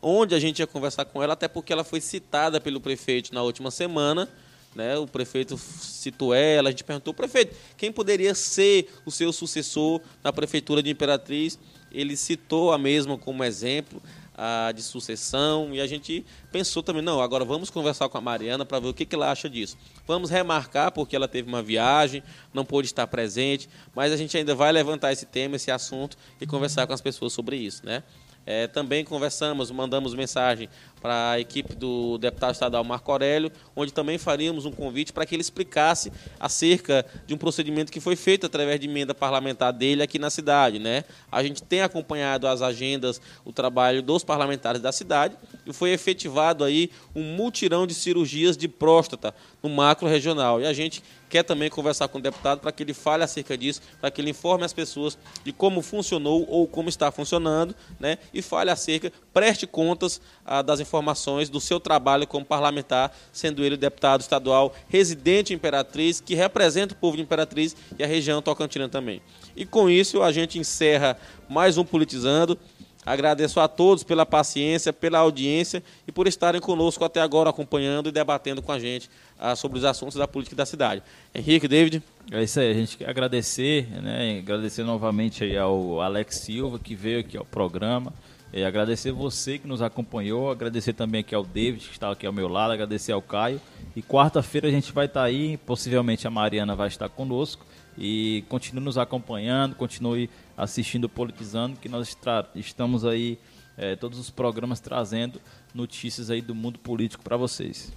onde 0.00 0.32
a 0.32 0.38
gente 0.38 0.60
ia 0.60 0.66
conversar 0.66 1.06
com 1.06 1.20
ela, 1.20 1.32
até 1.32 1.48
porque 1.48 1.72
ela 1.72 1.82
foi 1.82 2.00
citada 2.00 2.60
pelo 2.60 2.80
prefeito 2.80 3.34
na 3.34 3.42
última 3.42 3.72
semana 3.72 4.28
né? 4.74 4.96
O 4.96 5.06
prefeito 5.06 5.58
citou 5.58 6.34
ela, 6.34 6.68
a 6.68 6.72
gente 6.72 6.84
perguntou, 6.84 7.12
prefeito, 7.12 7.54
quem 7.76 7.92
poderia 7.92 8.34
ser 8.34 8.88
o 9.04 9.10
seu 9.10 9.32
sucessor 9.32 10.00
na 10.22 10.32
prefeitura 10.32 10.82
de 10.82 10.90
Imperatriz? 10.90 11.58
Ele 11.90 12.16
citou 12.16 12.72
a 12.72 12.78
mesma 12.78 13.18
como 13.18 13.44
exemplo, 13.44 14.02
ah, 14.34 14.72
de 14.74 14.82
sucessão, 14.82 15.74
e 15.74 15.80
a 15.80 15.86
gente 15.86 16.24
pensou 16.50 16.82
também, 16.82 17.02
não, 17.02 17.20
agora 17.20 17.44
vamos 17.44 17.70
conversar 17.70 18.08
com 18.08 18.18
a 18.18 18.20
Mariana 18.20 18.64
para 18.64 18.80
ver 18.80 18.88
o 18.88 18.94
que, 18.94 19.04
que 19.04 19.14
ela 19.14 19.30
acha 19.30 19.48
disso. 19.48 19.76
Vamos 20.06 20.30
remarcar, 20.30 20.92
porque 20.92 21.14
ela 21.14 21.28
teve 21.28 21.48
uma 21.48 21.62
viagem, 21.62 22.22
não 22.52 22.64
pôde 22.64 22.86
estar 22.86 23.06
presente, 23.06 23.68
mas 23.94 24.12
a 24.12 24.16
gente 24.16 24.36
ainda 24.36 24.54
vai 24.54 24.72
levantar 24.72 25.12
esse 25.12 25.26
tema, 25.26 25.56
esse 25.56 25.70
assunto, 25.70 26.16
e 26.40 26.46
conversar 26.46 26.86
com 26.86 26.92
as 26.92 27.00
pessoas 27.00 27.32
sobre 27.32 27.56
isso, 27.56 27.84
né? 27.84 28.02
É, 28.44 28.66
também 28.66 29.04
conversamos, 29.04 29.70
mandamos 29.70 30.14
mensagem 30.14 30.68
para 31.02 31.32
a 31.32 31.40
equipe 31.40 31.74
do 31.74 32.16
deputado 32.16 32.52
estadual 32.52 32.84
Marco 32.84 33.10
Aurélio, 33.10 33.50
onde 33.74 33.92
também 33.92 34.16
faríamos 34.16 34.64
um 34.64 34.70
convite 34.70 35.12
para 35.12 35.26
que 35.26 35.34
ele 35.34 35.42
explicasse 35.42 36.12
acerca 36.38 37.04
de 37.26 37.34
um 37.34 37.36
procedimento 37.36 37.90
que 37.90 38.00
foi 38.00 38.14
feito 38.14 38.46
através 38.46 38.78
de 38.78 38.88
emenda 38.88 39.12
parlamentar 39.12 39.72
dele 39.72 40.02
aqui 40.02 40.18
na 40.18 40.30
cidade. 40.30 40.78
Né? 40.78 41.04
A 41.30 41.42
gente 41.42 41.62
tem 41.62 41.82
acompanhado 41.82 42.46
as 42.46 42.62
agendas, 42.62 43.20
o 43.44 43.52
trabalho 43.52 44.00
dos 44.00 44.22
parlamentares 44.22 44.80
da 44.80 44.92
cidade 44.92 45.36
e 45.66 45.72
foi 45.72 45.90
efetivado 45.90 46.62
aí 46.62 46.90
um 47.14 47.22
multirão 47.34 47.86
de 47.86 47.94
cirurgias 47.94 48.56
de 48.56 48.68
próstata 48.68 49.34
no 49.60 49.68
macro 49.68 50.06
regional. 50.06 50.60
E 50.60 50.66
a 50.66 50.72
gente 50.72 51.02
quer 51.32 51.42
também 51.42 51.70
conversar 51.70 52.08
com 52.08 52.18
o 52.18 52.20
deputado 52.20 52.60
para 52.60 52.70
que 52.70 52.82
ele 52.82 52.92
fale 52.92 53.24
acerca 53.24 53.56
disso, 53.56 53.80
para 53.98 54.10
que 54.10 54.20
ele 54.20 54.28
informe 54.28 54.66
as 54.66 54.72
pessoas 54.74 55.16
de 55.42 55.50
como 55.50 55.80
funcionou 55.80 56.46
ou 56.46 56.68
como 56.68 56.90
está 56.90 57.10
funcionando, 57.10 57.74
né? 57.98 58.18
E 58.34 58.42
fale 58.42 58.70
acerca, 58.70 59.10
preste 59.32 59.66
contas 59.66 60.20
ah, 60.44 60.60
das 60.60 60.78
informações 60.92 61.48
do 61.48 61.58
seu 61.58 61.80
trabalho 61.80 62.26
como 62.26 62.44
parlamentar, 62.44 63.16
sendo 63.32 63.64
ele 63.64 63.78
deputado 63.78 64.20
estadual 64.20 64.74
residente 64.88 65.52
em 65.52 65.56
Imperatriz, 65.56 66.20
que 66.20 66.34
representa 66.34 66.92
o 66.92 66.96
povo 66.96 67.16
de 67.16 67.22
Imperatriz 67.22 67.74
e 67.98 68.04
a 68.04 68.06
região 68.06 68.42
tocantina 68.42 68.88
também. 68.90 69.22
E 69.56 69.64
com 69.64 69.88
isso 69.88 70.22
a 70.22 70.30
gente 70.30 70.58
encerra 70.58 71.16
mais 71.48 71.78
um 71.78 71.84
Politizando. 71.84 72.58
Agradeço 73.04 73.58
a 73.58 73.66
todos 73.66 74.04
pela 74.04 74.24
paciência, 74.24 74.92
pela 74.92 75.18
audiência 75.18 75.82
e 76.06 76.12
por 76.12 76.28
estarem 76.28 76.60
conosco 76.60 77.04
até 77.04 77.20
agora, 77.20 77.50
acompanhando 77.50 78.10
e 78.10 78.12
debatendo 78.12 78.62
com 78.62 78.70
a 78.70 78.78
gente 78.78 79.10
ah, 79.38 79.56
sobre 79.56 79.78
os 79.78 79.84
assuntos 79.84 80.16
da 80.16 80.28
política 80.28 80.54
da 80.54 80.64
cidade. 80.64 81.02
Henrique, 81.34 81.66
David. 81.66 82.00
É 82.30 82.42
isso 82.44 82.60
aí, 82.60 82.70
a 82.70 82.74
gente 82.74 82.98
quer 82.98 83.10
agradecer, 83.10 83.88
né? 84.00 84.38
Agradecer 84.38 84.84
novamente 84.84 85.42
aí 85.42 85.56
ao 85.56 86.00
Alex 86.00 86.36
Silva 86.36 86.78
que 86.78 86.94
veio 86.94 87.18
aqui 87.20 87.36
ao 87.36 87.44
programa. 87.44 88.12
E 88.52 88.62
agradecer 88.64 89.12
você 89.12 89.58
que 89.58 89.66
nos 89.66 89.80
acompanhou, 89.80 90.50
agradecer 90.50 90.92
também 90.92 91.22
aqui 91.22 91.34
ao 91.34 91.42
David 91.42 91.86
que 91.86 91.92
está 91.92 92.10
aqui 92.10 92.26
ao 92.26 92.32
meu 92.34 92.48
lado, 92.48 92.72
agradecer 92.72 93.12
ao 93.12 93.22
Caio. 93.22 93.58
E 93.96 94.02
quarta-feira 94.02 94.68
a 94.68 94.70
gente 94.70 94.92
vai 94.92 95.06
estar 95.06 95.22
aí, 95.22 95.56
possivelmente 95.56 96.26
a 96.26 96.30
Mariana 96.30 96.76
vai 96.76 96.88
estar 96.88 97.08
conosco. 97.08 97.64
E 97.96 98.44
continue 98.50 98.84
nos 98.84 98.98
acompanhando, 98.98 99.74
continue 99.74 100.28
assistindo 100.54 101.08
Politizando, 101.08 101.78
que 101.78 101.88
nós 101.88 102.14
estamos 102.54 103.06
aí, 103.06 103.38
é, 103.76 103.96
todos 103.96 104.18
os 104.18 104.28
programas 104.28 104.80
trazendo 104.80 105.40
notícias 105.74 106.28
aí 106.30 106.42
do 106.42 106.54
mundo 106.54 106.78
político 106.78 107.24
para 107.24 107.38
vocês. 107.38 107.90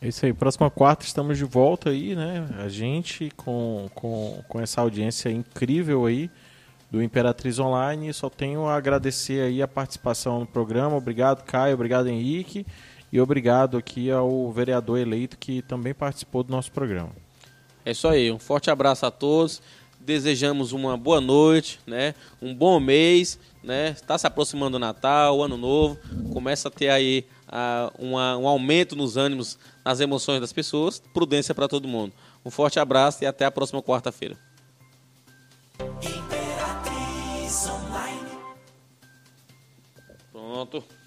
É 0.00 0.08
isso 0.08 0.24
aí, 0.24 0.32
próxima 0.32 0.70
quarta 0.70 1.04
estamos 1.04 1.36
de 1.36 1.44
volta 1.44 1.90
aí, 1.90 2.14
né? 2.14 2.48
A 2.58 2.68
gente 2.68 3.30
com, 3.36 3.90
com, 3.92 4.42
com 4.48 4.60
essa 4.60 4.80
audiência 4.80 5.30
incrível 5.30 6.06
aí 6.06 6.30
do 6.90 7.02
Imperatriz 7.02 7.58
Online. 7.58 8.12
Só 8.12 8.28
tenho 8.28 8.66
a 8.66 8.74
agradecer 8.74 9.42
aí 9.42 9.62
a 9.62 9.68
participação 9.68 10.40
no 10.40 10.46
programa. 10.46 10.96
Obrigado, 10.96 11.44
Caio, 11.44 11.74
obrigado, 11.74 12.08
Henrique. 12.08 12.66
E 13.12 13.20
obrigado 13.20 13.76
aqui 13.76 14.10
ao 14.10 14.50
vereador 14.52 14.98
eleito 14.98 15.36
que 15.36 15.62
também 15.62 15.92
participou 15.92 16.42
do 16.42 16.50
nosso 16.50 16.70
programa. 16.70 17.10
É 17.84 17.90
isso 17.92 18.06
aí, 18.06 18.30
um 18.30 18.38
forte 18.38 18.70
abraço 18.70 19.06
a 19.06 19.10
todos. 19.10 19.62
Desejamos 19.98 20.72
uma 20.72 20.96
boa 20.96 21.20
noite, 21.20 21.78
né? 21.86 22.14
Um 22.40 22.54
bom 22.54 22.80
mês, 22.80 23.38
né? 23.62 23.90
Está 23.90 24.16
se 24.16 24.26
aproximando 24.26 24.76
o 24.76 24.80
Natal, 24.80 25.38
o 25.38 25.42
Ano 25.42 25.56
Novo, 25.56 25.98
começa 26.32 26.68
a 26.68 26.70
ter 26.70 26.88
aí 26.88 27.26
uh, 27.48 27.92
uma, 27.98 28.36
um 28.38 28.48
aumento 28.48 28.96
nos 28.96 29.16
ânimos, 29.16 29.58
nas 29.84 30.00
emoções 30.00 30.40
das 30.40 30.52
pessoas. 30.52 31.02
Prudência 31.12 31.54
para 31.54 31.68
todo 31.68 31.86
mundo. 31.86 32.12
Um 32.44 32.50
forte 32.50 32.78
abraço 32.78 33.22
e 33.24 33.26
até 33.26 33.44
a 33.44 33.50
próxima 33.50 33.82
quarta-feira. 33.82 34.38
Pronto. 40.60 40.99